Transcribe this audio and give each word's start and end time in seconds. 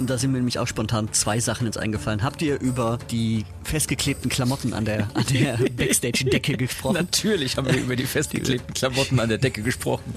Und 0.00 0.08
da 0.08 0.16
sind 0.16 0.32
mir 0.32 0.38
nämlich 0.38 0.58
auch 0.58 0.66
spontan 0.66 1.12
zwei 1.12 1.40
Sachen 1.40 1.66
jetzt 1.66 1.76
eingefallen. 1.76 2.22
Habt 2.22 2.40
ihr 2.40 2.58
über 2.58 2.98
die 3.10 3.44
festgeklebten 3.64 4.30
Klamotten 4.30 4.72
an 4.72 4.86
der, 4.86 5.10
an 5.12 5.26
der 5.30 5.58
Backstage-Decke 5.76 6.56
gesprochen? 6.56 6.94
Natürlich 6.94 7.58
haben 7.58 7.66
wir 7.66 7.76
über 7.76 7.96
die 7.96 8.06
festgeklebten 8.06 8.72
Klamotten 8.72 9.20
an 9.20 9.28
der 9.28 9.36
Decke 9.36 9.60
gesprochen. 9.60 10.14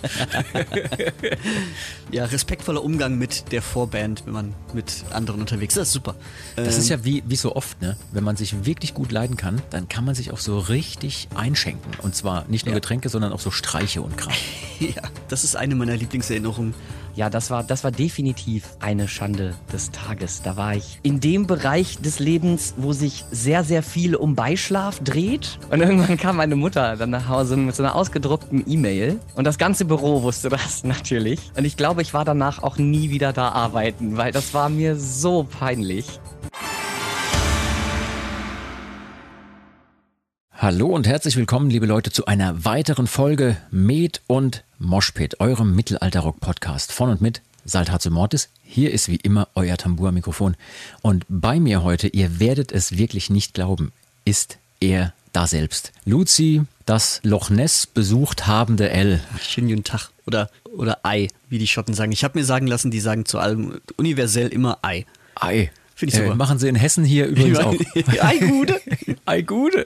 ja, 2.12 2.24
respektvoller 2.24 2.82
Umgang 2.82 3.18
mit 3.18 3.52
der 3.52 3.62
Vorband, 3.62 4.26
wenn 4.26 4.32
man 4.34 4.54
mit 4.74 5.04
anderen 5.12 5.42
unterwegs 5.42 5.74
ist. 5.74 5.80
Das 5.82 5.88
ist 5.90 5.94
super. 5.94 6.16
Das 6.56 6.78
ist 6.78 6.88
ja 6.88 7.04
wie, 7.04 7.22
wie 7.28 7.36
so 7.36 7.54
oft, 7.54 7.82
ne? 7.82 7.98
Wenn 8.14 8.24
man 8.24 8.38
sich 8.38 8.66
wirklich 8.66 8.94
gut 8.94 9.12
leiden 9.12 9.36
kann, 9.36 9.62
dann 9.70 9.90
kann 9.90 10.06
man 10.06 10.16
sich 10.16 10.32
auch 10.32 10.40
so 10.40 10.60
richtig 10.60 11.28
einschenken. 11.36 11.92
Und 12.02 12.16
zwar 12.16 12.46
nicht 12.48 12.66
nur 12.66 12.74
Ja. 12.74 12.80
Getränke, 12.80 13.10
sondern 13.10 13.34
auch 13.34 13.42
so 13.42 13.52
Streiche 13.52 14.02
und 14.02 14.18
Kram. 14.18 14.34
Ja, 14.80 15.04
das 15.30 15.44
ist 15.46 15.56
eine 15.56 15.76
meiner 15.76 15.96
Lieblingserinnerungen. 15.96 16.74
Ja, 17.16 17.30
das 17.30 17.52
war, 17.52 17.64
das 17.64 17.84
war 17.84 17.92
definitiv 17.92 18.70
eine 18.80 19.08
Schande 19.08 19.54
des 19.72 19.92
Tages. 19.92 20.42
Da 20.42 20.58
war 20.58 20.76
ich 20.76 21.00
in 21.04 21.20
dem 21.20 21.46
Bereich 21.46 22.00
des 22.00 22.20
Lebens, 22.20 22.74
wo 22.78 22.92
sich 22.92 23.24
sehr, 23.30 23.64
sehr 23.64 23.84
viel 23.84 24.16
um 24.16 24.34
Beischlaf 24.36 25.00
dreht. 25.00 25.60
Und 25.70 25.82
irgendwann 25.82 26.18
kam 26.18 26.38
meine 26.38 26.56
Mutter 26.56 26.96
dann 26.98 27.12
nach 27.12 27.28
Hause 27.28 27.56
mit 27.56 27.76
so 27.76 27.84
einer 27.84 27.96
ausgedruckten 27.96 28.64
E-Mail. 28.68 29.20
Und 29.36 29.46
das 29.46 29.60
ganze 29.60 29.86
Büro 29.86 30.24
wusste 30.24 30.50
das 30.50 30.84
natürlich. 30.84 31.40
Und 31.56 31.66
ich 31.66 31.78
glaube, 31.78 32.02
ich 32.02 32.14
war 32.14 32.26
danach 32.26 32.64
auch 32.64 32.78
nie 32.78 33.12
wieder 33.12 33.32
da 33.32 33.50
arbeiten, 33.50 34.18
weil 34.18 34.32
das 34.32 34.54
war 34.56 34.70
mir 34.70 34.96
so 34.96 35.44
peinlich. 35.44 36.20
Hallo 40.64 40.88
und 40.88 41.06
herzlich 41.08 41.36
willkommen, 41.36 41.70
liebe 41.70 41.86
Leute, 41.86 42.10
zu 42.10 42.26
einer 42.26 42.64
weiteren 42.64 43.06
Folge 43.06 43.58
Med 43.70 44.22
und 44.28 44.64
Moshpit, 44.80 45.42
eurem 45.42 45.76
Mittelalter-Rock-Podcast 45.76 46.94
von 46.94 47.10
und 47.10 47.22
mit 47.22 47.42
Saltatio 47.66 48.12
Mortis. 48.12 48.48
Hier 48.64 48.92
ist 48.92 49.10
wie 49.10 49.18
immer 49.18 49.50
euer 49.56 49.76
Tambour-Mikrofon. 49.76 50.56
Und 51.02 51.26
bei 51.28 51.60
mir 51.60 51.84
heute, 51.84 52.08
ihr 52.08 52.40
werdet 52.40 52.72
es 52.72 52.98
wirklich 52.98 53.30
nicht 53.30 53.54
glauben, 53.54 53.92
ist 54.24 54.58
er 54.80 55.12
da 55.34 55.48
selbst. 55.48 55.92
Luzi, 56.06 56.62
das 56.86 57.20
Loch 57.24 57.50
Ness 57.50 57.86
besucht 57.86 58.48
habende 58.48 58.90
L. 58.90 59.20
Schönen 59.42 59.68
guten 59.68 59.84
Tag. 59.84 60.12
Oder, 60.26 60.50
oder 60.64 61.00
Ei, 61.04 61.28
wie 61.50 61.58
die 61.58 61.68
Schotten 61.68 61.94
sagen. 61.94 62.14
Ich 62.14 62.24
habe 62.24 62.40
mir 62.40 62.46
sagen 62.46 62.68
lassen, 62.68 62.90
die 62.90 63.02
sagen 63.02 63.26
zu 63.26 63.38
allem 63.38 63.82
universell 63.98 64.48
immer 64.48 64.78
Ei. 64.82 65.06
Ei. 65.36 65.72
Finde 66.04 66.16
ich 66.16 66.22
super. 66.22 66.34
Äh, 66.34 66.36
machen 66.38 66.60
sie 66.60 66.68
in 66.68 66.76
Hessen 66.76 67.04
hier 67.06 67.28
übrigens 67.28 67.60
auch. 67.60 67.74
Ei, 68.22 68.38
Gude. 68.38 68.82
Ei, 69.26 69.42
Gude. 69.42 69.86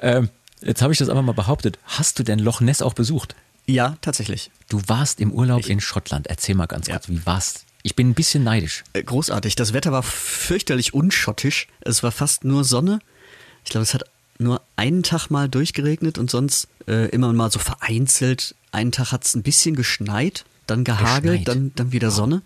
Ähm, 0.00 0.28
jetzt 0.62 0.82
habe 0.82 0.92
ich 0.92 0.98
das 0.98 1.08
einfach 1.08 1.22
mal 1.22 1.32
behauptet. 1.32 1.78
Hast 1.84 2.18
du 2.18 2.22
denn 2.22 2.38
Loch 2.38 2.60
Ness 2.60 2.82
auch 2.82 2.94
besucht? 2.94 3.34
Ja, 3.66 3.96
tatsächlich. 4.00 4.50
Du 4.68 4.80
warst 4.86 5.20
im 5.20 5.30
Urlaub 5.32 5.66
in 5.68 5.80
Schottland. 5.80 6.26
Erzähl 6.26 6.54
mal 6.54 6.66
ganz 6.66 6.86
Ja. 6.88 6.94
kurz, 6.94 7.08
wie 7.08 7.24
war's? 7.26 7.64
Ich 7.82 7.94
bin 7.94 8.10
ein 8.10 8.14
bisschen 8.14 8.42
neidisch. 8.44 8.82
Äh, 8.92 9.02
Großartig. 9.02 9.54
Das 9.56 9.72
Wetter 9.72 9.92
war 9.92 10.02
fürchterlich 10.02 10.94
unschottisch. 10.94 11.68
Es 11.80 12.02
war 12.02 12.10
fast 12.12 12.44
nur 12.44 12.64
Sonne. 12.64 12.98
Ich 13.64 13.70
glaube, 13.70 13.82
es 13.82 13.94
hat 13.94 14.04
nur 14.38 14.62
einen 14.76 15.02
Tag 15.02 15.28
mal 15.30 15.48
durchgeregnet 15.48 16.18
und 16.18 16.30
sonst 16.30 16.68
äh, 16.86 17.08
immer 17.10 17.32
mal 17.32 17.50
so 17.50 17.58
vereinzelt. 17.58 18.54
Einen 18.72 18.92
Tag 18.92 19.12
hat 19.12 19.24
es 19.24 19.34
ein 19.34 19.42
bisschen 19.42 19.74
geschneit, 19.76 20.44
dann 20.66 20.84
gehagelt, 20.84 21.40
Geschneit. 21.44 21.48
dann, 21.48 21.72
dann 21.74 21.92
wieder 21.92 22.10
Sonne. 22.10 22.42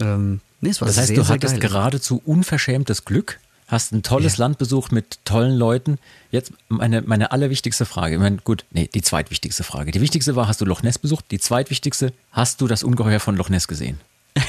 Ähm, 0.00 0.40
nee, 0.62 0.70
Das 0.70 0.80
heißt, 0.96 1.08
sehr, 1.08 1.16
du 1.16 1.22
sehr 1.24 1.34
hattest 1.34 1.60
geil. 1.60 1.68
geradezu 1.70 2.22
unverschämtes 2.24 3.04
Glück, 3.04 3.38
hast 3.68 3.92
ein 3.92 4.02
tolles 4.02 4.38
Land 4.38 4.58
besucht 4.58 4.92
mit 4.92 5.18
tollen 5.24 5.56
Leuten. 5.56 5.98
Jetzt 6.30 6.52
meine, 6.68 7.02
meine 7.02 7.32
allerwichtigste 7.32 7.84
Frage. 7.86 8.14
Ich 8.14 8.20
meine, 8.20 8.38
gut, 8.38 8.64
nee, 8.70 8.88
die 8.92 9.02
zweitwichtigste 9.02 9.64
Frage. 9.64 9.92
Die 9.92 10.00
wichtigste 10.00 10.34
war, 10.36 10.48
hast 10.48 10.60
du 10.60 10.64
Loch 10.64 10.82
Ness 10.82 10.98
besucht? 10.98 11.26
Die 11.30 11.38
zweitwichtigste, 11.38 12.12
hast 12.30 12.60
du 12.60 12.66
das 12.66 12.82
Ungeheuer 12.82 13.20
von 13.20 13.36
Loch 13.36 13.50
Ness 13.50 13.68
gesehen? 13.68 14.00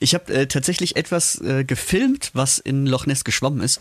Ich 0.00 0.14
habe 0.14 0.34
äh, 0.34 0.46
tatsächlich 0.48 0.96
etwas 0.96 1.40
äh, 1.40 1.62
gefilmt, 1.64 2.30
was 2.34 2.58
in 2.58 2.86
Loch 2.86 3.06
Ness 3.06 3.22
geschwommen 3.22 3.60
ist. 3.60 3.80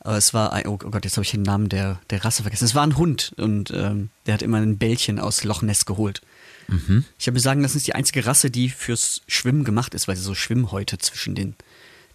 Aber 0.00 0.16
es 0.16 0.34
war, 0.34 0.52
ein, 0.52 0.66
oh 0.66 0.76
Gott, 0.78 1.04
jetzt 1.04 1.16
habe 1.16 1.24
ich 1.24 1.30
den 1.30 1.42
Namen 1.42 1.68
der, 1.68 2.00
der 2.10 2.24
Rasse 2.24 2.42
vergessen. 2.42 2.64
Es 2.64 2.74
war 2.74 2.84
ein 2.84 2.96
Hund 2.96 3.32
und 3.36 3.70
ähm, 3.70 4.10
der 4.26 4.34
hat 4.34 4.42
immer 4.42 4.58
ein 4.58 4.78
Bällchen 4.78 5.20
aus 5.20 5.44
Loch 5.44 5.62
Ness 5.62 5.86
geholt. 5.86 6.22
Mhm. 6.68 7.04
Ich 7.18 7.26
habe 7.26 7.34
mir 7.34 7.40
sagen 7.40 7.60
lassen, 7.60 7.76
es 7.76 7.82
ist 7.82 7.86
die 7.86 7.94
einzige 7.94 8.26
Rasse, 8.26 8.50
die 8.50 8.68
fürs 8.70 9.22
Schwimmen 9.28 9.64
gemacht 9.64 9.94
ist, 9.94 10.08
weil 10.08 10.16
sie 10.16 10.22
so 10.22 10.34
Schwimmhäute 10.34 10.98
zwischen 10.98 11.34
den 11.34 11.54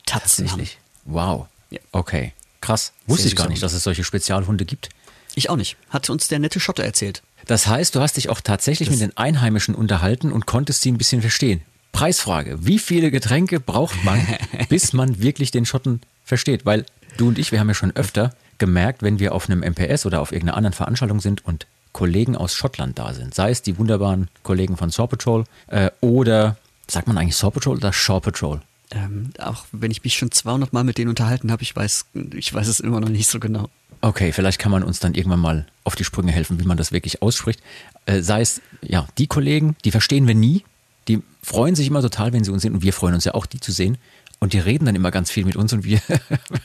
Tatzen 0.05 0.45
haben. 0.51 0.59
Tatsächlich. 0.59 0.79
Wow. 1.05 1.47
Ja. 1.69 1.79
Okay. 1.91 2.33
Krass. 2.59 2.93
Wusste 3.07 3.23
Sehr 3.23 3.31
ich 3.31 3.35
gar 3.35 3.49
nicht, 3.49 3.63
dass 3.63 3.73
es 3.73 3.83
solche 3.83 4.03
Spezialhunde 4.03 4.65
gibt. 4.65 4.89
Ich 5.35 5.49
auch 5.49 5.55
nicht. 5.55 5.77
Hat 5.89 6.09
uns 6.09 6.27
der 6.27 6.39
nette 6.39 6.59
Schotte 6.59 6.83
erzählt. 6.83 7.23
Das 7.47 7.67
heißt, 7.67 7.95
du 7.95 8.01
hast 8.01 8.17
dich 8.17 8.29
auch 8.29 8.41
tatsächlich 8.41 8.89
mit 8.89 9.01
den 9.01 9.17
Einheimischen 9.17 9.73
unterhalten 9.73 10.31
und 10.31 10.45
konntest 10.45 10.81
sie 10.81 10.91
ein 10.91 10.97
bisschen 10.97 11.21
verstehen. 11.21 11.61
Preisfrage: 11.91 12.65
Wie 12.65 12.79
viele 12.79 13.11
Getränke 13.11 13.59
braucht 13.59 14.03
man, 14.03 14.25
bis 14.69 14.93
man 14.93 15.21
wirklich 15.21 15.51
den 15.51 15.65
Schotten 15.65 16.01
versteht? 16.23 16.65
Weil 16.65 16.85
du 17.17 17.29
und 17.29 17.39
ich, 17.39 17.51
wir 17.51 17.59
haben 17.59 17.67
ja 17.67 17.73
schon 17.73 17.95
öfter 17.95 18.35
gemerkt, 18.57 19.01
wenn 19.01 19.19
wir 19.19 19.33
auf 19.33 19.49
einem 19.49 19.61
MPS 19.61 20.05
oder 20.05 20.21
auf 20.21 20.31
irgendeiner 20.31 20.57
anderen 20.57 20.73
Veranstaltung 20.73 21.19
sind 21.19 21.43
und 21.43 21.65
Kollegen 21.93 22.35
aus 22.35 22.53
Schottland 22.53 22.97
da 22.99 23.13
sind, 23.13 23.33
sei 23.33 23.51
es 23.51 23.61
die 23.61 23.77
wunderbaren 23.77 24.29
Kollegen 24.43 24.77
von 24.77 24.89
Saw 24.89 25.07
Patrol 25.07 25.43
äh, 25.67 25.91
oder, 26.01 26.57
sagt 26.87 27.07
man 27.07 27.17
eigentlich 27.17 27.35
Saw 27.35 27.51
Patrol 27.51 27.77
oder 27.77 27.93
Shaw 27.93 28.19
Patrol? 28.19 28.61
Ähm, 28.91 29.31
auch 29.39 29.65
wenn 29.71 29.91
ich 29.91 30.03
mich 30.03 30.15
schon 30.15 30.31
200 30.31 30.73
Mal 30.73 30.83
mit 30.83 30.97
denen 30.97 31.09
unterhalten 31.09 31.51
habe, 31.51 31.63
ich 31.63 31.75
weiß, 31.75 32.05
ich 32.35 32.53
weiß 32.53 32.67
es 32.67 32.79
immer 32.79 32.99
noch 32.99 33.09
nicht 33.09 33.27
so 33.27 33.39
genau. 33.39 33.69
Okay, 34.01 34.31
vielleicht 34.31 34.59
kann 34.59 34.71
man 34.71 34.83
uns 34.83 34.99
dann 34.99 35.13
irgendwann 35.13 35.39
mal 35.39 35.67
auf 35.83 35.95
die 35.95 36.03
Sprünge 36.03 36.31
helfen, 36.31 36.59
wie 36.59 36.65
man 36.65 36.77
das 36.77 36.91
wirklich 36.91 37.21
ausspricht. 37.21 37.61
Äh, 38.05 38.21
sei 38.21 38.41
es, 38.41 38.61
ja, 38.81 39.07
die 39.17 39.27
Kollegen, 39.27 39.75
die 39.85 39.91
verstehen 39.91 40.27
wir 40.27 40.35
nie, 40.35 40.63
die 41.07 41.21
freuen 41.43 41.75
sich 41.75 41.87
immer 41.87 42.01
total, 42.01 42.33
wenn 42.33 42.43
sie 42.43 42.51
uns 42.51 42.63
sehen 42.63 42.73
und 42.73 42.81
wir 42.81 42.93
freuen 42.93 43.13
uns 43.13 43.25
ja 43.25 43.33
auch, 43.33 43.45
die 43.45 43.59
zu 43.59 43.71
sehen. 43.71 43.97
Und 44.39 44.53
die 44.53 44.59
reden 44.59 44.85
dann 44.85 44.95
immer 44.95 45.11
ganz 45.11 45.29
viel 45.29 45.45
mit 45.45 45.55
uns 45.55 45.71
und 45.71 45.83
wir, 45.83 46.01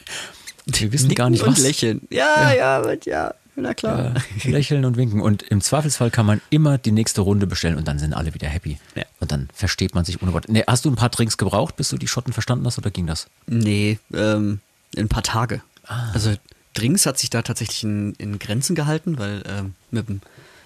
wir 0.66 0.92
wissen 0.92 1.15
gar 1.15 1.28
nicht 1.28 1.47
was. 1.47 1.59
Und 1.59 1.59
lächeln. 1.59 2.00
Ja, 2.10 2.54
ja, 2.54 2.82
ja, 2.82 2.97
ja 3.04 3.34
na 3.56 3.75
klar. 3.75 4.15
Ja, 4.44 4.50
lächeln 4.50 4.84
und 4.84 4.97
winken. 4.97 5.21
Und 5.21 5.43
im 5.43 5.61
Zweifelsfall 5.61 6.11
kann 6.11 6.27
man 6.27 6.41
immer 6.50 6.78
die 6.78 6.93
nächste 6.93 7.21
Runde 7.22 7.47
bestellen 7.47 7.77
und 7.77 7.89
dann 7.89 7.99
sind 7.99 8.12
alle 8.15 8.34
wieder 8.34 8.49
happy. 8.49 8.78
Ja. 8.94 9.05
Und 9.21 9.33
dann 9.33 9.49
versteht 9.55 9.94
man 9.94 10.05
sich 10.05 10.22
ohne 10.22 10.33
Worte. 10.33 10.53
Nee, 10.53 10.62
hast 10.67 10.84
du 10.84 10.91
ein 10.91 10.97
paar 10.97 11.09
Drinks 11.09 11.37
gebraucht, 11.39 11.77
bis 11.77 11.89
du 11.89 11.97
die 11.97 12.09
Schotten 12.09 12.33
verstanden 12.33 12.66
hast 12.66 12.78
oder 12.78 12.91
ging 12.91 13.06
das? 13.06 13.28
Nee, 13.47 13.99
ähm, 14.12 14.61
ein 14.97 15.09
paar 15.09 15.22
Tage. 15.22 15.62
Ah. 15.87 16.11
Also 16.12 16.34
Drinks 16.75 17.06
hat 17.06 17.19
sich 17.19 17.31
da 17.31 17.43
tatsächlich 17.43 17.83
in, 17.84 18.12
in 18.15 18.39
Grenzen 18.39 18.75
gehalten, 18.77 19.19
weil 19.19 19.43
ähm, 19.49 19.75
mit, 19.91 20.09
dem, 20.09 20.15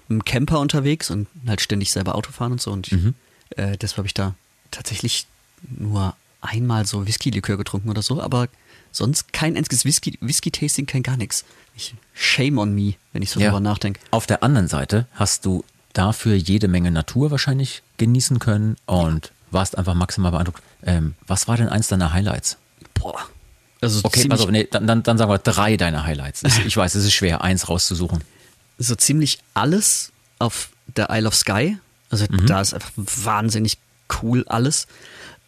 mit 0.08 0.20
dem 0.20 0.24
Camper 0.24 0.58
unterwegs 0.60 1.10
und 1.10 1.28
halt 1.46 1.60
ständig 1.60 1.92
selber 1.92 2.14
Auto 2.16 2.32
fahren 2.32 2.52
und 2.52 2.60
so. 2.60 2.72
Und 2.72 2.88
ich, 2.88 2.92
Mhm. 2.94 3.14
äh, 3.50 3.76
deshalb 3.76 3.98
habe 3.98 4.06
ich 4.08 4.14
da 4.14 4.34
tatsächlich 4.70 5.26
nur 5.68 6.16
einmal 6.40 6.86
so 6.86 7.06
Whisky-Likör 7.06 7.56
getrunken 7.58 7.90
oder 7.90 8.02
so, 8.02 8.20
aber 8.22 8.48
sonst 8.92 9.32
kein 9.32 9.56
einziges 9.56 9.84
Whisky- 9.84 10.16
Whisky-Tasting, 10.20 10.86
kein 10.86 11.02
gar 11.02 11.16
nichts. 11.16 11.44
Ich, 11.74 11.94
shame 12.14 12.58
on 12.58 12.74
me, 12.74 12.94
wenn 13.12 13.22
ich 13.22 13.30
so 13.30 13.40
drüber 13.40 13.60
nachdenke. 13.60 14.00
Auf 14.10 14.26
der 14.26 14.42
anderen 14.42 14.68
Seite 14.68 15.06
hast 15.14 15.44
du 15.46 15.64
dafür 15.92 16.34
jede 16.34 16.68
Menge 16.68 16.90
Natur 16.90 17.30
wahrscheinlich 17.30 17.82
genießen 17.96 18.38
können 18.38 18.76
und 18.86 19.32
warst 19.50 19.76
einfach 19.78 19.94
maximal 19.94 20.30
beeindruckt. 20.30 20.62
Ähm, 20.82 21.14
was 21.26 21.48
war 21.48 21.56
denn 21.56 21.68
eins 21.68 21.88
deiner 21.88 22.12
Highlights? 22.12 22.56
Boah. 22.94 23.18
Also 23.80 24.00
Okay, 24.04 24.20
ziemlich, 24.20 24.30
pass 24.38 24.40
auf, 24.46 24.50
nee, 24.50 24.68
dann, 24.70 24.86
dann, 24.86 25.02
dann 25.02 25.16
sagen 25.18 25.30
wir 25.30 25.38
drei 25.38 25.76
deiner 25.76 26.04
Highlights. 26.04 26.42
Ich, 26.44 26.64
ich 26.66 26.76
weiß, 26.76 26.94
es 26.94 27.04
ist 27.04 27.14
schwer, 27.14 27.42
eins 27.42 27.68
rauszusuchen. 27.68 28.20
so 28.78 28.94
ziemlich 28.94 29.38
alles 29.54 30.12
auf 30.38 30.68
der 30.96 31.08
Isle 31.10 31.28
of 31.28 31.34
Skye. 31.34 31.78
Also 32.10 32.26
Mhm. 32.28 32.46
da 32.46 32.60
ist 32.60 32.74
einfach 32.74 32.90
wahnsinnig 32.96 33.78
cool 34.22 34.44
alles. 34.48 34.86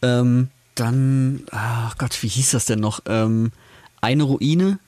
Ähm, 0.01 0.49
dann, 0.75 1.43
ach 1.51 1.99
Gott, 1.99 2.23
wie 2.23 2.29
hieß 2.29 2.53
das 2.53 2.65
denn 2.65 2.81
noch? 2.81 3.01
Ähm, 3.07 3.53
eine 4.01 4.23
Ruine. 4.23 4.79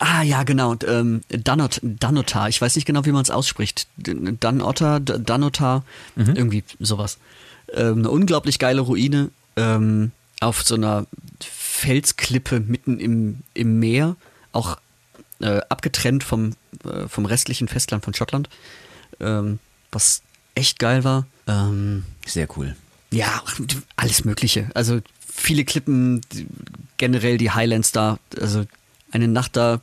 Ah 0.00 0.22
ja, 0.22 0.42
genau. 0.42 0.74
Ähm, 0.86 1.20
Danot, 1.28 1.80
Danotar. 1.82 2.48
Ich 2.48 2.60
weiß 2.60 2.74
nicht 2.76 2.84
genau, 2.86 3.04
wie 3.04 3.12
man 3.12 3.22
es 3.22 3.30
ausspricht. 3.30 3.86
D- 3.96 4.14
Danotar, 4.40 5.84
Mhm. 6.16 6.36
irgendwie 6.36 6.64
sowas. 6.80 7.18
Ähm, 7.72 7.98
eine 7.98 8.10
unglaublich 8.10 8.58
geile 8.58 8.80
Ruine 8.80 9.30
ähm, 9.56 10.10
auf 10.40 10.62
so 10.62 10.74
einer 10.74 11.06
Felsklippe 11.40 12.60
mitten 12.60 12.98
im, 13.00 13.40
im 13.54 13.78
Meer. 13.78 14.16
Auch 14.52 14.78
äh, 15.40 15.60
abgetrennt 15.68 16.24
vom, 16.24 16.54
äh, 16.84 17.08
vom 17.08 17.26
restlichen 17.26 17.68
Festland 17.68 18.04
von 18.04 18.14
Schottland. 18.14 18.48
Ähm, 19.20 19.58
was 19.92 20.22
echt 20.54 20.78
geil 20.78 21.04
war. 21.04 21.26
Ähm, 21.46 22.04
Sehr 22.26 22.48
cool. 22.56 22.74
ja, 23.10 23.42
alles 23.96 24.24
Mögliche. 24.24 24.70
Also 24.74 25.00
viele 25.26 25.64
Klippen, 25.64 26.20
generell 26.96 27.38
die 27.38 27.50
Highlands 27.50 27.92
da. 27.92 28.18
Also 28.40 28.64
eine 29.14 29.28
Nacht 29.28 29.56
da 29.56 29.80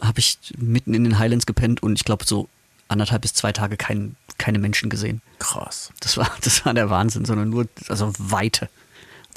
habe 0.00 0.20
ich 0.20 0.38
mitten 0.58 0.94
in 0.94 1.04
den 1.04 1.18
Highlands 1.18 1.46
gepennt 1.46 1.82
und 1.82 1.94
ich 1.96 2.04
glaube 2.04 2.24
so 2.26 2.48
anderthalb 2.88 3.22
bis 3.22 3.32
zwei 3.34 3.52
Tage 3.52 3.76
kein, 3.76 4.16
keine 4.38 4.58
Menschen 4.58 4.90
gesehen. 4.90 5.22
Krass. 5.38 5.90
Das 6.00 6.16
war, 6.16 6.30
das 6.42 6.64
war 6.66 6.74
der 6.74 6.90
Wahnsinn, 6.90 7.24
sondern 7.24 7.50
nur, 7.50 7.66
also 7.88 8.12
weite, 8.18 8.68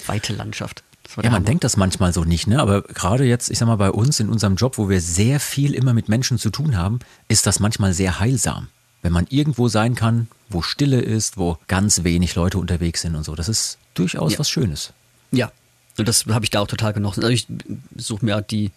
weite 0.06 0.34
Landschaft. 0.34 0.84
Ja, 1.16 1.24
man 1.24 1.34
Hammer. 1.36 1.46
denkt 1.46 1.64
das 1.64 1.78
manchmal 1.78 2.12
so 2.12 2.26
nicht, 2.26 2.48
ne? 2.48 2.60
Aber 2.60 2.82
gerade 2.82 3.24
jetzt, 3.24 3.50
ich 3.50 3.58
sag 3.60 3.68
mal, 3.68 3.78
bei 3.78 3.92
uns 3.92 4.20
in 4.20 4.28
unserem 4.30 4.58
Job, 4.58 4.78
wo 4.78 4.90
wir 4.90 5.00
sehr 5.00 5.40
viel 5.40 5.74
immer 5.74 5.94
mit 5.94 6.10
Menschen 6.10 6.38
zu 6.38 6.50
tun 6.50 6.76
haben, 6.76 7.00
ist 7.30 7.48
das 7.48 7.62
manchmal 7.62 7.94
sehr 7.94 8.20
heilsam. 8.20 8.68
Wenn 9.02 9.14
man 9.14 9.26
irgendwo 9.30 9.70
sein 9.70 9.96
kann, 9.96 10.28
wo 10.50 10.62
Stille 10.62 11.00
ist, 11.00 11.38
wo 11.38 11.58
ganz 11.70 12.04
wenig 12.04 12.36
Leute 12.36 12.58
unterwegs 12.58 13.02
sind 13.04 13.16
und 13.16 13.24
so. 13.24 13.36
Das 13.36 13.48
ist 13.48 13.78
durchaus 13.94 14.34
Ja. 14.34 14.40
was 14.40 14.50
Schönes. 14.50 14.92
Ja, 15.32 15.50
und 15.98 16.10
das 16.10 16.26
habe 16.26 16.44
ich 16.44 16.52
da 16.52 16.60
auch 16.60 16.68
total 16.68 16.92
genossen. 16.92 17.24
Also 17.24 17.34
ich 17.34 17.48
suche 17.96 18.26
mir 18.26 18.42
die 18.42 18.72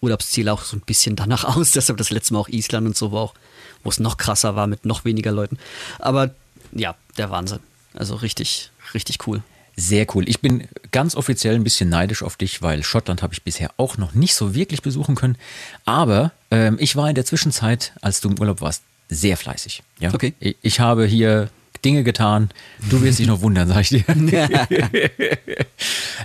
Urlaubsziele 0.00 0.52
auch 0.52 0.62
so 0.62 0.76
ein 0.76 0.80
bisschen 0.80 1.16
danach 1.16 1.44
aus. 1.56 1.72
Deshalb 1.72 1.98
das 1.98 2.10
letzte 2.10 2.34
Mal 2.34 2.40
auch 2.40 2.48
Island 2.48 2.86
und 2.86 2.96
so, 2.96 3.12
wo, 3.12 3.18
auch, 3.18 3.34
wo 3.82 3.90
es 3.90 4.00
noch 4.00 4.16
krasser 4.16 4.56
war 4.56 4.66
mit 4.66 4.84
noch 4.84 5.04
weniger 5.04 5.32
Leuten. 5.32 5.58
Aber 5.98 6.34
ja, 6.72 6.94
der 7.16 7.30
Wahnsinn. 7.30 7.60
Also 7.94 8.14
richtig, 8.16 8.70
richtig 8.94 9.26
cool. 9.26 9.42
Sehr 9.76 10.06
cool. 10.14 10.28
Ich 10.28 10.40
bin 10.40 10.68
ganz 10.90 11.14
offiziell 11.14 11.54
ein 11.54 11.64
bisschen 11.64 11.88
neidisch 11.88 12.22
auf 12.22 12.36
dich, 12.36 12.60
weil 12.60 12.82
Schottland 12.82 13.22
habe 13.22 13.32
ich 13.32 13.42
bisher 13.42 13.70
auch 13.76 13.96
noch 13.96 14.12
nicht 14.14 14.34
so 14.34 14.54
wirklich 14.54 14.82
besuchen 14.82 15.14
können. 15.14 15.36
Aber 15.84 16.32
ähm, 16.50 16.76
ich 16.80 16.96
war 16.96 17.08
in 17.08 17.14
der 17.14 17.24
Zwischenzeit, 17.24 17.92
als 18.02 18.20
du 18.20 18.28
im 18.28 18.38
Urlaub 18.38 18.60
warst, 18.60 18.82
sehr 19.08 19.36
fleißig. 19.36 19.82
Ja? 19.98 20.12
Okay. 20.12 20.34
Ich, 20.38 20.56
ich 20.62 20.80
habe 20.80 21.06
hier 21.06 21.50
Dinge 21.84 22.04
getan. 22.04 22.50
Du 22.88 23.02
wirst 23.02 23.18
dich 23.18 23.26
noch 23.26 23.40
wundern, 23.42 23.68
sag 23.68 23.80
ich 23.80 23.88
dir. 23.88 24.04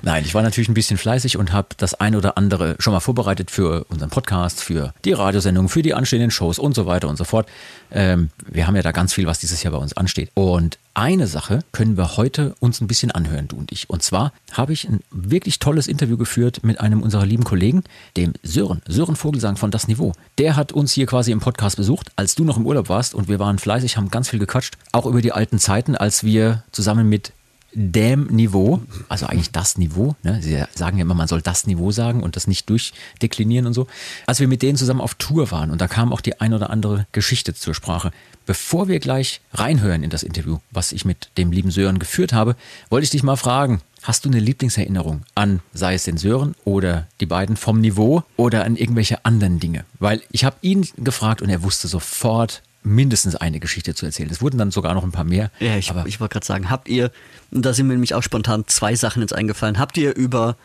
Nein, 0.02 0.24
ich 0.26 0.34
war 0.34 0.42
natürlich 0.44 0.70
ein 0.70 0.74
bisschen 0.74 0.98
fleißig 0.98 1.38
und 1.38 1.54
habe 1.54 1.70
das 1.78 1.94
ein 1.96 2.16
oder 2.16 2.38
andere 2.38 2.76
schon 2.80 2.94
mal 2.94 3.00
vorbereitet 3.00 3.52
für 3.52 3.86
unseren 3.90 4.10
Podcast, 4.10 4.62
für 4.62 4.94
die 5.06 5.14
Radiosendung, 5.14 5.70
für 5.70 5.82
die 5.82 5.94
anstehenden 5.94 6.32
Shows 6.32 6.60
und 6.60 6.76
so 6.76 6.86
weiter 6.86 7.08
und 7.08 7.18
so 7.18 7.24
fort. 7.24 7.48
Ähm, 7.92 8.30
wir 8.46 8.68
haben 8.68 8.76
ja 8.76 8.82
da 8.82 8.92
ganz 8.92 9.14
viel, 9.14 9.28
was 9.28 9.40
dieses 9.40 9.64
Jahr 9.64 9.74
bei 9.74 9.80
uns 9.80 9.96
ansteht. 9.96 10.30
Und 10.34 10.78
eine 10.96 11.28
Sache 11.28 11.60
können 11.72 11.98
wir 11.98 12.18
heute 12.18 12.56
uns 12.60 12.82
ein 12.82 12.88
bisschen 12.88 13.12
anhören, 13.12 13.48
du 13.48 13.58
und 13.58 13.72
ich. 13.72 13.90
Und 13.90 14.02
zwar 14.02 14.32
habe 14.54 14.74
ich 14.74 14.88
ein 14.88 15.02
wirklich 15.12 15.60
tolles 15.60 15.88
Interview 15.88 16.18
geführt 16.18 16.64
mit 16.64 16.80
einem 16.80 17.02
unserer 17.02 17.26
lieben 17.26 17.44
Kollegen, 17.44 17.84
dem 18.18 18.34
Sören, 18.44 18.82
Sören 18.88 19.16
Vogelsang 19.16 19.58
von 19.58 19.72
Das 19.72 19.88
Niveau. 19.88 20.14
Der 20.38 20.56
hat 20.56 20.72
uns 20.72 20.94
hier 20.94 21.06
quasi 21.06 21.32
im 21.32 21.42
Podcast 21.42 21.76
besucht, 21.78 22.12
als 22.16 22.36
du 22.36 22.44
noch 22.46 22.58
im 22.58 22.66
Urlaub 22.66 22.90
warst 22.90 23.14
und 23.14 23.28
wir 23.28 23.40
waren 23.40 23.60
fleißig, 23.60 23.98
haben 23.98 24.10
ganz 24.10 24.30
viel 24.30 24.40
gequatscht, 24.40 24.78
auch 24.94 25.06
über 25.06 25.22
die 25.22 25.34
alten 25.34 25.60
Zeiten, 25.60 25.96
als 25.96 26.24
wir 26.24 26.64
zusammen 26.72 27.10
mit 27.10 27.34
dem 27.76 28.28
Niveau, 28.28 28.82
also 29.10 29.28
eigentlich 29.28 29.52
das 29.52 29.78
Niveau, 29.78 30.16
ne? 30.24 30.42
sie 30.42 30.64
sagen 30.74 30.98
ja 30.98 31.02
immer, 31.02 31.14
man 31.14 31.28
soll 31.28 31.42
das 31.42 31.68
Niveau 31.68 31.92
sagen 31.92 32.24
und 32.24 32.38
das 32.38 32.48
nicht 32.48 32.70
durchdeklinieren 32.70 33.68
und 33.68 33.74
so, 33.74 33.88
als 34.26 34.40
wir 34.40 34.48
mit 34.48 34.62
denen 34.62 34.78
zusammen 34.78 35.02
auf 35.02 35.16
Tour 35.16 35.52
waren 35.52 35.72
und 35.72 35.82
da 35.82 35.88
kam 35.88 36.14
auch 36.14 36.22
die 36.22 36.40
ein 36.40 36.54
oder 36.54 36.70
andere 36.70 37.06
Geschichte 37.12 37.54
zur 37.54 37.74
Sprache. 37.74 38.12
Bevor 38.46 38.88
wir 38.88 39.00
gleich 39.00 39.42
reinhören 39.54 40.04
in 40.04 40.10
das 40.10 40.24
Interview, 40.24 40.60
was 40.72 40.94
ich 40.94 41.04
mit 41.04 41.30
dem 41.38 41.52
lieben 41.52 41.72
Sören 41.72 42.00
geführt 42.00 42.32
habe, 42.32 42.56
wollte 42.90 43.04
ich 43.04 43.10
dich 43.10 43.24
mal 43.24 43.36
fragen, 43.36 43.82
hast 44.04 44.24
du 44.24 44.30
eine 44.30 44.40
Lieblingserinnerung 44.40 45.24
an, 45.34 45.62
sei 45.74 45.96
es 45.96 46.04
den 46.04 46.18
Sören 46.18 46.56
oder 46.64 47.08
die 47.20 47.26
beiden 47.26 47.58
vom 47.58 47.82
Niveau 47.82 48.24
oder 48.38 48.64
an 48.64 48.78
irgendwelche 48.78 49.26
anderen 49.26 49.60
Dinge? 49.60 49.84
Weil 50.00 50.22
ich 50.32 50.46
habe 50.46 50.58
ihn 50.62 50.88
gefragt 50.98 51.42
und 51.42 51.50
er 51.50 51.64
wusste 51.64 51.88
sofort, 51.88 52.62
mindestens 52.86 53.36
eine 53.36 53.60
Geschichte 53.60 53.96
zu 53.96 54.06
erzählen. 54.06 54.30
Es 54.30 54.42
wurden 54.42 54.58
dann 54.58 54.72
sogar 54.72 54.94
noch 54.94 55.04
ein 55.04 55.12
paar 55.12 55.24
mehr. 55.24 55.52
Ja, 55.60 55.78
ich, 55.78 55.92
ich 56.06 56.20
wollte 56.20 56.34
gerade 56.34 56.46
sagen, 56.46 56.70
habt 56.70 56.88
ihr, 56.88 57.12
und 57.52 57.66
da 57.66 57.74
sind 57.74 57.88
mir 57.88 57.94
nämlich 57.94 58.14
auch 58.14 58.24
spontan 58.24 58.66
zwei 58.68 58.96
Sachen 58.96 59.22
jetzt 59.22 59.34
eingefallen, 59.34 59.80
habt 59.80 59.98
ihr 59.98 60.16
über 60.16 60.56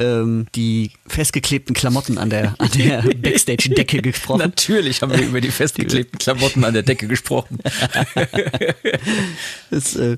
ähm, 0.00 0.46
die 0.54 0.92
festgeklebten 1.06 1.74
Klamotten 1.74 2.18
an 2.18 2.30
der, 2.30 2.54
an 2.58 2.70
der 2.76 3.02
Backstage-Decke 3.16 4.02
gesprochen? 4.02 4.38
Natürlich 4.38 5.02
haben 5.02 5.12
wir 5.12 5.24
über 5.24 5.40
die 5.40 5.50
festgeklebten 5.52 6.18
Klamotten 6.18 6.64
an 6.64 6.74
der 6.74 6.82
Decke 6.82 7.06
gesprochen. 7.06 7.58
Das 9.70 9.94
ist, 9.94 9.96
äh, 9.96 10.16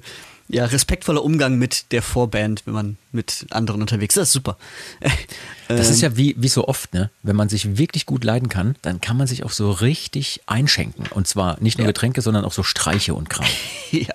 ja, 0.52 0.66
respektvoller 0.66 1.24
Umgang 1.24 1.58
mit 1.58 1.90
der 1.92 2.02
Vorband, 2.02 2.62
wenn 2.66 2.74
man 2.74 2.96
mit 3.10 3.46
anderen 3.50 3.80
unterwegs 3.80 4.14
ist. 4.16 4.20
Das 4.20 4.28
ist 4.28 4.34
super. 4.34 4.56
Das 5.68 5.86
Ähm, 5.86 5.92
ist 5.94 6.02
ja 6.02 6.16
wie, 6.18 6.34
wie 6.38 6.48
so 6.48 6.68
oft, 6.68 6.92
ne? 6.92 7.10
Wenn 7.22 7.34
man 7.36 7.48
sich 7.48 7.78
wirklich 7.78 8.04
gut 8.04 8.24
leiden 8.24 8.50
kann, 8.50 8.76
dann 8.82 9.00
kann 9.00 9.16
man 9.16 9.26
sich 9.26 9.42
auch 9.44 9.50
so 9.50 9.70
richtig 9.70 10.42
einschenken. 10.46 11.06
Und 11.08 11.26
zwar 11.26 11.58
nicht 11.60 11.78
nur 11.78 11.86
Ja. 11.86 11.90
Getränke, 11.92 12.20
sondern 12.20 12.44
auch 12.44 12.52
so 12.52 12.62
Streiche 12.62 13.14
und 13.14 13.30
Kram. 13.30 13.46
Ja, 13.90 14.12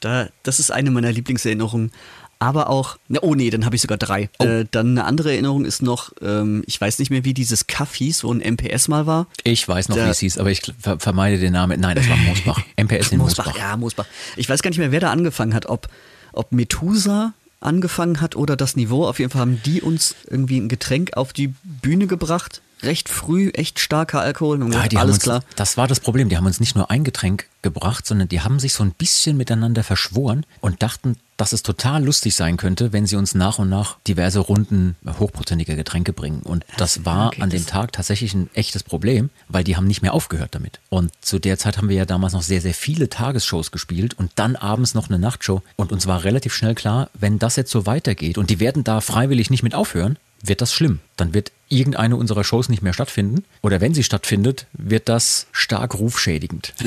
da, 0.00 0.28
das 0.44 0.60
ist 0.60 0.70
eine 0.70 0.90
meiner 0.90 1.12
Lieblingserinnerungen. 1.12 1.92
Aber 2.40 2.68
auch, 2.70 2.98
oh 3.20 3.34
nee, 3.34 3.50
dann 3.50 3.64
habe 3.64 3.74
ich 3.74 3.82
sogar 3.82 3.98
drei. 3.98 4.30
Äh, 4.38 4.64
dann 4.70 4.90
eine 4.90 5.04
andere 5.04 5.32
Erinnerung 5.32 5.64
ist 5.64 5.82
noch, 5.82 6.12
ähm, 6.22 6.62
ich 6.66 6.80
weiß 6.80 7.00
nicht 7.00 7.10
mehr, 7.10 7.24
wie 7.24 7.34
dieses 7.34 7.66
Kaff 7.66 7.94
hieß, 7.96 8.22
wo 8.22 8.32
ein 8.32 8.40
MPS 8.40 8.86
mal 8.86 9.06
war. 9.06 9.26
Ich 9.42 9.66
weiß 9.66 9.88
noch, 9.88 9.96
Da- 9.96 10.06
wie 10.06 10.10
es 10.10 10.20
hieß, 10.20 10.38
aber 10.38 10.50
ich 10.52 10.62
ver 10.78 11.00
vermeide 11.00 11.38
den 11.38 11.52
Namen. 11.52 11.80
Nein, 11.80 11.96
das 11.96 12.08
war 12.08 12.16
Moosbach. 12.16 12.60
MPS 12.76 13.08
in 13.12 13.18
Moosbach. 13.18 13.56
Ja, 13.58 13.76
Moosbach. 13.76 14.06
Ich 14.36 14.48
weiß 14.48 14.62
gar 14.62 14.70
nicht 14.70 14.78
mehr, 14.78 14.92
wer 14.92 15.00
da 15.00 15.10
angefangen 15.10 15.52
hat, 15.52 15.66
ob, 15.66 15.88
ob 16.32 16.52
Methusa 16.52 17.32
angefangen 17.60 18.20
hat 18.20 18.36
oder 18.36 18.56
das 18.56 18.76
Niveau. 18.76 19.04
Auf 19.08 19.18
jeden 19.18 19.32
Fall 19.32 19.40
haben 19.40 19.60
die 19.66 19.82
uns 19.82 20.14
irgendwie 20.30 20.58
ein 20.60 20.68
Getränk 20.68 21.16
auf 21.16 21.32
die 21.32 21.52
Bühne 21.64 22.06
gebracht. 22.06 22.62
Recht 22.82 23.08
früh, 23.08 23.50
echt 23.50 23.80
starker 23.80 24.20
Alkohol. 24.20 24.62
Und 24.62 24.72
Ja, 24.72 24.78
gesagt, 24.82 24.96
alles 24.96 25.14
uns, 25.16 25.22
klar. 25.22 25.42
Das 25.56 25.76
war 25.76 25.88
das 25.88 26.00
Problem. 26.00 26.28
Die 26.28 26.36
haben 26.36 26.46
uns 26.46 26.60
nicht 26.60 26.76
nur 26.76 26.90
ein 26.90 27.04
Getränk 27.04 27.46
gebracht, 27.62 28.06
sondern 28.06 28.28
die 28.28 28.40
haben 28.40 28.58
sich 28.60 28.72
so 28.72 28.84
ein 28.84 28.92
bisschen 28.92 29.36
miteinander 29.36 29.82
verschworen 29.82 30.46
und 30.60 30.82
dachten, 30.82 31.16
dass 31.36 31.52
es 31.52 31.62
total 31.62 32.04
lustig 32.04 32.34
sein 32.34 32.56
könnte, 32.56 32.92
wenn 32.92 33.06
sie 33.06 33.16
uns 33.16 33.34
nach 33.34 33.58
und 33.58 33.68
nach 33.68 33.96
diverse 34.06 34.40
Runden 34.40 34.96
hochprozentige 35.18 35.76
Getränke 35.76 36.12
bringen. 36.12 36.42
Und 36.42 36.64
das 36.76 37.04
war 37.04 37.28
okay, 37.28 37.42
an 37.42 37.50
dem 37.50 37.64
Tag 37.66 37.92
tatsächlich 37.92 38.34
ein 38.34 38.50
echtes 38.54 38.82
Problem, 38.82 39.30
weil 39.48 39.64
die 39.64 39.76
haben 39.76 39.86
nicht 39.86 40.02
mehr 40.02 40.14
aufgehört 40.14 40.54
damit. 40.54 40.80
Und 40.88 41.12
zu 41.20 41.38
der 41.38 41.58
Zeit 41.58 41.78
haben 41.78 41.88
wir 41.88 41.96
ja 41.96 42.04
damals 42.04 42.32
noch 42.32 42.42
sehr, 42.42 42.60
sehr 42.60 42.74
viele 42.74 43.08
Tagesshows 43.08 43.70
gespielt 43.70 44.14
und 44.14 44.32
dann 44.34 44.56
abends 44.56 44.94
noch 44.94 45.08
eine 45.08 45.18
Nachtshow. 45.18 45.62
Und 45.76 45.92
uns 45.92 46.06
war 46.06 46.24
relativ 46.24 46.54
schnell 46.54 46.74
klar, 46.74 47.08
wenn 47.14 47.38
das 47.38 47.56
jetzt 47.56 47.70
so 47.70 47.86
weitergeht 47.86 48.38
und 48.38 48.50
die 48.50 48.60
werden 48.60 48.82
da 48.82 49.00
freiwillig 49.00 49.50
nicht 49.50 49.62
mit 49.62 49.74
aufhören, 49.74 50.18
wird 50.42 50.60
das 50.60 50.72
schlimm. 50.72 51.00
Dann 51.16 51.34
wird 51.34 51.52
irgendeine 51.68 52.16
unserer 52.16 52.44
Shows 52.44 52.68
nicht 52.68 52.82
mehr 52.82 52.92
stattfinden. 52.92 53.44
Oder 53.62 53.80
wenn 53.80 53.92
sie 53.92 54.02
stattfindet, 54.04 54.66
wird 54.72 55.08
das 55.08 55.46
stark 55.52 55.94
rufschädigend. 55.98 56.74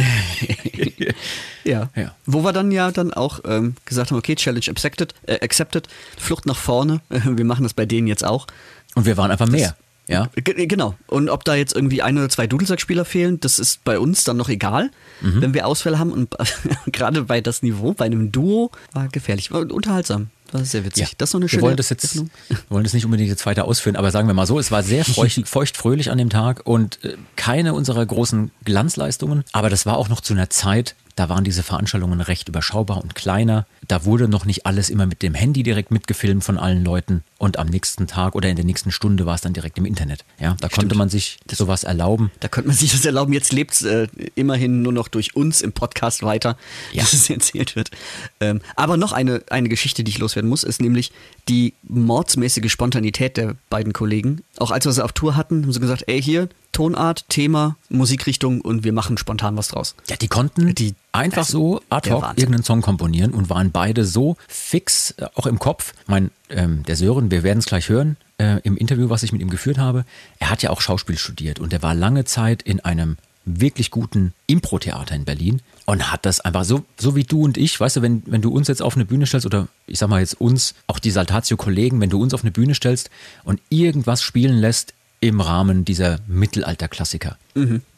Ja. 1.64 1.90
Ja. 1.96 2.16
Wo 2.26 2.44
wir 2.44 2.54
dann 2.54 2.72
ja 2.72 2.92
dann 2.92 3.14
auch 3.14 3.42
ähm, 3.46 3.76
gesagt 3.86 4.10
haben, 4.12 4.18
okay, 4.18 4.36
Challenge 4.36 4.66
accepted, 4.68 5.14
äh, 5.28 5.40
accepted, 5.42 5.88
Flucht 6.18 6.46
nach 6.46 6.58
vorne. 6.58 7.02
Wir 7.10 7.46
machen 7.46 7.64
das 7.64 7.74
bei 7.74 7.86
denen 7.86 8.08
jetzt 8.08 8.26
auch. 8.26 8.48
Und 8.96 9.06
wir 9.06 9.16
waren 9.18 9.30
einfach 9.32 9.48
mehr. 9.48 9.76
Ja. 10.08 10.30
Genau. 10.36 10.96
Und 11.08 11.30
ob 11.30 11.46
da 11.46 11.56
jetzt 11.56 11.74
irgendwie 11.76 12.02
ein 12.02 12.18
oder 12.18 12.28
zwei 12.30 12.48
Dudelsackspieler 12.48 13.06
fehlen, 13.06 13.40
das 13.40 13.60
ist 13.60 13.84
bei 13.84 14.00
uns 14.00 14.24
dann 14.24 14.36
noch 14.38 14.50
egal, 14.50 14.90
Mhm. 15.22 15.42
wenn 15.42 15.54
wir 15.54 15.68
Ausfälle 15.68 16.00
haben. 16.00 16.12
Und 16.12 16.36
gerade 16.88 17.22
bei 17.24 17.42
das 17.42 17.62
Niveau, 17.62 17.94
bei 17.94 18.06
einem 18.06 18.32
Duo, 18.32 18.72
war 18.92 19.08
gefährlich, 19.08 19.52
war 19.52 19.62
unterhaltsam. 19.72 20.30
War 20.52 20.66
sehr 20.66 20.86
witzig. 20.86 21.14
Das 21.18 21.30
ist 21.30 21.34
noch 21.34 21.40
eine 21.40 21.46
wir 21.46 21.50
schöne 21.50 21.62
wollen 21.64 21.78
das 21.78 21.90
jetzt, 21.90 22.16
wir 22.48 22.58
wollen 22.70 22.84
das 22.84 22.94
nicht 22.94 23.06
unbedingt 23.06 23.30
jetzt 23.30 23.46
weiter 23.46 23.66
ausführen, 23.66 23.96
aber 23.96 24.12
sagen 24.12 24.28
wir 24.28 24.34
mal 24.34 24.46
so, 24.46 24.60
es 24.60 24.72
war 24.72 24.84
sehr 24.84 25.06
feucht, 25.06 25.42
feuchtfröhlich 25.48 26.12
an 26.12 26.18
dem 26.18 26.30
Tag 26.30 26.62
und 26.66 27.04
äh, 27.04 27.18
keine 27.36 27.74
unserer 27.74 28.06
großen 28.06 28.52
Glanzleistungen, 28.66 29.44
aber 29.52 29.70
das 29.70 29.86
war 29.86 29.98
auch 29.98 30.10
noch 30.10 30.22
zu 30.22 30.34
einer 30.34 30.50
Zeit, 30.50 30.96
da 31.16 31.30
waren 31.30 31.44
diese 31.44 31.64
Veranstaltungen 31.64 32.22
recht 32.22 32.50
überschaubar 32.50 33.02
und 33.02 33.16
kleiner. 33.16 33.66
Da 33.88 34.06
wurde 34.06 34.28
noch 34.28 34.46
nicht 34.46 34.66
alles 34.66 34.90
immer 34.90 35.06
mit 35.06 35.22
dem 35.22 35.34
Handy 35.34 35.64
direkt 35.64 35.92
mitgefilmt 35.92 36.44
von 36.44 36.58
allen 36.58 36.84
Leuten 36.84 37.24
und 37.38 37.60
am 37.60 37.68
nächsten 37.68 38.08
Tag 38.08 38.36
oder 38.36 38.50
in 38.50 38.56
der 38.56 38.66
nächsten 38.66 38.92
Stunde 38.92 39.26
war 39.26 39.36
es 39.36 39.42
dann 39.42 39.54
direkt 39.54 39.78
im 39.78 39.86
Internet. 39.86 40.24
Ja, 40.40 40.56
da 40.60 40.70
konnte 40.70 40.96
man 40.96 41.10
sich 41.10 41.40
sowas 41.52 41.84
erlauben. 41.84 42.32
Da 42.40 42.48
könnte 42.48 42.70
man 42.70 42.78
sich 42.78 42.92
das 42.92 43.04
erlauben. 43.06 43.34
Jetzt 43.34 43.52
lebt 43.52 43.74
es 43.74 43.82
äh, 43.84 44.08
immerhin 44.36 44.82
nur 44.82 44.94
noch 44.94 45.08
durch 45.08 45.36
uns 45.36 45.62
im 45.62 45.74
Podcast 45.74 46.24
weiter, 46.24 46.58
Ja. 46.94 47.02
dass 47.04 47.14
es 47.14 47.30
erzählt 47.30 47.76
wird. 47.76 47.92
Ähm, 48.40 48.62
aber 48.76 48.98
noch 48.98 49.12
eine, 49.12 49.44
eine 49.50 49.70
Geschichte, 49.70 50.04
die 50.04 50.12
ich 50.12 50.20
loswerden 50.42 50.50
muss, 50.50 50.64
ist 50.64 50.82
nämlich 50.82 51.12
die 51.48 51.74
mordsmäßige 51.84 52.72
Spontanität 52.72 53.38
der 53.38 53.56
beiden 53.70 53.94
Kollegen. 53.94 54.42
Auch 54.58 54.72
als 54.72 54.86
wir 54.86 54.92
sie 54.92 55.04
auf 55.04 55.12
Tour 55.14 55.36
hatten, 55.36 55.64
haben 55.64 55.74
sie 55.74 55.80
gesagt, 55.80 56.04
ey, 56.08 56.22
hier, 56.22 56.50
Tonart, 56.72 57.26
Thema, 57.30 57.76
Musikrichtung 57.90 58.62
und 58.62 58.84
wir 58.84 58.94
machen 58.94 59.18
spontan 59.18 59.58
was 59.58 59.70
draus. 59.70 59.96
Ja, 60.10 60.16
die 60.16 60.28
konnten 60.28 60.74
Die- 60.76 60.96
einfach 61.12 61.46
so 61.46 61.82
ad 61.90 62.10
hoc 62.10 62.24
irgendeinen 62.38 62.64
Song 62.64 62.82
komponieren 62.82 63.32
und 63.34 63.50
waren 63.50 63.72
beide 63.72 64.06
so 64.06 64.38
fix, 64.48 65.12
äh, 65.18 65.26
auch 65.36 65.46
im 65.46 65.60
Kopf. 65.60 65.94
Mein, 66.08 66.32
ähm, 66.50 66.84
der 66.84 66.96
Sören, 66.96 67.30
wir 67.32 67.44
werden 67.44 67.60
es 67.60 67.66
gleich 67.66 67.90
hören, 67.90 68.16
äh, 68.38 68.60
im 68.64 68.78
Interview, 68.78 69.10
was 69.10 69.24
ich 69.24 69.34
mit 69.34 69.42
ihm 69.42 69.50
geführt 69.50 69.78
habe, 69.78 70.06
er 70.40 70.50
hat 70.50 70.64
ja 70.64 70.70
auch 70.70 70.80
Schauspiel 70.82 71.18
studiert 71.18 71.60
und 71.60 71.74
er 71.74 71.82
war 71.84 71.94
lange 71.94 72.24
Zeit 72.24 72.62
in 72.64 72.80
einem 72.80 73.18
wirklich 73.44 73.92
guten 73.92 74.34
Impro-Theater 74.48 75.16
in 75.16 75.26
Berlin 75.26 75.62
und 75.92 76.10
hat 76.10 76.26
das 76.26 76.40
einfach 76.40 76.64
so, 76.64 76.86
so 76.98 77.18
wie 77.18 77.26
du 77.26 77.44
und 77.44 77.58
ich, 77.58 77.78
weißt 77.78 77.98
du, 77.98 78.02
wenn, 78.02 78.24
wenn 78.26 78.42
du 78.42 78.50
uns 78.50 78.70
jetzt 78.70 78.82
auf 78.82 78.96
eine 78.96 79.04
Bühne 79.04 79.26
stellst 79.26 79.46
oder 79.46 79.68
ich 79.88 80.00
sag 80.00 80.08
mal 80.08 80.22
jetzt 80.22 80.40
uns, 80.40 80.74
auch 80.88 81.00
die 81.00 81.12
Saltatio-Kollegen, 81.12 82.00
wenn 82.00 82.10
du 82.10 82.22
uns 82.22 82.34
auf 82.34 82.44
eine 82.44 82.52
Bühne 82.52 82.76
stellst 82.76 83.10
und 83.44 83.60
irgendwas 83.68 84.24
spielen 84.24 84.56
lässt 84.56 84.94
im 85.20 85.42
Rahmen 85.42 85.84
dieser 85.84 86.20
Mittelalter-Klassiker. 86.28 87.38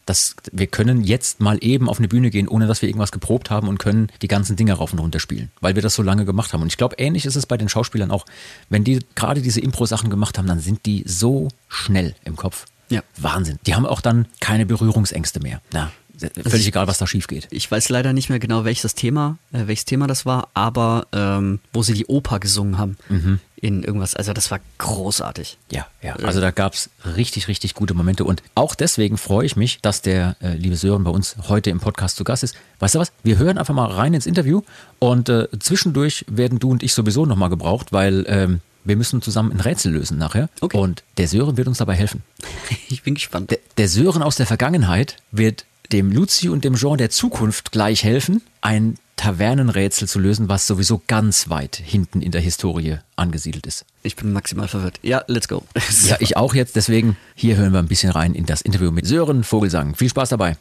Das, 0.06 0.34
wir 0.50 0.66
können 0.66 1.04
jetzt 1.04 1.38
mal 1.38 1.58
eben 1.60 1.88
auf 1.88 1.98
eine 1.98 2.08
Bühne 2.08 2.30
gehen, 2.30 2.48
ohne 2.48 2.66
dass 2.66 2.82
wir 2.82 2.88
irgendwas 2.88 3.12
geprobt 3.12 3.50
haben 3.50 3.68
und 3.68 3.78
können 3.78 4.08
die 4.22 4.28
ganzen 4.28 4.56
Dinge 4.56 4.72
rauf 4.72 4.92
und 4.92 4.98
runter 4.98 5.20
spielen, 5.20 5.52
weil 5.60 5.76
wir 5.76 5.82
das 5.82 5.94
so 5.94 6.02
lange 6.02 6.24
gemacht 6.24 6.52
haben. 6.52 6.62
Und 6.62 6.72
ich 6.72 6.76
glaube, 6.76 6.96
ähnlich 6.98 7.26
ist 7.26 7.36
es 7.36 7.46
bei 7.46 7.56
den 7.56 7.68
Schauspielern 7.68 8.10
auch. 8.10 8.26
Wenn 8.70 8.82
die 8.82 9.06
gerade 9.14 9.40
diese 9.40 9.60
Impro-Sachen 9.60 10.10
gemacht 10.10 10.36
haben, 10.36 10.48
dann 10.48 10.58
sind 10.58 10.84
die 10.84 11.04
so 11.06 11.46
schnell 11.68 12.16
im 12.24 12.34
Kopf. 12.34 12.66
Ja. 12.88 13.02
Wahnsinn. 13.16 13.60
Die 13.66 13.76
haben 13.76 13.86
auch 13.86 14.00
dann 14.00 14.26
keine 14.40 14.66
Berührungsängste 14.66 15.38
mehr. 15.38 15.60
Na, 15.72 15.92
völlig 16.46 16.66
egal, 16.66 16.86
was 16.86 16.98
da 16.98 17.06
schief 17.06 17.26
geht. 17.26 17.48
Ich 17.50 17.70
weiß 17.70 17.88
leider 17.88 18.12
nicht 18.12 18.28
mehr 18.28 18.38
genau, 18.38 18.64
welches 18.64 18.94
Thema, 18.94 19.38
äh, 19.52 19.66
welches 19.66 19.84
Thema 19.84 20.06
das 20.06 20.26
war, 20.26 20.48
aber 20.54 21.06
ähm, 21.12 21.60
wo 21.72 21.82
sie 21.82 21.94
die 21.94 22.06
Oper 22.06 22.40
gesungen 22.40 22.78
haben 22.78 22.96
in 23.64 23.82
irgendwas. 23.82 24.14
Also 24.14 24.34
das 24.34 24.50
war 24.50 24.60
großartig. 24.76 25.56
Ja, 25.72 25.86
ja. 26.02 26.16
Also 26.16 26.42
da 26.42 26.50
gab's 26.50 26.90
richtig, 27.16 27.48
richtig 27.48 27.72
gute 27.72 27.94
Momente. 27.94 28.24
Und 28.24 28.42
auch 28.54 28.74
deswegen 28.74 29.16
freue 29.16 29.46
ich 29.46 29.56
mich, 29.56 29.80
dass 29.80 30.02
der 30.02 30.36
äh, 30.42 30.54
liebe 30.54 30.76
Sören 30.76 31.02
bei 31.02 31.10
uns 31.10 31.36
heute 31.48 31.70
im 31.70 31.80
Podcast 31.80 32.16
zu 32.16 32.24
Gast 32.24 32.42
ist. 32.42 32.54
Weißt 32.78 32.94
du 32.94 32.98
was? 32.98 33.10
Wir 33.22 33.38
hören 33.38 33.56
einfach 33.56 33.72
mal 33.72 33.90
rein 33.90 34.12
ins 34.12 34.26
Interview 34.26 34.60
und 34.98 35.30
äh, 35.30 35.48
zwischendurch 35.60 36.26
werden 36.28 36.58
du 36.58 36.72
und 36.72 36.82
ich 36.82 36.92
sowieso 36.92 37.24
nochmal 37.24 37.48
gebraucht, 37.48 37.90
weil 37.90 38.26
ähm, 38.28 38.60
wir 38.84 38.96
müssen 38.96 39.22
zusammen 39.22 39.50
ein 39.50 39.60
Rätsel 39.60 39.92
lösen 39.92 40.18
nachher. 40.18 40.50
Okay. 40.60 40.76
Und 40.76 41.02
der 41.16 41.26
Sören 41.26 41.56
wird 41.56 41.66
uns 41.66 41.78
dabei 41.78 41.94
helfen. 41.94 42.22
Ich 42.90 43.02
bin 43.02 43.14
gespannt. 43.14 43.50
Der, 43.50 43.58
der 43.76 43.88
Sören 43.88 44.22
aus 44.22 44.36
der 44.36 44.46
Vergangenheit 44.46 45.16
wird 45.32 45.64
dem 45.92 46.10
Luzi 46.10 46.48
und 46.48 46.64
dem 46.64 46.74
Jean 46.74 46.98
der 46.98 47.10
Zukunft 47.10 47.72
gleich 47.72 48.04
helfen, 48.04 48.42
ein 48.60 48.96
Tavernenrätsel 49.16 50.08
zu 50.08 50.18
lösen, 50.18 50.48
was 50.48 50.66
sowieso 50.66 51.00
ganz 51.06 51.48
weit 51.48 51.76
hinten 51.76 52.20
in 52.20 52.32
der 52.32 52.40
Historie 52.40 52.98
angesiedelt 53.16 53.66
ist. 53.66 53.84
Ich 54.02 54.16
bin 54.16 54.32
maximal 54.32 54.68
verwirrt. 54.68 54.98
Ja, 55.02 55.22
let's 55.28 55.48
go. 55.48 55.62
Ja, 56.04 56.16
ich 56.20 56.36
auch 56.36 56.54
jetzt, 56.54 56.76
deswegen 56.76 57.16
hier 57.34 57.56
hören 57.56 57.72
wir 57.72 57.78
ein 57.78 57.88
bisschen 57.88 58.10
rein 58.10 58.34
in 58.34 58.46
das 58.46 58.60
Interview 58.60 58.90
mit 58.90 59.06
Sören 59.06 59.44
Vogelsang. 59.44 59.94
Viel 59.94 60.08
Spaß 60.08 60.30
dabei. 60.30 60.56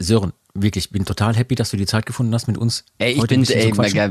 Sören, 0.00 0.32
wirklich, 0.54 0.90
bin 0.90 1.04
total 1.04 1.36
happy, 1.36 1.56
dass 1.56 1.70
du 1.70 1.76
die 1.76 1.86
Zeit 1.86 2.06
gefunden 2.06 2.32
hast, 2.32 2.46
mit 2.46 2.56
uns 2.56 2.84
Ey, 2.98 3.12
ich 3.12 3.20
heute 3.20 3.34
bin, 3.34 3.44
ey, 3.44 3.70
zu 3.70 3.70
quatschen. 3.70 4.10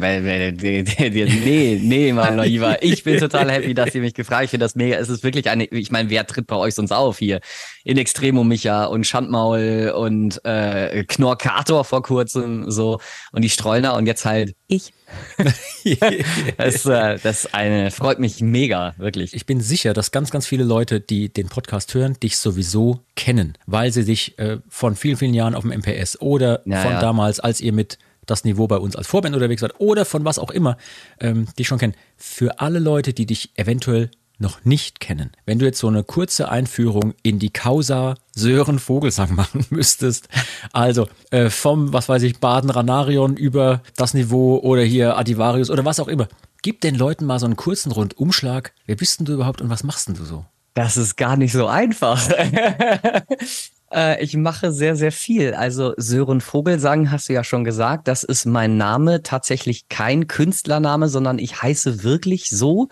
nee, 1.44 1.80
nee, 1.82 2.14
mein 2.14 2.38
Lieber. 2.40 2.78
Ich 2.84 3.04
bin 3.04 3.18
total 3.18 3.50
happy, 3.50 3.74
dass 3.74 3.96
ihr 3.96 4.02
mich 4.02 4.14
gefragt 4.14 4.36
habt. 4.38 4.46
Ich 4.46 4.50
finde 4.52 4.66
das 4.66 4.76
mega. 4.76 4.98
Es 4.98 5.10
ist 5.10 5.24
wirklich 5.24 5.50
eine, 5.50 5.66
ich 5.66 5.92
meine, 5.92 6.10
wer 6.10 6.28
tritt 6.28 6.48
bei 6.48 6.56
euch 6.56 6.76
sonst 6.76 6.92
auf 6.92 7.18
hier? 7.18 7.40
In 7.86 7.98
Extremo 7.98 8.44
Micha 8.44 8.86
und 8.86 9.08
Schandmaul 9.08 9.94
und 9.96 10.44
äh, 10.44 11.04
Knorkator 11.06 11.86
vor 11.86 12.04
kurzem 12.04 12.70
so 12.70 13.00
und 13.32 13.42
die 13.42 13.50
Streulner 13.50 13.96
und 13.96 14.06
jetzt 14.06 14.26
halt 14.26 14.56
ich. 14.68 14.94
das, 16.58 16.86
äh, 16.86 17.18
das 17.22 17.54
eine 17.54 17.92
freut 17.92 18.20
mich 18.20 18.42
mega, 18.42 18.94
wirklich. 18.98 19.34
Ich 19.34 19.46
bin 19.46 19.62
sicher, 19.62 19.94
dass 19.94 20.12
ganz, 20.12 20.32
ganz 20.32 20.48
viele 20.48 20.64
Leute, 20.64 21.00
die 21.00 21.30
den 21.30 21.50
Podcast 21.50 21.94
hören, 21.94 22.18
dich 22.22 22.38
sowieso 22.38 23.02
kennen, 23.16 23.54
weil 23.66 23.92
sie 23.92 24.06
dich 24.06 24.38
äh, 24.40 24.58
von 24.70 24.96
vielen, 24.96 25.18
vielen 25.18 25.34
Jahren 25.34 25.56
auf 25.56 25.64
dem 25.64 25.72
MPS 25.72 26.22
oder 26.22 26.62
Ja, 26.66 26.82
von 26.82 26.92
ja. 26.94 27.02
damals, 27.02 27.40
als 27.40 27.62
ihr 27.62 27.74
mit 27.74 27.98
das 28.26 28.46
Niveau 28.46 28.68
bei 28.68 28.78
uns 28.78 28.96
als 28.96 29.08
Vorband 29.08 29.36
unterwegs 29.36 29.62
wart 29.62 29.80
oder 29.80 30.06
von 30.06 30.24
was 30.24 30.40
auch 30.40 30.52
immer, 30.52 30.78
ähm, 31.20 31.48
dich 31.60 31.68
schon 31.68 31.78
kennen. 31.78 31.96
Für 32.16 32.60
alle 32.60 32.80
Leute, 32.80 33.14
die 33.14 33.26
dich 33.26 33.52
eventuell 33.56 34.10
noch 34.44 34.64
nicht 34.64 35.00
kennen, 35.00 35.32
wenn 35.46 35.58
du 35.58 35.66
jetzt 35.66 35.80
so 35.80 35.88
eine 35.88 36.04
kurze 36.04 36.50
Einführung 36.50 37.16
in 37.24 37.40
die 37.40 37.50
Causa 37.50 38.16
Sören 38.36 38.78
Vogelsang 38.78 39.34
machen 39.36 39.66
müsstest, 39.72 40.30
also 40.72 41.08
äh, 41.32 41.50
vom, 41.50 41.94
was 41.94 42.10
weiß 42.10 42.22
ich, 42.24 42.40
Baden 42.40 42.70
Ranarion 42.70 43.36
über 43.36 43.82
das 43.96 44.14
Niveau 44.14 44.60
oder 44.60 44.84
hier 44.84 45.18
Adivarius 45.18 45.72
oder 45.72 45.86
was 45.86 46.00
auch 46.00 46.08
immer, 46.08 46.28
gib 46.62 46.82
den 46.82 46.96
Leuten 46.96 47.26
mal 47.26 47.40
so 47.40 47.46
einen 47.46 47.56
kurzen 47.56 47.92
Rundumschlag. 47.92 48.74
Wer 48.86 48.96
bist 48.96 49.20
denn 49.20 49.26
du 49.26 49.34
überhaupt 49.34 49.62
und 49.62 49.70
was 49.72 49.84
machst 49.84 50.08
denn 50.08 50.16
du 50.16 50.26
so? 50.26 50.46
Das 50.76 50.98
ist 50.98 51.18
gar 51.18 51.38
nicht 51.38 51.54
so 51.54 51.68
einfach. 51.68 52.28
Äh, 53.94 54.24
Ich 54.24 54.36
mache 54.36 54.72
sehr, 54.72 54.96
sehr 54.96 55.12
viel. 55.12 55.54
Also 55.54 55.94
Sören 55.98 56.42
Vogelsang 56.42 57.12
hast 57.12 57.30
du 57.30 57.34
ja 57.34 57.44
schon 57.44 57.64
gesagt. 57.64 58.08
Das 58.08 58.24
ist 58.24 58.46
mein 58.46 58.78
Name. 58.78 59.24
Tatsächlich 59.24 59.88
kein 59.90 60.28
Künstlername, 60.28 61.10
sondern 61.10 61.40
ich 61.40 61.62
heiße 61.62 62.04
wirklich 62.04 62.50
so. 62.50 62.88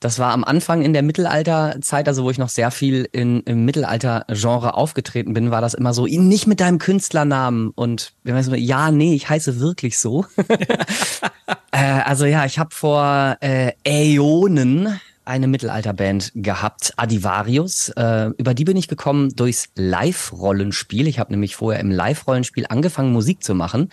Das 0.00 0.18
war 0.18 0.32
am 0.32 0.44
Anfang 0.44 0.82
in 0.82 0.92
der 0.92 1.02
Mittelalterzeit, 1.02 2.08
also 2.08 2.24
wo 2.24 2.30
ich 2.30 2.38
noch 2.38 2.50
sehr 2.50 2.70
viel 2.70 3.08
in, 3.10 3.40
im 3.42 3.64
Mittelalter-Genre 3.64 4.74
aufgetreten 4.74 5.32
bin, 5.32 5.50
war 5.50 5.60
das 5.60 5.74
immer 5.74 5.94
so, 5.94 6.06
nicht 6.06 6.46
mit 6.46 6.60
deinem 6.60 6.78
Künstlernamen. 6.78 7.70
Und 7.74 8.12
wenn 8.22 8.34
man 8.34 8.42
so, 8.42 8.54
ja, 8.54 8.90
nee, 8.90 9.14
ich 9.14 9.28
heiße 9.28 9.60
wirklich 9.60 9.98
so. 9.98 10.26
äh, 11.72 11.78
also 12.04 12.26
ja, 12.26 12.44
ich 12.44 12.58
habe 12.58 12.74
vor 12.74 13.36
äh, 13.40 13.72
Äonen 13.84 15.00
eine 15.24 15.46
Mittelalterband 15.46 16.32
gehabt, 16.34 16.92
Adivarius. 16.96 17.90
Äh, 17.90 18.30
über 18.38 18.54
die 18.54 18.64
bin 18.64 18.76
ich 18.76 18.88
gekommen 18.88 19.34
durchs 19.34 19.68
Live-Rollenspiel. 19.74 21.06
Ich 21.06 21.18
habe 21.18 21.32
nämlich 21.32 21.56
vorher 21.56 21.80
im 21.80 21.90
Live-Rollenspiel 21.90 22.66
angefangen, 22.68 23.12
Musik 23.12 23.42
zu 23.42 23.54
machen 23.54 23.88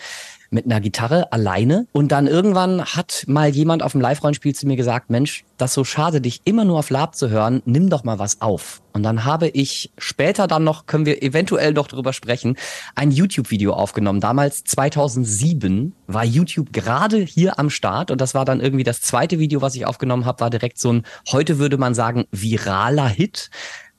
mit 0.51 0.65
einer 0.65 0.81
Gitarre 0.81 1.31
alleine. 1.31 1.87
Und 1.93 2.11
dann 2.11 2.27
irgendwann 2.27 2.83
hat 2.85 3.23
mal 3.27 3.49
jemand 3.49 3.83
auf 3.83 3.93
dem 3.93 4.01
Live-Rollenspiel 4.01 4.53
zu 4.53 4.67
mir 4.67 4.75
gesagt, 4.75 5.09
Mensch, 5.09 5.45
das 5.57 5.73
so 5.73 5.83
schade, 5.83 6.21
dich 6.21 6.41
immer 6.43 6.65
nur 6.65 6.79
auf 6.79 6.89
Lab 6.89 7.15
zu 7.15 7.29
hören, 7.29 7.61
nimm 7.65 7.89
doch 7.89 8.03
mal 8.03 8.19
was 8.19 8.41
auf. 8.41 8.81
Und 8.93 9.03
dann 9.03 9.23
habe 9.23 9.47
ich 9.47 9.91
später 9.97 10.47
dann 10.47 10.63
noch, 10.63 10.85
können 10.85 11.05
wir 11.05 11.23
eventuell 11.23 11.73
noch 11.73 11.87
drüber 11.87 12.11
sprechen, 12.13 12.57
ein 12.95 13.11
YouTube-Video 13.11 13.73
aufgenommen. 13.73 14.19
Damals 14.19 14.63
2007 14.65 15.93
war 16.07 16.25
YouTube 16.25 16.73
gerade 16.73 17.17
hier 17.17 17.57
am 17.57 17.69
Start 17.69 18.11
und 18.11 18.19
das 18.19 18.33
war 18.33 18.43
dann 18.43 18.59
irgendwie 18.59 18.83
das 18.83 19.01
zweite 19.01 19.39
Video, 19.39 19.61
was 19.61 19.75
ich 19.75 19.85
aufgenommen 19.85 20.25
habe, 20.25 20.41
war 20.41 20.49
direkt 20.49 20.77
so 20.77 20.91
ein, 20.91 21.03
heute 21.31 21.57
würde 21.57 21.77
man 21.77 21.93
sagen, 21.93 22.25
viraler 22.31 23.07
Hit. 23.07 23.49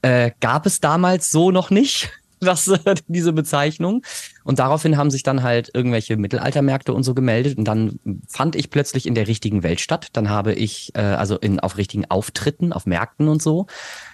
Äh, 0.03 0.33
gab 0.41 0.67
es 0.67 0.81
damals 0.81 1.31
so 1.31 1.51
noch 1.51 1.71
nicht. 1.71 2.11
Das, 2.43 2.67
äh, 2.67 2.95
diese 3.07 3.33
Bezeichnung. 3.33 4.03
Und 4.43 4.59
daraufhin 4.59 4.97
haben 4.97 5.11
sich 5.11 5.23
dann 5.23 5.45
halt 5.45 5.71
irgendwelche 5.75 6.17
Mittelaltermärkte 6.17 6.93
und 6.93 7.05
so 7.05 7.15
gemeldet. 7.15 7.57
Und 7.57 7.65
dann 7.65 8.01
fand 8.29 8.57
ich 8.57 8.71
plötzlich 8.71 9.07
in 9.07 9.15
der 9.15 9.29
richtigen 9.29 9.63
Welt 9.63 9.81
statt. 9.81 10.09
Dann 10.13 10.29
habe 10.29 10.53
ich, 10.53 10.93
äh, 10.95 11.01
also 11.01 11.39
in, 11.39 11.61
auf 11.61 11.77
richtigen 11.77 12.11
Auftritten, 12.11 12.73
auf 12.73 12.85
Märkten 12.85 13.29
und 13.29 13.41
so. 13.41 13.67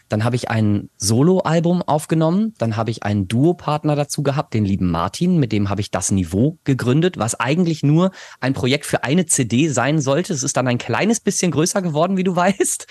Dann 0.09 0.25
habe 0.25 0.37
ich 0.37 0.51
ein 0.51 0.91
Soloalbum 0.97 1.83
aufgenommen. 1.83 2.55
Dann 2.59 2.77
habe 2.77 2.91
ich 2.91 3.03
einen 3.03 3.29
Duopartner 3.29 3.97
dazu 3.97 4.23
gehabt, 4.23 4.55
den 4.55 4.65
lieben 4.65 4.91
Martin. 4.91 5.39
Mit 5.39 5.53
dem 5.53 5.69
habe 5.69 5.81
ich 5.81 5.91
das 5.91 6.11
Niveau 6.11 6.59
gegründet, 6.65 7.19
was 7.19 7.35
eigentlich 7.35 7.83
nur 7.83 8.11
ein 8.41 8.55
Projekt 8.55 8.87
für 8.87 9.05
eine 9.05 9.27
CD 9.27 9.69
sein 9.69 10.01
sollte. 10.01 10.33
Es 10.33 10.43
ist 10.43 10.57
dann 10.57 10.69
ein 10.69 10.79
kleines 10.79 11.21
bisschen 11.21 11.51
größer 11.51 11.83
geworden, 11.83 12.17
wie 12.17 12.25
du 12.25 12.35
weißt. 12.35 12.87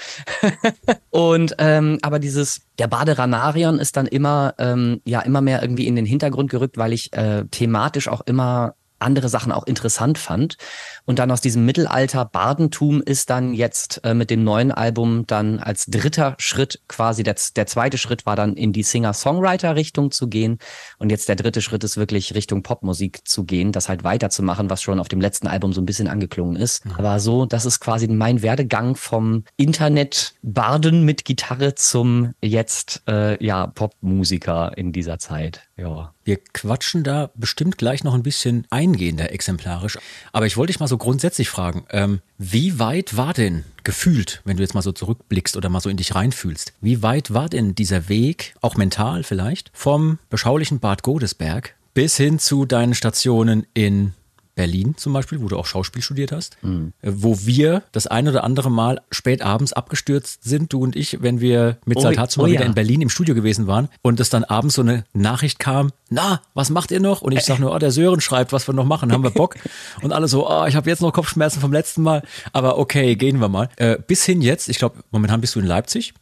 und 1.09 1.55
ähm, 1.57 1.99
aber 2.01 2.19
dieses 2.19 2.61
der 2.79 2.87
Baderanarion 2.87 3.79
ist 3.79 3.97
dann 3.97 4.05
immer 4.05 4.53
ähm, 4.59 5.01
ja 5.05 5.21
immer 5.21 5.41
mehr 5.41 5.61
irgendwie 5.61 5.87
in 5.87 5.95
den 5.95 6.05
Hintergrund 6.05 6.49
gerückt, 6.49 6.77
weil 6.77 6.93
ich 6.93 7.13
äh, 7.13 7.45
thematisch 7.49 8.07
auch 8.07 8.21
immer 8.21 8.75
andere 8.99 9.29
Sachen 9.29 9.51
auch 9.51 9.65
interessant 9.65 10.17
fand. 10.17 10.57
Und 11.05 11.19
dann 11.19 11.31
aus 11.31 11.41
diesem 11.41 11.65
Mittelalter 11.65 12.25
Bardentum 12.25 13.01
ist 13.01 13.29
dann 13.29 13.53
jetzt 13.53 14.01
äh, 14.03 14.13
mit 14.13 14.29
dem 14.29 14.43
neuen 14.43 14.71
Album 14.71 15.25
dann 15.27 15.59
als 15.59 15.85
dritter 15.85 16.35
Schritt 16.37 16.81
quasi, 16.87 17.23
der, 17.23 17.35
der 17.55 17.67
zweite 17.67 17.97
Schritt 17.97 18.25
war 18.25 18.35
dann 18.35 18.55
in 18.55 18.73
die 18.73 18.83
Singer-Songwriter-Richtung 18.83 20.11
zu 20.11 20.27
gehen. 20.27 20.59
Und 20.97 21.09
jetzt 21.09 21.29
der 21.29 21.35
dritte 21.35 21.61
Schritt 21.61 21.83
ist 21.83 21.97
wirklich 21.97 22.35
Richtung 22.35 22.63
Popmusik 22.63 23.27
zu 23.27 23.43
gehen, 23.43 23.71
das 23.71 23.89
halt 23.89 24.03
weiterzumachen, 24.03 24.69
was 24.69 24.81
schon 24.81 24.99
auf 24.99 25.07
dem 25.07 25.21
letzten 25.21 25.47
Album 25.47 25.73
so 25.73 25.81
ein 25.81 25.85
bisschen 25.85 26.07
angeklungen 26.07 26.55
ist. 26.55 26.83
Aber 26.97 27.19
so, 27.19 27.45
das 27.45 27.65
ist 27.65 27.79
quasi 27.79 28.07
mein 28.07 28.41
Werdegang 28.41 28.95
vom 28.95 29.43
Internet-Barden 29.57 31.03
mit 31.03 31.25
Gitarre 31.25 31.75
zum 31.75 32.33
jetzt, 32.41 33.03
äh, 33.07 33.43
ja, 33.43 33.67
Popmusiker 33.67 34.77
in 34.77 34.91
dieser 34.91 35.19
Zeit. 35.19 35.66
Ja. 35.77 36.13
Wir 36.23 36.37
quatschen 36.37 37.03
da 37.03 37.29
bestimmt 37.35 37.77
gleich 37.77 38.03
noch 38.03 38.15
ein 38.15 38.23
bisschen 38.23 38.65
eingehender 38.71 39.31
exemplarisch. 39.31 39.97
Aber 40.33 40.47
ich 40.47 40.57
wollte 40.57 40.73
dich 40.73 40.79
mal 40.79 40.87
so 40.87 40.97
grundsätzlich 40.97 41.49
fragen, 41.49 41.85
ähm, 41.91 42.21
wie 42.39 42.79
weit 42.79 43.15
war 43.15 43.33
denn 43.33 43.63
gefühlt, 43.83 44.41
wenn 44.43 44.57
du 44.57 44.63
jetzt 44.63 44.73
mal 44.73 44.81
so 44.81 44.91
zurückblickst 44.91 45.55
oder 45.55 45.69
mal 45.69 45.79
so 45.79 45.89
in 45.89 45.97
dich 45.97 46.15
reinfühlst, 46.15 46.73
wie 46.81 47.03
weit 47.03 47.33
war 47.33 47.47
denn 47.47 47.75
dieser 47.75 48.09
Weg, 48.09 48.55
auch 48.61 48.75
mental 48.75 49.23
vielleicht, 49.23 49.69
vom 49.73 50.17
beschaulichen 50.29 50.79
Bad 50.79 51.03
Godesberg 51.03 51.75
bis 51.93 52.17
hin 52.17 52.39
zu 52.39 52.65
deinen 52.65 52.95
Stationen 52.95 53.65
in 53.73 54.13
Berlin 54.57 54.95
zum 54.97 55.13
Beispiel, 55.13 55.39
wo 55.39 55.47
du 55.47 55.55
auch 55.55 55.65
Schauspiel 55.67 56.01
studiert 56.01 56.33
hast, 56.33 56.57
äh, 56.63 57.11
wo 57.13 57.45
wir 57.45 57.83
das 57.93 58.07
ein 58.07 58.27
oder 58.27 58.43
andere 58.43 58.69
Mal 58.69 59.01
spät 59.11 59.41
abends 59.41 59.71
abgestürzt 59.71 60.43
sind, 60.43 60.73
du 60.73 60.81
und 60.81 60.95
ich, 60.97 61.21
wenn 61.21 61.39
wir 61.39 61.77
mit 61.85 61.99
Oh, 61.99 62.01
Saltatsu 62.01 62.41
oh 62.41 62.43
mal 62.43 62.51
wieder 62.51 62.61
ja. 62.61 62.67
in 62.67 62.73
Berlin 62.73 63.01
im 63.01 63.09
Studio 63.09 63.35
gewesen 63.35 63.67
waren 63.67 63.87
und 64.01 64.19
es 64.19 64.29
dann 64.29 64.43
abends 64.43 64.75
so 64.75 64.81
eine 64.81 65.05
Nachricht 65.13 65.59
kam, 65.59 65.91
na, 66.09 66.41
was 66.53 66.69
macht 66.69 66.91
ihr 66.91 66.99
noch? 66.99 67.21
Und 67.21 67.33
ich 67.33 67.43
sag 67.43 67.59
nur, 67.59 67.73
oh, 67.73 67.77
der 67.77 67.91
Sören 67.91 68.19
schreibt, 68.19 68.51
was 68.51 68.67
wir 68.67 68.73
noch 68.73 68.85
machen, 68.85 69.11
haben 69.11 69.23
wir 69.23 69.29
Bock? 69.29 69.55
und 70.01 70.11
alle 70.11 70.27
so, 70.27 70.49
oh, 70.49 70.65
ich 70.65 70.75
habe 70.75 70.89
jetzt 70.89 71.01
noch 71.01 71.13
Kopfschmerzen 71.13 71.61
vom 71.61 71.71
letzten 71.71 72.01
Mal, 72.01 72.23
aber 72.51 72.79
okay, 72.79 73.15
gehen 73.15 73.39
wir 73.39 73.49
mal. 73.49 73.69
Äh, 73.75 73.97
bis 74.05 74.25
hin 74.25 74.41
jetzt, 74.41 74.69
ich 74.69 74.79
glaube, 74.79 74.97
momentan 75.11 75.39
bist 75.39 75.55
du 75.55 75.59
in 75.59 75.65
Leipzig. 75.65 76.13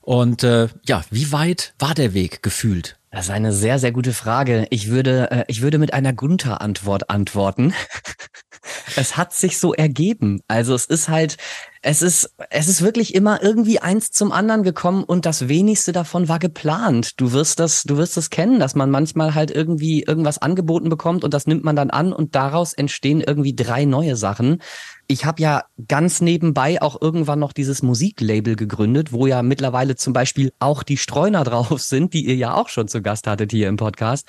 Und 0.00 0.44
äh, 0.44 0.68
ja, 0.86 1.04
wie 1.10 1.30
weit 1.32 1.74
war 1.78 1.94
der 1.94 2.14
Weg 2.14 2.42
gefühlt? 2.42 2.96
Das 3.16 3.28
ist 3.28 3.30
eine 3.30 3.54
sehr, 3.54 3.78
sehr 3.78 3.92
gute 3.92 4.12
Frage. 4.12 4.66
Ich 4.68 4.90
würde, 4.90 5.30
äh, 5.30 5.44
ich 5.48 5.62
würde 5.62 5.78
mit 5.78 5.94
einer 5.94 6.12
Gunther-Antwort 6.12 7.08
antworten. 7.08 7.72
es 8.96 9.16
hat 9.16 9.32
sich 9.32 9.58
so 9.58 9.72
ergeben. 9.72 10.42
Also 10.48 10.74
es 10.74 10.84
ist 10.84 11.08
halt, 11.08 11.38
es 11.80 12.02
ist, 12.02 12.34
es 12.50 12.68
ist 12.68 12.82
wirklich 12.82 13.14
immer 13.14 13.42
irgendwie 13.42 13.78
eins 13.78 14.10
zum 14.10 14.32
anderen 14.32 14.64
gekommen 14.64 15.02
und 15.02 15.24
das 15.24 15.48
wenigste 15.48 15.92
davon 15.92 16.28
war 16.28 16.38
geplant. 16.38 17.18
Du 17.18 17.32
wirst 17.32 17.58
das, 17.58 17.84
du 17.84 17.96
wirst 17.96 18.18
das 18.18 18.28
kennen, 18.28 18.60
dass 18.60 18.74
man 18.74 18.90
manchmal 18.90 19.34
halt 19.34 19.50
irgendwie 19.50 20.02
irgendwas 20.02 20.36
angeboten 20.36 20.90
bekommt 20.90 21.24
und 21.24 21.32
das 21.32 21.46
nimmt 21.46 21.64
man 21.64 21.74
dann 21.74 21.88
an 21.88 22.12
und 22.12 22.34
daraus 22.34 22.74
entstehen 22.74 23.22
irgendwie 23.22 23.54
drei 23.54 23.86
neue 23.86 24.16
Sachen. 24.16 24.58
Ich 25.08 25.24
habe 25.24 25.40
ja 25.40 25.64
ganz 25.88 26.20
nebenbei 26.20 26.82
auch 26.82 27.00
irgendwann 27.00 27.38
noch 27.38 27.52
dieses 27.52 27.82
Musiklabel 27.82 28.56
gegründet, 28.56 29.12
wo 29.12 29.26
ja 29.26 29.42
mittlerweile 29.42 29.96
zum 29.96 30.12
Beispiel 30.12 30.52
auch 30.58 30.82
die 30.82 30.96
Streuner 30.96 31.44
drauf 31.44 31.80
sind, 31.80 32.14
die 32.14 32.26
ihr 32.26 32.36
ja 32.36 32.54
auch 32.54 32.68
schon 32.68 32.88
zu 32.88 33.02
Gast 33.02 33.26
hattet 33.26 33.52
hier 33.52 33.68
im 33.68 33.76
Podcast. 33.76 34.26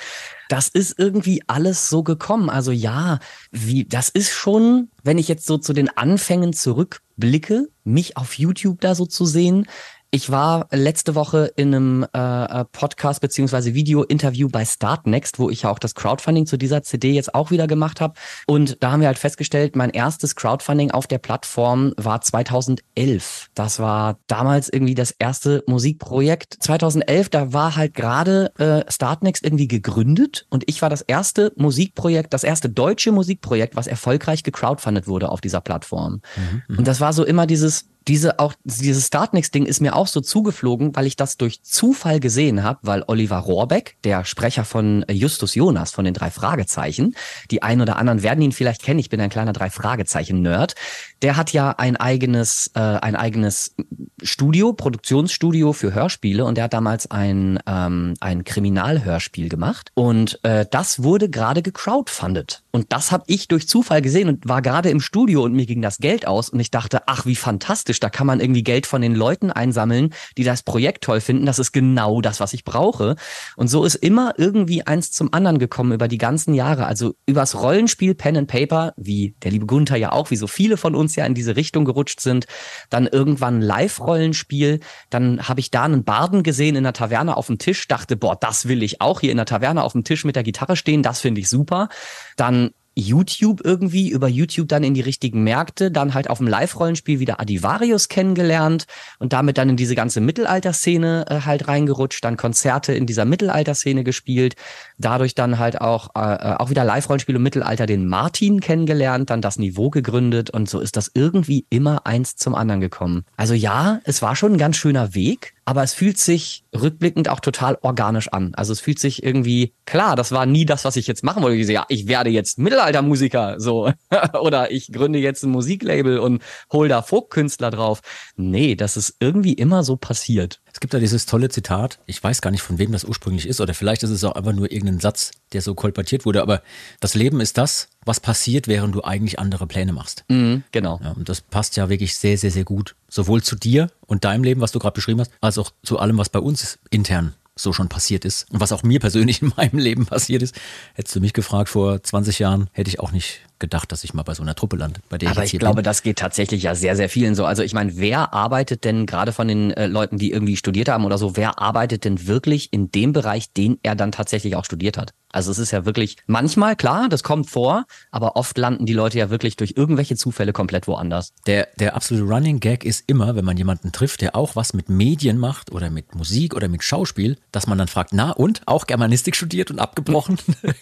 Das 0.49 0.67
ist 0.67 0.97
irgendwie 0.97 1.43
alles 1.47 1.89
so 1.89 2.03
gekommen. 2.03 2.49
Also 2.49 2.71
ja, 2.71 3.19
wie, 3.51 3.85
das 3.85 4.09
ist 4.09 4.31
schon, 4.31 4.89
wenn 5.03 5.17
ich 5.17 5.27
jetzt 5.27 5.45
so 5.45 5.57
zu 5.57 5.73
den 5.73 5.89
Anfängen 5.89 6.53
zurückblicke, 6.53 7.67
mich 7.83 8.17
auf 8.17 8.37
YouTube 8.37 8.81
da 8.81 8.95
so 8.95 9.05
zu 9.05 9.25
sehen, 9.25 9.67
ich 10.11 10.29
war 10.29 10.67
letzte 10.71 11.15
Woche 11.15 11.51
in 11.55 11.75
einem 11.75 12.05
äh, 12.13 12.43
äh, 12.61 12.65
Podcast 12.71 13.19
beziehungsweise 13.19 13.73
Video-Interview 13.73 14.47
bei 14.49 14.63
Startnext, 14.63 15.37
wo 15.37 15.49
ich 15.49 15.63
ja 15.63 15.69
auch 15.69 15.79
das 15.79 15.95
Crowdfunding 15.95 16.45
zu 16.45 16.57
dieser 16.57 16.81
CD 16.81 17.11
jetzt 17.11 17.35
auch 17.35 17.51
wieder 17.51 17.67
gemacht 17.67 17.99
habe. 17.99 18.13
Und 18.45 18.81
da 18.81 18.91
haben 18.91 19.01
wir 19.01 19.07
halt 19.07 19.17
festgestellt, 19.17 19.75
mein 19.75 19.89
erstes 19.89 20.35
Crowdfunding 20.35 20.91
auf 20.91 21.07
der 21.07 21.17
Plattform 21.17 21.93
war 21.97 22.21
2011. 22.21 23.49
Das 23.53 23.79
war 23.79 24.17
damals 24.27 24.69
irgendwie 24.69 24.95
das 24.95 25.11
erste 25.11 25.63
Musikprojekt. 25.67 26.57
2011, 26.59 27.29
da 27.29 27.51
war 27.51 27.75
halt 27.75 27.93
gerade 27.93 28.53
äh, 28.57 28.89
Startnext 28.89 29.43
irgendwie 29.43 29.67
gegründet 29.67 30.45
und 30.49 30.63
ich 30.67 30.81
war 30.81 30.89
das 30.89 31.01
erste 31.01 31.51
Musikprojekt, 31.57 32.33
das 32.33 32.45
erste 32.45 32.69
deutsche 32.69 33.11
Musikprojekt, 33.11 33.75
was 33.75 33.87
erfolgreich 33.87 34.43
gecrowdfundet 34.43 35.07
wurde 35.07 35.29
auf 35.29 35.41
dieser 35.41 35.59
Plattform. 35.59 36.21
Mhm, 36.69 36.77
und 36.77 36.87
das 36.87 37.01
war 37.01 37.11
so 37.11 37.25
immer 37.25 37.45
dieses, 37.45 37.89
diese 38.07 38.39
auch 38.39 38.53
dieses 38.63 39.07
Startnext-Ding 39.07 39.65
ist 39.65 39.81
mir 39.81 39.95
auch 39.95 40.07
so 40.07 40.21
zugeflogen, 40.21 40.95
weil 40.95 41.05
ich 41.05 41.15
das 41.15 41.37
durch 41.37 41.63
Zufall 41.63 42.19
gesehen 42.19 42.63
habe, 42.63 42.79
weil 42.83 43.03
Oliver 43.07 43.37
Rohrbeck, 43.37 43.97
der 44.03 44.25
Sprecher 44.25 44.65
von 44.65 45.05
Justus 45.09 45.55
Jonas 45.55 45.91
von 45.91 46.05
den 46.05 46.13
drei 46.13 46.31
Fragezeichen, 46.31 47.15
die 47.51 47.63
einen 47.63 47.81
oder 47.81 47.97
anderen 47.97 48.23
werden 48.23 48.41
ihn 48.41 48.51
vielleicht 48.51 48.83
kennen. 48.83 48.99
Ich 48.99 49.09
bin 49.09 49.19
ein 49.19 49.29
kleiner 49.29 49.53
drei 49.53 49.69
Fragezeichen-Nerd. 49.69 50.75
Der 51.21 51.37
hat 51.37 51.51
ja 51.53 51.71
ein 51.71 51.95
eigenes 51.95 52.71
äh, 52.75 52.79
ein 52.79 53.15
eigenes 53.15 53.75
Studio, 54.21 54.73
Produktionsstudio 54.73 55.73
für 55.73 55.93
Hörspiele 55.93 56.45
und 56.45 56.55
der 56.55 56.65
hat 56.65 56.73
damals 56.73 57.09
ein 57.09 57.59
ähm, 57.67 58.13
ein 58.19 58.43
Kriminalhörspiel 58.43 59.49
gemacht 59.49 59.91
und 59.95 60.39
äh, 60.43 60.65
das 60.69 61.03
wurde 61.03 61.29
gerade 61.29 61.61
gecrowdfundet 61.61 62.63
und 62.77 62.93
das 62.93 63.11
habe 63.11 63.23
ich 63.25 63.47
durch 63.47 63.67
Zufall 63.67 64.03
gesehen 64.03 64.29
und 64.29 64.47
war 64.47 64.61
gerade 64.61 64.91
im 64.91 64.99
Studio 64.99 65.41
und 65.41 65.53
mir 65.53 65.65
ging 65.65 65.81
das 65.81 65.97
Geld 65.97 66.27
aus 66.27 66.49
und 66.49 66.59
ich 66.59 66.69
dachte, 66.69 67.07
ach 67.07 67.25
wie 67.25 67.35
fantastisch. 67.35 67.99
Da 67.99 68.11
kann 68.11 68.27
man 68.27 68.39
irgendwie 68.39 68.61
Geld 68.61 68.85
von 68.85 69.01
den 69.01 69.15
Leuten 69.15 69.49
einsammeln, 69.51 70.13
die 70.37 70.43
das 70.43 70.61
Projekt 70.61 71.03
toll 71.03 71.19
finden. 71.19 71.47
Das 71.47 71.57
ist 71.57 71.71
genau 71.71 72.21
das, 72.21 72.39
was 72.39 72.53
ich 72.53 72.63
brauche. 72.63 73.15
Und 73.55 73.67
so 73.67 73.83
ist 73.83 73.95
immer 73.95 74.35
irgendwie 74.37 74.85
eins 74.85 75.09
zum 75.09 75.33
anderen 75.33 75.57
gekommen 75.57 75.91
über 75.91 76.07
die 76.07 76.19
ganzen 76.19 76.53
Jahre. 76.53 76.85
Also 76.85 77.15
übers 77.25 77.55
Rollenspiel 77.55 78.13
Pen 78.13 78.37
and 78.37 78.47
Paper, 78.47 78.93
wie 78.95 79.35
der 79.41 79.49
liebe 79.49 79.65
Gunther 79.65 79.97
ja 79.97 80.11
auch, 80.11 80.29
wie 80.29 80.35
so 80.35 80.45
viele 80.45 80.77
von 80.77 80.93
uns 80.93 81.06
ja 81.15 81.25
in 81.25 81.33
diese 81.33 81.55
Richtung 81.55 81.85
gerutscht 81.85 82.19
sind. 82.19 82.45
Dann 82.89 83.07
irgendwann 83.07 83.61
Live-Rollenspiel. 83.61 84.79
Dann 85.09 85.47
habe 85.47 85.59
ich 85.59 85.71
da 85.71 85.83
einen 85.83 86.03
Barden 86.03 86.43
gesehen 86.43 86.75
in 86.75 86.83
der 86.83 86.93
Taverne 86.93 87.37
auf 87.37 87.47
dem 87.47 87.57
Tisch, 87.57 87.87
dachte, 87.87 88.17
boah, 88.17 88.35
das 88.35 88.67
will 88.67 88.83
ich 88.83 89.01
auch 89.01 89.21
hier 89.21 89.31
in 89.31 89.37
der 89.37 89.45
Taverne 89.45 89.83
auf 89.83 89.93
dem 89.93 90.03
Tisch 90.03 90.25
mit 90.25 90.35
der 90.35 90.43
Gitarre 90.43 90.75
stehen. 90.75 91.03
Das 91.03 91.21
finde 91.21 91.41
ich 91.41 91.49
super. 91.49 91.89
Dann 92.35 92.71
YouTube 92.97 93.61
irgendwie, 93.63 94.09
über 94.09 94.27
YouTube 94.27 94.67
dann 94.67 94.83
in 94.83 94.93
die 94.93 95.01
richtigen 95.01 95.43
Märkte, 95.43 95.91
dann 95.91 96.13
halt 96.13 96.29
auf 96.29 96.39
dem 96.39 96.47
Live-Rollenspiel 96.47 97.19
wieder 97.19 97.39
Adivarius 97.39 98.09
kennengelernt 98.09 98.85
und 99.19 99.33
damit 99.33 99.57
dann 99.57 99.69
in 99.69 99.77
diese 99.77 99.95
ganze 99.95 100.19
Mittelalterszene 100.19 101.25
äh, 101.29 101.41
halt 101.41 101.67
reingerutscht, 101.67 102.23
dann 102.25 102.37
Konzerte 102.37 102.93
in 102.93 103.05
dieser 103.05 103.25
Mittelalterszene 103.25 104.03
gespielt, 104.03 104.55
dadurch 104.97 105.35
dann 105.35 105.59
halt 105.59 105.79
auch, 105.79 106.09
äh, 106.15 106.19
äh 106.19 106.55
auch 106.55 106.69
wieder 106.69 106.83
Live-Rollenspiel 106.83 107.35
im 107.35 107.43
Mittelalter 107.43 107.85
den 107.85 108.07
Martin 108.07 108.61
kennengelernt, 108.61 109.29
dann 109.29 109.41
das 109.41 109.59
Niveau 109.59 109.89
gegründet 109.91 110.49
und 110.49 110.67
so 110.67 110.79
ist 110.79 110.97
das 110.97 111.11
irgendwie 111.13 111.65
immer 111.69 112.07
eins 112.07 112.35
zum 112.35 112.55
anderen 112.55 112.81
gekommen. 112.81 113.25
Also 113.35 113.53
ja, 113.53 113.99
es 114.05 114.21
war 114.21 114.35
schon 114.35 114.53
ein 114.53 114.57
ganz 114.57 114.75
schöner 114.75 115.13
Weg, 115.13 115.53
aber 115.67 115.83
es 115.83 115.93
fühlt 115.93 116.17
sich 116.17 116.63
rückblickend 116.73 117.27
auch 117.27 117.41
total 117.41 117.77
organisch 117.81 118.29
an. 118.29 118.55
Also 118.55 118.71
es 118.71 118.79
fühlt 118.79 118.99
sich 118.99 119.21
irgendwie 119.21 119.73
klar, 119.85 120.15
das 120.15 120.31
war 120.31 120.45
nie 120.45 120.65
das, 120.65 120.85
was 120.85 120.95
ich 120.95 121.07
jetzt 121.07 121.25
machen 121.25 121.43
wollte. 121.43 121.57
Ich 121.57 121.67
ja, 121.67 121.85
ich 121.89 122.07
werde 122.07 122.29
jetzt 122.29 122.57
Mittelaltermusiker, 122.57 123.59
so 123.59 123.91
oder 124.41 124.71
ich 124.71 124.93
gründe 124.93 125.19
jetzt 125.19 125.43
ein 125.43 125.49
Musiklabel 125.51 126.19
und 126.19 126.41
hol 126.71 126.87
da 126.87 127.01
Folkkünstler 127.01 127.69
drauf. 127.69 127.99
Nee, 128.37 128.75
das 128.75 128.95
ist 128.95 129.17
irgendwie 129.19 129.51
immer 129.51 129.83
so 129.83 129.97
passiert. 129.97 130.61
Es 130.77 130.79
gibt 130.79 130.93
da 130.93 130.99
dieses 130.99 131.25
tolle 131.25 131.49
Zitat, 131.49 131.97
ich 132.05 132.23
weiß 132.23 132.39
gar 132.39 132.51
nicht, 132.51 132.61
von 132.61 132.77
wem 132.77 132.91
das 132.91 133.03
ursprünglich 133.03 133.47
ist, 133.47 133.59
oder 133.61 133.73
vielleicht 133.73 134.03
ist 134.03 134.11
es 134.11 134.23
auch 134.23 134.33
einfach 134.33 134.53
nur 134.53 134.71
irgendein 134.71 134.99
Satz, 134.99 135.31
der 135.51 135.63
so 135.63 135.73
kolportiert 135.73 136.23
wurde, 136.23 136.43
aber 136.43 136.61
das 136.99 137.15
Leben 137.15 137.41
ist 137.41 137.57
das, 137.57 137.87
was 138.05 138.19
passiert, 138.19 138.67
während 138.67 138.93
du 138.93 139.03
eigentlich 139.03 139.39
andere 139.39 139.65
Pläne 139.65 139.91
machst. 139.91 140.23
Mhm, 140.27 140.63
genau. 140.71 140.99
Ja, 141.03 141.13
und 141.13 141.29
das 141.29 141.41
passt 141.41 141.77
ja 141.77 141.89
wirklich 141.89 142.15
sehr, 142.15 142.37
sehr, 142.37 142.51
sehr 142.51 142.63
gut. 142.63 142.95
Sowohl 143.09 143.41
zu 143.41 143.55
dir 143.55 143.89
und 144.05 144.23
deinem 144.23 144.43
Leben, 144.43 144.61
was 144.61 144.71
du 144.71 144.77
gerade 144.77 144.93
beschrieben 144.93 145.19
hast, 145.19 145.31
als 145.41 145.57
auch 145.57 145.71
zu 145.81 145.97
allem, 145.97 146.19
was 146.19 146.29
bei 146.29 146.37
uns 146.37 146.77
intern 146.91 147.33
so 147.57 147.73
schon 147.73 147.89
passiert 147.89 148.25
ist 148.25 148.51
und 148.51 148.59
was 148.59 148.71
auch 148.71 148.83
mir 148.83 148.99
persönlich 148.99 149.41
in 149.41 149.51
meinem 149.57 149.77
Leben 149.77 150.05
passiert 150.05 150.41
ist. 150.41 150.55
Hättest 150.93 151.15
du 151.15 151.19
mich 151.19 151.33
gefragt 151.33 151.69
vor 151.69 152.01
20 152.01 152.39
Jahren, 152.39 152.69
hätte 152.71 152.89
ich 152.89 152.99
auch 152.99 153.11
nicht 153.11 153.41
gedacht, 153.59 153.91
dass 153.91 154.03
ich 154.03 154.13
mal 154.13 154.23
bei 154.23 154.33
so 154.33 154.43
einer 154.43 154.55
Truppe 154.55 154.77
lande, 154.77 154.99
bei 155.09 155.17
der 155.17 155.31
Aber 155.31 155.43
ich, 155.43 155.53
ich 155.53 155.59
glaube, 155.59 155.77
bin. 155.77 155.83
das 155.83 156.03
geht 156.03 156.19
tatsächlich 156.19 156.63
ja 156.63 156.75
sehr, 156.75 156.95
sehr 156.95 157.09
vielen 157.09 157.35
so. 157.35 157.45
Also 157.45 157.63
ich 157.63 157.73
meine, 157.73 157.97
wer 157.97 158.33
arbeitet 158.33 158.83
denn 158.83 159.05
gerade 159.05 159.31
von 159.31 159.47
den 159.47 159.71
äh, 159.71 159.87
Leuten, 159.87 160.17
die 160.17 160.31
irgendwie 160.31 160.57
studiert 160.57 160.89
haben 160.89 161.05
oder 161.05 161.17
so, 161.17 161.35
wer 161.35 161.59
arbeitet 161.59 162.05
denn 162.05 162.27
wirklich 162.27 162.71
in 162.71 162.91
dem 162.91 163.13
Bereich, 163.13 163.51
den 163.51 163.79
er 163.83 163.95
dann 163.95 164.11
tatsächlich 164.11 164.55
auch 164.55 164.65
studiert 164.65 164.97
hat? 164.97 165.13
Also 165.31 165.51
es 165.51 165.59
ist 165.59 165.71
ja 165.71 165.85
wirklich 165.85 166.17
manchmal 166.25 166.75
klar, 166.75 167.09
das 167.09 167.21
kommt 167.23 167.49
vor, 167.49 167.85
aber 168.11 168.35
oft 168.35 168.57
landen 168.57 168.85
die 168.85 168.93
Leute 168.93 169.17
ja 169.17 169.29
wirklich 169.29 169.57
durch 169.57 169.73
irgendwelche 169.75 170.15
Zufälle 170.15 170.53
komplett 170.53 170.87
woanders. 170.87 171.33
Der, 171.45 171.67
der 171.77 171.95
absolute 171.95 172.25
Running 172.25 172.59
Gag 172.59 172.85
ist 172.85 173.03
immer, 173.07 173.35
wenn 173.35 173.45
man 173.45 173.57
jemanden 173.57 173.91
trifft, 173.91 174.21
der 174.21 174.35
auch 174.35 174.55
was 174.55 174.73
mit 174.73 174.89
Medien 174.89 175.37
macht 175.37 175.71
oder 175.71 175.89
mit 175.89 176.15
Musik 176.15 176.55
oder 176.55 176.69
mit 176.69 176.83
Schauspiel, 176.83 177.37
dass 177.51 177.67
man 177.67 177.77
dann 177.77 177.87
fragt, 177.87 178.13
na 178.13 178.31
und 178.31 178.61
auch 178.65 178.87
Germanistik 178.87 179.35
studiert 179.35 179.69
und 179.69 179.79
abgebrochen? 179.79 180.37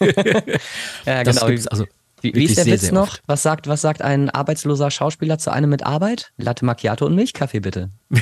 ja, 1.06 1.22
genau. 1.22 1.42
also 1.42 1.86
wie, 2.22 2.34
wie 2.34 2.44
ist 2.44 2.56
der 2.56 2.64
sehr, 2.64 2.74
Witz 2.74 2.82
sehr 2.82 2.92
noch? 2.92 3.18
Was 3.26 3.42
sagt, 3.42 3.68
was 3.68 3.80
sagt 3.80 4.02
ein 4.02 4.30
arbeitsloser 4.30 4.90
Schauspieler 4.90 5.38
zu 5.38 5.52
einem 5.52 5.70
mit 5.70 5.84
Arbeit? 5.84 6.32
Latte 6.36 6.64
Macchiato 6.64 7.04
und 7.06 7.14
Milchkaffee 7.14 7.60
bitte. 7.60 7.90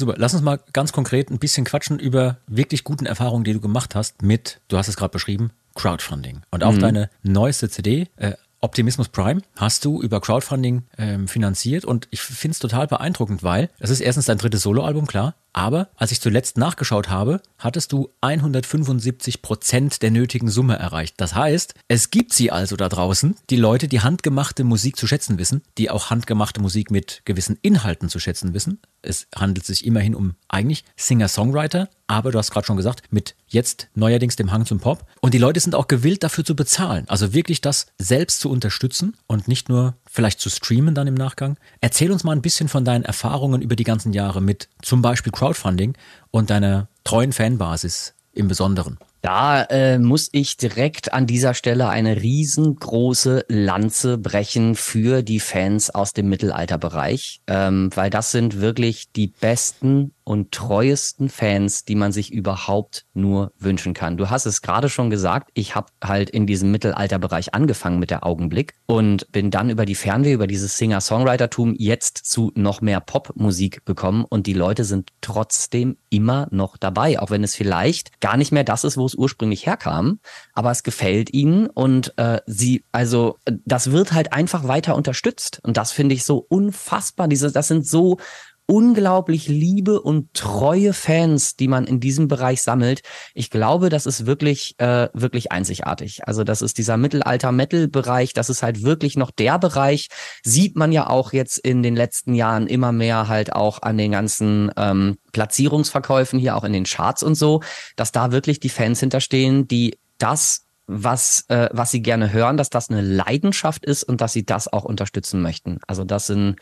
Super, 0.00 0.14
lass 0.16 0.32
uns 0.32 0.42
mal 0.42 0.58
ganz 0.72 0.92
konkret 0.92 1.30
ein 1.30 1.38
bisschen 1.38 1.66
quatschen 1.66 1.98
über 1.98 2.38
wirklich 2.46 2.84
guten 2.84 3.04
Erfahrungen, 3.04 3.44
die 3.44 3.52
du 3.52 3.60
gemacht 3.60 3.94
hast 3.94 4.22
mit, 4.22 4.62
du 4.68 4.78
hast 4.78 4.88
es 4.88 4.96
gerade 4.96 5.12
beschrieben, 5.12 5.50
Crowdfunding. 5.74 6.40
Und 6.50 6.64
auch 6.64 6.72
mhm. 6.72 6.80
deine 6.80 7.10
neueste 7.22 7.68
CD, 7.68 8.08
äh, 8.16 8.32
Optimismus 8.62 9.10
Prime 9.10 9.42
hast 9.56 9.84
du 9.84 10.00
über 10.00 10.22
Crowdfunding 10.22 10.84
ähm, 10.96 11.28
finanziert 11.28 11.84
und 11.84 12.08
ich 12.10 12.22
finde 12.22 12.52
es 12.54 12.60
total 12.60 12.86
beeindruckend, 12.86 13.42
weil 13.42 13.68
es 13.78 13.90
ist 13.90 14.00
erstens 14.00 14.24
dein 14.24 14.38
drittes 14.38 14.62
Soloalbum, 14.62 15.06
klar, 15.06 15.34
aber 15.52 15.90
als 15.96 16.12
ich 16.12 16.20
zuletzt 16.20 16.56
nachgeschaut 16.56 17.08
habe, 17.08 17.40
hattest 17.58 17.92
du 17.92 18.10
175 18.20 19.42
Prozent 19.42 20.02
der 20.02 20.10
nötigen 20.10 20.48
Summe 20.48 20.76
erreicht. 20.76 21.14
Das 21.18 21.34
heißt, 21.34 21.74
es 21.88 22.10
gibt 22.10 22.32
sie 22.32 22.50
also 22.50 22.76
da 22.76 22.88
draußen, 22.88 23.36
die 23.50 23.56
Leute, 23.56 23.88
die 23.88 24.00
handgemachte 24.00 24.64
Musik 24.64 24.96
zu 24.96 25.06
schätzen 25.06 25.38
wissen, 25.38 25.62
die 25.78 25.90
auch 25.90 26.10
handgemachte 26.10 26.60
Musik 26.60 26.90
mit 26.90 27.22
gewissen 27.24 27.58
Inhalten 27.62 28.08
zu 28.08 28.18
schätzen 28.18 28.54
wissen. 28.54 28.80
Es 29.02 29.26
handelt 29.34 29.64
sich 29.64 29.86
immerhin 29.86 30.14
um 30.14 30.34
eigentlich 30.48 30.84
Singer-Songwriter, 30.96 31.88
aber 32.06 32.32
du 32.32 32.38
hast 32.38 32.50
gerade 32.50 32.66
schon 32.66 32.76
gesagt, 32.76 33.02
mit 33.10 33.34
jetzt 33.46 33.88
neuerdings 33.94 34.36
dem 34.36 34.52
Hang 34.52 34.66
zum 34.66 34.80
Pop. 34.80 35.06
Und 35.20 35.32
die 35.32 35.38
Leute 35.38 35.60
sind 35.60 35.74
auch 35.74 35.88
gewillt 35.88 36.22
dafür 36.22 36.44
zu 36.44 36.54
bezahlen. 36.54 37.08
Also 37.08 37.32
wirklich 37.32 37.60
das 37.60 37.86
selbst 37.98 38.40
zu 38.40 38.50
unterstützen 38.50 39.16
und 39.26 39.48
nicht 39.48 39.68
nur 39.68 39.94
vielleicht 40.10 40.40
zu 40.40 40.50
streamen 40.50 40.94
dann 40.94 41.06
im 41.06 41.14
Nachgang. 41.14 41.56
Erzähl 41.80 42.10
uns 42.10 42.24
mal 42.24 42.32
ein 42.32 42.42
bisschen 42.42 42.68
von 42.68 42.84
deinen 42.84 43.04
Erfahrungen 43.04 43.62
über 43.62 43.76
die 43.76 43.84
ganzen 43.84 44.12
Jahre 44.12 44.42
mit 44.42 44.68
zum 44.82 45.02
Beispiel 45.02 45.32
Crowdfunding 45.32 45.96
und 46.30 46.50
deiner 46.50 46.88
treuen 47.04 47.32
Fanbasis 47.32 48.14
im 48.32 48.48
Besonderen. 48.48 48.98
Da 49.22 49.64
äh, 49.64 49.98
muss 49.98 50.30
ich 50.32 50.56
direkt 50.56 51.12
an 51.12 51.26
dieser 51.26 51.52
Stelle 51.52 51.88
eine 51.88 52.22
riesengroße 52.22 53.44
Lanze 53.48 54.16
brechen 54.16 54.74
für 54.74 55.22
die 55.22 55.40
Fans 55.40 55.90
aus 55.90 56.14
dem 56.14 56.28
Mittelalterbereich, 56.30 57.42
ähm, 57.46 57.90
weil 57.94 58.08
das 58.08 58.30
sind 58.30 58.60
wirklich 58.60 59.12
die 59.12 59.26
besten 59.26 60.12
und 60.30 60.52
treuesten 60.52 61.28
Fans, 61.28 61.84
die 61.84 61.96
man 61.96 62.12
sich 62.12 62.32
überhaupt 62.32 63.04
nur 63.14 63.52
wünschen 63.58 63.94
kann. 63.94 64.16
Du 64.16 64.30
hast 64.30 64.46
es 64.46 64.62
gerade 64.62 64.88
schon 64.88 65.10
gesagt, 65.10 65.50
ich 65.54 65.74
habe 65.74 65.88
halt 66.04 66.30
in 66.30 66.46
diesem 66.46 66.70
Mittelalterbereich 66.70 67.52
angefangen 67.52 67.98
mit 67.98 68.12
der 68.12 68.24
Augenblick 68.24 68.74
und 68.86 69.32
bin 69.32 69.50
dann 69.50 69.70
über 69.70 69.84
die 69.84 69.96
Fernweh, 69.96 70.34
über 70.34 70.46
dieses 70.46 70.78
Singer-Songwriter-Tum 70.78 71.74
jetzt 71.76 72.18
zu 72.18 72.52
noch 72.54 72.80
mehr 72.80 73.00
Popmusik 73.00 73.84
gekommen 73.86 74.24
und 74.24 74.46
die 74.46 74.52
Leute 74.52 74.84
sind 74.84 75.10
trotzdem 75.20 75.96
immer 76.10 76.46
noch 76.52 76.76
dabei, 76.76 77.18
auch 77.18 77.30
wenn 77.30 77.42
es 77.42 77.56
vielleicht 77.56 78.20
gar 78.20 78.36
nicht 78.36 78.52
mehr 78.52 78.62
das 78.62 78.84
ist, 78.84 78.96
wo 78.96 79.06
es 79.06 79.16
ursprünglich 79.16 79.66
herkam, 79.66 80.20
aber 80.52 80.70
es 80.70 80.84
gefällt 80.84 81.34
ihnen 81.34 81.66
und 81.66 82.16
äh, 82.18 82.40
sie, 82.46 82.84
also 82.92 83.38
das 83.64 83.90
wird 83.90 84.12
halt 84.12 84.32
einfach 84.32 84.68
weiter 84.68 84.94
unterstützt 84.94 85.58
und 85.64 85.76
das 85.76 85.90
finde 85.90 86.14
ich 86.14 86.22
so 86.22 86.46
unfassbar. 86.48 87.26
Diese, 87.26 87.50
das 87.50 87.66
sind 87.66 87.84
so 87.84 88.18
unglaublich 88.66 89.48
liebe 89.48 90.00
und 90.00 90.32
treue 90.32 90.92
Fans, 90.92 91.56
die 91.56 91.66
man 91.66 91.86
in 91.86 91.98
diesem 91.98 92.28
Bereich 92.28 92.62
sammelt. 92.62 93.02
Ich 93.34 93.50
glaube, 93.50 93.88
das 93.88 94.06
ist 94.06 94.26
wirklich, 94.26 94.74
äh, 94.78 95.08
wirklich 95.12 95.50
einzigartig. 95.50 96.26
Also 96.26 96.44
das 96.44 96.62
ist 96.62 96.78
dieser 96.78 96.96
Mittelalter-Metal-Bereich, 96.96 98.32
das 98.32 98.48
ist 98.48 98.62
halt 98.62 98.84
wirklich 98.84 99.16
noch 99.16 99.32
der 99.32 99.58
Bereich, 99.58 100.08
sieht 100.44 100.76
man 100.76 100.92
ja 100.92 101.08
auch 101.08 101.32
jetzt 101.32 101.58
in 101.58 101.82
den 101.82 101.96
letzten 101.96 102.34
Jahren 102.34 102.66
immer 102.68 102.92
mehr 102.92 103.28
halt 103.28 103.52
auch 103.52 103.82
an 103.82 103.98
den 103.98 104.12
ganzen 104.12 104.70
ähm, 104.76 105.18
Platzierungsverkäufen 105.32 106.38
hier, 106.38 106.56
auch 106.56 106.64
in 106.64 106.72
den 106.72 106.84
Charts 106.84 107.22
und 107.22 107.34
so, 107.34 107.62
dass 107.96 108.12
da 108.12 108.30
wirklich 108.30 108.60
die 108.60 108.68
Fans 108.68 109.00
hinterstehen, 109.00 109.66
die 109.66 109.98
das 110.18 110.66
was, 110.90 111.44
äh, 111.48 111.68
was 111.72 111.92
sie 111.92 112.02
gerne 112.02 112.32
hören, 112.32 112.56
dass 112.56 112.68
das 112.68 112.90
eine 112.90 113.00
Leidenschaft 113.00 113.84
ist 113.84 114.02
und 114.02 114.20
dass 114.20 114.32
sie 114.32 114.44
das 114.44 114.66
auch 114.66 114.84
unterstützen 114.84 115.40
möchten. 115.40 115.78
Also 115.86 116.04
das 116.04 116.26
sind, 116.26 116.56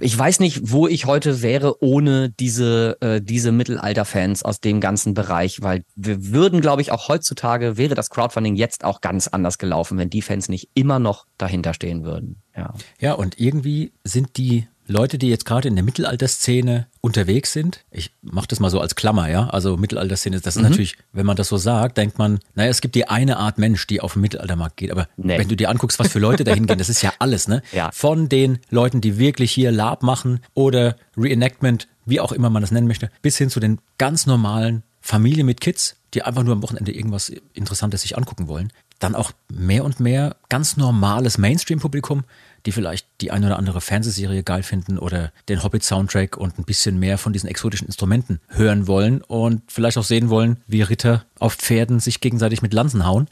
ich 0.00 0.18
weiß 0.18 0.40
nicht, 0.40 0.72
wo 0.72 0.86
ich 0.86 1.06
heute 1.06 1.42
wäre 1.42 1.82
ohne 1.82 2.30
diese, 2.30 2.96
äh, 3.00 3.20
diese 3.20 3.52
Mittelalter-Fans 3.52 4.42
aus 4.42 4.60
dem 4.60 4.80
ganzen 4.80 5.14
Bereich, 5.14 5.62
weil 5.62 5.84
wir 5.94 6.32
würden, 6.32 6.60
glaube 6.60 6.82
ich, 6.82 6.92
auch 6.92 7.08
heutzutage 7.08 7.76
wäre 7.76 7.94
das 7.94 8.10
Crowdfunding 8.10 8.56
jetzt 8.56 8.84
auch 8.84 9.00
ganz 9.00 9.28
anders 9.28 9.58
gelaufen, 9.58 9.98
wenn 9.98 10.10
die 10.10 10.22
Fans 10.22 10.48
nicht 10.48 10.70
immer 10.74 10.98
noch 10.98 11.26
dahinter 11.36 11.74
stehen 11.74 12.04
würden. 12.04 12.42
Ja, 12.56 12.74
ja 13.00 13.12
und 13.12 13.38
irgendwie 13.38 13.92
sind 14.04 14.36
die 14.36 14.66
Leute, 14.86 15.18
die 15.18 15.28
jetzt 15.28 15.44
gerade 15.44 15.68
in 15.68 15.76
der 15.76 15.84
Mittelalterszene 15.84 16.86
unterwegs 17.00 17.52
sind, 17.52 17.84
ich 17.90 18.10
mache 18.22 18.48
das 18.48 18.60
mal 18.60 18.70
so 18.70 18.80
als 18.80 18.94
Klammer, 18.94 19.30
ja, 19.30 19.48
also 19.48 19.76
Mittelalterszene, 19.76 20.40
das 20.40 20.56
ist 20.56 20.62
mhm. 20.62 20.68
natürlich, 20.68 20.96
wenn 21.12 21.26
man 21.26 21.36
das 21.36 21.48
so 21.48 21.56
sagt, 21.56 21.98
denkt 21.98 22.18
man, 22.18 22.40
naja, 22.54 22.70
es 22.70 22.80
gibt 22.80 22.94
die 22.94 23.08
eine 23.08 23.36
Art 23.36 23.58
Mensch, 23.58 23.86
die 23.86 24.00
auf 24.00 24.14
den 24.14 24.22
Mittelaltermarkt 24.22 24.76
geht, 24.76 24.90
aber 24.90 25.08
nee. 25.16 25.38
wenn 25.38 25.48
du 25.48 25.56
dir 25.56 25.70
anguckst, 25.70 25.98
was 25.98 26.08
für 26.08 26.18
Leute 26.18 26.44
dahin 26.44 26.66
gehen, 26.66 26.78
das 26.78 26.88
ist 26.88 27.02
ja 27.02 27.12
alles, 27.18 27.48
ne? 27.48 27.62
Ja. 27.72 27.90
Von 27.92 28.28
den 28.28 28.58
Leuten, 28.70 29.00
die 29.00 29.18
wirklich 29.18 29.52
hier 29.52 29.70
Lab 29.72 30.02
machen 30.02 30.40
oder 30.54 30.96
Reenactment, 31.16 31.88
wie 32.04 32.20
auch 32.20 32.32
immer 32.32 32.50
man 32.50 32.62
das 32.62 32.72
nennen 32.72 32.88
möchte, 32.88 33.10
bis 33.22 33.38
hin 33.38 33.50
zu 33.50 33.60
den 33.60 33.78
ganz 33.98 34.26
normalen 34.26 34.82
Familien 35.00 35.46
mit 35.46 35.60
Kids, 35.60 35.96
die 36.14 36.22
einfach 36.22 36.42
nur 36.42 36.54
am 36.54 36.62
Wochenende 36.62 36.92
irgendwas 36.92 37.32
Interessantes 37.54 38.02
sich 38.02 38.16
angucken 38.16 38.48
wollen. 38.48 38.72
Dann 38.98 39.14
auch 39.14 39.32
mehr 39.48 39.84
und 39.84 39.98
mehr 39.98 40.36
ganz 40.48 40.76
normales 40.76 41.38
Mainstream-Publikum, 41.38 42.24
die 42.66 42.72
vielleicht 42.72 43.06
die 43.20 43.30
ein 43.30 43.44
oder 43.44 43.58
andere 43.58 43.80
Fernsehserie 43.80 44.42
geil 44.42 44.62
finden 44.62 44.98
oder 44.98 45.32
den 45.48 45.62
Hobbit-Soundtrack 45.62 46.36
und 46.36 46.58
ein 46.58 46.64
bisschen 46.64 46.98
mehr 46.98 47.18
von 47.18 47.32
diesen 47.32 47.48
exotischen 47.48 47.86
Instrumenten 47.86 48.40
hören 48.48 48.86
wollen 48.86 49.22
und 49.22 49.62
vielleicht 49.68 49.98
auch 49.98 50.04
sehen 50.04 50.30
wollen, 50.30 50.58
wie 50.66 50.82
Ritter 50.82 51.24
auf 51.38 51.54
Pferden 51.54 51.98
sich 51.98 52.20
gegenseitig 52.20 52.62
mit 52.62 52.72
Lanzen 52.72 53.04
hauen. 53.04 53.28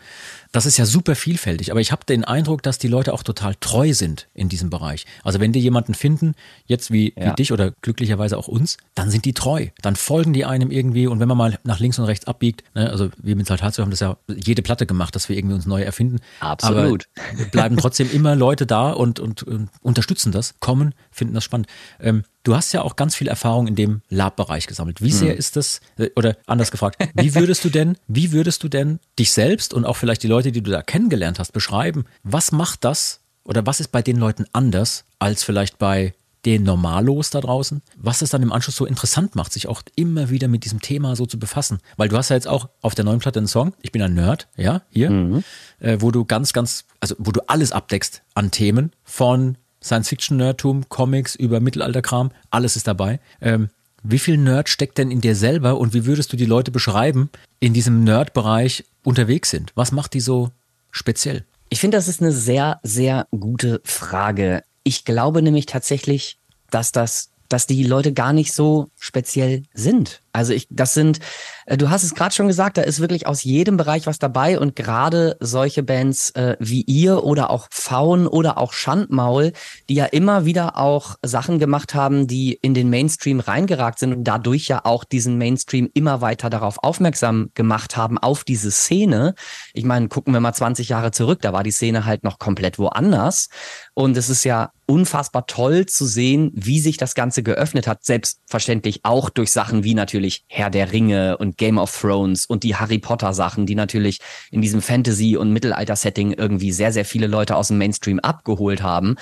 Das 0.52 0.66
ist 0.66 0.76
ja 0.76 0.84
super 0.84 1.14
vielfältig, 1.14 1.70
aber 1.70 1.80
ich 1.80 1.92
habe 1.92 2.04
den 2.04 2.24
Eindruck, 2.24 2.64
dass 2.64 2.78
die 2.78 2.88
Leute 2.88 3.12
auch 3.12 3.22
total 3.22 3.54
treu 3.60 3.92
sind 3.92 4.26
in 4.34 4.48
diesem 4.48 4.68
Bereich. 4.68 5.06
Also 5.22 5.38
wenn 5.38 5.52
die 5.52 5.60
jemanden 5.60 5.94
finden, 5.94 6.34
jetzt 6.66 6.90
wie, 6.90 7.14
ja. 7.16 7.30
wie 7.30 7.36
dich 7.36 7.52
oder 7.52 7.72
glücklicherweise 7.82 8.36
auch 8.36 8.48
uns, 8.48 8.78
dann 8.96 9.10
sind 9.10 9.24
die 9.26 9.32
treu. 9.32 9.68
Dann 9.80 9.94
folgen 9.94 10.32
die 10.32 10.44
einem 10.44 10.72
irgendwie 10.72 11.06
und 11.06 11.20
wenn 11.20 11.28
man 11.28 11.38
mal 11.38 11.58
nach 11.62 11.78
links 11.78 12.00
und 12.00 12.06
rechts 12.06 12.26
abbiegt, 12.26 12.64
ne, 12.74 12.90
also 12.90 13.10
wir 13.18 13.36
mit 13.36 13.46
Saltatio 13.46 13.84
haben 13.84 13.92
das 13.92 14.00
ja 14.00 14.16
jede 14.26 14.62
Platte 14.62 14.86
gemacht, 14.86 15.14
dass 15.14 15.28
wir 15.28 15.36
irgendwie 15.36 15.54
uns 15.54 15.66
neu 15.66 15.82
erfinden. 15.82 16.18
Absolut. 16.40 17.08
Aber 17.14 17.44
bleiben 17.46 17.76
trotzdem 17.76 18.10
immer 18.10 18.34
Leute 18.34 18.66
da 18.66 18.90
und, 18.90 19.19
und, 19.20 19.42
und 19.42 19.68
unterstützen 19.82 20.32
das, 20.32 20.54
kommen, 20.60 20.94
finden 21.10 21.34
das 21.34 21.44
spannend. 21.44 21.68
Ähm, 22.00 22.24
Du 22.42 22.56
hast 22.56 22.72
ja 22.72 22.80
auch 22.82 22.96
ganz 22.96 23.14
viel 23.14 23.28
Erfahrung 23.28 23.66
in 23.66 23.74
dem 23.74 24.00
Lab-Bereich 24.08 24.66
gesammelt. 24.66 25.02
Wie 25.02 25.12
sehr 25.12 25.32
mhm. 25.32 25.38
ist 25.38 25.56
das, 25.56 25.80
äh, 25.98 26.08
oder 26.16 26.36
anders 26.46 26.70
gefragt, 26.70 26.96
wie 27.14 27.34
würdest 27.34 27.64
du 27.64 27.68
denn, 27.68 27.98
wie 28.08 28.32
würdest 28.32 28.62
du 28.62 28.68
denn 28.68 28.98
dich 29.18 29.32
selbst 29.32 29.74
und 29.74 29.84
auch 29.84 29.96
vielleicht 29.96 30.22
die 30.22 30.28
Leute, 30.28 30.50
die 30.50 30.62
du 30.62 30.70
da 30.70 30.82
kennengelernt 30.82 31.38
hast, 31.38 31.52
beschreiben? 31.52 32.06
Was 32.22 32.50
macht 32.50 32.84
das 32.84 33.20
oder 33.44 33.66
was 33.66 33.80
ist 33.80 33.88
bei 33.88 34.00
den 34.00 34.16
Leuten 34.16 34.46
anders 34.52 35.04
als 35.18 35.44
vielleicht 35.44 35.78
bei 35.78 36.14
den 36.44 36.62
Normalos 36.62 37.30
da 37.30 37.40
draußen, 37.40 37.82
was 37.96 38.22
es 38.22 38.30
dann 38.30 38.42
im 38.42 38.52
Anschluss 38.52 38.76
so 38.76 38.86
interessant 38.86 39.34
macht, 39.34 39.52
sich 39.52 39.68
auch 39.68 39.82
immer 39.94 40.30
wieder 40.30 40.48
mit 40.48 40.64
diesem 40.64 40.80
Thema 40.80 41.16
so 41.16 41.26
zu 41.26 41.38
befassen. 41.38 41.78
Weil 41.96 42.08
du 42.08 42.16
hast 42.16 42.30
ja 42.30 42.36
jetzt 42.36 42.48
auch 42.48 42.68
auf 42.80 42.94
der 42.94 43.04
neuen 43.04 43.18
Platte 43.18 43.38
einen 43.38 43.46
Song, 43.46 43.74
ich 43.82 43.92
bin 43.92 44.02
ein 44.02 44.14
Nerd, 44.14 44.48
ja, 44.56 44.82
hier, 44.90 45.10
mhm. 45.10 45.44
äh, 45.80 45.98
wo 46.00 46.10
du 46.10 46.24
ganz, 46.24 46.52
ganz, 46.52 46.84
also 47.00 47.14
wo 47.18 47.30
du 47.30 47.40
alles 47.46 47.72
abdeckst 47.72 48.22
an 48.34 48.50
Themen 48.50 48.92
von 49.04 49.56
Science-Fiction-Nerdtum, 49.82 50.88
Comics 50.88 51.34
über 51.34 51.60
Mittelalterkram, 51.60 52.30
alles 52.50 52.76
ist 52.76 52.86
dabei. 52.86 53.20
Ähm, 53.40 53.68
wie 54.02 54.18
viel 54.18 54.38
Nerd 54.38 54.68
steckt 54.68 54.98
denn 54.98 55.10
in 55.10 55.20
dir 55.20 55.34
selber 55.34 55.78
und 55.78 55.92
wie 55.92 56.06
würdest 56.06 56.32
du 56.32 56.36
die 56.36 56.46
Leute 56.46 56.70
beschreiben, 56.70 57.30
in 57.58 57.74
diesem 57.74 58.04
Nerd-Bereich 58.04 58.84
unterwegs 59.04 59.50
sind? 59.50 59.72
Was 59.74 59.92
macht 59.92 60.14
die 60.14 60.20
so 60.20 60.50
speziell? 60.90 61.44
Ich 61.68 61.80
finde, 61.80 61.96
das 61.96 62.08
ist 62.08 62.20
eine 62.20 62.32
sehr, 62.32 62.80
sehr 62.82 63.26
gute 63.30 63.80
Frage. 63.84 64.64
Ich 64.82 65.04
glaube 65.04 65.42
nämlich 65.42 65.66
tatsächlich, 65.66 66.38
dass 66.70 66.92
das, 66.92 67.30
dass 67.48 67.66
die 67.66 67.82
Leute 67.84 68.12
gar 68.12 68.32
nicht 68.32 68.52
so 68.52 68.90
speziell 68.98 69.64
sind. 69.74 70.22
Also 70.32 70.52
ich, 70.52 70.66
das 70.70 70.94
sind, 70.94 71.18
äh, 71.66 71.76
du 71.76 71.90
hast 71.90 72.04
es 72.04 72.14
gerade 72.14 72.34
schon 72.34 72.46
gesagt, 72.46 72.76
da 72.76 72.82
ist 72.82 73.00
wirklich 73.00 73.26
aus 73.26 73.42
jedem 73.42 73.76
Bereich 73.76 74.06
was 74.06 74.18
dabei 74.18 74.58
und 74.58 74.76
gerade 74.76 75.36
solche 75.40 75.82
Bands 75.82 76.30
äh, 76.30 76.56
wie 76.60 76.82
ihr 76.82 77.24
oder 77.24 77.50
auch 77.50 77.66
Faun 77.70 78.26
oder 78.26 78.58
auch 78.58 78.72
Schandmaul, 78.72 79.52
die 79.88 79.94
ja 79.94 80.04
immer 80.04 80.44
wieder 80.44 80.76
auch 80.78 81.16
Sachen 81.22 81.58
gemacht 81.58 81.94
haben, 81.94 82.26
die 82.26 82.52
in 82.62 82.74
den 82.74 82.90
Mainstream 82.90 83.40
reingeragt 83.40 83.98
sind 83.98 84.12
und 84.12 84.24
dadurch 84.24 84.68
ja 84.68 84.84
auch 84.84 85.02
diesen 85.02 85.36
Mainstream 85.36 85.90
immer 85.94 86.20
weiter 86.20 86.48
darauf 86.48 86.78
aufmerksam 86.82 87.50
gemacht 87.54 87.96
haben, 87.96 88.16
auf 88.18 88.44
diese 88.44 88.70
Szene. 88.70 89.34
Ich 89.74 89.84
meine, 89.84 90.08
gucken 90.08 90.32
wir 90.32 90.40
mal 90.40 90.52
20 90.52 90.88
Jahre 90.88 91.10
zurück, 91.10 91.40
da 91.42 91.52
war 91.52 91.64
die 91.64 91.72
Szene 91.72 92.04
halt 92.04 92.22
noch 92.22 92.38
komplett 92.38 92.78
woanders 92.78 93.48
und 93.94 94.16
es 94.16 94.30
ist 94.30 94.44
ja 94.44 94.70
unfassbar 94.86 95.46
toll 95.46 95.86
zu 95.86 96.04
sehen, 96.04 96.50
wie 96.52 96.80
sich 96.80 96.96
das 96.96 97.14
Ganze 97.14 97.44
geöffnet 97.44 97.86
hat, 97.86 98.04
selbstverständlich 98.04 99.00
auch 99.04 99.30
durch 99.30 99.52
Sachen 99.52 99.84
wie 99.84 99.94
natürlich 99.94 100.19
natürlich 100.20 100.44
Herr 100.48 100.70
der 100.70 100.92
Ringe 100.92 101.38
und 101.38 101.56
Game 101.56 101.78
of 101.78 101.98
Thrones 101.98 102.44
und 102.44 102.62
die 102.62 102.76
Harry 102.76 102.98
Potter 102.98 103.32
Sachen, 103.32 103.64
die 103.66 103.74
natürlich 103.74 104.20
in 104.50 104.60
diesem 104.60 104.82
Fantasy- 104.82 105.36
und 105.36 105.52
Mittelalter-Setting 105.52 106.32
irgendwie 106.32 106.72
sehr, 106.72 106.92
sehr 106.92 107.04
viele 107.04 107.26
Leute 107.26 107.56
aus 107.56 107.68
dem 107.68 107.78
Mainstream 107.78 108.18
abgeholt 108.18 108.82
haben. 108.82 109.16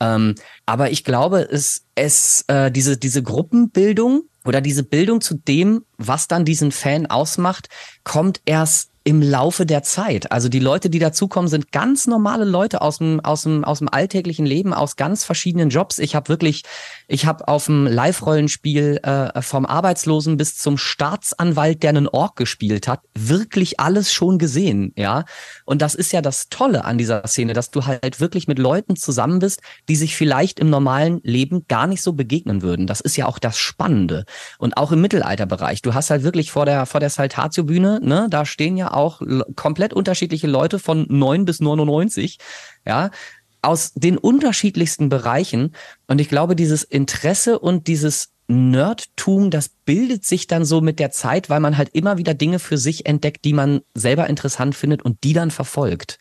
Ähm, 0.00 0.34
aber 0.66 0.90
ich 0.90 1.04
glaube, 1.04 1.48
es, 1.50 1.86
es 1.94 2.44
äh, 2.48 2.70
diese, 2.70 2.98
diese 2.98 3.22
Gruppenbildung 3.22 4.24
oder 4.44 4.60
diese 4.60 4.82
Bildung 4.82 5.20
zu 5.20 5.34
dem, 5.34 5.84
was 5.96 6.28
dann 6.28 6.44
diesen 6.44 6.70
Fan 6.70 7.06
ausmacht, 7.06 7.68
kommt 8.04 8.42
erst 8.44 8.90
im 9.04 9.20
Laufe 9.20 9.66
der 9.66 9.82
Zeit. 9.82 10.30
Also 10.30 10.48
die 10.48 10.60
Leute, 10.60 10.88
die 10.88 10.98
dazukommen, 10.98 11.48
sind 11.48 11.72
ganz 11.72 12.06
normale 12.06 12.44
Leute 12.44 12.82
aus 12.82 12.98
dem, 12.98 13.20
aus 13.20 13.42
dem, 13.42 13.64
aus 13.64 13.80
dem 13.80 13.88
alltäglichen 13.88 14.46
Leben, 14.46 14.72
aus 14.72 14.96
ganz 14.96 15.24
verschiedenen 15.24 15.70
Jobs. 15.70 15.98
Ich 15.98 16.14
habe 16.14 16.28
wirklich, 16.28 16.62
ich 17.08 17.26
habe 17.26 17.48
auf 17.48 17.66
dem 17.66 17.86
Live-Rollenspiel 17.86 19.00
äh, 19.02 19.42
vom 19.42 19.66
Arbeitslosen 19.66 20.36
bis 20.36 20.56
zum 20.56 20.78
Staatsanwalt, 20.78 21.82
der 21.82 21.90
einen 21.90 22.06
Ork 22.06 22.36
gespielt 22.36 22.86
hat, 22.86 23.00
wirklich 23.14 23.80
alles 23.80 24.12
schon 24.12 24.38
gesehen, 24.38 24.92
ja. 24.96 25.24
Und 25.64 25.82
das 25.82 25.94
ist 25.94 26.12
ja 26.12 26.22
das 26.22 26.48
Tolle 26.48 26.84
an 26.84 26.96
dieser 26.96 27.26
Szene, 27.26 27.54
dass 27.54 27.70
du 27.70 27.86
halt 27.86 28.20
wirklich 28.20 28.46
mit 28.46 28.58
Leuten 28.58 28.94
zusammen 28.94 29.40
bist, 29.40 29.60
die 29.88 29.96
sich 29.96 30.16
vielleicht 30.16 30.60
im 30.60 30.70
normalen 30.70 31.20
Leben 31.24 31.66
gar 31.66 31.86
nicht 31.86 32.02
so 32.02 32.12
begegnen 32.12 32.62
würden. 32.62 32.86
Das 32.86 33.00
ist 33.00 33.16
ja 33.16 33.26
auch 33.26 33.38
das 33.38 33.58
Spannende. 33.58 34.24
Und 34.58 34.76
auch 34.76 34.92
im 34.92 35.00
Mittelalterbereich. 35.00 35.82
Du 35.82 35.94
hast 35.94 36.10
halt 36.10 36.22
wirklich 36.22 36.52
vor 36.52 36.66
der, 36.66 36.86
vor 36.86 37.00
der 37.00 37.10
Saltatio-Bühne, 37.10 38.00
ne, 38.02 38.28
da 38.30 38.44
stehen 38.44 38.76
ja 38.76 38.91
auch 38.92 39.22
komplett 39.56 39.92
unterschiedliche 39.92 40.46
Leute 40.46 40.78
von 40.78 41.06
9 41.08 41.44
bis 41.44 41.60
99, 41.60 42.38
ja, 42.86 43.10
aus 43.62 43.92
den 43.94 44.18
unterschiedlichsten 44.18 45.08
Bereichen. 45.08 45.74
Und 46.08 46.20
ich 46.20 46.28
glaube, 46.28 46.56
dieses 46.56 46.82
Interesse 46.82 47.58
und 47.58 47.86
dieses 47.86 48.32
Nerdtum, 48.48 49.50
das 49.50 49.68
bildet 49.68 50.24
sich 50.24 50.46
dann 50.46 50.64
so 50.64 50.80
mit 50.80 50.98
der 50.98 51.10
Zeit, 51.10 51.48
weil 51.48 51.60
man 51.60 51.78
halt 51.78 51.90
immer 51.92 52.18
wieder 52.18 52.34
Dinge 52.34 52.58
für 52.58 52.76
sich 52.76 53.06
entdeckt, 53.06 53.44
die 53.44 53.52
man 53.52 53.80
selber 53.94 54.28
interessant 54.28 54.74
findet 54.74 55.02
und 55.02 55.22
die 55.24 55.32
dann 55.32 55.50
verfolgt. 55.50 56.18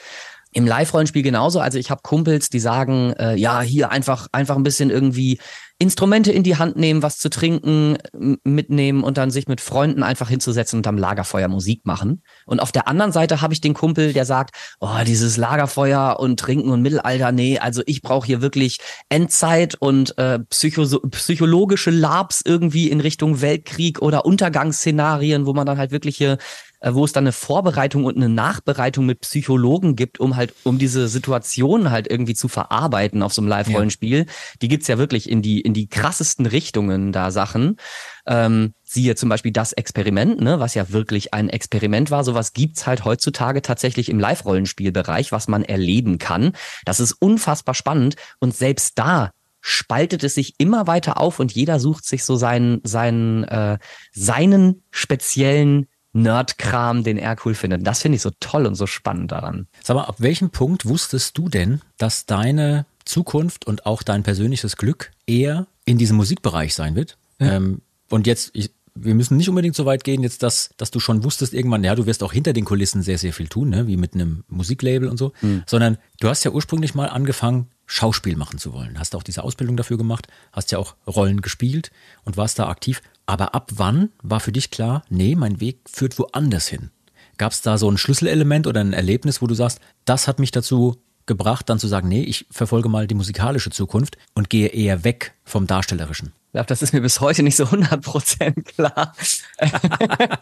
Im 0.54 0.68
Live-Rollenspiel 0.68 1.24
genauso. 1.24 1.60
Also 1.60 1.78
ich 1.78 1.90
habe 1.90 2.02
Kumpels, 2.04 2.50
die 2.50 2.60
sagen, 2.60 3.14
äh, 3.14 3.36
ja, 3.36 3.62
hier 3.62 3.92
einfach, 3.92 4.28
einfach 4.32 4.56
ein 4.56 4.64
bisschen 4.64 4.90
irgendwie 4.90 5.40
Instrumente 5.82 6.32
in 6.32 6.44
die 6.44 6.58
Hand 6.58 6.76
nehmen, 6.76 7.02
was 7.02 7.18
zu 7.18 7.28
trinken 7.32 7.98
mitnehmen 8.44 9.02
und 9.02 9.18
dann 9.18 9.32
sich 9.32 9.48
mit 9.48 9.62
Freunden 9.62 10.04
einfach 10.04 10.30
hinzusetzen 10.30 10.78
und 10.78 10.86
am 10.86 10.96
Lagerfeuer 10.96 11.48
Musik 11.48 11.88
machen. 11.88 12.22
Und 12.46 12.60
auf 12.60 12.72
der 12.72 12.88
anderen 12.88 13.12
Seite 13.12 13.42
habe 13.42 13.56
ich 13.56 13.62
den 13.62 13.74
Kumpel, 13.74 14.14
der 14.14 14.26
sagt, 14.26 14.56
oh, 14.80 15.00
dieses 15.08 15.38
Lagerfeuer 15.38 16.18
und 16.20 16.40
Trinken 16.40 16.70
und 16.70 16.84
Mittelalter, 16.84 17.32
nee, 17.32 17.58
also 17.58 17.82
ich 17.88 18.04
brauche 18.04 18.28
hier 18.28 18.44
wirklich 18.44 18.78
Endzeit 19.10 19.74
und 19.74 20.16
äh, 20.20 20.38
psycho 20.52 20.86
psychologische 21.10 21.90
Labs 21.90 22.44
irgendwie 22.46 22.92
in 22.92 23.00
Richtung 23.00 23.42
Weltkrieg 23.42 24.04
oder 24.04 24.24
Untergangsszenarien, 24.24 25.48
wo 25.48 25.54
man 25.54 25.66
dann 25.66 25.80
halt 25.80 25.90
wirkliche 25.90 26.34
äh, 26.34 26.38
wo 26.84 27.06
es 27.06 27.14
dann 27.14 27.26
eine 27.26 27.32
Vorbereitung 27.32 28.06
und 28.06 28.18
eine 28.18 28.30
Nachbereitung 28.30 29.06
mit 29.06 29.22
Psychologen 29.22 29.96
gibt, 29.96 30.20
um 30.20 30.36
halt, 30.36 30.54
um 30.64 30.80
diese 30.80 31.08
Situation 31.08 31.92
halt 31.92 32.10
irgendwie 32.10 32.34
zu 32.34 32.48
verarbeiten 32.48 33.22
auf 33.22 33.34
so 33.34 33.42
einem 33.42 33.50
Live-Rollenspiel. 33.50 34.20
Ja. 34.20 34.26
Die 34.62 34.68
gibt's 34.68 34.88
ja 34.88 34.98
wirklich 34.98 35.30
in 35.30 35.42
die, 35.42 35.62
in 35.62 35.74
die 35.74 35.88
krassesten 35.88 36.46
Richtungen 36.46 37.12
da 37.12 37.30
Sachen. 37.32 37.78
Ähm, 38.26 38.74
siehe 38.84 39.16
zum 39.16 39.30
Beispiel 39.30 39.52
das 39.52 39.74
Experiment, 39.74 40.42
ne, 40.42 40.60
was 40.60 40.74
ja 40.74 40.92
wirklich 40.92 41.34
ein 41.34 41.50
Experiment 41.50 42.12
war. 42.12 42.24
Sowas 42.24 42.54
gibt's 42.54 42.88
halt 42.88 43.06
heutzutage 43.06 43.62
tatsächlich 43.62 44.10
im 44.10 44.20
Live-Rollenspielbereich, 44.20 45.32
was 45.32 45.48
man 45.48 45.64
erleben 45.64 46.18
kann. 46.18 46.54
Das 46.86 47.00
ist 47.00 47.14
unfassbar 47.14 47.76
spannend. 47.76 48.16
Und 48.40 48.56
selbst 48.56 48.98
da 48.98 49.32
spaltet 49.62 50.24
es 50.24 50.34
sich 50.34 50.56
immer 50.58 50.88
weiter 50.88 51.20
auf 51.20 51.40
und 51.40 51.52
jeder 51.54 51.80
sucht 51.80 52.06
sich 52.06 52.24
so 52.24 52.36
seinen, 52.36 52.82
seinen, 52.84 53.44
äh, 53.44 53.78
seinen 54.12 54.84
speziellen 54.90 55.88
Nerdkram, 56.14 57.04
den 57.04 57.18
er 57.18 57.36
cool 57.46 57.54
findet. 57.54 57.86
Das 57.88 58.02
finde 58.02 58.18
ich 58.18 58.22
so 58.22 58.32
toll 58.40 58.66
und 58.66 58.76
so 58.76 58.88
spannend 58.88 59.32
daran. 59.32 59.68
Sag 59.84 59.96
mal, 59.96 60.04
ab 60.04 60.16
welchem 60.20 60.50
Punkt 60.50 60.86
wusstest 60.86 61.38
du 61.38 61.50
denn, 61.50 61.82
dass 61.98 62.26
deine 62.26 62.86
Zukunft 63.06 63.66
und 63.66 63.86
auch 63.86 64.04
dein 64.04 64.24
persönliches 64.24 64.78
Glück 64.78 65.12
eher 65.26 65.68
in 65.86 65.98
diesem 65.98 66.18
Musikbereich 66.18 66.76
sein 66.76 66.96
wird? 66.96 67.18
Ja. 67.40 67.54
Ähm, 67.54 67.82
und 68.10 68.28
jetzt, 68.28 68.52
ich, 68.54 68.72
wir 68.94 69.16
müssen 69.16 69.38
nicht 69.38 69.50
unbedingt 69.50 69.76
so 69.76 69.86
weit 69.86 70.04
gehen, 70.04 70.22
jetzt, 70.22 70.44
dass, 70.44 70.72
dass 70.78 70.92
du 70.92 71.00
schon 71.00 71.24
wusstest 71.24 71.54
irgendwann, 71.54 71.84
ja, 71.84 71.96
du 71.96 72.06
wirst 72.06 72.24
auch 72.24 72.34
hinter 72.34 72.54
den 72.54 72.66
Kulissen 72.66 73.02
sehr, 73.02 73.18
sehr 73.18 73.34
viel 73.34 73.48
tun, 73.48 73.70
ne? 73.70 73.88
wie 73.88 73.98
mit 73.98 74.14
einem 74.14 74.44
Musiklabel 74.50 75.08
und 75.08 75.18
so, 75.18 75.32
mhm. 75.42 75.64
sondern 75.66 75.98
du 76.20 76.28
hast 76.28 76.44
ja 76.44 76.52
ursprünglich 76.52 76.94
mal 76.94 77.08
angefangen, 77.08 77.70
Schauspiel 77.86 78.38
machen 78.38 78.58
zu 78.58 78.72
wollen. 78.72 78.98
Hast 78.98 79.16
auch 79.16 79.24
diese 79.24 79.44
Ausbildung 79.44 79.76
dafür 79.76 79.98
gemacht, 79.98 80.28
hast 80.54 80.72
ja 80.72 80.78
auch 80.78 80.96
Rollen 81.06 81.42
gespielt 81.42 81.92
und 82.24 82.38
warst 82.38 82.58
da 82.58 82.70
aktiv. 82.70 83.02
Aber 83.32 83.56
ab 83.56 83.72
wann 83.76 84.10
war 84.22 84.42
für 84.42 84.52
dich 84.52 84.72
klar, 84.72 85.04
nee, 85.08 85.38
mein 85.38 85.62
Weg 85.62 85.80
führt 85.90 86.20
woanders 86.20 86.68
hin? 86.68 86.92
Gab 87.38 87.54
es 87.54 87.62
da 87.62 87.78
so 87.78 87.90
ein 87.90 87.98
Schlüsselelement 87.98 88.68
oder 88.68 88.82
ein 88.82 88.92
Erlebnis, 88.92 89.42
wo 89.42 89.48
du 89.48 89.54
sagst, 89.54 89.80
das 90.04 90.28
hat 90.28 90.38
mich 90.38 90.52
dazu 90.52 90.98
gebracht, 91.28 91.70
dann 91.70 91.80
zu 91.80 91.88
sagen, 91.88 92.10
nee, 92.10 92.24
ich 92.24 92.46
verfolge 92.52 92.90
mal 92.90 93.08
die 93.08 93.16
musikalische 93.16 93.70
Zukunft 93.70 94.18
und 94.34 94.50
gehe 94.50 94.68
eher 94.68 95.06
weg 95.06 95.34
vom 95.46 95.66
Darstellerischen? 95.66 96.34
Ich 96.48 96.52
glaube, 96.52 96.68
das 96.68 96.82
ist 96.82 96.92
mir 96.92 97.00
bis 97.00 97.22
heute 97.22 97.42
nicht 97.42 97.56
so 97.56 97.64
100% 97.64 98.64
klar. 98.64 99.14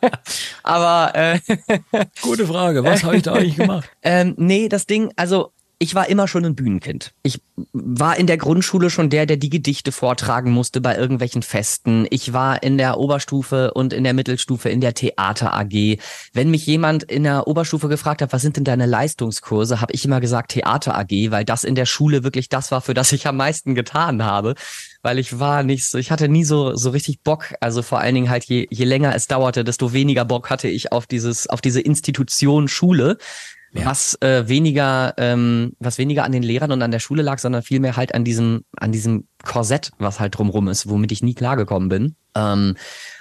Aber 0.63 1.13
äh, 1.13 1.39
gute 2.23 2.47
Frage. 2.47 2.84
Was 2.84 3.04
habe 3.04 3.17
ich 3.17 3.21
da 3.21 3.34
eigentlich 3.34 3.58
gemacht? 3.58 3.88
Ähm, 4.02 4.34
nee, 4.38 4.67
das 4.67 4.88
Ding, 4.88 5.13
also 5.15 5.54
ich 5.82 5.96
war 5.96 6.10
immer 6.10 6.28
schon 6.28 6.44
ein 6.44 6.56
Bühnenkind. 6.56 7.13
Ich 7.24 7.42
war 7.72 8.18
in 8.18 8.28
der 8.28 8.36
Grundschule 8.36 8.89
schon 8.89 9.10
der, 9.10 9.26
der 9.26 9.38
die 9.38 9.50
Gedichte 9.50 9.94
vortragen 9.94 10.52
musste 10.52 10.82
bei 10.82 10.98
irgendwelchen 10.98 11.42
Festen. 11.42 12.06
Ich 12.10 12.34
war 12.34 12.62
in 12.63 12.78
der 12.78 12.98
Oberstufe 12.98 13.74
und 13.74 13.94
in 13.94 14.04
der 14.04 14.13
Mittelstufe 14.13 14.68
in 14.68 14.82
der 14.82 14.94
Theater 14.94 15.54
AG. 15.54 15.98
Wenn 16.34 16.52
mich 16.52 16.65
jemand 16.65 17.04
in 17.04 17.24
der 17.24 17.48
Oberstufe 17.48 17.88
gefragt 17.88 18.22
hat, 18.22 18.34
was 18.34 18.42
sind 18.42 18.58
denn 18.58 18.65
deine 18.65 18.88
Leistungskurse, 18.88 19.80
habe 19.80 19.94
ich 19.94 20.04
immer 20.04 20.20
gesagt 20.20 20.52
Theater 20.52 20.98
AG, 20.98 21.32
weil 21.32 21.46
das 21.46 21.63
in 21.63 21.76
der 21.76 21.86
Schule 21.86 22.26
wirklich 22.26 22.50
das 22.50 22.72
war, 22.72 22.82
für 22.82 22.94
das 22.94 23.13
ich 23.13 23.26
am 23.26 23.38
meisten 23.38 23.74
getan 23.74 24.24
habe. 24.24 24.56
Weil 25.02 25.18
ich 25.18 25.39
war 25.39 25.63
nicht 25.63 25.86
so, 25.86 25.98
ich 25.98 26.12
hatte 26.12 26.28
nie 26.28 26.44
so, 26.44 26.76
so 26.76 26.89
richtig 26.89 27.22
Bock. 27.24 27.54
Also 27.62 27.84
vor 27.84 28.00
allen 28.00 28.15
Dingen 28.15 28.30
halt, 28.30 28.44
je, 28.44 28.68
je 28.70 28.84
länger 28.84 29.15
es 29.15 29.28
dauerte, 29.28 29.63
desto 29.63 29.94
weniger 29.94 30.26
Bock 30.26 30.50
hatte 30.50 30.68
ich 30.68 30.92
auf 30.92 31.08
dieses, 31.08 31.48
auf 31.48 31.62
diese 31.62 31.80
Institution 31.80 32.68
Schule 32.68 33.18
ja. 33.73 33.86
was 33.86 34.17
äh, 34.21 34.47
weniger, 34.47 35.13
ähm, 35.17 35.73
was 35.79 35.97
weniger 35.97 36.23
an 36.23 36.32
den 36.32 36.43
Lehrern 36.43 36.71
und 36.71 36.82
an 36.82 36.91
der 36.91 36.99
Schule 36.99 37.21
lag, 37.21 37.39
sondern 37.39 37.62
vielmehr 37.62 37.95
halt 37.95 38.13
an 38.15 38.23
diesem, 38.23 38.63
an 38.77 38.91
diesem 38.91 39.27
Korsett, 39.43 39.91
was 39.99 40.19
halt 40.19 40.38
drumrum 40.38 40.67
ist, 40.67 40.89
womit 40.89 41.12
ich 41.12 41.23
nie 41.23 41.34
klargekommen 41.34 41.89
bin. 41.89 42.15
Ähm, 42.36 42.75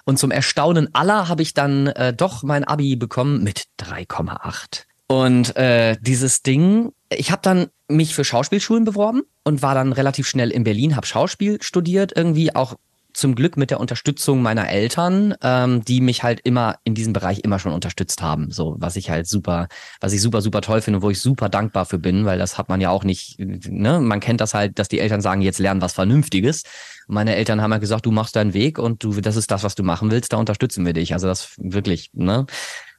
und 0.04 0.18
zum 0.18 0.30
Erstaunen 0.30 0.94
aller 0.94 1.28
habe 1.28 1.42
ich 1.42 1.54
dann 1.54 1.88
äh, 1.88 2.12
doch 2.12 2.42
mein 2.42 2.64
Abi 2.64 2.96
bekommen 2.96 3.42
mit 3.42 3.64
3,8. 3.80 4.84
Und 5.06 5.56
äh, 5.56 5.96
dieses 6.00 6.42
Ding, 6.42 6.92
ich 7.11 7.30
habe 7.30 7.40
dann 7.42 7.68
mich 7.88 8.14
für 8.14 8.24
Schauspielschulen 8.24 8.84
beworben 8.84 9.22
und 9.44 9.62
war 9.62 9.74
dann 9.74 9.92
relativ 9.92 10.28
schnell 10.28 10.50
in 10.50 10.64
Berlin, 10.64 10.96
habe 10.96 11.06
Schauspiel 11.06 11.62
studiert, 11.62 12.12
irgendwie 12.14 12.54
auch 12.54 12.74
zum 13.18 13.35
Glück 13.35 13.57
mit 13.57 13.70
der 13.70 13.81
Unterstützung 13.81 14.42
meiner 14.42 14.68
Eltern, 14.68 15.35
ähm, 15.42 15.85
die 15.85 16.00
mich 16.00 16.22
halt 16.22 16.40
immer 16.44 16.76
in 16.85 16.94
diesem 16.94 17.12
Bereich 17.12 17.40
immer 17.40 17.59
schon 17.59 17.72
unterstützt 17.72 18.22
haben. 18.22 18.52
So, 18.52 18.76
was 18.78 18.94
ich 18.94 19.11
halt 19.11 19.26
super, 19.26 19.66
was 20.00 20.12
ich 20.12 20.22
super, 20.22 20.40
super 20.40 20.61
toll 20.61 20.81
finde, 20.81 21.02
wo 21.02 21.11
ich 21.11 21.20
super 21.20 21.48
dankbar 21.48 21.85
für 21.85 21.98
bin, 21.98 22.24
weil 22.26 22.38
das 22.38 22.59
hat 22.59 22.68
man 22.68 22.81
ja 22.81 22.90
auch 22.90 23.02
nicht, 23.02 23.38
ne? 23.38 24.00
Man 24.00 24.20
kennt 24.20 24.40
das 24.40 24.54
halt, 24.54 24.78
dass 24.78 24.88
die 24.88 25.00
Eltern 25.00 25.20
sagen, 25.20 25.42
jetzt 25.42 25.59
lernen 25.59 25.83
was 25.83 25.94
Vernünftiges. 25.94 26.62
Meine 27.09 27.35
Eltern 27.35 27.61
haben 27.61 27.72
ja 27.72 27.78
gesagt, 27.78 28.07
du 28.07 28.12
machst 28.12 28.37
deinen 28.37 28.54
Weg 28.54 28.78
und 28.78 29.02
du, 29.02 29.20
das 29.20 29.35
ist 29.37 29.50
das, 29.50 29.64
was 29.64 29.74
du 29.74 29.83
machen 29.83 30.11
willst, 30.12 30.33
da 30.33 30.37
unterstützen 30.37 30.87
wir 30.87 30.92
dich. 30.92 31.12
Also 31.12 31.26
das 31.26 31.54
wirklich, 31.59 32.11
ne? 32.12 32.46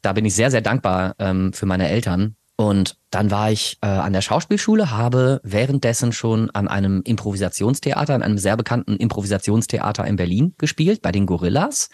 Da 0.01 0.13
bin 0.13 0.25
ich 0.25 0.35
sehr, 0.35 0.51
sehr 0.51 0.61
dankbar 0.61 1.15
ähm, 1.19 1.53
für 1.53 1.65
meine 1.65 1.87
Eltern. 1.89 2.35
Und 2.59 2.97
dann 3.09 3.31
war 3.31 3.53
ich 3.53 3.77
äh, 3.79 3.87
an 3.87 4.11
der 4.11 4.19
Schauspielschule, 4.19 4.91
habe 4.91 5.39
währenddessen 5.45 6.11
schon 6.11 6.49
an 6.49 6.67
einem 6.67 7.01
Improvisationstheater, 7.05 8.13
an 8.13 8.21
einem 8.21 8.37
sehr 8.37 8.57
bekannten 8.57 8.97
Improvisationstheater 8.97 10.05
in 10.05 10.17
Berlin 10.17 10.55
gespielt, 10.57 11.01
bei 11.01 11.13
den 11.13 11.25
Gorillas. 11.25 11.87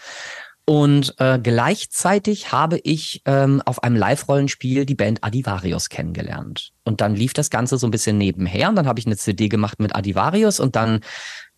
Und 0.65 1.13
äh, 1.19 1.37
gleichzeitig 1.37 2.51
habe 2.51 2.79
ich 2.79 3.21
ähm, 3.25 3.61
auf 3.63 3.83
einem 3.83 3.95
Live-Rollenspiel 3.95 4.87
die 4.87 4.95
Band 4.95 5.23
Adivarius 5.23 5.89
kennengelernt. 5.89 6.71
Und 6.83 6.99
dann 6.99 7.13
lief 7.13 7.33
das 7.33 7.51
Ganze 7.51 7.77
so 7.77 7.85
ein 7.85 7.91
bisschen 7.91 8.17
nebenher. 8.17 8.67
Und 8.69 8.75
dann 8.75 8.87
habe 8.87 8.99
ich 8.99 9.05
eine 9.05 9.17
CD 9.17 9.49
gemacht 9.49 9.79
mit 9.79 9.95
Adivarius 9.95 10.59
und 10.59 10.75
dann 10.75 11.01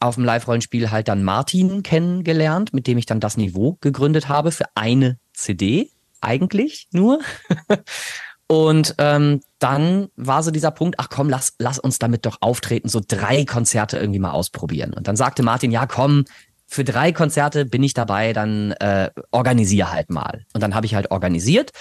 auf 0.02 0.15
dem 0.15 0.26
Live-Rollenspiel 0.26 0.91
halt 0.91 1.08
dann 1.08 1.24
Martin 1.24 1.82
kennengelernt, 1.82 2.74
mit 2.74 2.88
dem 2.88 2.98
ich 2.98 3.06
dann 3.06 3.22
das 3.22 3.38
Niveau 3.38 3.78
gegründet 3.80 4.28
habe 4.28 4.52
für 4.52 4.65
eine 4.76 5.17
CD 5.32 5.91
eigentlich 6.20 6.89
nur. 6.91 7.22
Und 8.47 8.95
ähm, 8.97 9.41
dann 9.60 10.07
war 10.15 10.41
so 10.41 10.51
dieser 10.51 10.71
Punkt, 10.71 10.95
ach 10.99 11.10
komm, 11.10 11.29
lass, 11.29 11.53
lass 11.60 11.79
uns 11.79 11.99
damit 11.99 12.25
doch 12.25 12.38
auftreten, 12.39 12.88
so 12.88 13.01
drei 13.05 13.43
Konzerte 13.43 13.97
irgendwie 13.97 14.19
mal 14.19 14.31
ausprobieren. 14.31 14.93
Und 14.93 15.07
dann 15.07 15.17
sagte 15.17 15.43
Martin, 15.43 15.71
ja 15.71 15.86
komm, 15.86 16.23
für 16.65 16.83
drei 16.83 17.12
Konzerte 17.12 17.65
bin 17.65 17.83
ich 17.83 17.93
dabei, 17.93 18.33
dann 18.33 18.71
äh, 18.73 19.10
organisier 19.31 19.91
halt 19.91 20.10
mal. 20.10 20.45
Und 20.53 20.62
dann 20.62 20.75
habe 20.75 20.86
ich 20.86 20.95
halt 20.95 21.12
organisiert. 21.12 21.71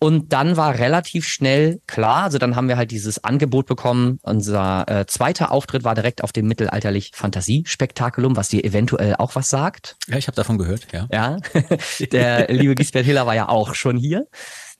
Und 0.00 0.32
dann 0.32 0.56
war 0.56 0.78
relativ 0.78 1.26
schnell 1.26 1.80
klar, 1.88 2.22
also 2.22 2.38
dann 2.38 2.54
haben 2.54 2.68
wir 2.68 2.76
halt 2.76 2.92
dieses 2.92 3.24
Angebot 3.24 3.66
bekommen. 3.66 4.20
Unser 4.22 4.84
äh, 4.88 5.06
zweiter 5.06 5.50
Auftritt 5.50 5.82
war 5.82 5.96
direkt 5.96 6.22
auf 6.22 6.30
dem 6.30 6.46
mittelalterlich 6.46 7.10
Fantasiespektakulum, 7.14 8.36
was 8.36 8.48
dir 8.48 8.64
eventuell 8.64 9.16
auch 9.16 9.34
was 9.34 9.48
sagt. 9.48 9.96
Ja, 10.06 10.16
ich 10.16 10.28
habe 10.28 10.36
davon 10.36 10.56
gehört, 10.56 10.86
ja. 10.92 11.08
Ja, 11.10 11.38
der 12.12 12.46
liebe 12.46 12.76
Gisbert 12.76 13.06
Hiller 13.06 13.26
war 13.26 13.34
ja 13.34 13.48
auch 13.48 13.74
schon 13.74 13.96
hier 13.96 14.28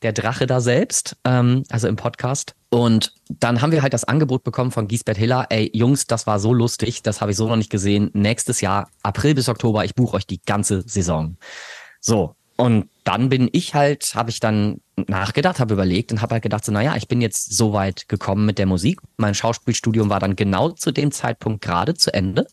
der 0.02 0.12
Drache 0.12 0.46
da 0.46 0.60
selbst, 0.60 1.16
ähm, 1.24 1.64
also 1.70 1.88
im 1.88 1.96
Podcast. 1.96 2.54
Und 2.70 3.14
dann 3.28 3.62
haben 3.62 3.72
wir 3.72 3.82
halt 3.82 3.94
das 3.94 4.04
Angebot 4.04 4.44
bekommen 4.44 4.70
von 4.70 4.88
Giesbert 4.88 5.16
Hiller, 5.16 5.46
ey 5.50 5.70
Jungs, 5.74 6.06
das 6.06 6.26
war 6.26 6.38
so 6.38 6.52
lustig, 6.52 7.02
das 7.02 7.20
habe 7.20 7.30
ich 7.32 7.36
so 7.36 7.48
noch 7.48 7.56
nicht 7.56 7.70
gesehen. 7.70 8.10
Nächstes 8.12 8.60
Jahr, 8.60 8.90
April 9.02 9.34
bis 9.34 9.48
Oktober, 9.48 9.84
ich 9.84 9.94
buche 9.94 10.16
euch 10.16 10.26
die 10.26 10.40
ganze 10.42 10.82
Saison. 10.86 11.36
So, 12.00 12.36
und 12.56 12.90
dann 13.04 13.28
bin 13.28 13.48
ich 13.52 13.74
halt, 13.74 14.14
habe 14.16 14.30
ich 14.30 14.40
dann 14.40 14.80
nachgedacht, 14.96 15.60
habe 15.60 15.74
überlegt 15.74 16.10
und 16.10 16.20
habe 16.20 16.34
halt 16.34 16.42
gedacht, 16.42 16.64
so, 16.64 16.72
naja, 16.72 16.96
ich 16.96 17.06
bin 17.06 17.20
jetzt 17.20 17.56
so 17.56 17.72
weit 17.72 18.08
gekommen 18.08 18.44
mit 18.44 18.58
der 18.58 18.66
Musik. 18.66 19.00
Mein 19.16 19.34
Schauspielstudium 19.34 20.10
war 20.10 20.18
dann 20.18 20.34
genau 20.34 20.70
zu 20.70 20.90
dem 20.90 21.12
Zeitpunkt 21.12 21.62
gerade 21.62 21.94
zu 21.94 22.12
Ende. 22.12 22.48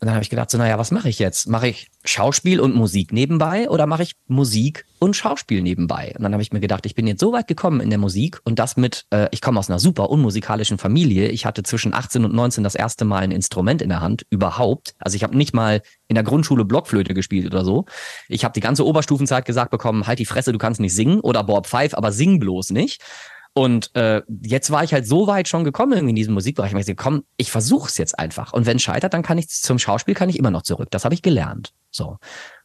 Und 0.00 0.06
dann 0.06 0.14
habe 0.14 0.22
ich 0.22 0.30
gedacht, 0.30 0.50
so, 0.50 0.56
naja, 0.56 0.78
was 0.78 0.92
mache 0.92 1.10
ich 1.10 1.18
jetzt? 1.18 1.46
Mache 1.46 1.68
ich 1.68 1.90
Schauspiel 2.04 2.58
und 2.60 2.74
Musik 2.74 3.12
nebenbei 3.12 3.68
oder 3.68 3.86
mache 3.86 4.02
ich 4.02 4.16
Musik 4.28 4.86
und 4.98 5.14
Schauspiel 5.14 5.60
nebenbei? 5.60 6.14
Und 6.16 6.22
dann 6.22 6.32
habe 6.32 6.42
ich 6.42 6.52
mir 6.52 6.60
gedacht, 6.60 6.86
ich 6.86 6.94
bin 6.94 7.06
jetzt 7.06 7.20
so 7.20 7.34
weit 7.34 7.46
gekommen 7.46 7.80
in 7.80 7.90
der 7.90 7.98
Musik 7.98 8.40
und 8.44 8.58
das 8.58 8.78
mit, 8.78 9.04
äh, 9.10 9.28
ich 9.30 9.42
komme 9.42 9.58
aus 9.58 9.68
einer 9.68 9.78
super 9.78 10.08
unmusikalischen 10.08 10.78
Familie. 10.78 11.28
Ich 11.28 11.44
hatte 11.44 11.62
zwischen 11.64 11.92
18 11.92 12.24
und 12.24 12.32
19 12.32 12.64
das 12.64 12.74
erste 12.74 13.04
Mal 13.04 13.24
ein 13.24 13.30
Instrument 13.30 13.82
in 13.82 13.90
der 13.90 14.00
Hand, 14.00 14.24
überhaupt. 14.30 14.94
Also 14.98 15.16
ich 15.16 15.22
habe 15.22 15.36
nicht 15.36 15.52
mal 15.52 15.82
in 16.08 16.14
der 16.14 16.24
Grundschule 16.24 16.64
Blockflöte 16.64 17.12
gespielt 17.12 17.44
oder 17.44 17.62
so. 17.62 17.84
Ich 18.28 18.42
habe 18.42 18.54
die 18.54 18.60
ganze 18.60 18.86
Oberstufenzeit 18.86 19.44
gesagt 19.44 19.70
bekommen, 19.70 20.06
halt 20.06 20.18
die 20.18 20.24
Fresse, 20.24 20.52
du 20.52 20.58
kannst 20.58 20.80
nicht 20.80 20.94
singen 20.94 21.20
oder 21.20 21.44
Bob 21.44 21.66
Five, 21.66 21.92
aber 21.92 22.10
sing 22.10 22.40
bloß 22.40 22.70
nicht. 22.70 23.02
Und 23.60 23.94
äh, 23.94 24.22
jetzt 24.42 24.70
war 24.70 24.84
ich 24.84 24.94
halt 24.94 25.06
so 25.06 25.26
weit 25.26 25.46
schon 25.46 25.64
gekommen 25.64 26.08
in 26.08 26.14
diesem 26.14 26.32
Musikbereich. 26.32 26.72
Ich 26.72 26.78
habe 26.78 26.94
komm, 26.94 27.24
ich 27.36 27.50
versuche 27.50 27.90
es 27.90 27.98
jetzt 27.98 28.18
einfach. 28.18 28.54
Und 28.54 28.64
wenn 28.64 28.78
es 28.78 28.82
scheitert, 28.82 29.12
dann 29.12 29.22
kann 29.22 29.36
ich 29.36 29.50
zum 29.50 29.78
Schauspiel 29.78 30.14
kann 30.14 30.30
ich 30.30 30.38
immer 30.38 30.50
noch 30.50 30.62
zurück. 30.62 30.88
Das 30.90 31.04
habe 31.04 31.12
ich 31.12 31.20
gelernt. 31.20 31.74
So. 31.90 32.16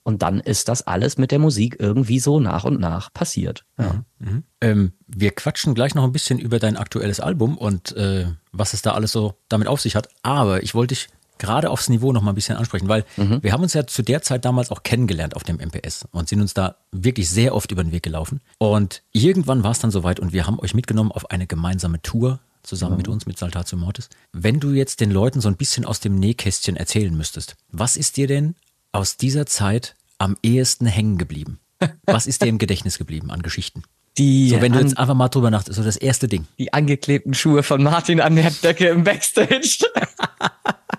Und 0.03 0.21
dann 0.21 0.39
ist 0.39 0.69
das 0.69 0.87
alles 0.87 1.17
mit 1.17 1.31
der 1.31 1.39
Musik 1.39 1.75
irgendwie 1.79 2.19
so 2.19 2.39
nach 2.39 2.63
und 2.63 2.79
nach 2.79 3.11
passiert. 3.11 3.65
Ja. 3.77 4.05
Mhm. 4.19 4.29
mhm. 4.29 4.43
Ähm, 4.61 4.93
wir 5.05 5.31
quatschen 5.31 5.75
gleich 5.75 5.95
noch 5.95 6.05
ein 6.05 6.13
bisschen 6.13 6.39
über 6.39 6.59
dein 6.59 6.77
aktuelles 6.77 7.19
Album 7.19 7.57
und 7.57 7.93
äh, 7.97 8.27
was 8.53 8.73
es 8.73 8.81
da 8.81 8.93
alles 8.93 9.11
so 9.11 9.33
damit 9.49 9.67
auf 9.67 9.81
sich 9.81 9.97
hat. 9.97 10.07
Aber 10.23 10.63
ich 10.63 10.75
wollte 10.75 10.95
dich 10.95 11.09
gerade 11.37 11.69
aufs 11.69 11.89
Niveau 11.89 12.11
noch 12.11 12.21
mal 12.21 12.31
ein 12.31 12.35
bisschen 12.35 12.57
ansprechen, 12.57 12.87
weil 12.87 13.05
mhm. 13.17 13.41
wir 13.41 13.51
haben 13.51 13.63
uns 13.63 13.73
ja 13.73 13.85
zu 13.87 14.01
der 14.03 14.21
Zeit 14.21 14.45
damals 14.45 14.71
auch 14.71 14.83
kennengelernt 14.83 15.35
auf 15.35 15.43
dem 15.43 15.57
MPS 15.57 16.05
und 16.11 16.29
sind 16.29 16.41
uns 16.41 16.53
da 16.53 16.77
wirklich 16.91 17.29
sehr 17.29 17.55
oft 17.55 17.71
über 17.71 17.83
den 17.83 17.91
Weg 17.91 18.03
gelaufen. 18.03 18.41
Und 18.57 19.03
irgendwann 19.11 19.63
war 19.63 19.71
es 19.71 19.79
dann 19.79 19.91
soweit 19.91 20.19
und 20.19 20.33
wir 20.33 20.47
haben 20.47 20.59
euch 20.59 20.73
mitgenommen 20.73 21.11
auf 21.11 21.31
eine 21.31 21.47
gemeinsame 21.47 22.01
Tour 22.01 22.39
zusammen 22.63 22.93
mhm. 22.93 22.97
mit 22.97 23.07
uns, 23.07 23.25
mit 23.25 23.37
Saltatio 23.37 23.77
Mortis. 23.77 24.09
Wenn 24.31 24.59
du 24.59 24.71
jetzt 24.71 24.99
den 24.99 25.11
Leuten 25.11 25.41
so 25.41 25.47
ein 25.47 25.57
bisschen 25.57 25.85
aus 25.85 25.99
dem 25.99 26.15
Nähkästchen 26.15 26.75
erzählen 26.75 27.15
müsstest, 27.15 27.55
was 27.71 27.97
ist 27.97 28.17
dir 28.17 28.27
denn 28.27 28.55
aus 28.91 29.17
dieser 29.17 29.45
Zeit 29.45 29.95
am 30.17 30.37
ehesten 30.41 30.85
hängen 30.85 31.17
geblieben? 31.17 31.59
Was 32.05 32.25
ist 32.25 32.41
dir 32.41 32.47
im 32.47 32.57
Gedächtnis 32.57 32.97
geblieben 32.97 33.31
an 33.31 33.41
Geschichten? 33.41 33.83
Die 34.17 34.49
so, 34.49 34.61
wenn 34.61 34.71
du 34.71 34.79
jetzt 34.79 34.97
einfach 34.97 35.13
mal 35.13 35.27
drüber 35.27 35.51
nachdenkst, 35.51 35.75
so 35.75 35.83
das 35.83 35.97
erste 35.97 36.29
Ding. 36.29 36.47
Die 36.57 36.71
angeklebten 36.71 37.33
Schuhe 37.33 37.63
von 37.63 37.83
Martin 37.83 38.21
an 38.21 38.37
der 38.37 38.49
Decke 38.49 38.87
im 38.87 39.03
Backstage. 39.03 39.79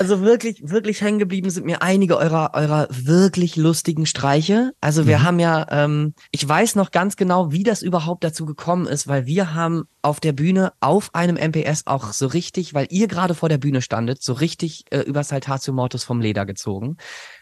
Also 0.00 0.22
wirklich, 0.22 0.62
wirklich 0.62 1.02
hängen 1.02 1.18
geblieben 1.18 1.50
sind 1.50 1.66
mir 1.66 1.82
einige 1.82 2.16
eurer, 2.16 2.52
eurer 2.54 2.88
wirklich 2.90 3.56
lustigen 3.56 4.06
Streiche. 4.06 4.72
Also 4.80 5.06
wir 5.06 5.18
mhm. 5.18 5.22
haben 5.24 5.38
ja, 5.40 5.66
ähm, 5.70 6.14
ich 6.30 6.48
weiß 6.48 6.74
noch 6.76 6.90
ganz 6.90 7.16
genau, 7.16 7.52
wie 7.52 7.64
das 7.64 7.82
überhaupt 7.82 8.24
dazu 8.24 8.46
gekommen 8.46 8.86
ist, 8.86 9.08
weil 9.08 9.26
wir 9.26 9.52
haben 9.52 9.84
auf 10.00 10.18
der 10.18 10.32
Bühne 10.32 10.72
auf 10.80 11.14
einem 11.14 11.36
MPS 11.36 11.86
auch 11.86 12.14
so 12.14 12.28
richtig, 12.28 12.72
weil 12.72 12.86
ihr 12.88 13.08
gerade 13.08 13.34
vor 13.34 13.50
der 13.50 13.58
Bühne 13.58 13.82
standet, 13.82 14.22
so 14.22 14.32
richtig 14.32 14.86
äh, 14.88 15.00
über 15.00 15.22
Saltatio 15.22 15.74
Mortis 15.74 16.02
vom 16.02 16.22
Leder 16.22 16.46
gezogen. 16.46 16.96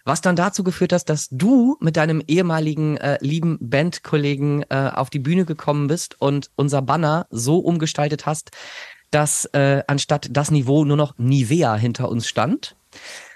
Was 0.04 0.20
dann 0.20 0.34
dazu 0.34 0.64
geführt 0.64 0.92
hat, 0.92 1.08
dass 1.08 1.28
du 1.30 1.76
mit 1.78 1.96
deinem 1.96 2.20
ehemaligen 2.26 2.96
äh, 2.96 3.18
lieben 3.20 3.58
Bandkollegen 3.60 4.64
äh, 4.68 4.90
auf 4.92 5.10
die 5.10 5.20
Bühne 5.20 5.44
gekommen 5.44 5.86
bist 5.86 6.20
und 6.20 6.50
unser 6.56 6.82
Banner 6.82 7.28
so 7.30 7.60
umgestaltet 7.60 8.26
hast, 8.26 8.50
dass 9.10 9.46
äh, 9.46 9.82
anstatt 9.86 10.28
das 10.30 10.50
Niveau 10.50 10.84
nur 10.84 10.96
noch 10.96 11.16
Nivea 11.18 11.76
hinter 11.76 12.08
uns 12.08 12.28
stand. 12.28 12.76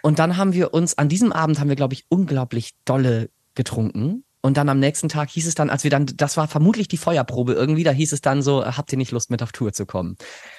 Und 0.02 0.18
dann 0.18 0.36
haben 0.36 0.52
wir 0.52 0.74
uns, 0.74 0.98
an 0.98 1.08
diesem 1.08 1.32
Abend 1.32 1.60
haben 1.60 1.68
wir, 1.68 1.76
glaube 1.76 1.94
ich, 1.94 2.04
unglaublich 2.08 2.72
dolle 2.84 3.30
getrunken. 3.54 4.24
Und 4.44 4.56
dann 4.56 4.68
am 4.68 4.80
nächsten 4.80 5.08
Tag 5.08 5.30
hieß 5.30 5.46
es 5.46 5.54
dann, 5.54 5.70
als 5.70 5.84
wir 5.84 5.90
dann, 5.90 6.04
das 6.04 6.36
war 6.36 6.48
vermutlich 6.48 6.88
die 6.88 6.96
Feuerprobe 6.96 7.52
irgendwie, 7.52 7.84
da 7.84 7.92
hieß 7.92 8.12
es 8.12 8.22
dann 8.22 8.42
so, 8.42 8.64
habt 8.64 8.90
ihr 8.90 8.98
nicht 8.98 9.12
Lust 9.12 9.30
mit 9.30 9.40
auf 9.40 9.52
Tour 9.52 9.72
zu 9.72 9.86
kommen? 9.86 10.16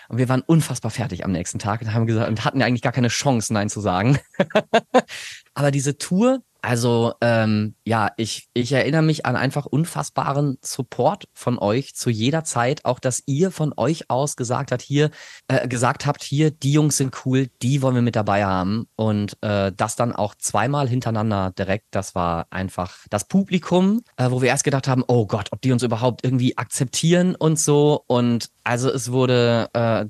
Und 0.08 0.18
wir 0.18 0.30
waren 0.30 0.42
unfassbar 0.42 0.90
fertig 0.90 1.26
am 1.26 1.34
nächsten 1.34 1.60
Tag 1.60 1.82
und 1.82 1.94
haben 1.94 2.08
gesagt, 2.08 2.30
und 2.30 2.46
hatten 2.46 2.62
ja 2.62 2.66
eigentlich 2.66 2.82
gar 2.82 2.94
keine 2.94 3.10
Chance, 3.10 3.54
Nein 3.54 3.70
zu 3.70 3.82
sagen. 3.82 4.20
Aber 5.54 5.70
diese 5.70 5.98
Tour, 5.98 6.40
also 6.64 7.14
ähm, 7.20 7.76
ja, 7.84 8.12
ich, 8.16 8.48
ich 8.54 8.72
erinnere 8.72 9.02
mich 9.02 9.26
an 9.26 9.36
einfach 9.36 9.66
unfassbaren 9.66 10.58
Support 10.62 11.26
von 11.34 11.60
euch 11.60 11.94
zu 11.94 12.10
jeder 12.10 12.46
Zeit. 12.46 12.86
Auch 12.86 13.00
dass 13.00 13.22
ihr 13.26 13.52
von 13.52 13.74
euch 13.76 14.10
aus 14.10 14.38
gesagt 14.38 14.72
habt, 14.72 14.82
hier, 14.82 15.12
äh, 15.50 15.68
gesagt 15.68 16.06
habt, 16.06 16.24
hier, 16.24 16.52
die 16.52 16.72
Jungs 16.72 16.96
sind 16.96 17.26
cool, 17.26 17.50
die 17.62 17.82
wollen 17.82 17.96
wir 17.96 18.02
mit 18.02 18.16
dabei 18.16 18.46
haben. 18.46 18.88
Und 18.96 19.38
äh, 19.42 19.74
das 19.76 19.98
dann 19.98 20.16
auch 20.16 20.36
zweimal 20.36 20.88
hintereinander 20.88 21.52
direkt, 21.52 21.88
das 21.92 22.16
war 22.16 22.48
einfach 22.50 22.96
das 23.10 23.26
Publikum, 23.28 24.02
äh, 24.16 24.32
wo 24.32 24.42
wir 24.42 24.48
erst 24.48 24.64
gedacht 24.64 24.88
haben, 24.88 25.04
oh 25.06 25.28
Gott, 25.28 25.50
ob 25.52 25.62
die 25.62 25.74
uns 25.74 25.84
überhaupt 25.84 26.24
irgendwie 26.24 26.58
akzeptieren 26.58 27.36
und 27.36 27.60
so. 27.60 28.06
Und 28.08 28.52
also 28.64 28.90
es 28.90 29.12
wurde, 29.12 29.70
äh, 29.74 30.06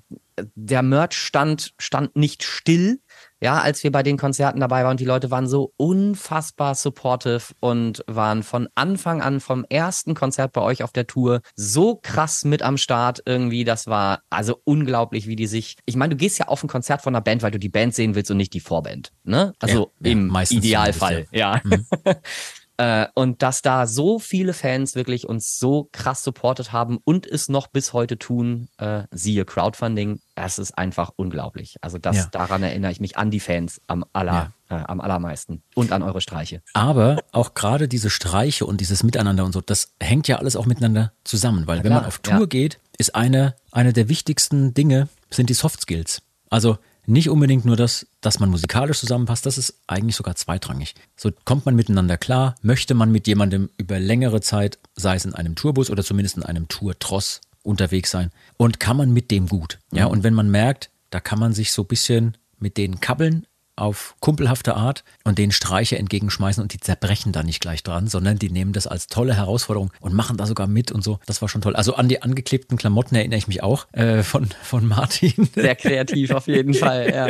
der 0.56 0.84
Merch 0.84 1.14
stand, 1.14 1.74
stand 1.80 2.16
nicht 2.16 2.44
still 2.44 3.00
ja, 3.44 3.60
als 3.60 3.84
wir 3.84 3.92
bei 3.92 4.04
den 4.04 4.16
Konzerten 4.16 4.62
dabei 4.62 4.86
waren, 4.86 4.96
die 4.96 5.04
Leute 5.04 5.30
waren 5.30 5.48
so 5.48 5.74
unfassbar 5.76 6.76
supportive 6.76 7.42
und 7.60 8.02
waren 8.08 8.42
von 8.42 8.70
Anfang 8.74 9.22
an 9.22 9.42
vom 9.42 9.66
ersten 9.68 10.14
Konzert 10.14 10.54
bei 10.54 10.62
euch 10.62 10.82
auf 10.82 10.94
der 10.94 11.08
Tour 11.08 11.42
so 11.54 12.00
krass 12.02 12.46
mit 12.46 12.62
am 12.62 12.78
Start 12.78 13.22
irgendwie. 13.26 13.66
Das 13.66 13.88
war 13.88 14.22
also 14.30 14.62
unglaublich, 14.64 15.28
wie 15.28 15.36
die 15.36 15.48
sich. 15.48 15.76
Ich 15.86 15.98
meine, 15.98 16.16
du 16.16 16.16
gehst 16.16 16.40
ja 16.40 16.48
auf 16.48 16.64
ein 16.64 16.70
Konzert 16.70 17.02
von 17.02 17.14
einer 17.14 17.22
Band, 17.22 17.44
weil 17.44 17.52
du 17.52 17.60
die 17.60 17.68
Band 17.68 17.94
sehen 17.94 18.16
willst 18.16 18.32
und 18.32 18.38
nicht 18.38 18.54
die 18.54 18.62
Vorband. 18.62 19.12
Ne? 19.26 19.52
Also 19.60 19.92
ja, 20.00 20.12
im 20.12 20.34
ja, 20.34 20.44
Idealfall, 20.50 21.28
ja. 21.34 21.60
Mhm. 21.66 21.86
Äh, 22.78 23.08
und 23.14 23.42
dass 23.44 23.62
da 23.62 23.86
so 23.86 24.18
viele 24.18 24.54
Fans 24.54 24.96
wirklich 24.96 25.28
uns 25.28 25.60
so 25.60 25.90
krass 25.92 26.24
supportet 26.24 26.72
haben 26.72 26.98
und 27.04 27.28
es 27.28 27.48
noch 27.48 27.68
bis 27.68 27.94
heute 27.94 28.18
tun, 28.18 28.68
äh, 28.78 29.04
siehe 29.12 29.46
Crowdfunding, 29.46 30.20
das 30.36 30.58
ist 30.58 30.76
einfach 30.78 31.12
unglaublich. 31.16 31.78
Also 31.82 32.00
das, 32.00 32.16
ja. 32.16 32.28
daran 32.32 32.64
erinnere 32.64 32.92
ich 32.92 33.00
mich 33.00 33.16
an 33.16 33.30
die 33.30 33.40
Fans 33.40 33.80
am 33.86 34.04
aller, 34.14 34.52
ja. 34.70 34.80
äh, 34.80 34.84
am 34.86 35.02
allermeisten 35.02 35.62
und 35.76 35.92
an 35.92 36.02
eure 36.02 36.20
Streiche. 36.20 36.64
Aber 36.74 37.24
auch 37.32 37.54
gerade 37.54 37.88
diese 37.88 38.10
Streiche 38.10 38.66
und 38.66 38.82
dieses 38.82 39.04
Miteinander 39.04 39.46
und 39.46 39.52
so, 39.52 39.62
das 39.62 39.94
hängt 40.00 40.28
ja 40.28 40.38
alles 40.38 40.56
auch 40.56 40.66
miteinander 40.66 41.14
zusammen, 41.24 41.68
weil 41.68 41.80
ja, 41.80 41.84
wenn 41.84 41.94
man 41.94 42.06
auf 42.06 42.20
Tour 42.20 42.48
geht, 42.48 42.80
ist 42.98 43.14
eine, 43.14 43.56
eine 43.72 43.94
der 43.94 44.10
wichtigsten 44.10 44.74
Dinge 44.74 45.10
sind 45.30 45.50
die 45.50 45.56
Soft 45.56 45.82
Skills. 45.82 46.24
Also 46.50 46.78
nicht 47.06 47.30
unbedingt 47.30 47.66
nur 47.66 47.76
das, 47.76 48.08
dass 48.22 48.40
man 48.40 48.50
musikalisch 48.50 49.00
zusammenpasst, 49.00 49.46
das 49.46 49.58
ist 49.58 49.82
eigentlich 49.88 50.16
sogar 50.16 50.36
zweitrangig. 50.36 50.96
So 51.16 51.32
kommt 51.46 51.66
man 51.66 51.76
miteinander 51.76 52.18
klar, 52.18 52.56
möchte 52.62 52.94
man 52.94 53.12
mit 53.12 53.28
jemandem 53.28 53.70
über 53.78 54.00
längere 54.00 54.42
Zeit, 54.42 54.80
sei 54.96 55.16
es 55.16 55.26
in 55.26 55.34
einem 55.34 55.56
Tourbus 55.56 55.90
oder 55.90 56.04
zumindest 56.04 56.38
in 56.38 56.44
einem 56.44 56.68
Tourtross 56.68 57.42
unterwegs 57.62 58.12
sein 58.12 58.32
und 58.58 58.80
kann 58.80 58.98
man 58.98 59.12
mit 59.12 59.32
dem 59.32 59.48
gut. 59.48 59.80
Ja, 59.92 60.06
mhm. 60.06 60.12
und 60.12 60.24
wenn 60.24 60.34
man 60.34 60.50
merkt, 60.50 60.90
da 61.10 61.20
kann 61.20 61.40
man 61.40 61.54
sich 61.54 61.72
so 61.72 61.84
ein 61.84 61.88
bisschen 61.88 62.38
mit 62.58 62.78
denen 62.78 63.00
kabbeln, 63.00 63.46
auf 63.76 64.16
kumpelhafte 64.20 64.76
Art 64.76 65.04
und 65.24 65.38
den 65.38 65.52
Streiche 65.52 65.98
entgegenschmeißen 65.98 66.62
und 66.62 66.74
die 66.74 66.80
zerbrechen 66.80 67.32
da 67.32 67.44
nicht 67.44 67.60
gleich 67.60 67.84
dran, 67.84 68.08
sondern 68.08 68.38
die 68.38 68.50
nehmen 68.50 68.74
das 68.74 68.88
als 68.88 69.08
tolle 69.08 69.36
Herausforderung 69.36 69.92
und 70.00 70.14
machen 70.14 70.38
da 70.38 70.46
sogar 70.46 70.68
mit 70.68 70.92
und 70.92 71.04
so. 71.04 71.20
Das 71.26 71.42
war 71.42 71.50
schon 71.50 71.62
toll. 71.62 71.76
Also 71.76 71.96
an 71.96 72.08
die 72.08 72.22
angeklebten 72.22 72.78
Klamotten 72.78 73.16
erinnere 73.16 73.38
ich 73.38 73.48
mich 73.48 73.64
auch 73.64 73.88
äh, 73.94 74.24
von, 74.24 74.50
von 74.62 74.86
Martin. 74.86 75.50
Sehr 75.56 75.76
kreativ 75.76 76.32
auf 76.32 76.48
jeden 76.48 76.74
Fall, 76.74 77.12
ja. 77.14 77.28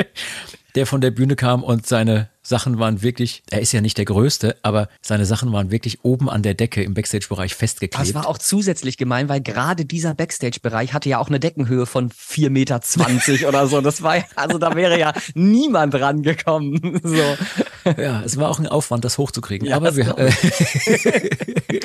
Der 0.76 0.88
von 0.88 1.02
der 1.02 1.12
Bühne 1.12 1.36
kam 1.36 1.64
und 1.64 1.86
seine 1.86 2.30
Sachen 2.46 2.78
waren 2.78 3.02
wirklich, 3.02 3.42
er 3.50 3.62
ist 3.62 3.72
ja 3.72 3.80
nicht 3.80 3.98
der 3.98 4.04
Größte, 4.06 4.58
aber 4.64 4.90
seine 5.02 5.26
Sachen 5.26 5.54
waren 5.54 5.72
wirklich 5.72 6.04
oben 6.04 6.30
an 6.30 6.44
der 6.44 6.54
Decke 6.54 6.84
im 6.84 6.94
Backstage-Bereich 6.94 7.56
festgeklebt. 7.56 8.10
Das 8.10 8.14
war 8.14 8.28
auch 8.28 8.38
zusätzlich 8.38 8.98
gemein, 8.98 9.30
weil 9.30 9.40
gerade 9.40 9.86
dieser 9.86 10.14
Backstage-Bereich 10.14 10.94
hatte 10.94 11.08
ja 11.08 11.20
auch 11.20 11.30
eine 11.30 11.40
Deckenhöhe 11.40 11.86
von 11.86 12.12
4,20 12.12 12.50
Meter 12.50 12.82
oder 13.48 13.68
so. 13.68 13.80
Das 13.80 14.04
war, 14.04 14.18
also 14.36 14.58
da 14.58 14.76
wäre 14.76 15.00
ja 15.00 15.14
niemand 15.34 15.96
rangekommen. 15.96 17.02
So. 17.14 17.38
Ja, 17.98 18.22
es 18.24 18.38
war 18.38 18.50
auch 18.50 18.60
ein 18.60 18.68
Aufwand, 18.68 19.04
das 19.06 19.18
hochzukriegen. 19.18 19.68
Ja, 19.68 19.76
aber 19.76 19.96
wir, 19.96 20.18
äh, 20.18 20.32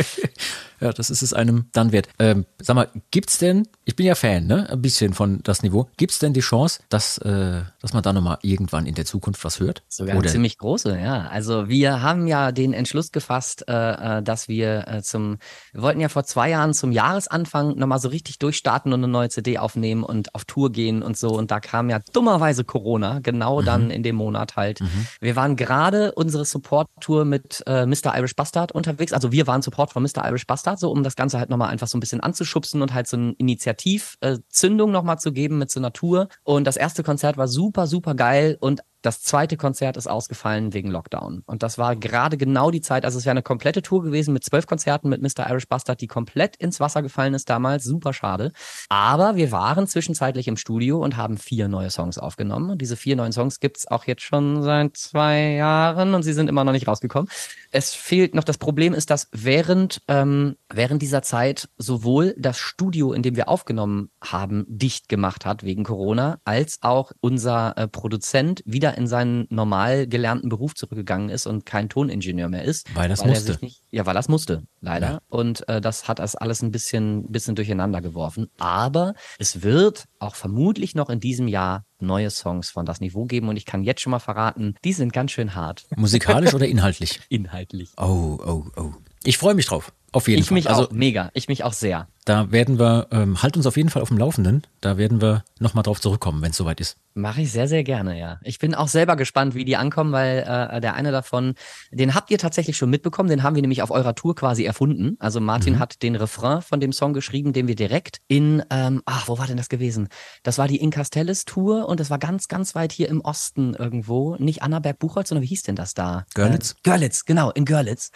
ja, 0.80 0.92
das 0.92 1.10
ist 1.10 1.22
es 1.22 1.32
einem 1.32 1.66
dann 1.72 1.92
wert. 1.92 2.08
Ähm, 2.18 2.46
sag 2.60 2.76
mal, 2.76 2.88
gibt's 3.10 3.38
denn, 3.38 3.66
ich 3.84 3.96
bin 3.96 4.06
ja 4.06 4.14
Fan, 4.14 4.46
ne, 4.46 4.68
ein 4.70 4.80
bisschen 4.80 5.12
von 5.12 5.42
das 5.42 5.62
Niveau, 5.62 5.88
gibt's 5.96 6.18
denn 6.18 6.32
die 6.32 6.40
Chance, 6.40 6.80
dass, 6.88 7.18
äh, 7.18 7.62
dass 7.80 7.92
man 7.92 8.02
da 8.02 8.12
nochmal 8.12 8.38
irgendwann 8.42 8.77
in 8.86 8.94
der 8.94 9.04
Zukunft 9.04 9.44
was 9.44 9.60
hört? 9.60 9.82
Sogar 9.88 10.16
Oder? 10.16 10.28
ziemlich 10.28 10.58
große, 10.58 10.98
ja. 10.98 11.28
Also 11.28 11.68
wir 11.68 12.02
haben 12.02 12.26
ja 12.26 12.52
den 12.52 12.72
Entschluss 12.72 13.12
gefasst, 13.12 13.64
äh, 13.68 14.18
äh, 14.18 14.22
dass 14.22 14.48
wir 14.48 14.86
äh, 14.88 15.02
zum, 15.02 15.38
wir 15.72 15.82
wollten 15.82 16.00
ja 16.00 16.08
vor 16.08 16.24
zwei 16.24 16.50
Jahren 16.50 16.74
zum 16.74 16.92
Jahresanfang 16.92 17.76
nochmal 17.76 17.98
so 17.98 18.08
richtig 18.08 18.38
durchstarten 18.38 18.92
und 18.92 19.00
eine 19.00 19.08
neue 19.08 19.28
CD 19.28 19.58
aufnehmen 19.58 20.02
und 20.02 20.34
auf 20.34 20.44
Tour 20.44 20.70
gehen 20.72 21.02
und 21.02 21.16
so. 21.16 21.30
Und 21.30 21.50
da 21.50 21.60
kam 21.60 21.90
ja 21.90 22.00
dummerweise 22.12 22.64
Corona, 22.64 23.20
genau 23.20 23.60
mhm. 23.60 23.64
dann 23.64 23.90
in 23.90 24.02
dem 24.02 24.16
Monat 24.16 24.56
halt. 24.56 24.80
Mhm. 24.80 25.06
Wir 25.20 25.36
waren 25.36 25.56
gerade 25.56 26.12
unsere 26.12 26.44
Support-Tour 26.44 27.24
mit 27.24 27.62
äh, 27.66 27.86
Mr. 27.86 28.16
Irish 28.16 28.36
Bastard 28.36 28.72
unterwegs. 28.72 29.12
Also 29.12 29.32
wir 29.32 29.46
waren 29.46 29.62
Support 29.62 29.92
von 29.92 30.02
Mr. 30.02 30.26
Irish 30.28 30.46
Bastard, 30.46 30.78
so 30.78 30.90
um 30.90 31.02
das 31.02 31.16
Ganze 31.16 31.38
halt 31.38 31.50
nochmal 31.50 31.70
einfach 31.70 31.88
so 31.88 31.96
ein 31.96 32.00
bisschen 32.00 32.20
anzuschubsen 32.20 32.82
und 32.82 32.94
halt 32.94 33.06
so 33.06 33.16
eine 33.16 33.32
Initiativzündung 33.38 34.90
äh, 34.90 34.92
nochmal 34.92 35.18
zu 35.18 35.32
geben 35.32 35.58
mit 35.58 35.70
so 35.70 35.80
einer 35.80 35.92
Tour. 35.92 36.28
Und 36.44 36.66
das 36.66 36.76
erste 36.76 37.02
Konzert 37.02 37.36
war 37.36 37.48
super, 37.48 37.86
super 37.86 38.14
geil 38.14 38.56
und 38.60 38.67
das 39.02 39.22
zweite 39.22 39.56
Konzert 39.56 39.96
ist 39.96 40.08
ausgefallen 40.08 40.72
wegen 40.74 40.90
Lockdown. 40.90 41.42
Und 41.46 41.62
das 41.62 41.78
war 41.78 41.94
gerade 41.96 42.36
genau 42.36 42.70
die 42.70 42.80
Zeit, 42.80 43.04
also 43.04 43.18
es 43.18 43.24
wäre 43.24 43.32
eine 43.32 43.42
komplette 43.42 43.82
Tour 43.82 44.02
gewesen 44.02 44.32
mit 44.32 44.44
zwölf 44.44 44.66
Konzerten 44.66 45.08
mit 45.08 45.22
Mr. 45.22 45.48
Irish 45.48 45.68
Bastard, 45.68 46.00
die 46.00 46.06
komplett 46.06 46.56
ins 46.56 46.80
Wasser 46.80 47.02
gefallen 47.02 47.34
ist 47.34 47.48
damals. 47.48 47.84
Super 47.84 48.12
schade. 48.12 48.52
Aber 48.88 49.36
wir 49.36 49.52
waren 49.52 49.86
zwischenzeitlich 49.86 50.48
im 50.48 50.56
Studio 50.56 50.98
und 50.98 51.16
haben 51.16 51.38
vier 51.38 51.68
neue 51.68 51.90
Songs 51.90 52.18
aufgenommen. 52.18 52.70
Und 52.70 52.82
diese 52.82 52.96
vier 52.96 53.16
neuen 53.16 53.32
Songs 53.32 53.60
gibt's 53.60 53.86
auch 53.86 54.04
jetzt 54.04 54.22
schon 54.22 54.62
seit 54.62 54.96
zwei 54.96 55.52
Jahren 55.52 56.14
und 56.14 56.22
sie 56.22 56.32
sind 56.32 56.48
immer 56.48 56.64
noch 56.64 56.72
nicht 56.72 56.88
rausgekommen. 56.88 57.30
Es 57.70 57.94
fehlt 57.94 58.34
noch, 58.34 58.44
das 58.44 58.58
Problem 58.58 58.94
ist, 58.94 59.10
dass 59.10 59.28
während, 59.32 60.00
ähm, 60.08 60.56
während 60.72 61.02
dieser 61.02 61.22
Zeit 61.22 61.68
sowohl 61.76 62.34
das 62.38 62.58
Studio, 62.58 63.12
in 63.12 63.22
dem 63.22 63.36
wir 63.36 63.48
aufgenommen 63.48 64.10
haben, 64.22 64.64
dicht 64.68 65.08
gemacht 65.08 65.44
hat 65.44 65.62
wegen 65.62 65.84
Corona, 65.84 66.40
als 66.44 66.78
auch 66.82 67.12
unser 67.20 67.76
äh, 67.76 67.86
Produzent 67.86 68.62
wieder 68.64 68.87
wieder 68.88 68.98
in 68.98 69.06
seinen 69.06 69.46
normal 69.50 70.06
gelernten 70.06 70.48
Beruf 70.48 70.74
zurückgegangen 70.74 71.28
ist 71.28 71.46
und 71.46 71.66
kein 71.66 71.88
Toningenieur 71.88 72.48
mehr 72.48 72.64
ist. 72.64 72.94
Weil 72.94 73.08
das 73.08 73.20
weil 73.20 73.28
musste. 73.28 73.58
Nicht, 73.60 73.82
ja, 73.90 74.06
weil 74.06 74.14
das 74.14 74.28
musste, 74.28 74.62
leider. 74.80 75.06
Ja. 75.06 75.18
Und 75.28 75.68
äh, 75.68 75.80
das 75.80 76.08
hat 76.08 76.18
das 76.18 76.36
alles 76.36 76.62
ein 76.62 76.70
bisschen, 76.70 77.30
bisschen 77.30 77.54
durcheinander 77.54 78.00
geworfen. 78.00 78.48
Aber 78.58 79.14
es 79.38 79.62
wird 79.62 80.04
auch 80.18 80.34
vermutlich 80.34 80.94
noch 80.94 81.10
in 81.10 81.20
diesem 81.20 81.48
Jahr 81.48 81.84
neue 82.00 82.30
Songs 82.30 82.70
von 82.70 82.86
das 82.86 83.00
Niveau 83.00 83.24
geben 83.24 83.48
und 83.48 83.56
ich 83.56 83.66
kann 83.66 83.82
jetzt 83.82 84.00
schon 84.00 84.12
mal 84.12 84.18
verraten, 84.20 84.76
die 84.84 84.92
sind 84.92 85.12
ganz 85.12 85.32
schön 85.32 85.54
hart. 85.54 85.86
Musikalisch 85.96 86.54
oder 86.54 86.66
inhaltlich? 86.66 87.20
Inhaltlich. 87.28 87.90
Oh, 87.96 88.38
oh, 88.44 88.64
oh. 88.76 88.92
Ich 89.24 89.36
freue 89.36 89.54
mich 89.54 89.66
drauf. 89.66 89.92
Auf 90.12 90.28
jeden 90.28 90.40
ich 90.40 90.48
Fall. 90.48 90.58
Ich 90.58 90.64
mich 90.64 90.70
also, 90.70 90.88
auch, 90.88 90.92
mega. 90.92 91.30
Ich 91.34 91.48
mich 91.48 91.64
auch 91.64 91.72
sehr. 91.72 92.08
Da 92.24 92.50
werden 92.50 92.78
wir, 92.78 93.08
ähm, 93.10 93.42
halt 93.42 93.56
uns 93.56 93.66
auf 93.66 93.76
jeden 93.76 93.88
Fall 93.88 94.02
auf 94.02 94.08
dem 94.08 94.18
Laufenden. 94.18 94.62
Da 94.80 94.98
werden 94.98 95.22
wir 95.22 95.44
nochmal 95.60 95.82
drauf 95.82 96.00
zurückkommen, 96.00 96.42
wenn 96.42 96.50
es 96.50 96.56
soweit 96.56 96.80
ist. 96.80 96.96
Mache 97.14 97.42
ich 97.42 97.52
sehr, 97.52 97.68
sehr 97.68 97.84
gerne, 97.84 98.18
ja. 98.18 98.38
Ich 98.42 98.58
bin 98.58 98.74
auch 98.74 98.88
selber 98.88 99.16
gespannt, 99.16 99.54
wie 99.54 99.64
die 99.64 99.76
ankommen, 99.76 100.12
weil 100.12 100.40
äh, 100.40 100.80
der 100.80 100.94
eine 100.94 101.10
davon, 101.10 101.54
den 101.90 102.14
habt 102.14 102.30
ihr 102.30 102.38
tatsächlich 102.38 102.76
schon 102.76 102.90
mitbekommen, 102.90 103.30
den 103.30 103.42
haben 103.42 103.54
wir 103.54 103.62
nämlich 103.62 103.82
auf 103.82 103.90
eurer 103.90 104.14
Tour 104.14 104.34
quasi 104.34 104.64
erfunden. 104.64 105.16
Also 105.20 105.40
Martin 105.40 105.74
mhm. 105.74 105.78
hat 105.78 106.02
den 106.02 106.16
Refrain 106.16 106.60
von 106.60 106.80
dem 106.80 106.92
Song 106.92 107.14
geschrieben, 107.14 107.54
den 107.54 107.66
wir 107.66 107.76
direkt 107.76 108.18
in, 108.28 108.62
ähm, 108.70 109.02
ach, 109.06 109.28
wo 109.28 109.38
war 109.38 109.46
denn 109.46 109.56
das 109.56 109.70
gewesen? 109.70 110.08
Das 110.42 110.58
war 110.58 110.68
die 110.68 110.76
Incastellis 110.76 111.46
Tour 111.46 111.88
und 111.88 111.98
das 111.98 112.10
war 112.10 112.18
ganz, 112.18 112.48
ganz 112.48 112.74
weit 112.74 112.92
hier 112.92 113.08
im 113.08 113.22
Osten 113.22 113.74
irgendwo. 113.74 114.36
Nicht 114.36 114.62
Annaberg-Buchholz, 114.62 115.30
sondern 115.30 115.42
wie 115.42 115.48
hieß 115.48 115.62
denn 115.62 115.76
das 115.76 115.94
da? 115.94 116.26
Görlitz? 116.34 116.72
Äh, 116.72 116.74
Görlitz, 116.90 117.24
genau, 117.24 117.50
in 117.50 117.64
Görlitz. 117.64 118.10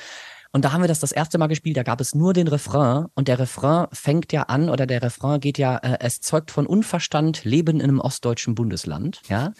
Und 0.52 0.64
da 0.64 0.72
haben 0.72 0.82
wir 0.82 0.88
das 0.88 1.00
das 1.00 1.12
erste 1.12 1.38
Mal 1.38 1.46
gespielt, 1.46 1.78
da 1.78 1.82
gab 1.82 2.00
es 2.00 2.14
nur 2.14 2.34
den 2.34 2.46
Refrain 2.46 3.06
und 3.14 3.28
der 3.28 3.38
Refrain 3.38 3.86
fängt 3.92 4.32
ja 4.32 4.42
an 4.44 4.68
oder 4.68 4.86
der 4.86 5.02
Refrain 5.02 5.40
geht 5.40 5.56
ja, 5.56 5.78
äh, 5.78 5.96
es 6.00 6.20
zeugt 6.20 6.50
von 6.50 6.66
Unverstand, 6.66 7.44
Leben 7.44 7.80
in 7.80 7.88
einem 7.88 8.00
ostdeutschen 8.00 8.54
Bundesland, 8.54 9.22
ja. 9.28 9.52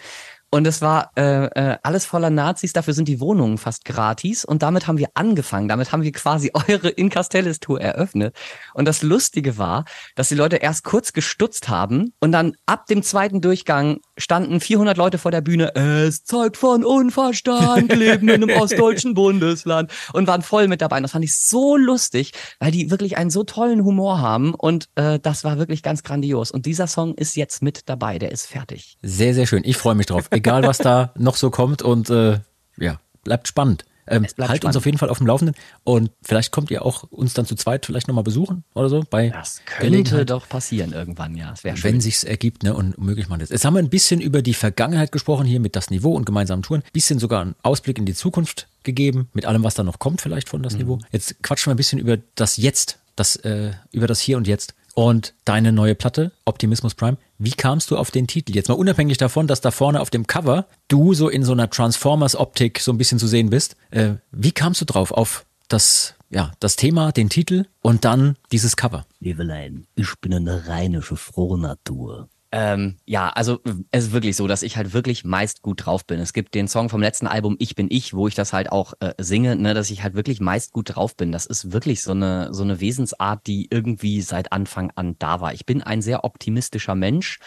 Und 0.55 0.67
es 0.67 0.83
war 0.83 1.13
äh, 1.17 1.47
äh, 1.47 1.79
alles 1.83 2.05
voller 2.05 2.29
Nazis, 2.29 2.75
dafür 2.75 2.93
sind 2.93 3.09
die 3.09 3.21
Wohnungen 3.21 3.57
fast 3.57 3.87
gratis. 3.87 4.45
Und 4.45 4.63
damit 4.63 4.87
haben 4.87 4.99
wir 4.99 5.09
angefangen. 5.15 5.67
Damit 5.67 5.93
haben 5.93 6.03
wir 6.03 6.13
quasi 6.13 6.51
eure 6.69 6.91
In 6.91 7.09
Castellis 7.09 7.59
Tour 7.59 7.81
eröffnet. 7.81 8.37
Und 8.75 8.87
das 8.87 9.01
Lustige 9.03 9.57
war, 9.57 9.87
dass 10.15 10.29
die 10.29 10.35
Leute 10.35 10.57
erst 10.57 10.85
kurz 10.85 11.15
gestutzt 11.15 11.71
haben 11.71 12.13
und 12.21 12.33
dann 12.33 12.53
ab 12.67 12.85
dem 12.85 13.03
zweiten 13.03 13.41
Durchgang 13.41 14.01
standen 14.19 14.61
400 14.61 14.99
Leute 14.99 15.17
vor 15.17 15.31
der 15.31 15.41
Bühne. 15.41 15.75
Es 15.75 16.25
zeigt 16.25 16.59
von 16.59 16.85
Unverstand, 16.85 17.91
leben 17.97 18.29
in 18.29 18.43
einem 18.43 18.51
ostdeutschen 18.51 19.15
Bundesland 19.15 19.91
und 20.13 20.27
waren 20.27 20.43
voll 20.43 20.69
mit 20.69 20.83
dabei. 20.83 20.99
Und 20.99 21.05
das 21.05 21.13
fand 21.13 21.25
ich 21.25 21.39
so 21.39 21.79
lustig, 21.79 22.33
weil 22.59 22.73
die 22.73 22.91
wirklich 22.91 23.17
einen 23.17 23.31
so 23.31 23.43
tollen 23.43 23.85
Humor 23.85 24.21
haben. 24.21 24.53
Und 24.53 24.91
äh, 24.97 25.19
das 25.19 25.45
war 25.45 25.57
wirklich 25.57 25.83
ganz 25.83 26.03
grandios. 26.03 26.51
Und 26.51 26.67
dieser 26.67 26.89
Song 26.89 27.15
ist 27.15 27.37
jetzt 27.37 27.63
mit 27.63 27.89
dabei. 27.89 28.19
Der 28.19 28.33
ist 28.33 28.47
fertig. 28.49 28.99
Sehr, 29.01 29.33
sehr 29.33 29.47
schön. 29.47 29.63
Ich 29.65 29.79
freue 29.79 29.95
mich 29.95 30.05
drauf 30.05 30.29
egal 30.43 30.65
was 30.65 30.79
da 30.79 31.13
noch 31.17 31.37
so 31.37 31.51
kommt 31.51 31.83
und 31.83 32.11
äh, 32.11 32.41
ja, 32.77 32.99
bleibt 33.23 33.47
spannend. 33.47 33.85
Ähm, 34.09 34.25
halt 34.25 34.35
spannend. 34.35 34.65
uns 34.65 34.77
auf 34.77 34.85
jeden 34.85 34.99
Fall 34.99 35.11
auf 35.11 35.19
dem 35.19 35.29
Laufenden 35.29 35.55
und 35.85 36.11
vielleicht 36.23 36.51
kommt 36.51 36.73
ihr 36.73 36.85
auch 36.85 37.05
uns 37.05 37.35
dann 37.35 37.47
zu 37.47 37.55
zweit 37.55 37.87
vielleicht 37.87 38.09
nochmal 38.09 38.25
besuchen 38.25 38.65
oder 38.75 38.89
so. 38.89 39.05
Bei 39.09 39.29
das 39.29 39.61
könnte 39.65 40.27
doch 40.27 40.49
passieren 40.49 40.93
irgendwann, 40.93 41.37
ja. 41.37 41.51
Das 41.51 41.61
schön. 41.61 41.85
Wenn 41.85 42.01
sich's 42.01 42.25
ergibt 42.25 42.65
ne, 42.65 42.75
und 42.75 42.99
möglich 42.99 43.29
man 43.29 43.39
das. 43.39 43.51
Jetzt 43.51 43.65
haben 43.65 43.75
wir 43.75 43.79
ein 43.79 43.91
bisschen 43.91 44.21
über 44.21 44.43
die 44.43 44.55
Vergangenheit 44.55 45.13
gesprochen 45.13 45.47
hier 45.47 45.61
mit 45.61 45.77
das 45.77 45.91
Niveau 45.91 46.13
und 46.13 46.27
gemeinsamen 46.27 46.65
Touren. 46.65 46.83
Bisschen 46.93 47.21
sogar 47.21 47.43
einen 47.43 47.55
Ausblick 47.63 47.97
in 47.97 48.05
die 48.05 48.15
Zukunft 48.15 48.67
gegeben 48.83 49.29
mit 49.35 49.47
allem, 49.47 49.63
was 49.63 49.75
da 49.75 49.85
noch 49.85 50.01
kommt 50.01 50.21
vielleicht 50.21 50.49
von 50.49 50.65
das 50.65 50.73
mhm. 50.73 50.81
Niveau. 50.81 50.99
Jetzt 51.13 51.41
quatschen 51.45 51.71
wir 51.71 51.75
ein 51.75 51.77
bisschen 51.77 52.01
über 52.01 52.19
das 52.35 52.57
Jetzt, 52.57 52.99
das, 53.15 53.37
äh, 53.37 53.71
über 53.93 54.09
das 54.09 54.19
Hier 54.19 54.37
und 54.37 54.49
Jetzt. 54.49 54.75
Und 54.95 55.35
deine 55.45 55.73
neue 55.73 55.95
Platte, 55.95 56.33
Optimismus 56.45 56.95
Prime, 56.95 57.17
wie 57.39 57.53
kamst 57.53 57.91
du 57.91 57.97
auf 57.97 58.11
den 58.11 58.27
Titel? 58.27 58.55
Jetzt 58.55 58.69
mal 58.69 58.75
unabhängig 58.75 59.17
davon, 59.17 59.47
dass 59.47 59.61
da 59.61 59.71
vorne 59.71 60.01
auf 60.01 60.11
dem 60.11 60.27
Cover 60.27 60.67
du 60.89 61.15
so 61.15 61.29
in 61.29 61.45
so 61.45 61.53
einer 61.53 61.71
Transformers-Optik 61.71 62.79
so 62.79 62.93
ein 62.93 62.99
bisschen 62.99 63.19
zu 63.19 63.27
sehen 63.27 63.51
bist. 63.51 63.77
Äh, 63.91 64.15
wie 64.31 64.53
kamst 64.53 64.81
du 64.81 64.85
drauf 64.85 65.11
auf 65.13 65.47
das, 65.69 66.15
ja, 66.31 66.53
das 66.61 66.77
Thema, 66.77 67.13
den 67.13 67.31
Titel 67.31 67.65
und 67.81 68.05
dann 68.05 68.37
dieses 68.53 68.77
Cover? 68.77 69.07
Evelein, 69.21 69.87
ich 69.95 70.15
bin 70.21 70.35
eine 70.35 70.69
rheinische 70.69 71.17
Frohnatur. 71.17 72.29
Ähm, 72.55 72.99
ja, 73.07 73.31
also 73.31 73.61
es 73.91 74.05
ist 74.05 74.13
wirklich 74.13 74.37
so, 74.37 74.47
dass 74.47 74.63
ich 74.63 74.77
halt 74.77 74.93
wirklich 74.93 75.25
meist 75.25 75.63
gut 75.63 75.87
drauf 75.87 76.07
bin. 76.07 76.21
Es 76.21 76.35
gibt 76.35 76.55
den 76.55 76.69
Song 76.69 76.91
vom 76.91 77.01
letzten 77.01 77.27
Album 77.27 77.57
Ich 77.59 77.75
bin 77.75 77.87
ich, 77.91 78.13
wo 78.13 78.29
ich 78.29 78.35
das 78.35 78.53
halt 78.53 78.71
auch 78.71 78.93
äh, 79.01 79.15
singe, 79.19 79.57
ne, 79.57 79.73
dass 79.73 79.91
ich 79.91 80.03
halt 80.03 80.15
wirklich 80.15 80.39
meist 80.39 80.73
gut 80.73 80.95
drauf 80.95 81.17
bin. 81.17 81.33
Das 81.33 81.47
ist 81.47 81.73
wirklich 81.73 82.03
so 82.03 82.13
eine 82.13 82.53
so 82.53 82.63
eine 82.63 82.79
Wesensart, 82.79 83.47
die 83.47 83.69
irgendwie 83.71 84.21
seit 84.21 84.53
Anfang 84.53 84.93
an 84.97 85.17
da 85.19 85.41
war. 85.41 85.55
Ich 85.55 85.65
bin 85.65 85.83
ein 85.83 86.03
sehr 86.03 86.25
optimistischer 86.25 86.95
Mensch 86.95 87.39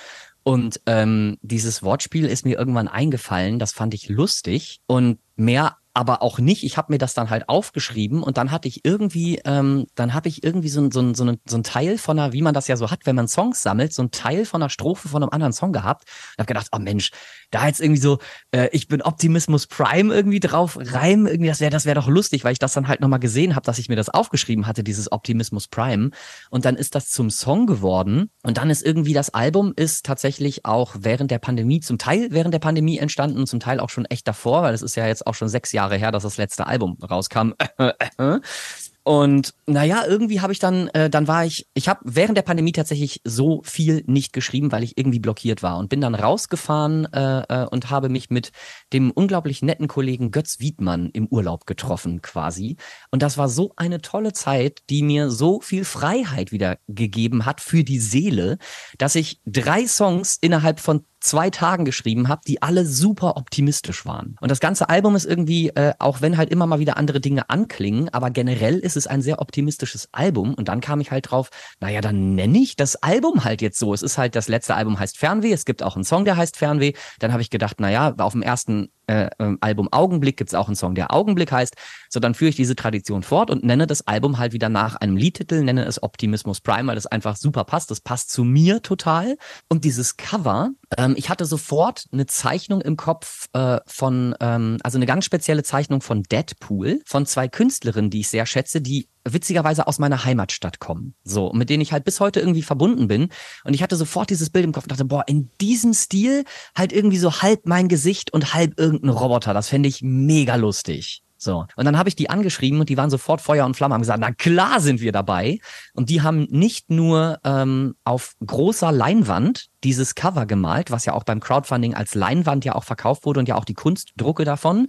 und 0.41 0.82
ähm, 0.88 1.38
dieses 1.41 1.84
Wortspiel 1.84 2.26
ist 2.26 2.45
mir 2.45 2.58
irgendwann 2.58 2.88
eingefallen. 2.88 3.60
Das 3.60 3.74
fand 3.74 3.93
ich 3.93 4.10
lustig 4.10 4.82
und 4.88 5.20
mehr 5.36 5.78
aber 5.96 6.22
auch 6.22 6.39
nicht. 6.39 6.64
Ich 6.64 6.76
habe 6.78 6.91
mir 6.91 6.98
das 6.98 7.14
dann 7.14 7.30
halt 7.30 7.48
aufgeschrieben 7.48 8.22
und 8.22 8.36
dann 8.38 8.52
hatte 8.52 8.68
ich 8.68 8.84
irgendwie, 8.84 9.39
ähm, 9.46 9.88
dann 9.96 10.14
habe 10.14 10.28
ich 10.28 10.43
irgendwie 10.43 10.68
so, 10.68 10.91
so, 10.91 11.14
so, 11.14 11.34
so 11.46 11.58
ein 11.58 11.64
Teil 11.64 11.98
von 11.98 12.20
einer, 12.20 12.34
wie 12.34 12.41
man 12.41 12.54
das 12.54 12.68
ja 12.68 12.76
so 12.76 12.91
hat, 12.91 13.06
wenn 13.06 13.16
man 13.16 13.30
Songs 13.30 13.64
sammelt, 13.64 13.93
so 13.93 14.04
ein 14.04 14.12
Teil 14.12 14.46
von 14.46 14.62
einer 14.62 14.70
Strophe 14.70 15.08
von 15.08 15.24
einem 15.24 15.32
anderen 15.32 15.54
Song 15.54 15.72
gehabt. 15.72 16.04
Und 16.38 16.39
habe 16.39 16.48
gedacht, 16.48 16.68
oh 16.74 16.80
Mensch, 16.80 17.12
da 17.50 17.66
jetzt 17.66 17.80
irgendwie 17.80 18.02
so, 18.02 18.20
äh, 18.52 18.68
ich 18.74 18.89
bin 18.89 19.02
Optimismus 19.02 19.68
Prime 19.68 20.14
irgendwie 20.14 20.41
drauf 20.41 20.78
reimen, 20.80 21.28
irgendwie, 21.28 21.48
das 21.48 21.62
wäre 21.62 21.72
das 21.72 21.86
wäre 21.86 21.96
doch 21.96 22.10
lustig, 22.10 22.43
weil 22.43 22.52
ich 22.52 22.60
das 22.60 22.74
dann 22.74 22.89
halt 22.89 23.00
nochmal 23.00 23.20
gesehen 23.20 23.56
habe, 23.56 23.66
dass 23.66 23.80
ich 23.80 23.88
mir 23.88 23.96
das 23.96 24.10
aufgeschrieben 24.10 24.68
hatte, 24.68 24.84
dieses 24.84 25.12
Optimismus 25.14 25.70
Prime. 25.70 26.10
Und 26.50 26.66
dann 26.66 26.76
ist 26.76 26.96
das 26.96 27.10
zum 27.10 27.30
Song 27.30 27.68
geworden. 27.68 28.30
Und 28.43 28.58
dann 28.58 28.70
ist 28.70 28.86
irgendwie 28.86 29.14
das 29.14 29.34
Album 29.34 29.72
ist 29.78 30.06
tatsächlich 30.06 30.66
auch 30.66 30.93
während 31.00 31.32
der 31.32 31.39
Pandemie, 31.39 31.80
zum 31.80 31.98
Teil 31.98 32.28
während 32.32 32.54
der 32.54 32.60
Pandemie 32.60 32.98
entstanden, 32.98 33.48
zum 33.48 33.62
Teil 33.62 33.80
auch 33.80 33.89
schon 33.89 34.04
echt 34.04 34.28
davor, 34.28 34.64
weil 34.64 34.74
es 34.74 34.82
ist 34.82 34.96
ja 34.98 35.08
jetzt 35.08 35.26
auch 35.26 35.36
schon 35.36 35.48
sechs 35.48 35.72
Jahre 35.72 35.85
Jahre 35.86 35.98
her, 35.98 36.12
dass 36.12 36.24
das 36.24 36.38
letzte 36.38 36.68
Album 36.68 36.98
rauskam. 37.10 37.54
Und 39.06 39.53
naja, 39.68 40.03
irgendwie 40.08 40.41
habe 40.41 40.51
ich 40.51 40.58
dann, 40.58 40.88
äh, 40.88 41.12
dann 41.12 41.28
war 41.28 41.45
ich, 41.45 41.68
ich 41.76 41.88
habe 41.88 41.99
während 42.06 42.36
der 42.36 42.41
Pandemie 42.41 42.72
tatsächlich 42.72 43.22
so 43.24 43.62
viel 43.64 44.03
nicht 44.08 44.34
geschrieben, 44.34 44.72
weil 44.72 44.84
ich 44.84 44.97
irgendwie 44.97 45.20
blockiert 45.20 45.62
war 45.62 45.78
und 45.78 45.89
bin 45.89 46.01
dann 46.01 46.16
rausgefahren 46.16 47.06
äh, 47.14 47.41
äh, 47.41 47.68
und 47.68 47.91
habe 47.91 48.10
mich 48.10 48.32
mit 48.32 48.51
dem 48.93 49.12
unglaublich 49.12 49.62
netten 49.62 49.88
Kollegen 49.88 50.32
Götz 50.32 50.60
Wiedmann 50.60 51.12
im 51.14 51.28
Urlaub 51.28 51.68
getroffen 51.68 52.24
quasi. 52.24 52.78
Und 53.12 53.22
das 53.22 53.38
war 53.38 53.47
so 53.47 53.74
eine 53.76 54.01
tolle 54.01 54.34
Zeit, 54.34 54.80
die 54.89 55.03
mir 55.03 55.30
so 55.30 55.62
viel 55.62 55.86
Freiheit 55.86 56.51
wieder 56.51 56.80
gegeben 56.88 57.45
hat 57.45 57.62
für 57.62 57.84
die 57.84 57.99
Seele, 57.99 58.58
dass 58.97 59.14
ich 59.14 59.39
drei 59.45 59.86
Songs 59.86 60.39
innerhalb 60.41 60.80
von 60.80 61.06
zwei 61.26 61.49
Tagen 61.49 61.86
geschrieben 61.86 62.28
habe, 62.28 62.41
die 62.47 62.62
alle 62.62 62.86
super 62.86 63.36
optimistisch 63.36 64.06
waren. 64.06 64.36
Und 64.39 64.51
das 64.51 64.60
ganze 64.60 64.89
Album 64.89 65.16
ist 65.16 65.26
irgendwie, 65.26 65.70
äh, 65.70 65.93
auch 65.99 66.22
wenn 66.22 66.38
halt 66.38 66.51
immer 66.51 66.68
mal 66.68 66.80
wieder 66.80 66.97
andere 66.97 67.20
Dinge 67.20 67.49
anklingen, 67.49 68.10
aber 68.10 68.30
generell 68.30 68.78
ist 68.78 68.95
es 68.96 69.08
ein 69.08 69.22
sehr 69.22 69.39
optimistisches 69.39 70.10
Album. 70.12 70.54
Und 70.54 70.68
dann 70.68 70.82
kam 70.82 71.00
ich 71.00 71.12
halt 71.12 71.32
drauf, 71.32 71.50
naja, 71.80 72.02
dann 72.02 72.36
nenne 72.36 72.60
ich 72.60 72.76
das 72.76 72.96
Album 72.98 73.43
halt 73.43 73.62
jetzt 73.62 73.80
so. 73.80 73.93
Es 73.93 74.02
ist 74.02 74.18
halt, 74.18 74.36
das 74.36 74.48
letzte 74.48 74.76
Album 74.76 75.00
heißt 75.00 75.18
Fernweh, 75.18 75.52
es 75.52 75.66
gibt 75.66 75.84
auch 75.84 75.96
einen 75.96 76.04
Song, 76.04 76.26
der 76.26 76.38
heißt 76.38 76.58
Fernweh. 76.58 76.93
Dann 77.20 77.32
habe 77.32 77.41
ich 77.41 77.50
gedacht, 77.50 77.80
naja, 77.80 78.14
auf 78.18 78.34
dem 78.34 78.41
ersten 78.41 78.89
äh, 79.08 79.30
ähm, 79.39 79.58
Album 79.62 79.88
Augenblick 79.91 80.38
gibt 80.38 80.50
es 80.50 80.56
auch 80.56 80.68
einen 80.68 80.76
Song, 80.76 80.96
der 80.96 81.14
Augenblick 81.14 81.52
heißt. 81.52 81.76
So, 82.10 82.20
dann 82.20 82.34
führe 82.34 82.50
ich 82.50 82.56
diese 82.56 82.76
Tradition 82.76 83.24
fort 83.24 83.50
und 83.52 83.64
nenne 83.64 83.88
das 83.88 84.08
Album 84.08 84.38
halt 84.38 84.54
wieder 84.54 84.70
nach 84.70 84.96
einem 84.96 85.18
Liedtitel, 85.18 85.64
nenne 85.64 85.86
es 85.86 86.02
Optimismus 86.02 86.62
Prime, 86.62 86.88
weil 86.88 86.96
das 86.96 87.06
einfach 87.06 87.36
super 87.36 87.64
passt. 87.64 87.91
Das 87.91 88.02
passt 88.02 88.32
zu 88.32 88.43
mir 88.43 88.82
total. 88.82 89.38
Und 89.70 89.84
dieses 89.84 90.18
Cover, 90.18 90.72
ähm, 90.98 91.16
ich 91.18 91.30
hatte 91.30 91.46
sofort 91.46 92.06
eine 92.12 92.26
Zeichnung 92.26 92.82
im 92.82 92.98
Kopf 92.98 93.48
äh, 93.54 93.80
von, 93.86 94.36
ähm, 94.40 94.78
also 94.84 94.98
eine 94.98 95.06
ganz 95.06 95.26
spezielle 95.26 95.64
Zeichnung 95.64 96.02
von 96.02 96.24
Deadpool, 96.24 97.02
von 97.06 97.26
zwei 97.26 97.48
Künstlerinnen, 97.48 98.10
die 98.10 98.22
ich 98.22 98.30
sehr 98.30 98.46
schätze, 98.46 98.82
die 98.82 99.10
witzigerweise 99.28 99.88
aus 99.88 100.00
meiner 100.00 100.24
Heimatstadt 100.24 100.80
kommen. 100.80 101.16
So, 101.24 101.52
mit 101.54 101.70
denen 101.70 101.82
ich 101.82 101.92
halt 101.92 102.06
bis 102.06 102.20
heute 102.20 102.40
irgendwie 102.40 102.62
verbunden 102.62 103.08
bin. 103.08 103.30
Und 103.64 103.74
ich 103.74 103.82
hatte 103.82 103.96
sofort 103.96 104.30
dieses 104.30 104.52
Bild 104.52 104.66
im 104.66 104.72
Kopf 104.72 104.84
und 104.84 104.92
dachte, 104.92 105.06
boah, 105.06 105.24
in 105.28 105.50
diesem 105.60 105.94
Stil 105.94 106.44
halt 106.78 106.94
irgendwie 106.94 107.18
so 107.18 107.42
halb 107.42 107.66
mein 107.66 107.88
Gesicht 107.88 108.32
und 108.34 108.54
halb 108.54 108.80
irgendein 108.80 109.10
Roboter. 109.10 109.54
Das 109.54 109.70
fände 109.70 109.90
ich 109.90 110.02
mega 110.04 110.56
lustig. 110.56 111.24
So. 111.46 111.68
Und 111.76 111.86
dann 111.86 111.98
habe 111.98 112.10
ich 112.10 112.16
die 112.16 112.30
angeschrieben 112.30 112.80
und 112.80 112.89
die 112.89 112.98
waren 112.98 113.12
sofort 113.12 113.39
Feuer 113.39 113.66
und 113.66 113.78
Flamme, 113.78 113.93
haben 113.93 114.02
gesagt, 114.02 114.20
na 114.20 114.32
klar 114.32 114.82
sind 114.82 115.00
wir 115.00 115.12
dabei. 115.12 115.60
Und 115.93 116.10
die 116.10 116.24
haben 116.24 116.48
nicht 116.50 116.89
nur 116.89 117.39
ähm, 117.46 117.96
auf 118.04 118.34
großer 118.46 118.91
Leinwand 118.91 119.68
dieses 119.84 120.16
Cover 120.16 120.48
gemalt, 120.48 120.89
was 120.89 121.06
ja 121.06 121.14
auch 121.14 121.24
beim 121.24 121.39
Crowdfunding 121.39 121.93
als 121.93 122.16
Leinwand 122.16 122.66
ja 122.66 122.74
auch 122.74 122.84
verkauft 122.84 123.26
wurde 123.26 123.39
und 123.39 123.48
ja 123.48 123.56
auch 123.56 123.66
die 123.66 123.76
Kunstdrucke 123.76 124.43
davon, 124.43 124.88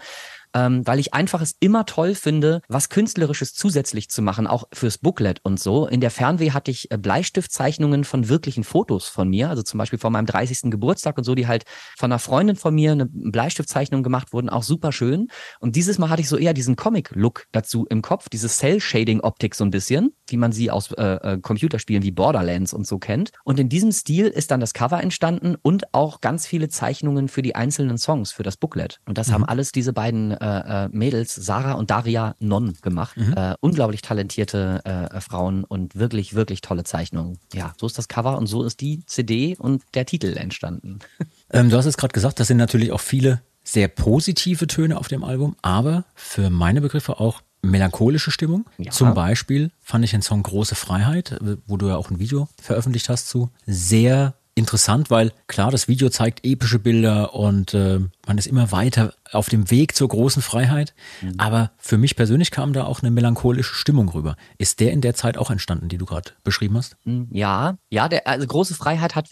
ähm, 0.57 0.87
weil 0.87 0.99
ich 0.99 1.13
einfach 1.13 1.43
es 1.43 1.55
immer 1.61 1.85
toll 1.85 2.15
finde, 2.15 2.63
was 2.67 2.89
Künstlerisches 2.89 3.53
zusätzlich 3.53 4.09
zu 4.09 4.23
machen, 4.23 4.47
auch 4.47 4.65
fürs 4.73 4.97
Booklet 4.97 5.41
und 5.43 5.61
so. 5.61 5.87
In 5.87 6.01
der 6.01 6.11
Fernweh 6.11 6.53
hatte 6.53 6.71
ich 6.71 6.91
äh, 6.91 6.97
Bleistiftzeichnungen 6.97 8.05
von 8.05 8.31
wirklichen 8.31 8.65
Fotos 8.65 9.07
von 9.07 9.29
mir, 9.29 9.51
also 9.51 9.63
zum 9.63 9.77
Beispiel 9.77 9.99
von 9.99 10.13
meinem 10.13 10.25
30. 10.25 10.71
Geburtstag 10.71 11.19
und 11.19 11.25
so, 11.25 11.35
die 11.35 11.47
halt 11.47 11.65
von 11.99 12.11
einer 12.11 12.19
Freundin 12.19 12.57
von 12.57 12.75
mir 12.75 12.93
eine 12.93 13.05
Bleistiftzeichnung 13.07 14.03
gemacht 14.03 14.33
wurden, 14.33 14.49
auch 14.49 14.63
super 14.63 14.93
schön. 14.93 15.29
Und 15.61 15.77
dieses 15.77 15.99
Mal 15.99 16.09
hatte 16.09 16.23
ich 16.23 16.29
so 16.29 16.39
eher 16.39 16.55
diesen 16.55 16.75
Comic-Look 16.75 17.45
dazu 17.53 17.87
im 17.91 18.01
Kopf, 18.01 18.31
diese 18.31 18.49
Cell-Shading-Optik 18.49 19.55
so 19.55 19.65
ein 19.65 19.71
bisschen, 19.71 20.15
wie 20.29 20.39
man 20.39 20.53
sie 20.53 20.71
aus 20.71 20.91
äh, 20.93 21.03
äh, 21.03 21.39
Computerspielen 21.39 22.03
wie 22.03 22.13
Borderlands 22.13 22.73
und 22.73 22.87
so 22.87 22.99
kennt. 22.99 23.33
Und 23.45 23.61
in 23.61 23.69
diesem 23.69 23.93
Stil 23.93 24.29
ist 24.29 24.51
dann 24.51 24.61
das 24.61 24.73
Cover 24.73 25.03
entstanden 25.03 25.57
und 25.61 25.93
auch 25.93 26.23
ganz 26.23 26.47
viele 26.47 26.71
Zeichnungen 26.71 27.29
für 27.29 27.43
die 27.43 27.55
einzelnen 27.55 27.99
Songs, 27.99 28.33
für 28.33 28.43
das 28.43 28.57
Booklet. 28.57 29.01
Und 29.05 29.19
das 29.19 29.29
mhm. 29.29 29.33
haben 29.35 29.45
alles 29.45 29.71
diese 29.73 29.93
beiden 29.93 30.33
äh, 30.47 30.57
äh, 30.57 30.85
äh, 30.85 30.89
Mädels, 30.93 31.35
Sarah 31.35 31.73
und 31.73 31.91
Daria 31.91 32.37
Non, 32.39 32.75
gemacht. 32.83 33.17
Mhm. 33.17 33.35
Äh, 33.37 33.55
unglaublich 33.61 34.03
talentierte 34.03 34.81
äh, 34.85 35.21
Frauen 35.21 35.65
und 35.65 35.97
wirklich, 35.97 36.35
wirklich 36.35 36.61
tolle 36.61 36.85
Zeichnungen. 36.85 37.39
Ja, 37.53 37.75
so 37.79 37.87
ist 37.87 37.99
das 37.99 38.09
Cover 38.09 38.39
und 38.39 38.47
so 38.47 38.63
ist 38.63 38.81
die 38.81 39.05
CD 39.07 39.57
und 39.59 39.83
der 39.95 40.07
Titel 40.07 40.37
entstanden. 40.37 41.01
Ähm, 41.49 41.71
du 41.71 41.77
hast 41.77 41.87
es 41.87 41.97
gerade 41.97 42.13
gesagt, 42.13 42.41
das 42.41 42.49
sind 42.49 42.57
natürlich 42.57 42.91
auch 42.91 43.01
viele 43.01 43.41
sehr 43.63 43.87
positive 43.87 44.67
Töne 44.67 44.99
auf 44.99 45.07
dem 45.07 45.23
Album, 45.23 45.55
aber 45.63 46.05
für 46.17 46.51
meine 46.51 46.81
Begriffe 46.81 47.21
auch 47.21 47.41
melancholische 47.63 48.33
Stimmung. 48.33 48.65
Ja. 48.79 48.91
Zum 48.91 49.15
Beispiel 49.15 49.71
fand 49.81 50.05
ich 50.05 50.11
den 50.11 50.23
Song 50.23 50.43
Große 50.43 50.75
Freiheit, 50.75 51.39
wo 51.67 51.77
du 51.77 51.87
ja 51.87 51.97
auch 51.97 52.11
ein 52.11 52.19
Video 52.19 52.49
veröffentlicht 52.61 53.09
hast 53.09 53.29
zu, 53.29 53.51
sehr 53.65 54.35
interessant, 54.57 55.11
weil 55.11 55.33
klar, 55.47 55.71
das 55.71 55.87
Video 55.87 56.09
zeigt 56.09 56.45
epische 56.45 56.79
Bilder 56.79 57.35
und 57.35 57.75
äh, 57.75 58.01
man 58.27 58.39
ist 58.39 58.47
immer 58.47 58.73
weiter 58.73 59.15
auf 59.31 59.49
dem 59.49 59.71
Weg 59.71 59.95
zur 59.95 60.09
großen 60.09 60.43
Freiheit. 60.43 60.95
Mhm. 61.21 61.35
Aber 61.39 61.71
für 61.77 61.99
mich 61.99 62.17
persönlich 62.17 62.51
kam 62.51 62.73
da 62.73 62.85
auch 62.85 63.03
eine 63.03 63.11
melancholische 63.11 63.75
Stimmung 63.75 64.09
rüber. 64.09 64.37
Ist 64.59 64.81
der 64.81 64.93
in 64.93 65.03
der 65.03 65.15
Zeit 65.15 65.37
auch 65.37 65.51
entstanden, 65.51 65.89
die 65.89 65.99
du 65.99 66.07
gerade 66.07 66.33
beschrieben 66.43 66.77
hast? 66.77 66.97
Hm, 67.05 67.29
ja, 67.31 67.77
ja, 67.91 68.09
der, 68.09 68.27
also 68.27 68.47
große 68.47 68.75
Freiheit 68.75 69.15
hat 69.15 69.29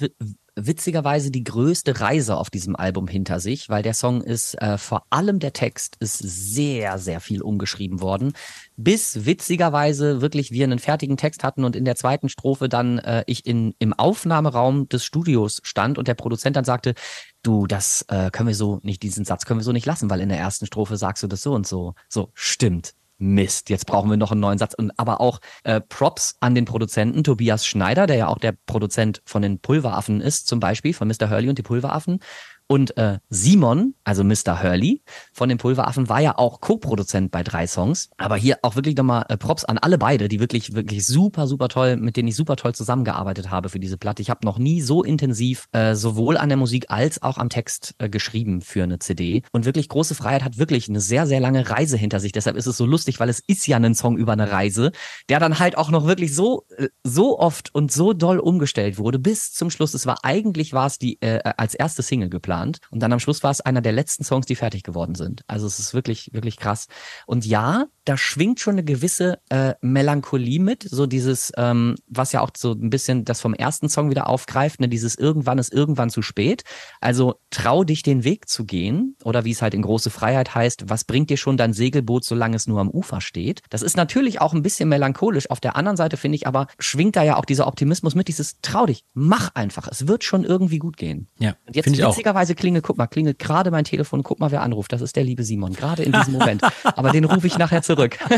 witzigerweise 0.56 1.30
die 1.30 1.44
größte 1.44 2.00
Reise 2.00 2.36
auf 2.36 2.50
diesem 2.50 2.76
Album 2.76 3.08
hinter 3.08 3.40
sich, 3.40 3.68
weil 3.68 3.82
der 3.82 3.94
Song 3.94 4.22
ist, 4.22 4.54
äh, 4.60 4.78
vor 4.78 5.04
allem 5.10 5.38
der 5.38 5.52
Text 5.52 5.96
ist 6.00 6.18
sehr, 6.18 6.98
sehr 6.98 7.20
viel 7.20 7.42
umgeschrieben 7.42 8.00
worden. 8.00 8.32
Bis 8.76 9.26
witzigerweise 9.26 10.20
wirklich 10.20 10.50
wir 10.52 10.64
einen 10.64 10.78
fertigen 10.78 11.16
Text 11.16 11.44
hatten 11.44 11.64
und 11.64 11.76
in 11.76 11.84
der 11.84 11.96
zweiten 11.96 12.28
Strophe 12.28 12.68
dann 12.68 12.98
äh, 12.98 13.24
ich 13.26 13.46
in, 13.46 13.74
im 13.78 13.92
Aufnahmeraum 13.92 14.88
des 14.88 15.04
Studios 15.04 15.60
stand 15.64 15.98
und 15.98 16.08
der 16.08 16.14
Produzent 16.14 16.56
dann 16.56 16.64
sagte, 16.64 16.94
du, 17.42 17.66
das 17.66 18.04
äh, 18.08 18.30
können 18.30 18.48
wir 18.48 18.54
so 18.54 18.80
nicht, 18.82 19.02
diesen 19.02 19.24
Satz 19.24 19.44
können 19.44 19.60
wir 19.60 19.64
so 19.64 19.72
nicht 19.72 19.86
lassen, 19.86 20.10
weil 20.10 20.20
in 20.20 20.28
der 20.28 20.38
ersten 20.38 20.66
Strophe 20.66 20.96
sagst 20.96 21.22
du 21.22 21.26
das 21.26 21.42
so 21.42 21.52
und 21.52 21.66
so. 21.66 21.94
So, 22.08 22.30
stimmt. 22.34 22.94
Mist, 23.18 23.70
jetzt 23.70 23.86
brauchen 23.86 24.10
wir 24.10 24.16
noch 24.16 24.32
einen 24.32 24.40
neuen 24.40 24.58
Satz. 24.58 24.74
Und 24.74 24.92
aber 24.98 25.20
auch 25.20 25.40
äh, 25.62 25.80
Props 25.80 26.36
an 26.40 26.54
den 26.54 26.64
Produzenten 26.64 27.24
Tobias 27.24 27.66
Schneider, 27.66 28.06
der 28.06 28.16
ja 28.16 28.26
auch 28.28 28.38
der 28.38 28.54
Produzent 28.66 29.22
von 29.24 29.42
den 29.42 29.60
Pulveraffen 29.60 30.20
ist, 30.20 30.46
zum 30.46 30.60
Beispiel 30.60 30.94
von 30.94 31.08
Mr. 31.08 31.30
Hurley 31.30 31.48
und 31.48 31.58
die 31.58 31.62
Pulveraffen. 31.62 32.20
Und 32.66 32.96
äh, 32.96 33.18
Simon, 33.28 33.94
also 34.04 34.24
Mr. 34.24 34.62
Hurley 34.62 35.02
von 35.34 35.50
den 35.50 35.58
Pulveraffen, 35.58 36.08
war 36.08 36.20
ja 36.20 36.38
auch 36.38 36.62
Co-Produzent 36.62 37.30
bei 37.30 37.42
drei 37.42 37.66
Songs. 37.66 38.08
Aber 38.16 38.36
hier 38.36 38.58
auch 38.62 38.74
wirklich 38.74 38.96
nochmal 38.96 39.26
äh, 39.28 39.36
Props 39.36 39.66
an 39.66 39.76
alle 39.76 39.98
beide, 39.98 40.28
die 40.28 40.40
wirklich, 40.40 40.74
wirklich 40.74 41.04
super, 41.04 41.46
super 41.46 41.68
toll, 41.68 41.96
mit 41.96 42.16
denen 42.16 42.28
ich 42.28 42.36
super 42.36 42.56
toll 42.56 42.74
zusammengearbeitet 42.74 43.50
habe 43.50 43.68
für 43.68 43.78
diese 43.78 43.98
Platte. 43.98 44.22
Ich 44.22 44.30
habe 44.30 44.46
noch 44.46 44.58
nie 44.58 44.80
so 44.80 45.04
intensiv 45.04 45.68
äh, 45.72 45.94
sowohl 45.94 46.38
an 46.38 46.48
der 46.48 46.56
Musik 46.56 46.86
als 46.88 47.22
auch 47.22 47.36
am 47.36 47.50
Text 47.50 47.96
äh, 47.98 48.08
geschrieben 48.08 48.62
für 48.62 48.82
eine 48.82 48.98
CD. 48.98 49.42
Und 49.52 49.66
wirklich 49.66 49.90
große 49.90 50.14
Freiheit 50.14 50.42
hat 50.42 50.56
wirklich 50.56 50.88
eine 50.88 51.00
sehr, 51.00 51.26
sehr 51.26 51.40
lange 51.40 51.68
Reise 51.68 51.98
hinter 51.98 52.18
sich. 52.18 52.32
Deshalb 52.32 52.56
ist 52.56 52.66
es 52.66 52.78
so 52.78 52.86
lustig, 52.86 53.20
weil 53.20 53.28
es 53.28 53.42
ist 53.46 53.66
ja 53.66 53.76
ein 53.76 53.94
Song 53.94 54.16
über 54.16 54.32
eine 54.32 54.50
Reise, 54.50 54.92
der 55.28 55.38
dann 55.38 55.58
halt 55.58 55.76
auch 55.76 55.90
noch 55.90 56.06
wirklich 56.06 56.34
so, 56.34 56.64
äh, 56.78 56.88
so 57.02 57.38
oft 57.38 57.74
und 57.74 57.92
so 57.92 58.14
doll 58.14 58.38
umgestellt 58.38 58.96
wurde, 58.96 59.18
bis 59.18 59.52
zum 59.52 59.68
Schluss. 59.68 59.92
Es 59.92 60.06
war 60.06 60.20
eigentlich 60.22 60.72
war 60.72 60.86
es 60.86 60.98
die 60.98 61.20
äh, 61.20 61.40
als 61.58 61.74
erste 61.74 62.02
Single 62.02 62.30
geplant 62.30 62.53
geplant. 62.54 62.78
Und 62.90 63.02
dann 63.02 63.12
am 63.12 63.20
Schluss 63.20 63.42
war 63.42 63.50
es 63.50 63.60
einer 63.60 63.80
der 63.80 63.92
letzten 63.92 64.24
Songs, 64.24 64.46
die 64.46 64.54
fertig 64.54 64.82
geworden 64.82 65.14
sind. 65.14 65.42
Also 65.46 65.66
es 65.66 65.78
ist 65.78 65.94
wirklich, 65.94 66.30
wirklich 66.32 66.56
krass. 66.56 66.86
Und 67.26 67.44
ja, 67.46 67.86
da 68.04 68.16
schwingt 68.16 68.60
schon 68.60 68.74
eine 68.74 68.84
gewisse 68.84 69.38
äh, 69.48 69.74
Melancholie 69.80 70.60
mit, 70.60 70.82
so 70.82 71.06
dieses, 71.06 71.52
ähm, 71.56 71.96
was 72.06 72.32
ja 72.32 72.40
auch 72.40 72.50
so 72.56 72.72
ein 72.72 72.90
bisschen 72.90 73.24
das 73.24 73.40
vom 73.40 73.54
ersten 73.54 73.88
Song 73.88 74.10
wieder 74.10 74.28
aufgreift, 74.28 74.80
ne, 74.80 74.88
dieses 74.88 75.14
irgendwann 75.14 75.58
ist 75.58 75.72
irgendwann 75.72 76.10
zu 76.10 76.22
spät. 76.22 76.64
Also 77.00 77.40
trau 77.50 77.84
dich 77.84 78.02
den 78.02 78.24
Weg 78.24 78.48
zu 78.48 78.64
gehen 78.64 79.16
oder 79.24 79.44
wie 79.44 79.52
es 79.52 79.62
halt 79.62 79.74
in 79.74 79.82
große 79.82 80.10
Freiheit 80.10 80.54
heißt, 80.54 80.88
was 80.88 81.04
bringt 81.04 81.30
dir 81.30 81.36
schon 81.36 81.56
dein 81.56 81.72
Segelboot, 81.72 82.24
solange 82.24 82.56
es 82.56 82.66
nur 82.66 82.80
am 82.80 82.90
Ufer 82.90 83.20
steht? 83.20 83.62
Das 83.70 83.82
ist 83.82 83.96
natürlich 83.96 84.40
auch 84.40 84.52
ein 84.52 84.62
bisschen 84.62 84.88
melancholisch. 84.88 85.50
Auf 85.50 85.60
der 85.60 85.76
anderen 85.76 85.96
Seite 85.96 86.16
finde 86.16 86.36
ich 86.36 86.46
aber, 86.46 86.66
schwingt 86.78 87.16
da 87.16 87.22
ja 87.22 87.36
auch 87.36 87.44
dieser 87.44 87.66
Optimismus 87.66 88.14
mit, 88.14 88.28
dieses 88.28 88.60
trau 88.60 88.86
dich, 88.86 89.04
mach 89.14 89.54
einfach, 89.54 89.88
es 89.90 90.06
wird 90.06 90.24
schon 90.24 90.44
irgendwie 90.44 90.78
gut 90.78 90.96
gehen. 90.96 91.28
Ja, 91.38 91.56
Und 91.66 91.76
jetzt 91.76 91.84
finde 91.84 91.98
witzigerweise 92.44 92.54
klingelt, 92.54 92.84
guck 92.84 92.98
mal, 92.98 93.06
klingelt 93.06 93.38
gerade 93.38 93.70
mein 93.70 93.84
Telefon, 93.84 94.22
guck 94.22 94.40
mal, 94.40 94.50
wer 94.50 94.62
anruft. 94.62 94.92
Das 94.92 95.00
ist 95.00 95.16
der 95.16 95.24
liebe 95.24 95.44
Simon, 95.44 95.72
gerade 95.72 96.02
in 96.02 96.12
diesem 96.12 96.34
Moment. 96.34 96.62
Aber 96.84 97.10
den 97.10 97.24
rufe 97.24 97.46
ich 97.46 97.58
nachher 97.58 97.82
zurück. 97.82 98.18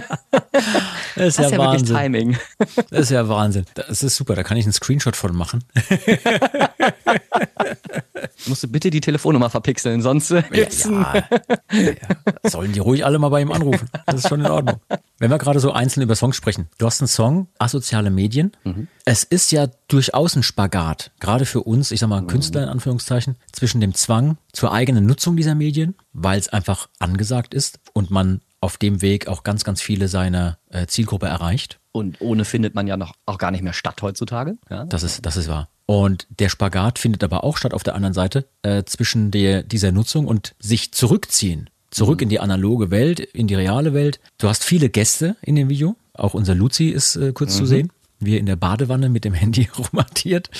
Das 1.17 1.29
ist 1.29 1.39
Das 1.39 1.47
ist 1.47 1.53
ja 1.53 1.59
wirklich 1.59 1.81
Wahnsinn. 1.81 1.97
Timing. 1.97 2.37
Das 2.91 3.01
ist 3.01 3.11
ja 3.11 3.29
Wahnsinn. 3.29 3.65
Das 3.75 4.03
ist 4.03 4.17
super, 4.17 4.35
da 4.35 4.43
kann 4.43 4.57
ich 4.57 4.65
einen 4.65 4.73
Screenshot 4.73 5.17
von 5.17 5.35
machen. 5.35 5.65
Musst 8.47 8.63
du 8.63 8.69
bitte 8.69 8.91
die 8.91 9.01
Telefonnummer 9.01 9.51
verpixeln, 9.51 10.03
sonst 10.03 10.35
gibt's 10.51 10.85
ja, 10.85 11.25
ja, 11.73 12.51
sollen 12.51 12.73
die 12.73 12.81
ruhig 12.81 13.05
alle 13.05 13.19
mal 13.19 13.29
bei 13.29 13.41
ihm 13.41 13.53
anrufen. 13.53 13.89
Das 14.07 14.17
ist 14.17 14.29
schon 14.29 14.41
in 14.41 14.47
Ordnung. 14.47 14.81
Wenn 15.19 15.31
wir 15.31 15.39
gerade 15.39 15.61
so 15.61 15.73
einzeln 15.73 16.03
über 16.03 16.15
Songs 16.15 16.37
sprechen. 16.37 16.69
Du 16.79 16.87
hast 16.87 17.01
einen 17.01 17.09
Song, 17.09 17.49
asoziale 17.59 18.11
Medien. 18.11 18.53
Es 19.05 19.25
ist 19.25 19.53
ja 19.53 19.69
durchaus 19.89 20.37
ein 20.37 20.43
Spagat, 20.43 21.11
gerade 21.21 21.47
für 21.47 21.63
uns, 21.63 21.91
ich 21.91 22.01
sag 22.01 22.09
mal 22.09 22.25
Künstler 22.27 22.63
in 22.63 22.69
Anführungszeichen, 22.69 23.37
zwischen 23.53 23.81
dem 23.81 23.95
Zwang 23.97 24.39
zur 24.53 24.73
eigenen 24.73 25.07
Nutzung 25.07 25.37
dieser 25.37 25.55
Medien, 25.55 25.95
weil 26.13 26.39
es 26.39 26.49
einfach 26.49 26.89
angesagt 26.99 27.55
ist 27.55 27.81
und 27.93 28.11
man 28.11 28.41
auf 28.61 28.77
dem 28.77 29.03
Weg 29.03 29.29
auch 29.29 29.43
ganz, 29.43 29.65
ganz 29.65 29.83
viele 29.83 30.09
seiner 30.09 30.59
äh, 30.71 30.87
Zielgruppe 30.87 31.27
erreicht. 31.27 31.79
Und 31.93 32.21
ohne 32.21 32.45
findet 32.45 32.75
man 32.75 32.87
ja 32.87 32.97
noch 32.97 33.15
auch 33.25 33.39
gar 33.39 33.51
nicht 33.51 33.63
mehr 33.63 33.73
statt 33.73 34.03
heutzutage. 34.03 34.59
Ja? 34.71 34.85
Das 34.85 35.03
ist, 35.03 35.25
das 35.25 35.37
ist 35.37 35.49
wahr. 35.49 35.69
Und 35.87 36.27
der 36.31 36.49
Spagat 36.49 36.99
findet 36.99 37.23
aber 37.23 37.45
auch 37.45 37.57
statt 37.57 37.73
auf 37.73 37.85
der 37.85 37.95
anderen 37.95 38.13
Seite 38.13 38.47
äh, 38.63 38.83
zwischen 38.85 39.31
der, 39.31 39.63
dieser 39.63 39.93
Nutzung 39.93 40.27
und 40.27 40.55
sich 40.59 40.93
zurückziehen. 40.93 41.71
Zurück 41.91 42.21
in 42.21 42.29
die 42.29 42.41
analoge 42.41 42.91
Welt, 42.91 43.21
in 43.21 43.47
die 43.47 43.55
reale 43.55 43.95
Welt. 43.95 44.21
Du 44.39 44.49
hast 44.49 44.65
viele 44.65 44.91
Gäste 44.91 45.37
in 45.43 45.55
dem 45.55 45.69
Video. 45.69 45.97
Auch 46.13 46.35
unser 46.35 46.55
Luzi 46.55 46.89
ist 46.89 47.17
äh, 47.17 47.33
kurz 47.33 47.57
zu 47.57 47.67
sehen, 47.67 47.93
wie 48.19 48.35
er 48.35 48.41
in 48.41 48.47
der 48.47 48.57
Badewanne 48.57 49.09
mit 49.09 49.25
dem 49.25 49.35
Handy 49.43 49.69
rumatiert. 49.79 50.51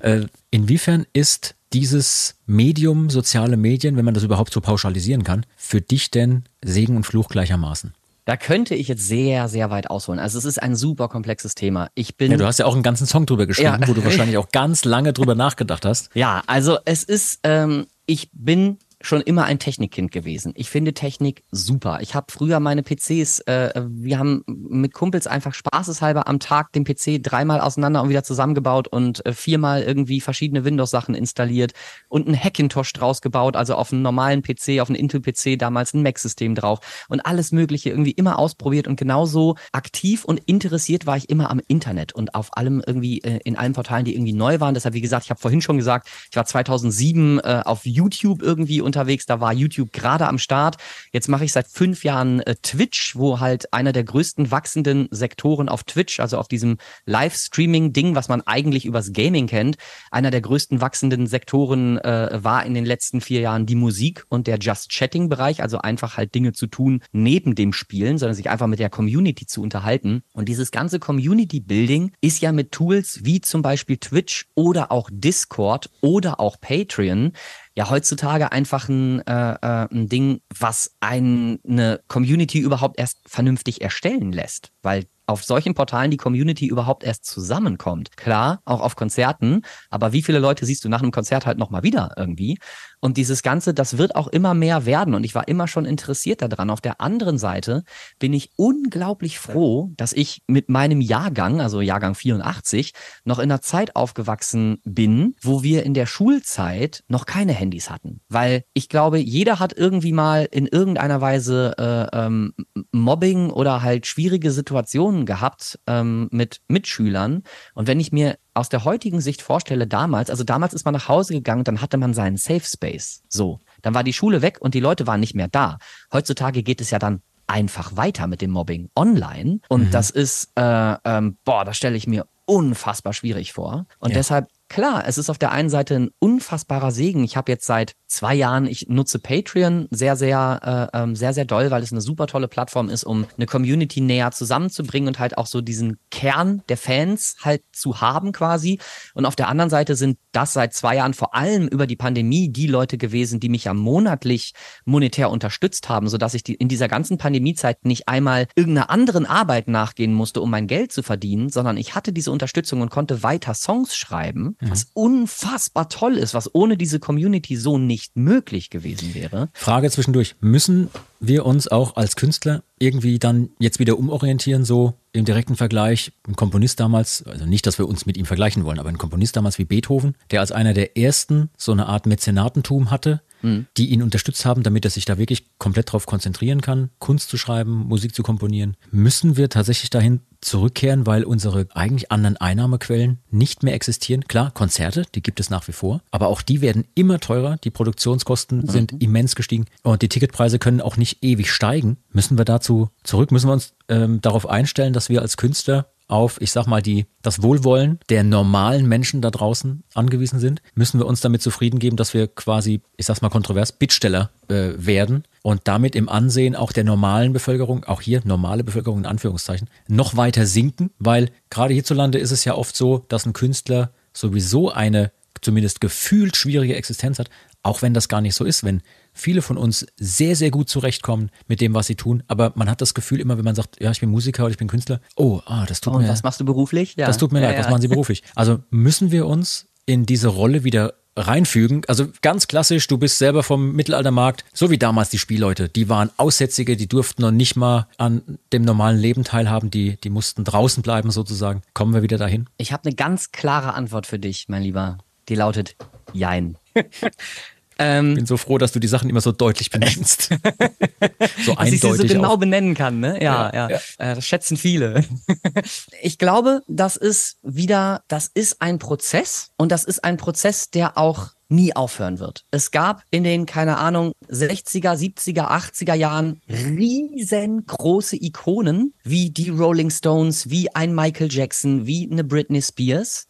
Äh, 0.00 0.26
inwiefern 0.50 1.06
ist 1.12 1.54
dieses 1.72 2.36
Medium, 2.46 3.10
soziale 3.10 3.56
Medien, 3.56 3.96
wenn 3.96 4.04
man 4.04 4.14
das 4.14 4.22
überhaupt 4.22 4.52
so 4.52 4.60
pauschalisieren 4.60 5.24
kann, 5.24 5.44
für 5.56 5.80
dich 5.80 6.10
denn 6.10 6.44
Segen 6.64 6.96
und 6.96 7.04
Fluch 7.04 7.28
gleichermaßen? 7.28 7.92
Da 8.26 8.38
könnte 8.38 8.74
ich 8.74 8.88
jetzt 8.88 9.06
sehr, 9.06 9.48
sehr 9.48 9.68
weit 9.70 9.90
ausholen. 9.90 10.18
Also 10.18 10.38
es 10.38 10.46
ist 10.46 10.62
ein 10.62 10.76
super 10.76 11.08
komplexes 11.08 11.54
Thema. 11.54 11.90
Ich 11.94 12.16
bin 12.16 12.30
Ja, 12.30 12.38
du 12.38 12.46
hast 12.46 12.58
ja 12.58 12.64
auch 12.64 12.72
einen 12.72 12.82
ganzen 12.82 13.06
Song 13.06 13.26
drüber 13.26 13.46
geschrieben, 13.46 13.80
Ja. 13.82 13.88
wo 13.88 13.92
du 13.92 14.02
wahrscheinlich 14.04 14.38
auch 14.38 14.48
ganz 14.50 14.84
lange 14.86 15.12
drüber 15.12 15.34
nachgedacht 15.34 15.84
hast. 15.84 16.08
Ja, 16.14 16.42
also 16.46 16.78
es 16.86 17.04
ist, 17.04 17.40
ähm, 17.42 17.86
ich 18.06 18.30
bin 18.32 18.78
schon 19.04 19.20
immer 19.20 19.44
ein 19.44 19.58
Technikkind 19.58 20.10
gewesen. 20.10 20.52
Ich 20.56 20.70
finde 20.70 20.94
Technik 20.94 21.44
super. 21.50 21.98
Ich 22.00 22.14
habe 22.14 22.26
früher 22.30 22.60
meine 22.60 22.82
PCs, 22.82 23.40
äh, 23.40 23.82
wir 23.86 24.18
haben 24.18 24.44
mit 24.46 24.94
Kumpels 24.94 25.26
einfach 25.26 25.54
spaßeshalber 25.54 26.26
am 26.26 26.40
Tag 26.40 26.72
den 26.72 26.84
PC 26.84 27.22
dreimal 27.22 27.60
auseinander 27.60 28.02
und 28.02 28.08
wieder 28.08 28.24
zusammengebaut 28.24 28.88
und 28.88 29.24
äh, 29.26 29.32
viermal 29.32 29.82
irgendwie 29.82 30.20
verschiedene 30.20 30.64
Windows-Sachen 30.64 31.14
installiert 31.14 31.72
und 32.08 32.26
einen 32.26 32.42
Hackintosh 32.42 32.92
draus 32.92 33.20
gebaut, 33.20 33.56
also 33.56 33.74
auf 33.74 33.92
einen 33.92 34.02
normalen 34.02 34.42
PC, 34.42 34.80
auf 34.80 34.88
einen 34.88 34.96
Intel-PC 34.96 35.58
damals 35.58 35.92
ein 35.92 36.02
Mac-System 36.02 36.54
drauf 36.54 37.04
und 37.08 37.20
alles 37.20 37.52
Mögliche 37.52 37.90
irgendwie 37.90 38.12
immer 38.12 38.38
ausprobiert 38.38 38.88
und 38.88 38.96
genauso 38.96 39.56
aktiv 39.72 40.24
und 40.24 40.40
interessiert 40.46 41.06
war 41.06 41.16
ich 41.16 41.28
immer 41.28 41.50
am 41.50 41.60
Internet 41.68 42.14
und 42.14 42.34
auf 42.34 42.56
allem 42.56 42.82
irgendwie 42.86 43.20
äh, 43.20 43.40
in 43.44 43.56
allen 43.56 43.74
Portalen, 43.74 44.04
die 44.04 44.14
irgendwie 44.14 44.32
neu 44.32 44.60
waren. 44.60 44.74
Deshalb, 44.74 44.94
wie 44.94 45.00
gesagt, 45.00 45.24
ich 45.24 45.30
habe 45.30 45.40
vorhin 45.40 45.60
schon 45.60 45.76
gesagt, 45.76 46.08
ich 46.30 46.36
war 46.36 46.46
2007 46.46 47.40
äh, 47.40 47.62
auf 47.64 47.84
YouTube 47.84 48.42
irgendwie 48.42 48.80
unterwegs, 48.94 49.26
da 49.26 49.40
war 49.40 49.52
YouTube 49.52 49.92
gerade 49.92 50.28
am 50.28 50.38
Start. 50.38 50.76
Jetzt 51.12 51.28
mache 51.28 51.44
ich 51.44 51.52
seit 51.52 51.66
fünf 51.66 52.04
Jahren 52.04 52.40
äh, 52.40 52.54
Twitch, 52.62 53.16
wo 53.16 53.40
halt 53.40 53.72
einer 53.72 53.92
der 53.92 54.04
größten 54.04 54.50
wachsenden 54.50 55.08
Sektoren 55.10 55.68
auf 55.68 55.82
Twitch, 55.82 56.20
also 56.20 56.38
auf 56.38 56.46
diesem 56.46 56.76
Livestreaming-Ding, 57.06 58.14
was 58.14 58.28
man 58.28 58.42
eigentlich 58.42 58.86
übers 58.86 59.12
Gaming 59.12 59.48
kennt, 59.48 59.76
einer 60.10 60.30
der 60.30 60.40
größten 60.40 60.80
wachsenden 60.80 61.26
Sektoren 61.26 61.98
äh, 61.98 62.38
war 62.42 62.64
in 62.64 62.74
den 62.74 62.84
letzten 62.84 63.20
vier 63.20 63.40
Jahren 63.40 63.66
die 63.66 63.74
Musik 63.74 64.24
und 64.28 64.46
der 64.46 64.58
Just-Chatting-Bereich, 64.58 65.62
also 65.62 65.78
einfach 65.78 66.16
halt 66.16 66.34
Dinge 66.34 66.52
zu 66.52 66.66
tun 66.68 67.02
neben 67.12 67.54
dem 67.54 67.72
Spielen, 67.72 68.18
sondern 68.18 68.36
sich 68.36 68.48
einfach 68.48 68.68
mit 68.68 68.78
der 68.78 68.90
Community 68.90 69.46
zu 69.46 69.60
unterhalten. 69.60 70.22
Und 70.32 70.48
dieses 70.48 70.70
ganze 70.70 71.00
Community-Building 71.00 72.12
ist 72.20 72.40
ja 72.40 72.52
mit 72.52 72.70
Tools 72.70 73.20
wie 73.24 73.40
zum 73.40 73.62
Beispiel 73.62 73.96
Twitch 73.96 74.46
oder 74.54 74.92
auch 74.92 75.10
Discord 75.12 75.90
oder 76.00 76.38
auch 76.38 76.60
Patreon 76.60 77.32
ja 77.76 77.90
heutzutage 77.90 78.52
einfach 78.52 78.88
ein, 78.88 79.20
äh, 79.26 79.54
äh, 79.54 79.88
ein 79.90 80.08
Ding, 80.08 80.40
was 80.58 80.92
ein, 81.00 81.58
eine 81.68 82.00
Community 82.08 82.58
überhaupt 82.58 82.98
erst 82.98 83.18
vernünftig 83.26 83.82
erstellen 83.82 84.32
lässt. 84.32 84.70
Weil 84.82 85.06
auf 85.26 85.42
solchen 85.42 85.74
Portalen 85.74 86.10
die 86.10 86.16
Community 86.16 86.66
überhaupt 86.66 87.02
erst 87.02 87.24
zusammenkommt. 87.24 88.16
Klar, 88.16 88.60
auch 88.64 88.80
auf 88.80 88.94
Konzerten, 88.94 89.62
aber 89.88 90.12
wie 90.12 90.22
viele 90.22 90.38
Leute 90.38 90.66
siehst 90.66 90.84
du 90.84 90.88
nach 90.88 91.02
einem 91.02 91.12
Konzert 91.12 91.46
halt 91.46 91.58
nochmal 91.58 91.82
wieder 91.82 92.12
irgendwie? 92.16 92.58
Und 93.04 93.18
dieses 93.18 93.42
Ganze, 93.42 93.74
das 93.74 93.98
wird 93.98 94.16
auch 94.16 94.28
immer 94.28 94.54
mehr 94.54 94.86
werden 94.86 95.12
und 95.12 95.24
ich 95.24 95.34
war 95.34 95.46
immer 95.46 95.68
schon 95.68 95.84
interessiert 95.84 96.40
daran. 96.40 96.70
Auf 96.70 96.80
der 96.80 97.02
anderen 97.02 97.36
Seite 97.36 97.84
bin 98.18 98.32
ich 98.32 98.52
unglaublich 98.56 99.38
froh, 99.38 99.90
dass 99.98 100.14
ich 100.14 100.40
mit 100.46 100.70
meinem 100.70 101.02
Jahrgang, 101.02 101.60
also 101.60 101.82
Jahrgang 101.82 102.14
84, 102.14 102.94
noch 103.26 103.40
in 103.40 103.52
einer 103.52 103.60
Zeit 103.60 103.94
aufgewachsen 103.94 104.78
bin, 104.84 105.34
wo 105.42 105.62
wir 105.62 105.82
in 105.82 105.92
der 105.92 106.06
Schulzeit 106.06 107.04
noch 107.06 107.26
keine 107.26 107.52
Handys 107.52 107.90
hatten. 107.90 108.22
Weil 108.30 108.64
ich 108.72 108.88
glaube, 108.88 109.18
jeder 109.18 109.58
hat 109.58 109.74
irgendwie 109.76 110.12
mal 110.12 110.48
in 110.50 110.66
irgendeiner 110.66 111.20
Weise 111.20 111.74
äh, 111.76 112.24
ähm, 112.24 112.54
Mobbing 112.90 113.50
oder 113.50 113.82
halt 113.82 114.06
schwierige 114.06 114.50
Situationen 114.50 115.26
gehabt 115.26 115.78
ähm, 115.86 116.30
mit 116.32 116.62
Mitschülern. 116.68 117.42
Und 117.74 117.86
wenn 117.86 118.00
ich 118.00 118.12
mir 118.12 118.38
aus 118.54 118.68
der 118.68 118.84
heutigen 118.84 119.20
Sicht 119.20 119.42
vorstelle, 119.42 119.86
damals, 119.86 120.30
also 120.30 120.44
damals 120.44 120.72
ist 120.74 120.84
man 120.84 120.94
nach 120.94 121.08
Hause 121.08 121.34
gegangen, 121.34 121.64
dann 121.64 121.80
hatte 121.80 121.96
man 121.96 122.14
seinen 122.14 122.36
Safe 122.36 122.64
Space. 122.64 123.22
So. 123.28 123.60
Dann 123.82 123.94
war 123.94 124.04
die 124.04 124.12
Schule 124.12 124.42
weg 124.42 124.58
und 124.60 124.74
die 124.74 124.80
Leute 124.80 125.06
waren 125.06 125.20
nicht 125.20 125.34
mehr 125.34 125.48
da. 125.48 125.78
Heutzutage 126.12 126.62
geht 126.62 126.80
es 126.80 126.90
ja 126.90 126.98
dann 126.98 127.20
einfach 127.46 127.96
weiter 127.96 128.26
mit 128.26 128.40
dem 128.40 128.52
Mobbing 128.52 128.88
online. 128.96 129.58
Und 129.68 129.92
das 129.92 130.10
ist, 130.10 130.50
äh, 130.56 130.96
ähm, 131.04 131.36
boah, 131.44 131.64
das 131.64 131.76
stelle 131.76 131.96
ich 131.96 132.06
mir 132.06 132.26
unfassbar 132.46 133.12
schwierig 133.12 133.52
vor. 133.52 133.86
Und 133.98 134.10
Ja. 134.10 134.14
deshalb, 134.16 134.48
klar, 134.68 135.04
es 135.06 135.18
ist 135.18 135.30
auf 135.30 135.38
der 135.38 135.52
einen 135.52 135.70
Seite 135.70 135.94
ein 135.94 136.10
unfassbarer 136.18 136.90
Segen. 136.90 137.24
Ich 137.24 137.36
habe 137.36 137.50
jetzt 137.52 137.66
seit 137.66 137.94
zwei 138.06 138.34
Jahren. 138.34 138.66
Ich 138.66 138.88
nutze 138.88 139.18
Patreon 139.18 139.88
sehr, 139.90 140.16
sehr, 140.16 140.90
äh, 140.92 140.98
ähm, 140.98 141.16
sehr, 141.16 141.32
sehr 141.32 141.44
doll, 141.44 141.70
weil 141.70 141.82
es 141.82 141.92
eine 141.92 142.00
super 142.00 142.26
tolle 142.26 142.48
Plattform 142.48 142.88
ist, 142.88 143.04
um 143.04 143.26
eine 143.36 143.46
Community 143.46 144.00
näher 144.00 144.30
zusammenzubringen 144.30 145.08
und 145.08 145.18
halt 145.18 145.36
auch 145.36 145.46
so 145.46 145.60
diesen 145.60 145.98
Kern 146.10 146.62
der 146.68 146.76
Fans 146.76 147.36
halt 147.42 147.62
zu 147.72 148.00
haben 148.00 148.32
quasi. 148.32 148.78
Und 149.14 149.26
auf 149.26 149.36
der 149.36 149.48
anderen 149.48 149.70
Seite 149.70 149.96
sind 149.96 150.18
das 150.32 150.52
seit 150.52 150.74
zwei 150.74 150.96
Jahren 150.96 151.14
vor 151.14 151.34
allem 151.34 151.68
über 151.68 151.86
die 151.86 151.96
Pandemie 151.96 152.48
die 152.48 152.66
Leute 152.66 152.98
gewesen, 152.98 153.40
die 153.40 153.48
mich 153.48 153.64
ja 153.64 153.74
monatlich 153.74 154.54
monetär 154.84 155.30
unterstützt 155.30 155.88
haben, 155.88 156.08
sodass 156.08 156.34
ich 156.34 156.42
die, 156.42 156.54
in 156.54 156.68
dieser 156.68 156.88
ganzen 156.88 157.18
Pandemiezeit 157.18 157.84
nicht 157.84 158.08
einmal 158.08 158.46
irgendeiner 158.54 158.90
anderen 158.90 159.26
Arbeit 159.26 159.68
nachgehen 159.68 160.14
musste, 160.14 160.40
um 160.40 160.50
mein 160.50 160.66
Geld 160.66 160.92
zu 160.92 161.02
verdienen, 161.02 161.48
sondern 161.48 161.76
ich 161.76 161.94
hatte 161.94 162.12
diese 162.12 162.30
Unterstützung 162.30 162.80
und 162.80 162.90
konnte 162.90 163.22
weiter 163.22 163.54
Songs 163.54 163.96
schreiben, 163.96 164.53
mhm. 164.60 164.70
was 164.70 164.88
unfassbar 164.94 165.88
toll 165.88 166.14
ist, 166.14 166.34
was 166.34 166.54
ohne 166.54 166.76
diese 166.76 167.00
Community 167.00 167.56
so 167.56 167.78
nicht 167.78 168.16
möglich 168.16 168.70
gewesen 168.70 169.14
wäre. 169.14 169.48
Frage 169.52 169.90
zwischendurch, 169.90 170.36
müssen 170.40 170.88
wir 171.20 171.46
uns 171.46 171.68
auch 171.68 171.96
als 171.96 172.16
Künstler 172.16 172.62
irgendwie 172.78 173.18
dann 173.18 173.50
jetzt 173.58 173.78
wieder 173.78 173.98
umorientieren, 173.98 174.64
so 174.64 174.94
im 175.12 175.24
direkten 175.24 175.56
Vergleich. 175.56 176.12
Ein 176.28 176.36
Komponist 176.36 176.80
damals, 176.80 177.24
also 177.26 177.46
nicht, 177.46 177.66
dass 177.66 177.78
wir 177.78 177.88
uns 177.88 178.04
mit 178.04 178.16
ihm 178.16 178.26
vergleichen 178.26 178.64
wollen, 178.64 178.78
aber 178.78 178.88
ein 178.88 178.98
Komponist 178.98 179.36
damals 179.36 179.58
wie 179.58 179.64
Beethoven, 179.64 180.16
der 180.30 180.40
als 180.40 180.52
einer 180.52 180.74
der 180.74 180.96
ersten 180.96 181.50
so 181.56 181.72
eine 181.72 181.86
Art 181.86 182.06
Mäzenatentum 182.06 182.90
hatte, 182.90 183.22
mhm. 183.44 183.66
die 183.76 183.90
ihn 183.90 184.02
unterstützt 184.02 184.44
haben, 184.44 184.62
damit 184.62 184.84
er 184.84 184.90
sich 184.90 185.04
da 185.04 185.18
wirklich 185.18 185.44
komplett 185.58 185.92
drauf 185.92 186.06
konzentrieren 186.06 186.60
kann, 186.60 186.90
Kunst 186.98 187.28
zu 187.28 187.36
schreiben, 187.36 187.86
Musik 187.86 188.14
zu 188.14 188.22
komponieren. 188.22 188.76
Müssen 188.90 189.36
wir 189.36 189.48
tatsächlich 189.48 189.90
dahin 189.90 190.20
zurückkehren, 190.40 191.06
weil 191.06 191.24
unsere 191.24 191.66
eigentlich 191.74 192.12
anderen 192.12 192.36
Einnahmequellen 192.36 193.18
nicht 193.30 193.62
mehr 193.62 193.74
existieren. 193.74 194.24
Klar, 194.24 194.50
Konzerte, 194.50 195.04
die 195.14 195.22
gibt 195.22 195.40
es 195.40 195.50
nach 195.50 195.66
wie 195.68 195.72
vor, 195.72 196.02
aber 196.10 196.28
auch 196.28 196.42
die 196.42 196.60
werden 196.60 196.84
immer 196.94 197.20
teurer. 197.20 197.56
Die 197.62 197.70
Produktionskosten 197.70 198.58
mhm. 198.58 198.68
sind 198.68 199.02
immens 199.02 199.36
gestiegen 199.36 199.66
und 199.82 200.02
die 200.02 200.08
Ticketpreise 200.08 200.58
können 200.58 200.80
auch 200.80 200.96
nicht 200.96 201.22
ewig 201.22 201.50
steigen. 201.50 201.98
Müssen 202.12 202.38
wir 202.38 202.44
dazu 202.44 202.90
zurück? 203.02 203.32
Müssen 203.32 203.48
wir 203.48 203.54
uns 203.54 203.74
ähm, 203.88 204.20
darauf 204.20 204.48
einstellen, 204.48 204.92
dass 204.92 205.08
wir 205.08 205.22
als 205.22 205.36
Künstler 205.36 205.86
auf, 206.06 206.40
ich 206.40 206.52
sag 206.52 206.66
mal, 206.66 206.82
die, 206.82 207.06
das 207.22 207.42
Wohlwollen 207.42 207.98
der 208.08 208.24
normalen 208.24 208.86
Menschen 208.86 209.22
da 209.22 209.30
draußen 209.30 209.84
angewiesen 209.94 210.38
sind, 210.38 210.60
müssen 210.74 211.00
wir 211.00 211.06
uns 211.06 211.20
damit 211.20 211.42
zufrieden 211.42 211.78
geben, 211.78 211.96
dass 211.96 212.14
wir 212.14 212.28
quasi, 212.28 212.82
ich 212.96 213.06
sag's 213.06 213.22
mal 213.22 213.30
kontrovers, 213.30 213.72
Bittsteller 213.72 214.30
äh, 214.48 214.72
werden 214.76 215.24
und 215.42 215.62
damit 215.64 215.96
im 215.96 216.08
Ansehen 216.08 216.56
auch 216.56 216.72
der 216.72 216.84
normalen 216.84 217.32
Bevölkerung, 217.32 217.84
auch 217.84 218.00
hier 218.00 218.20
normale 218.24 218.64
Bevölkerung 218.64 218.98
in 218.98 219.06
Anführungszeichen, 219.06 219.70
noch 219.88 220.16
weiter 220.16 220.46
sinken, 220.46 220.90
weil 220.98 221.30
gerade 221.50 221.74
hierzulande 221.74 222.18
ist 222.18 222.32
es 222.32 222.44
ja 222.44 222.54
oft 222.54 222.76
so, 222.76 223.04
dass 223.08 223.26
ein 223.26 223.32
Künstler 223.32 223.92
sowieso 224.12 224.70
eine 224.70 225.10
zumindest 225.40 225.80
gefühlt 225.80 226.36
schwierige 226.36 226.76
Existenz 226.76 227.18
hat, 227.18 227.30
auch 227.62 227.82
wenn 227.82 227.94
das 227.94 228.08
gar 228.08 228.20
nicht 228.20 228.34
so 228.34 228.44
ist, 228.44 228.62
wenn 228.64 228.82
viele 229.14 229.40
von 229.40 229.56
uns 229.56 229.86
sehr, 229.96 230.36
sehr 230.36 230.50
gut 230.50 230.68
zurechtkommen 230.68 231.30
mit 231.46 231.60
dem, 231.60 231.72
was 231.72 231.86
sie 231.86 231.94
tun. 231.94 232.22
Aber 232.26 232.52
man 232.56 232.68
hat 232.68 232.80
das 232.80 232.92
Gefühl 232.92 233.20
immer, 233.20 233.38
wenn 233.38 233.44
man 233.44 233.54
sagt, 233.54 233.80
ja, 233.80 233.90
ich 233.90 234.00
bin 234.00 234.10
Musiker 234.10 234.42
oder 234.42 234.50
ich 234.50 234.58
bin 234.58 234.68
Künstler, 234.68 235.00
oh, 235.16 235.40
ah, 235.46 235.64
das 235.66 235.80
tut 235.80 235.94
Und 235.94 236.02
mir 236.02 236.08
was 236.08 236.22
machst 236.22 236.40
du 236.40 236.44
beruflich? 236.44 236.96
Ja. 236.96 237.06
Das 237.06 237.16
tut 237.16 237.32
mir 237.32 237.40
ja, 237.40 237.48
leid, 237.48 237.56
ja. 237.56 237.64
was 237.64 237.70
machen 237.70 237.82
Sie 237.82 237.88
beruflich? 237.88 238.22
Also 238.34 238.58
müssen 238.70 239.12
wir 239.12 239.26
uns 239.26 239.68
in 239.86 240.06
diese 240.06 240.28
Rolle 240.28 240.64
wieder 240.64 240.94
reinfügen. 241.16 241.82
Also 241.86 242.08
ganz 242.22 242.48
klassisch, 242.48 242.86
du 242.88 242.98
bist 242.98 243.18
selber 243.18 243.42
vom 243.42 243.72
Mittelaltermarkt, 243.72 244.44
so 244.52 244.70
wie 244.70 244.78
damals 244.78 245.10
die 245.10 245.18
Spielleute. 245.18 245.68
Die 245.68 245.88
waren 245.88 246.10
Aussätzige, 246.16 246.76
die 246.76 246.88
durften 246.88 247.22
noch 247.22 247.30
nicht 247.30 247.54
mal 247.54 247.86
an 247.96 248.38
dem 248.52 248.62
normalen 248.62 248.98
Leben 248.98 249.22
teilhaben, 249.22 249.70
die, 249.70 249.96
die 250.02 250.10
mussten 250.10 250.42
draußen 250.42 250.82
bleiben 250.82 251.10
sozusagen. 251.10 251.62
Kommen 251.72 251.94
wir 251.94 252.02
wieder 252.02 252.18
dahin? 252.18 252.48
Ich 252.56 252.72
habe 252.72 252.86
eine 252.86 252.94
ganz 252.96 253.30
klare 253.30 253.74
Antwort 253.74 254.06
für 254.06 254.18
dich, 254.18 254.46
mein 254.48 254.62
Lieber. 254.62 254.98
Die 255.28 255.36
lautet 255.36 255.76
Jein. 256.12 256.58
Ähm, 257.78 258.10
ich 258.10 258.16
bin 258.16 258.26
so 258.26 258.36
froh, 258.36 258.58
dass 258.58 258.72
du 258.72 258.78
die 258.78 258.88
Sachen 258.88 259.10
immer 259.10 259.20
so 259.20 259.32
deutlich 259.32 259.70
benennst. 259.70 260.22
so 260.30 261.54
dass 261.54 261.58
eindeutig. 261.58 261.58
Dass 261.58 261.64
ich 261.74 261.80
sie 261.80 262.08
so 262.08 262.14
genau 262.14 262.34
auch. 262.34 262.38
benennen 262.38 262.74
kann, 262.74 263.00
ne? 263.00 263.22
Ja, 263.22 263.50
ja. 263.52 263.68
ja. 263.68 263.70
ja. 263.70 263.76
Äh, 263.98 264.14
das 264.14 264.26
schätzen 264.26 264.56
viele. 264.56 265.04
ich 266.02 266.18
glaube, 266.18 266.62
das 266.68 266.96
ist 266.96 267.38
wieder, 267.42 268.02
das 268.08 268.30
ist 268.32 268.60
ein 268.60 268.78
Prozess 268.78 269.50
und 269.56 269.72
das 269.72 269.84
ist 269.84 270.04
ein 270.04 270.16
Prozess, 270.16 270.70
der 270.70 270.98
auch 270.98 271.30
nie 271.48 271.74
aufhören 271.76 272.18
wird. 272.18 272.44
Es 272.50 272.70
gab 272.70 273.02
in 273.10 273.24
den, 273.24 273.46
keine 273.46 273.78
Ahnung, 273.78 274.12
60er, 274.28 274.96
70er, 274.96 275.50
80er 275.50 275.94
Jahren 275.94 276.40
riesengroße 276.48 278.16
Ikonen 278.16 278.94
wie 279.04 279.30
die 279.30 279.50
Rolling 279.50 279.90
Stones, 279.90 280.50
wie 280.50 280.74
ein 280.74 280.94
Michael 280.94 281.30
Jackson, 281.30 281.86
wie 281.86 282.08
eine 282.10 282.24
Britney 282.24 282.62
Spears. 282.62 283.26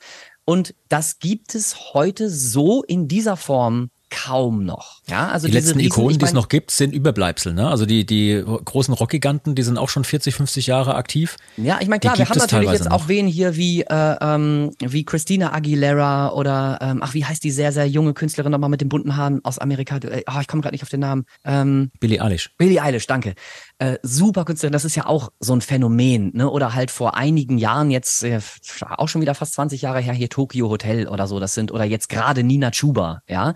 Und 0.47 0.75
das 0.89 1.19
gibt 1.19 1.55
es 1.55 1.95
heute 1.95 2.29
so 2.29 2.83
in 2.83 3.09
dieser 3.09 3.37
Form 3.37 3.91
kaum 4.25 4.65
noch. 4.65 5.03
Ja, 5.07 5.29
also 5.29 5.47
die 5.47 5.53
letzten 5.53 5.79
Riesen, 5.79 5.93
Ikonen, 5.93 6.19
die 6.19 6.25
es 6.25 6.33
noch 6.33 6.49
gibt, 6.49 6.71
sind 6.71 6.95
Überbleibsel. 6.95 7.53
Ne? 7.53 7.69
Also 7.69 7.85
die, 7.85 8.07
die 8.07 8.43
großen 8.65 8.95
Rockgiganten, 8.95 9.55
die 9.55 9.63
sind 9.63 9.77
auch 9.77 9.91
schon 9.91 10.05
40, 10.05 10.35
50 10.35 10.67
Jahre 10.67 10.95
aktiv. 10.95 11.37
Ja, 11.57 11.79
ich 11.81 11.89
meine, 11.89 12.01
klar, 12.01 12.17
wir 12.17 12.29
haben 12.29 12.39
natürlich 12.39 12.71
jetzt 12.71 12.87
noch. 12.87 12.93
auch 12.93 13.09
wen 13.09 13.27
hier 13.27 13.57
wie, 13.57 13.83
äh, 13.83 14.17
ähm, 14.21 14.71
wie 14.81 15.05
Christina 15.05 15.53
Aguilera 15.53 16.33
oder, 16.33 16.79
ähm, 16.81 17.01
ach, 17.03 17.13
wie 17.13 17.25
heißt 17.25 17.45
die 17.45 17.51
sehr, 17.51 17.73
sehr 17.73 17.87
junge 17.87 18.15
Künstlerin 18.15 18.51
nochmal 18.51 18.71
mit 18.71 18.81
den 18.81 18.89
bunten 18.89 19.17
Haaren 19.17 19.45
aus 19.45 19.59
Amerika? 19.59 19.97
Äh, 19.99 20.23
oh, 20.27 20.41
ich 20.41 20.49
komme 20.49 20.63
gerade 20.63 20.75
nicht 20.75 20.83
auf 20.83 20.89
den 20.89 21.01
Namen. 21.01 21.27
Ähm, 21.45 21.91
Billie 22.01 22.23
Eilish. 22.23 22.51
Billie 22.57 22.81
Eilish, 22.81 23.07
danke. 23.07 23.35
Äh, 23.79 23.99
super 24.03 24.47
Künstlerin, 24.47 24.73
das 24.73 24.87
ist 24.87 24.95
ja 24.95 25.07
auch 25.07 25.33
so 25.39 25.55
ein 25.55 25.61
Phänomen. 25.61 26.31
Ne? 26.35 26.49
Oder 26.49 26.75
halt 26.75 26.91
vor 26.91 27.15
einigen 27.15 27.59
Jahren, 27.59 27.91
jetzt 27.91 28.25
äh, 28.25 28.41
auch 28.89 29.09
schon 29.09 29.21
wieder 29.21 29.35
fast 29.35 29.53
20 29.55 29.83
Jahre 29.83 30.01
her, 30.01 30.15
hier 30.15 30.31
Tokyo 30.31 30.71
Hotel 30.71 31.09
oder 31.09 31.27
so, 31.27 31.41
das 31.41 31.53
sind, 31.53 31.73
oder 31.73 31.85
jetzt 31.85 32.09
gerade 32.09 32.43
Nina 32.43 32.71
Chuba, 32.71 33.21
ja. 33.29 33.53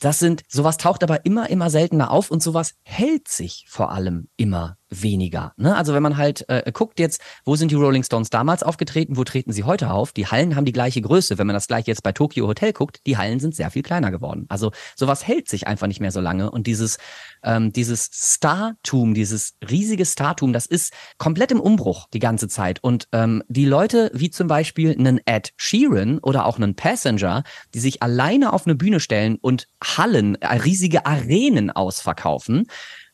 Das 0.00 0.18
sind, 0.18 0.42
sowas 0.48 0.76
taucht 0.76 1.02
aber 1.02 1.24
immer, 1.24 1.50
immer 1.50 1.70
seltener 1.70 2.10
auf 2.10 2.30
und 2.30 2.42
sowas 2.42 2.74
hält 2.82 3.28
sich 3.28 3.66
vor 3.68 3.90
allem 3.90 4.28
immer 4.36 4.78
weniger. 4.90 5.52
Ne? 5.56 5.76
Also 5.76 5.94
wenn 5.94 6.02
man 6.02 6.16
halt 6.16 6.44
äh, 6.48 6.70
guckt 6.72 6.98
jetzt, 6.98 7.20
wo 7.44 7.56
sind 7.56 7.70
die 7.70 7.74
Rolling 7.74 8.02
Stones 8.02 8.30
damals 8.30 8.62
aufgetreten, 8.62 9.16
wo 9.16 9.24
treten 9.24 9.52
sie 9.52 9.64
heute 9.64 9.90
auf? 9.90 10.12
Die 10.12 10.26
Hallen 10.26 10.56
haben 10.56 10.64
die 10.64 10.72
gleiche 10.72 11.02
Größe. 11.02 11.38
Wenn 11.38 11.46
man 11.46 11.54
das 11.54 11.66
gleich 11.66 11.86
jetzt 11.86 12.02
bei 12.02 12.12
Tokyo 12.12 12.46
Hotel 12.46 12.72
guckt, 12.72 13.00
die 13.06 13.16
Hallen 13.16 13.40
sind 13.40 13.54
sehr 13.54 13.70
viel 13.70 13.82
kleiner 13.82 14.10
geworden. 14.10 14.46
Also 14.48 14.72
sowas 14.96 15.26
hält 15.26 15.48
sich 15.48 15.66
einfach 15.66 15.86
nicht 15.86 16.00
mehr 16.00 16.12
so 16.12 16.20
lange. 16.20 16.50
Und 16.50 16.66
dieses, 16.66 16.98
ähm, 17.42 17.72
dieses 17.72 18.10
Startum, 18.12 19.14
dieses 19.14 19.54
riesige 19.68 20.06
Startum, 20.06 20.52
das 20.52 20.66
ist 20.66 20.92
komplett 21.18 21.50
im 21.52 21.60
Umbruch 21.60 22.08
die 22.12 22.18
ganze 22.18 22.48
Zeit. 22.48 22.82
Und 22.82 23.08
ähm, 23.12 23.42
die 23.48 23.66
Leute 23.66 24.10
wie 24.14 24.30
zum 24.30 24.48
Beispiel 24.48 24.92
einen 24.92 25.20
Ed 25.26 25.52
Sheeran 25.56 26.18
oder 26.18 26.46
auch 26.46 26.56
einen 26.56 26.74
Passenger, 26.74 27.42
die 27.74 27.80
sich 27.80 28.02
alleine 28.02 28.52
auf 28.52 28.66
eine 28.66 28.74
Bühne 28.74 29.00
stellen 29.00 29.36
und 29.40 29.68
Hallen, 29.82 30.36
äh, 30.36 30.46
riesige 30.46 31.06
Arenen 31.06 31.70
ausverkaufen, 31.70 32.66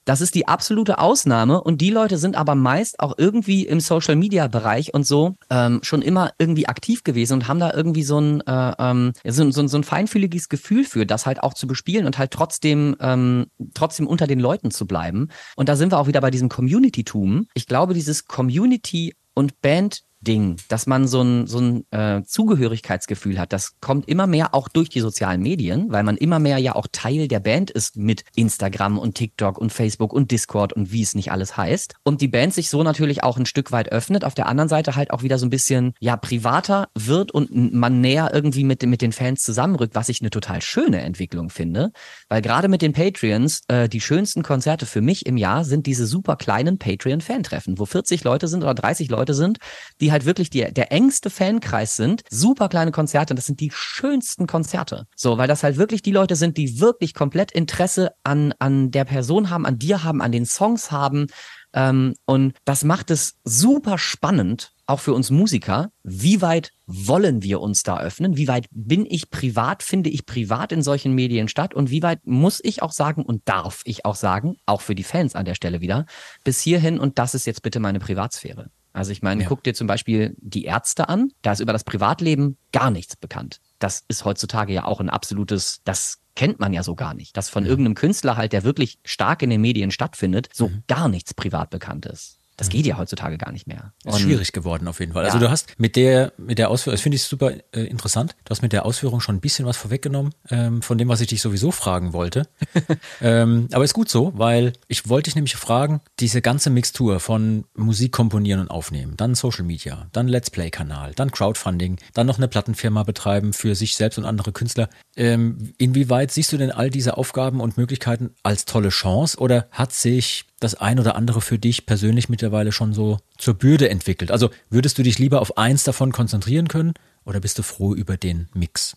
das 0.05 0.20
ist 0.20 0.34
die 0.34 0.46
absolute 0.48 0.98
Ausnahme 0.98 1.62
und 1.62 1.80
die 1.80 1.90
Leute 1.90 2.18
sind 2.18 2.36
aber 2.36 2.55
meist 2.55 3.00
auch 3.00 3.14
irgendwie 3.16 3.66
im 3.66 3.80
Social 3.80 4.16
Media 4.16 4.48
Bereich 4.48 4.92
und 4.94 5.07
so 5.07 5.36
ähm, 5.50 5.80
schon 5.82 6.02
immer 6.02 6.32
irgendwie 6.38 6.68
aktiv 6.68 7.05
gewesen 7.05 7.34
und 7.34 7.48
haben 7.48 7.61
da 7.61 7.72
irgendwie 7.72 8.02
so 8.02 8.18
ein, 8.18 8.40
äh, 8.46 8.72
ähm, 8.78 9.12
so, 9.24 9.50
so, 9.50 9.66
so 9.66 9.76
ein 9.76 9.84
feinfühliges 9.84 10.48
Gefühl 10.48 10.84
für, 10.84 11.07
das 11.07 11.26
halt 11.26 11.42
auch 11.42 11.55
zu 11.55 11.66
bespielen 11.66 12.07
und 12.07 12.18
halt 12.18 12.30
trotzdem, 12.30 12.96
ähm, 13.00 13.46
trotzdem 13.74 14.07
unter 14.07 14.26
den 14.26 14.40
Leuten 14.40 14.70
zu 14.70 14.86
bleiben. 14.86 15.28
Und 15.57 15.68
da 15.68 15.76
sind 15.76 15.92
wir 15.92 15.98
auch 15.98 16.07
wieder 16.07 16.20
bei 16.20 16.30
diesem 16.30 16.48
Community-Tum. 16.48 17.46
Ich 17.55 17.66
glaube, 17.66 17.94
dieses 17.94 18.26
Community 18.26 19.14
und 19.34 19.61
Band 19.61 20.02
Ding, 20.25 20.57
dass 20.68 20.87
man 20.87 21.07
so 21.07 21.22
ein, 21.22 21.47
so 21.47 21.59
ein 21.59 21.85
äh, 21.91 22.22
Zugehörigkeitsgefühl 22.25 23.39
hat. 23.39 23.53
Das 23.53 23.79
kommt 23.81 24.09
immer 24.09 24.27
mehr 24.27 24.55
auch 24.55 24.68
durch 24.68 24.89
die 24.89 25.01
sozialen 25.01 25.43
Medien, 25.43 25.91
weil 25.91 26.03
man 26.03 26.16
immer 26.16 26.39
mehr 26.39 26.59
ja 26.59 26.75
auch 26.75 26.87
Teil 26.91 27.29
der 27.29 27.41
Band 27.41 27.70
ist 27.70 27.97
mit 27.97 28.25
Instagram 28.35 28.99
und 28.99 29.14
TikTok 29.14 29.59
und 29.59 29.72
Facebook 29.72 30.12
und 30.12 30.31
Discord 30.31 30.72
und 30.72 30.93
wie 30.93 31.03
es 31.03 31.14
nicht 31.14 31.31
alles 31.31 31.57
heißt. 31.57 31.95
Und 32.03 32.20
die 32.20 32.29
Band 32.29 32.55
sich 32.55 32.70
so 32.70 32.83
natürlich 32.83 33.22
auch 33.22 33.37
ein 33.37 33.47
Stück 33.47 33.70
weit 33.72 33.93
öffnet, 33.93 34.25
auf 34.25 34.35
der 34.35 34.47
anderen 34.47 34.68
Seite 34.68 34.97
halt 34.97 35.11
auch 35.11 35.22
wieder 35.22 35.39
so 35.39 35.47
ein 35.47 35.51
bisschen 35.51 35.93
ja 36.01 36.16
privater 36.16 36.89
wird 36.95 37.31
und 37.31 37.72
man 37.72 38.01
näher 38.01 38.31
irgendwie 38.33 38.64
mit, 38.64 38.83
mit 38.83 39.03
den 39.03 39.12
Fans 39.12 39.43
zusammenrückt, 39.43 39.95
was 39.95 40.09
ich 40.09 40.20
eine 40.20 40.31
total 40.31 40.62
schöne 40.62 41.03
Entwicklung 41.03 41.51
finde. 41.51 41.93
Weil 42.29 42.43
gerade 42.43 42.68
mit 42.68 42.83
den 42.83 42.93
Patreons, 42.93 43.61
äh, 43.68 43.89
die 43.89 44.01
schönsten 44.01 44.43
Konzerte 44.43 44.87
für 44.87 45.03
mich 45.03 45.27
im 45.27 45.37
Jahr 45.37 45.64
sind 45.64 45.87
diese 45.87 46.07
super 46.07 46.37
kleinen 46.37 46.79
Patreon-Fantreffen, 46.79 47.79
wo 47.79 47.87
40 47.87 48.25
Leute 48.25 48.49
sind 48.49 48.62
oder 48.62 48.75
30 48.75 49.11
Leute 49.11 49.35
sind, 49.35 49.59
die 50.01 50.12
halt 50.14 50.24
wirklich 50.24 50.48
die, 50.48 50.64
der 50.72 50.90
engste 50.92 51.28
Fankreis 51.28 51.96
sind, 51.96 52.22
super 52.30 52.70
kleine 52.70 52.90
Konzerte 52.90 53.34
das 53.34 53.46
sind 53.46 53.60
die 53.60 53.70
schönsten 53.72 54.46
Konzerte. 54.46 55.06
So, 55.16 55.38
weil 55.38 55.48
das 55.48 55.62
halt 55.62 55.76
wirklich 55.76 56.02
die 56.02 56.12
Leute 56.12 56.36
sind, 56.36 56.56
die 56.56 56.80
wirklich 56.80 57.14
komplett 57.14 57.52
Interesse 57.52 58.12
an, 58.22 58.54
an 58.58 58.90
der 58.90 59.04
Person 59.04 59.50
haben, 59.50 59.66
an 59.66 59.78
dir 59.78 60.04
haben, 60.04 60.22
an 60.22 60.32
den 60.32 60.46
Songs 60.46 60.90
haben. 60.90 61.26
Ähm, 61.72 62.14
und 62.24 62.54
das 62.64 62.84
macht 62.84 63.10
es 63.10 63.34
super 63.44 63.98
spannend, 63.98 64.72
auch 64.86 65.00
für 65.00 65.12
uns 65.12 65.30
Musiker. 65.30 65.90
Wie 66.02 66.40
weit 66.40 66.70
wollen 66.86 67.42
wir 67.42 67.60
uns 67.60 67.82
da 67.82 67.98
öffnen? 67.98 68.36
Wie 68.36 68.48
weit 68.48 68.66
bin 68.70 69.06
ich 69.08 69.30
privat, 69.30 69.82
finde 69.82 70.10
ich 70.10 70.26
privat 70.26 70.72
in 70.72 70.82
solchen 70.82 71.14
Medien 71.14 71.48
statt? 71.48 71.74
Und 71.74 71.90
wie 71.90 72.02
weit 72.02 72.20
muss 72.24 72.60
ich 72.62 72.82
auch 72.82 72.92
sagen 72.92 73.24
und 73.24 73.42
darf 73.46 73.82
ich 73.84 74.04
auch 74.04 74.16
sagen, 74.16 74.56
auch 74.66 74.80
für 74.80 74.94
die 74.94 75.02
Fans 75.02 75.34
an 75.34 75.44
der 75.44 75.54
Stelle 75.54 75.80
wieder, 75.80 76.06
bis 76.44 76.60
hierhin 76.60 76.98
und 76.98 77.18
das 77.18 77.34
ist 77.34 77.46
jetzt 77.46 77.62
bitte 77.62 77.80
meine 77.80 77.98
Privatsphäre. 77.98 78.70
Also 78.95 79.11
ich 79.11 79.22
meine, 79.22 79.42
ja. 79.42 79.49
guck 79.49 79.64
dir 79.64 79.74
zum 79.74 79.88
Beispiel 79.88 80.36
die 80.38 80.64
Ärzte 80.64 81.09
an, 81.09 81.32
da 81.42 81.53
ist 81.53 81.61
über 81.61 81.72
das 81.72 81.82
Privatleben 81.82 82.57
gar 82.72 82.92
nichts 82.92 83.16
bekannt. 83.16 83.61
Das 83.80 84.05
ist 84.07 84.24
heutzutage 84.24 84.72
ja 84.72 84.84
auch 84.84 85.01
ein 85.01 85.11
absolutes, 85.11 85.80
das 85.84 86.20
kennt 86.36 86.61
man 86.61 86.72
ja 86.72 86.84
so 86.84 86.95
gar 86.95 87.12
nicht. 87.12 87.36
Dass 87.36 87.51
von 87.51 87.66
irgendeinem 87.66 87.97
Künstler 87.97 88.36
halt, 88.36 88.53
der 88.53 88.62
wirklich 88.62 89.01
stark 89.05 89.42
in 89.42 89.51
den 89.51 89.61
Medien 89.61 89.90
stattfindet, 89.90 90.49
so 90.53 90.70
gar 90.86 91.09
nichts 91.09 91.34
privat 91.34 91.70
bekannt 91.70 92.07
ist. 92.07 92.38
Das 92.57 92.68
geht 92.68 92.86
ja 92.86 92.96
heutzutage 92.98 93.38
gar 93.38 93.52
nicht 93.52 93.66
mehr. 93.66 93.92
Ist 94.05 94.14
Und- 94.14 94.20
schwierig 94.20 94.52
geworden 94.52 94.86
auf 94.88 95.00
jeden 95.00 95.12
Fall. 95.12 95.24
Ja. 95.24 95.32
Also 95.32 95.44
du 95.44 95.50
hast 95.50 95.78
mit 95.78 95.96
der 95.96 96.32
mit 96.36 96.59
der 96.59 96.70
Ausführung, 96.70 96.94
das 96.94 97.00
finde 97.00 97.16
ich 97.16 97.22
super 97.24 97.52
äh, 97.72 97.80
interessant. 97.84 98.36
Du 98.44 98.50
hast 98.50 98.62
mit 98.62 98.72
der 98.72 98.84
Ausführung 98.84 99.20
schon 99.20 99.36
ein 99.36 99.40
bisschen 99.40 99.66
was 99.66 99.76
vorweggenommen 99.76 100.32
ähm, 100.50 100.82
von 100.82 100.98
dem, 100.98 101.09
was 101.09 101.20
ich 101.20 101.28
dich 101.28 101.42
sowieso 101.42 101.70
fragen 101.70 102.12
wollte. 102.12 102.48
ähm, 103.20 103.68
aber 103.72 103.84
ist 103.84 103.94
gut 103.94 104.09
so, 104.09 104.32
weil 104.36 104.72
ich 104.88 105.09
wollte 105.09 105.28
dich 105.28 105.34
nämlich 105.34 105.57
fragen, 105.57 106.00
diese 106.20 106.42
ganze 106.42 106.70
Mixtur 106.70 107.20
von 107.20 107.64
Musik 107.74 108.12
komponieren 108.12 108.61
und 108.61 108.70
aufnehmen, 108.70 109.16
dann 109.16 109.34
Social 109.34 109.64
Media, 109.64 110.07
dann 110.12 110.28
Let's 110.28 110.50
Play 110.50 110.70
Kanal, 110.70 111.12
dann 111.14 111.30
Crowdfunding, 111.30 111.98
dann 112.12 112.26
noch 112.26 112.38
eine 112.38 112.48
Plattenfirma 112.48 113.02
betreiben 113.02 113.52
für 113.52 113.74
sich 113.74 113.96
selbst 113.96 114.18
und 114.18 114.24
andere 114.24 114.52
Künstler. 114.52 114.88
Ähm, 115.16 115.72
inwieweit 115.78 116.30
siehst 116.30 116.52
du 116.52 116.57
denn 116.57 116.70
all 116.70 116.90
diese 116.90 117.16
Aufgaben 117.16 117.61
und 117.61 117.76
Möglichkeiten 117.76 118.30
als 118.42 118.64
tolle 118.64 118.88
Chance 118.88 119.38
oder 119.38 119.68
hat 119.70 119.92
sich 119.92 120.46
das 120.64 120.74
ein 120.74 120.98
oder 120.98 121.14
andere 121.14 121.40
für 121.40 121.58
dich 121.58 121.86
persönlich 121.86 122.28
mittlerweile 122.28 122.72
schon 122.72 122.92
so 122.92 123.18
zur 123.38 123.54
Bürde 123.54 123.88
entwickelt? 123.88 124.30
Also 124.30 124.50
würdest 124.70 124.98
du 124.98 125.02
dich 125.02 125.18
lieber 125.18 125.40
auf 125.40 125.56
eins 125.56 125.84
davon 125.84 126.10
konzentrieren 126.10 126.68
können 126.68 126.94
oder 127.24 127.40
bist 127.40 127.58
du 127.58 127.62
froh 127.62 127.94
über 127.94 128.16
den 128.16 128.48
Mix? 128.54 128.96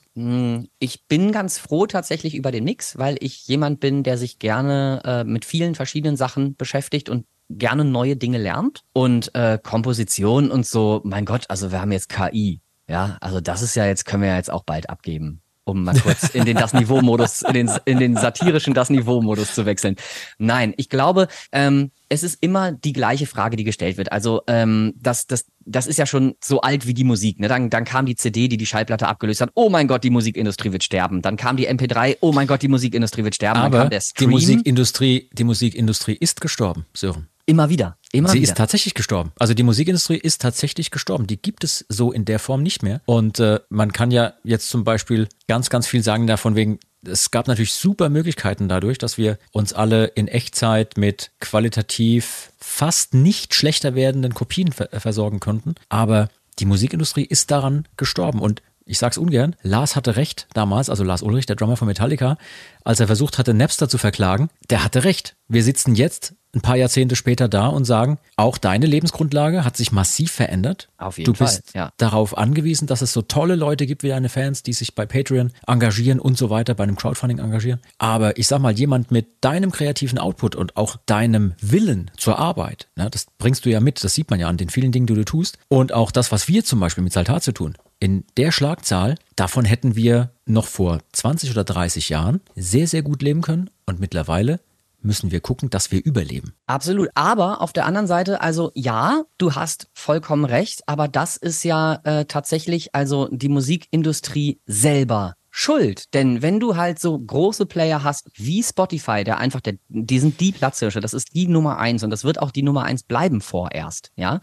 Ich 0.80 1.08
bin 1.08 1.32
ganz 1.32 1.60
froh 1.60 1.86
tatsächlich 1.86 2.36
über 2.36 2.52
den 2.52 2.64
Mix, 2.64 2.98
weil 2.98 3.18
ich 3.20 3.48
jemand 3.48 3.80
bin, 3.80 4.04
der 4.04 4.18
sich 4.18 4.40
gerne 4.40 5.02
äh, 5.06 5.24
mit 5.24 5.46
vielen 5.46 5.76
verschiedenen 5.76 6.18
Sachen 6.18 6.56
beschäftigt 6.56 7.10
und 7.10 7.26
gerne 7.50 7.86
neue 7.86 8.16
Dinge 8.16 8.38
lernt. 8.38 8.82
Und 8.94 9.34
äh, 9.36 9.60
Komposition 9.62 10.52
und 10.52 10.66
so, 10.66 11.02
mein 11.04 11.26
Gott, 11.26 11.46
also 11.50 11.72
wir 11.72 11.82
haben 11.82 11.92
jetzt 11.92 12.10
KI. 12.10 12.62
Ja, 12.90 13.18
also 13.20 13.42
das 13.42 13.62
ist 13.62 13.76
ja 13.76 13.86
jetzt, 13.86 14.06
können 14.06 14.24
wir 14.24 14.30
ja 14.30 14.38
jetzt 14.38 14.52
auch 14.52 14.64
bald 14.64 14.90
abgeben. 14.90 15.42
Um 15.68 15.84
mal 15.84 16.00
kurz 16.00 16.30
in 16.30 16.46
den 16.46 16.56
das 16.56 16.74
Niveau-Modus, 16.74 17.42
in 17.42 17.54
den, 17.54 17.72
in 17.84 18.00
den 18.00 18.16
satirischen 18.16 18.74
das 18.74 18.90
Niveau-Modus 18.90 19.54
zu 19.54 19.66
wechseln. 19.66 19.98
Nein, 20.38 20.74
ich 20.78 20.88
glaube, 20.88 21.28
ähm, 21.52 21.92
es 22.08 22.24
ist 22.24 22.38
immer 22.42 22.72
die 22.72 22.94
gleiche 22.94 23.26
Frage, 23.26 23.58
die 23.58 23.66
gestellt 23.66 23.98
wird. 23.98 24.14
Also 24.14 24.44
ähm, 24.48 24.94
das, 24.96 25.28
das, 25.28 25.46
das 25.66 25.86
ist 25.88 26.00
ja 26.00 26.06
schon 26.06 26.36
so 26.42 26.62
alt 26.62 26.88
wie 26.88 26.94
die 26.94 27.04
Musik. 27.04 27.42
Ne? 27.42 27.50
Dann, 27.50 27.70
dann 27.70 27.84
kam 27.84 28.06
die 28.06 28.16
CD, 28.16 28.48
die 28.48 28.56
die 28.56 28.66
Schallplatte 28.66 29.10
abgelöst 29.10 29.42
hat. 29.42 29.50
Oh 29.56 29.70
mein 29.70 29.88
Gott, 29.90 30.06
die 30.06 30.10
Musikindustrie 30.10 30.72
wird 30.72 30.86
sterben. 30.86 31.22
Dann 31.22 31.36
kam 31.36 31.58
die 31.58 31.70
MP3. 31.70 32.18
Oh 32.22 32.32
mein 32.32 32.48
Gott, 32.48 32.62
die 32.62 32.70
Musikindustrie 32.70 33.26
wird 33.26 33.36
sterben. 33.36 33.56
dann 33.60 33.66
Aber 33.66 33.80
kam 33.80 33.90
der 33.90 34.02
die. 34.18 34.28
Musikindustrie, 34.28 35.30
die 35.34 35.44
Musikindustrie 35.44 36.16
ist 36.16 36.40
gestorben, 36.40 36.86
Sören. 36.94 37.28
immer 37.46 37.70
wieder, 37.70 37.98
immer 38.18 38.30
Sie 38.30 38.40
wieder. 38.40 38.52
ist 38.52 38.58
tatsächlich 38.58 38.94
gestorben. 38.94 39.32
Also 39.38 39.54
die 39.54 39.64
Musikindustrie 39.64 40.18
ist 40.18 40.42
tatsächlich 40.42 40.92
gestorben. 40.92 41.28
Die 41.28 41.42
gibt 41.42 41.64
es 41.64 41.86
so 41.90 42.12
in 42.12 42.26
der 42.26 42.40
Form 42.40 42.64
nicht 42.64 42.84
mehr. 42.84 43.02
Und 43.06 43.40
äh, 43.40 43.60
man 43.70 43.94
kann 43.94 44.12
ja 44.12 44.34
jetzt 44.44 44.70
zum 44.70 44.84
Beispiel 44.84 45.28
ganz, 45.48 45.70
ganz 45.70 45.88
viel 45.88 46.04
sagen 46.04 46.28
davon 46.28 46.56
wegen, 46.56 46.80
es 47.06 47.32
gab 47.32 47.48
natürlich 47.48 47.74
super 47.74 48.10
Möglichkeiten 48.10 48.68
dadurch, 48.68 48.98
dass 48.98 49.18
wir 49.18 49.38
uns 49.52 49.74
alle 49.74 50.06
in 50.06 50.28
Echtzeit 50.28 50.98
mit 50.98 51.32
qualitativ 51.40 52.52
fast 52.58 53.14
nicht 53.14 53.54
schlechter 53.54 53.96
werdenden 53.96 54.34
Kopien 54.34 54.72
ver 54.72 54.90
versorgen 54.92 55.40
konnten. 55.40 55.76
Aber 55.90 56.30
die 56.60 56.66
Musikindustrie 56.66 57.26
ist 57.26 57.52
daran 57.52 57.88
gestorben. 57.98 58.40
Und 58.40 58.62
ich 58.86 58.98
sag's 58.98 59.18
ungern, 59.18 59.56
Lars 59.62 59.96
hatte 59.96 60.16
recht 60.16 60.48
damals, 60.54 60.90
also 60.90 61.04
Lars 61.04 61.22
Ulrich, 61.22 61.46
der 61.46 61.56
Drummer 61.56 61.78
von 61.78 61.88
Metallica, 61.88 62.38
als 62.84 63.00
er 63.00 63.08
versucht 63.08 63.38
hatte, 63.38 63.54
Napster 63.54 63.90
zu 63.90 63.98
verklagen, 63.98 64.50
der 64.70 64.84
hatte 64.84 65.04
recht. 65.04 65.36
Wir 65.48 65.64
sitzen 65.64 65.96
jetzt 65.96 66.36
ein 66.58 66.62
paar 66.62 66.76
Jahrzehnte 66.76 67.16
später 67.16 67.48
da 67.48 67.68
und 67.68 67.86
sagen, 67.86 68.18
auch 68.36 68.58
deine 68.58 68.86
Lebensgrundlage 68.86 69.64
hat 69.64 69.78
sich 69.78 69.92
massiv 69.92 70.32
verändert. 70.32 70.90
Auf 70.98 71.18
jeden 71.18 71.34
du 71.34 71.40
bist 71.40 71.72
Fall, 71.72 71.82
ja. 71.82 71.92
darauf 71.98 72.38
angewiesen, 72.38 72.88
dass 72.88 73.02
es 73.02 73.14
so 73.14 73.22
tolle 73.22 73.56
Leute 73.56 73.86
gibt 73.86 74.04
wie 74.04 74.10
deine 74.10 74.30
Fans, 74.30 74.64
die 74.64 74.74
sich 74.74 74.96
bei 74.96 75.06
Patreon 75.06 75.52
engagieren 75.66 76.20
und 76.20 76.38
so 76.38 76.50
weiter, 76.50 76.74
bei 76.74 76.84
einem 76.84 76.96
Crowdfunding 76.96 77.40
engagieren. 77.40 77.80
Aber 77.98 78.38
ich 78.38 78.48
sag 78.48 78.60
mal, 78.60 78.74
jemand 78.74 79.12
mit 79.12 79.28
deinem 79.42 79.72
kreativen 79.72 80.18
Output 80.20 80.56
und 80.56 80.76
auch 80.78 80.98
deinem 81.06 81.54
Willen 81.62 82.12
zur 82.18 82.40
Arbeit, 82.40 82.88
ne, 82.96 83.10
das 83.10 83.28
bringst 83.38 83.66
du 83.66 83.70
ja 83.70 83.80
mit, 83.80 84.04
das 84.04 84.14
sieht 84.14 84.30
man 84.30 84.40
ja 84.40 84.48
an 84.48 84.58
den 84.58 84.70
vielen 84.70 84.92
Dingen, 84.92 85.08
die 85.08 85.16
du 85.16 85.26
tust. 85.26 85.58
Und 85.68 85.94
auch 85.94 86.12
das, 86.12 86.32
was 86.32 86.48
wir 86.48 86.66
zum 86.66 86.80
Beispiel 86.80 87.04
mit 87.04 87.14
Saltar 87.14 87.42
zu 87.42 87.52
tun. 87.52 87.76
In 88.00 88.26
der 88.38 88.52
Schlagzahl, 88.52 89.16
davon 89.36 89.66
hätten 89.66 89.96
wir 89.96 90.32
noch 90.46 90.66
vor 90.66 91.00
20 91.14 91.52
oder 91.52 91.64
30 91.64 92.10
Jahren 92.10 92.42
sehr, 92.56 92.88
sehr 92.88 93.02
gut 93.02 93.22
leben 93.22 93.42
können. 93.42 93.70
Und 93.88 94.00
mittlerweile 94.00 94.60
müssen 95.02 95.32
wir 95.32 95.40
gucken, 95.40 95.70
dass 95.70 95.92
wir 95.92 96.04
überleben. 96.04 96.54
Absolut. 96.66 97.10
Aber 97.16 97.62
auf 97.62 97.74
der 97.74 97.86
anderen 97.86 98.08
Seite, 98.08 98.42
also 98.42 98.72
ja, 98.74 99.24
du 99.38 99.56
hast 99.56 99.90
vollkommen 99.94 100.46
recht, 100.46 100.82
aber 100.88 101.08
das 101.08 101.38
ist 101.38 101.64
ja 101.64 102.00
äh, 102.04 102.26
tatsächlich 102.26 102.94
also 102.94 103.28
die 103.32 103.50
Musikindustrie 103.50 104.60
selber 104.66 105.36
schuld. 105.50 106.14
Denn 106.14 106.44
wenn 106.44 106.60
du 106.60 106.76
halt 106.76 107.00
so 107.00 107.18
große 107.18 107.66
Player 107.66 108.04
hast 108.04 108.30
wie 108.36 108.62
Spotify, 108.62 109.24
der 109.24 109.40
einfach, 109.40 109.60
der, 109.60 109.74
die 109.88 110.20
sind 110.20 110.40
die 110.40 110.52
Platzhirsche, 110.52 111.00
das 111.00 111.16
ist 111.16 111.34
die 111.34 111.48
Nummer 111.48 111.80
eins 111.80 112.04
und 112.04 112.12
das 112.12 112.24
wird 112.24 112.40
auch 112.40 112.52
die 112.52 112.62
Nummer 112.62 112.84
eins 112.84 113.02
bleiben 113.02 113.42
vorerst, 113.42 114.12
ja. 114.16 114.40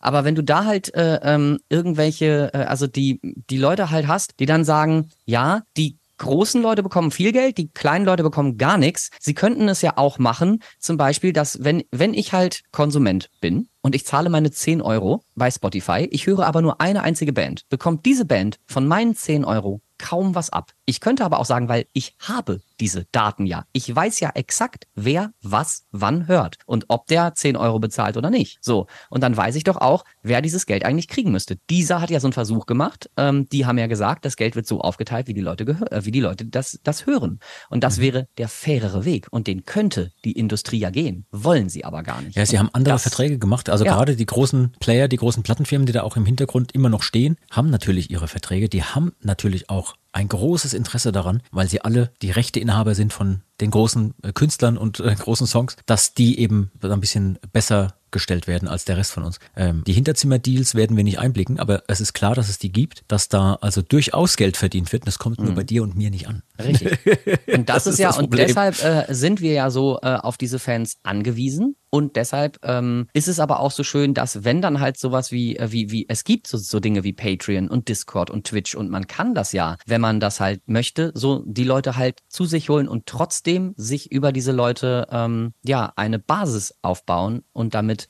Aber 0.00 0.24
wenn 0.24 0.34
du 0.34 0.42
da 0.42 0.64
halt 0.64 0.92
äh, 0.94 1.20
ähm, 1.22 1.58
irgendwelche, 1.68 2.50
äh, 2.52 2.64
also 2.64 2.88
die, 2.88 3.20
die 3.22 3.58
Leute 3.58 3.90
halt 3.90 4.08
hast, 4.08 4.40
die 4.40 4.46
dann 4.46 4.64
sagen, 4.64 5.10
ja, 5.24 5.62
die 5.76 5.98
großen 6.18 6.62
Leute 6.62 6.82
bekommen 6.82 7.10
viel 7.10 7.32
Geld, 7.32 7.58
die 7.58 7.68
kleinen 7.68 8.04
Leute 8.04 8.22
bekommen 8.22 8.58
gar 8.58 8.78
nichts. 8.78 9.10
Sie 9.20 9.34
könnten 9.34 9.68
es 9.68 9.82
ja 9.82 9.94
auch 9.96 10.18
machen, 10.18 10.62
zum 10.78 10.96
Beispiel, 10.96 11.32
dass 11.32 11.62
wenn, 11.62 11.84
wenn 11.90 12.14
ich 12.14 12.32
halt 12.32 12.62
Konsument 12.72 13.30
bin 13.40 13.68
und 13.82 13.94
ich 13.94 14.06
zahle 14.06 14.30
meine 14.30 14.50
10 14.50 14.82
Euro 14.82 15.22
bei 15.34 15.50
Spotify, 15.50 16.08
ich 16.10 16.26
höre 16.26 16.46
aber 16.46 16.62
nur 16.62 16.80
eine 16.80 17.02
einzige 17.02 17.32
Band, 17.32 17.68
bekommt 17.68 18.06
diese 18.06 18.24
Band 18.24 18.58
von 18.66 18.86
meinen 18.86 19.14
10 19.14 19.44
Euro 19.44 19.80
kaum 19.98 20.34
was 20.34 20.50
ab. 20.50 20.72
Ich 20.84 21.00
könnte 21.00 21.24
aber 21.24 21.38
auch 21.40 21.44
sagen, 21.46 21.68
weil 21.68 21.86
ich 21.92 22.14
habe 22.20 22.60
diese 22.80 23.06
Daten 23.12 23.46
ja. 23.46 23.64
Ich 23.72 23.94
weiß 23.94 24.20
ja 24.20 24.30
exakt, 24.34 24.86
wer 24.94 25.30
was 25.42 25.84
wann 25.90 26.28
hört 26.28 26.58
und 26.66 26.84
ob 26.88 27.06
der 27.06 27.34
10 27.34 27.56
Euro 27.56 27.78
bezahlt 27.78 28.16
oder 28.16 28.30
nicht. 28.30 28.58
So, 28.60 28.86
und 29.10 29.22
dann 29.22 29.36
weiß 29.36 29.54
ich 29.56 29.64
doch 29.64 29.76
auch, 29.78 30.04
wer 30.22 30.42
dieses 30.42 30.66
Geld 30.66 30.84
eigentlich 30.84 31.08
kriegen 31.08 31.32
müsste. 31.32 31.56
Dieser 31.70 32.00
hat 32.00 32.10
ja 32.10 32.20
so 32.20 32.26
einen 32.26 32.32
Versuch 32.34 32.66
gemacht. 32.66 33.10
Ähm, 33.16 33.48
die 33.48 33.64
haben 33.66 33.78
ja 33.78 33.86
gesagt, 33.86 34.24
das 34.24 34.36
Geld 34.36 34.54
wird 34.56 34.66
so 34.66 34.80
aufgeteilt, 34.80 35.26
wie 35.26 35.34
die 35.34 35.40
Leute, 35.40 35.64
äh, 35.90 36.04
wie 36.04 36.10
die 36.10 36.20
Leute 36.20 36.44
das, 36.44 36.78
das 36.82 37.06
hören. 37.06 37.40
Und 37.70 37.82
das 37.82 37.98
wäre 38.00 38.28
der 38.38 38.48
fairere 38.48 39.04
Weg. 39.04 39.28
Und 39.30 39.46
den 39.46 39.64
könnte 39.64 40.12
die 40.24 40.32
Industrie 40.32 40.78
ja 40.78 40.90
gehen. 40.90 41.24
Wollen 41.32 41.68
sie 41.70 41.84
aber 41.84 42.02
gar 42.02 42.20
nicht. 42.20 42.36
Ja, 42.36 42.44
sie 42.44 42.58
haben 42.58 42.68
andere 42.72 42.94
das- 42.94 43.02
Verträge 43.02 43.38
gemacht. 43.38 43.70
Also 43.70 43.84
Ja. 43.84 43.94
gerade 43.94 44.16
die 44.16 44.26
großen 44.26 44.72
Player, 44.80 45.08
die 45.08 45.16
großen 45.16 45.42
Plattenfirmen, 45.42 45.86
die 45.86 45.92
da 45.92 46.02
auch 46.02 46.16
im 46.16 46.26
Hintergrund 46.26 46.72
immer 46.72 46.88
noch 46.90 47.02
stehen, 47.02 47.36
haben 47.50 47.70
natürlich 47.70 48.10
ihre 48.10 48.28
Verträge. 48.28 48.68
Die 48.68 48.82
haben 48.84 49.12
natürlich 49.20 49.70
auch 49.70 49.85
ein 50.16 50.28
großes 50.28 50.72
Interesse 50.72 51.12
daran, 51.12 51.42
weil 51.52 51.68
sie 51.68 51.82
alle 51.82 52.10
die 52.22 52.30
Rechteinhaber 52.30 52.94
sind 52.94 53.12
von 53.12 53.42
den 53.60 53.70
großen 53.70 54.14
äh, 54.22 54.32
Künstlern 54.32 54.78
und 54.78 54.98
äh, 55.00 55.14
großen 55.14 55.46
Songs, 55.46 55.76
dass 55.84 56.14
die 56.14 56.40
eben 56.40 56.70
ein 56.80 57.00
bisschen 57.00 57.38
besser 57.52 57.94
gestellt 58.12 58.46
werden 58.46 58.66
als 58.66 58.86
der 58.86 58.96
Rest 58.96 59.12
von 59.12 59.24
uns. 59.24 59.40
Ähm, 59.56 59.84
die 59.86 59.92
Hinterzimmerdeals 59.92 60.74
werden 60.74 60.96
wir 60.96 61.04
nicht 61.04 61.18
einblicken, 61.18 61.60
aber 61.60 61.82
es 61.86 62.00
ist 62.00 62.14
klar, 62.14 62.34
dass 62.34 62.48
es 62.48 62.58
die 62.58 62.72
gibt, 62.72 63.04
dass 63.08 63.28
da 63.28 63.58
also 63.60 63.82
durchaus 63.82 64.38
Geld 64.38 64.56
verdient 64.56 64.90
wird. 64.92 65.02
Und 65.02 65.08
das 65.08 65.18
kommt 65.18 65.38
nur 65.38 65.54
bei 65.54 65.64
dir 65.64 65.82
und 65.82 65.96
mir 65.96 66.10
nicht 66.10 66.26
an. 66.26 66.42
Richtig. 66.58 66.98
Und 67.46 67.68
das, 67.68 67.84
Das 67.84 67.94
ist, 67.94 67.98
ja, 67.98 68.08
das 68.08 68.18
und 68.18 68.32
deshalb 68.32 68.82
äh, 68.82 69.12
sind 69.12 69.42
wir 69.42 69.52
ja 69.52 69.70
so 69.70 69.98
äh, 70.02 70.16
auf 70.16 70.38
diese 70.38 70.58
Fans 70.58 70.96
angewiesen. 71.02 71.76
Und 71.96 72.14
deshalb 72.16 72.58
ähm, 72.62 73.08
ist 73.14 73.26
es 73.26 73.40
aber 73.40 73.58
auch 73.58 73.70
so 73.70 73.82
schön, 73.82 74.12
dass 74.12 74.44
wenn 74.44 74.60
dann 74.60 74.80
halt 74.80 74.98
sowas 74.98 75.32
wie, 75.32 75.56
äh, 75.56 75.72
wie, 75.72 75.90
wie, 75.90 76.04
es 76.10 76.24
gibt 76.24 76.46
so, 76.46 76.58
so 76.58 76.78
Dinge 76.78 77.04
wie 77.04 77.14
Patreon 77.14 77.68
und 77.68 77.88
Discord 77.88 78.28
und 78.28 78.46
Twitch 78.46 78.74
und 78.74 78.90
man 78.90 79.06
kann 79.06 79.34
das 79.34 79.52
ja, 79.52 79.78
wenn 79.86 80.02
man 80.02 80.20
das 80.20 80.38
halt 80.38 80.60
möchte, 80.66 81.10
so 81.14 81.42
die 81.46 81.64
Leute 81.64 81.96
halt 81.96 82.20
zu 82.28 82.44
sich 82.44 82.68
holen 82.68 82.86
und 82.86 83.06
trotzdem 83.06 83.72
sich 83.78 84.12
über 84.12 84.30
diese 84.30 84.52
Leute 84.52 85.06
ähm, 85.10 85.54
ja 85.62 85.90
eine 85.96 86.18
Basis 86.18 86.74
aufbauen 86.82 87.44
und 87.54 87.72
damit 87.72 88.08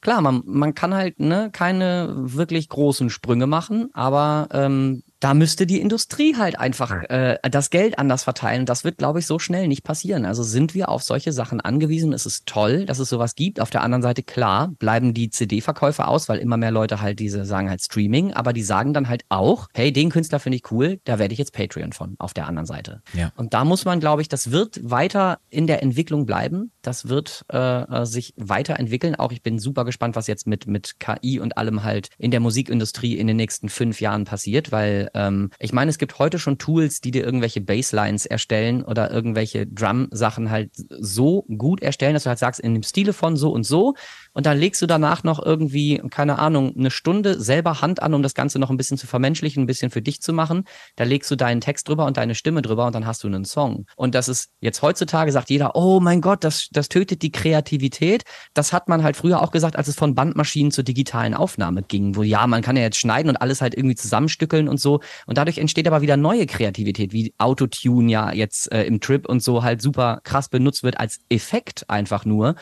Klar, 0.00 0.20
man, 0.20 0.42
man 0.44 0.74
kann 0.74 0.92
halt 0.92 1.18
ne, 1.18 1.48
keine 1.50 2.12
wirklich 2.14 2.68
großen 2.68 3.08
Sprünge 3.08 3.46
machen, 3.46 3.88
aber 3.94 4.48
ähm, 4.52 5.02
da 5.24 5.32
müsste 5.32 5.66
die 5.66 5.80
Industrie 5.80 6.36
halt 6.36 6.58
einfach 6.58 7.02
äh, 7.08 7.38
das 7.50 7.70
Geld 7.70 7.98
anders 7.98 8.24
verteilen. 8.24 8.66
Das 8.66 8.84
wird, 8.84 8.98
glaube 8.98 9.20
ich, 9.20 9.26
so 9.26 9.38
schnell 9.38 9.68
nicht 9.68 9.82
passieren. 9.82 10.26
Also 10.26 10.42
sind 10.42 10.74
wir 10.74 10.90
auf 10.90 11.02
solche 11.02 11.32
Sachen 11.32 11.62
angewiesen. 11.62 12.12
Es 12.12 12.26
ist 12.26 12.44
toll, 12.44 12.84
dass 12.84 12.98
es 12.98 13.08
sowas 13.08 13.34
gibt. 13.34 13.58
Auf 13.58 13.70
der 13.70 13.82
anderen 13.82 14.02
Seite, 14.02 14.22
klar, 14.22 14.74
bleiben 14.78 15.14
die 15.14 15.30
CD-Verkäufe 15.30 16.06
aus, 16.06 16.28
weil 16.28 16.40
immer 16.40 16.58
mehr 16.58 16.72
Leute 16.72 17.00
halt 17.00 17.20
diese 17.20 17.46
sagen 17.46 17.70
halt 17.70 17.80
Streaming, 17.80 18.34
aber 18.34 18.52
die 18.52 18.62
sagen 18.62 18.92
dann 18.92 19.08
halt 19.08 19.24
auch, 19.30 19.68
hey, 19.72 19.94
den 19.94 20.10
Künstler 20.10 20.40
finde 20.40 20.56
ich 20.56 20.70
cool, 20.70 21.00
da 21.04 21.18
werde 21.18 21.32
ich 21.32 21.38
jetzt 21.38 21.54
Patreon 21.54 21.94
von 21.94 22.16
auf 22.18 22.34
der 22.34 22.46
anderen 22.46 22.66
Seite. 22.66 23.00
Ja. 23.14 23.32
Und 23.34 23.54
da 23.54 23.64
muss 23.64 23.86
man, 23.86 24.00
glaube 24.00 24.20
ich, 24.20 24.28
das 24.28 24.50
wird 24.50 24.78
weiter 24.82 25.38
in 25.48 25.66
der 25.66 25.82
Entwicklung 25.82 26.26
bleiben. 26.26 26.70
Das 26.82 27.08
wird 27.08 27.46
äh, 27.50 27.56
äh, 27.56 28.04
sich 28.04 28.34
weiterentwickeln. 28.36 29.14
Auch 29.14 29.32
ich 29.32 29.42
bin 29.42 29.58
super 29.58 29.86
gespannt, 29.86 30.16
was 30.16 30.26
jetzt 30.26 30.46
mit, 30.46 30.66
mit 30.66 31.00
KI 31.00 31.40
und 31.40 31.56
allem 31.56 31.82
halt 31.82 32.10
in 32.18 32.30
der 32.30 32.40
Musikindustrie 32.40 33.16
in 33.16 33.26
den 33.26 33.38
nächsten 33.38 33.70
fünf 33.70 34.02
Jahren 34.02 34.26
passiert, 34.26 34.70
weil 34.70 35.08
ähm, 35.14 35.50
ich 35.58 35.72
meine, 35.72 35.90
es 35.90 35.98
gibt 35.98 36.18
heute 36.18 36.38
schon 36.38 36.58
Tools, 36.58 37.00
die 37.00 37.10
dir 37.10 37.24
irgendwelche 37.24 37.60
Basslines 37.60 38.26
erstellen 38.26 38.84
oder 38.84 39.10
irgendwelche 39.10 39.66
Drum-Sachen 39.66 40.50
halt 40.50 40.70
so 40.88 41.44
gut 41.56 41.82
erstellen, 41.82 42.14
dass 42.14 42.24
du 42.24 42.28
halt 42.28 42.38
sagst, 42.38 42.60
in 42.60 42.74
dem 42.74 42.82
Stile 42.82 43.12
von 43.12 43.36
so 43.36 43.50
und 43.50 43.64
so 43.64 43.94
und 44.34 44.46
dann 44.46 44.58
legst 44.58 44.82
du 44.82 44.86
danach 44.86 45.22
noch 45.22 45.44
irgendwie, 45.44 46.02
keine 46.10 46.38
Ahnung, 46.38 46.74
eine 46.76 46.90
Stunde 46.90 47.40
selber 47.40 47.80
Hand 47.80 48.02
an, 48.02 48.14
um 48.14 48.22
das 48.22 48.34
Ganze 48.34 48.58
noch 48.58 48.68
ein 48.68 48.76
bisschen 48.76 48.98
zu 48.98 49.06
vermenschlichen, 49.06 49.62
ein 49.62 49.66
bisschen 49.66 49.90
für 49.90 50.02
dich 50.02 50.20
zu 50.20 50.32
machen. 50.32 50.64
Da 50.96 51.04
legst 51.04 51.30
du 51.30 51.36
deinen 51.36 51.60
Text 51.60 51.88
drüber 51.88 52.04
und 52.04 52.16
deine 52.16 52.34
Stimme 52.34 52.60
drüber 52.60 52.86
und 52.86 52.94
dann 52.94 53.06
hast 53.06 53.22
du 53.22 53.28
einen 53.28 53.44
Song. 53.44 53.86
Und 53.96 54.14
das 54.14 54.28
ist 54.28 54.50
jetzt 54.60 54.82
heutzutage 54.82 55.30
sagt 55.30 55.50
jeder, 55.50 55.76
oh 55.76 56.00
mein 56.00 56.20
Gott, 56.20 56.42
das, 56.42 56.68
das 56.72 56.88
tötet 56.88 57.22
die 57.22 57.30
Kreativität. 57.30 58.24
Das 58.54 58.72
hat 58.72 58.88
man 58.88 59.04
halt 59.04 59.16
früher 59.16 59.40
auch 59.40 59.52
gesagt, 59.52 59.76
als 59.76 59.86
es 59.86 59.94
von 59.94 60.16
Bandmaschinen 60.16 60.72
zur 60.72 60.84
digitalen 60.84 61.34
Aufnahme 61.34 61.84
ging, 61.84 62.16
wo 62.16 62.24
ja, 62.24 62.46
man 62.48 62.60
kann 62.60 62.76
ja 62.76 62.82
jetzt 62.82 62.98
schneiden 62.98 63.28
und 63.28 63.36
alles 63.36 63.60
halt 63.60 63.74
irgendwie 63.74 63.96
zusammenstückeln 63.96 64.68
und 64.68 64.80
so. 64.80 65.00
Und 65.26 65.38
dadurch 65.38 65.58
entsteht 65.58 65.86
aber 65.86 66.02
wieder 66.02 66.16
neue 66.16 66.46
Kreativität, 66.46 67.12
wie 67.12 67.34
Autotune 67.38 68.10
ja 68.10 68.32
jetzt 68.32 68.72
äh, 68.72 68.84
im 68.84 69.00
Trip 69.00 69.28
und 69.28 69.42
so 69.42 69.62
halt 69.62 69.82
super 69.82 70.20
krass 70.24 70.48
benutzt 70.48 70.82
wird 70.82 70.98
als 71.00 71.20
Effekt 71.28 71.88
einfach 71.88 72.24
nur. 72.24 72.56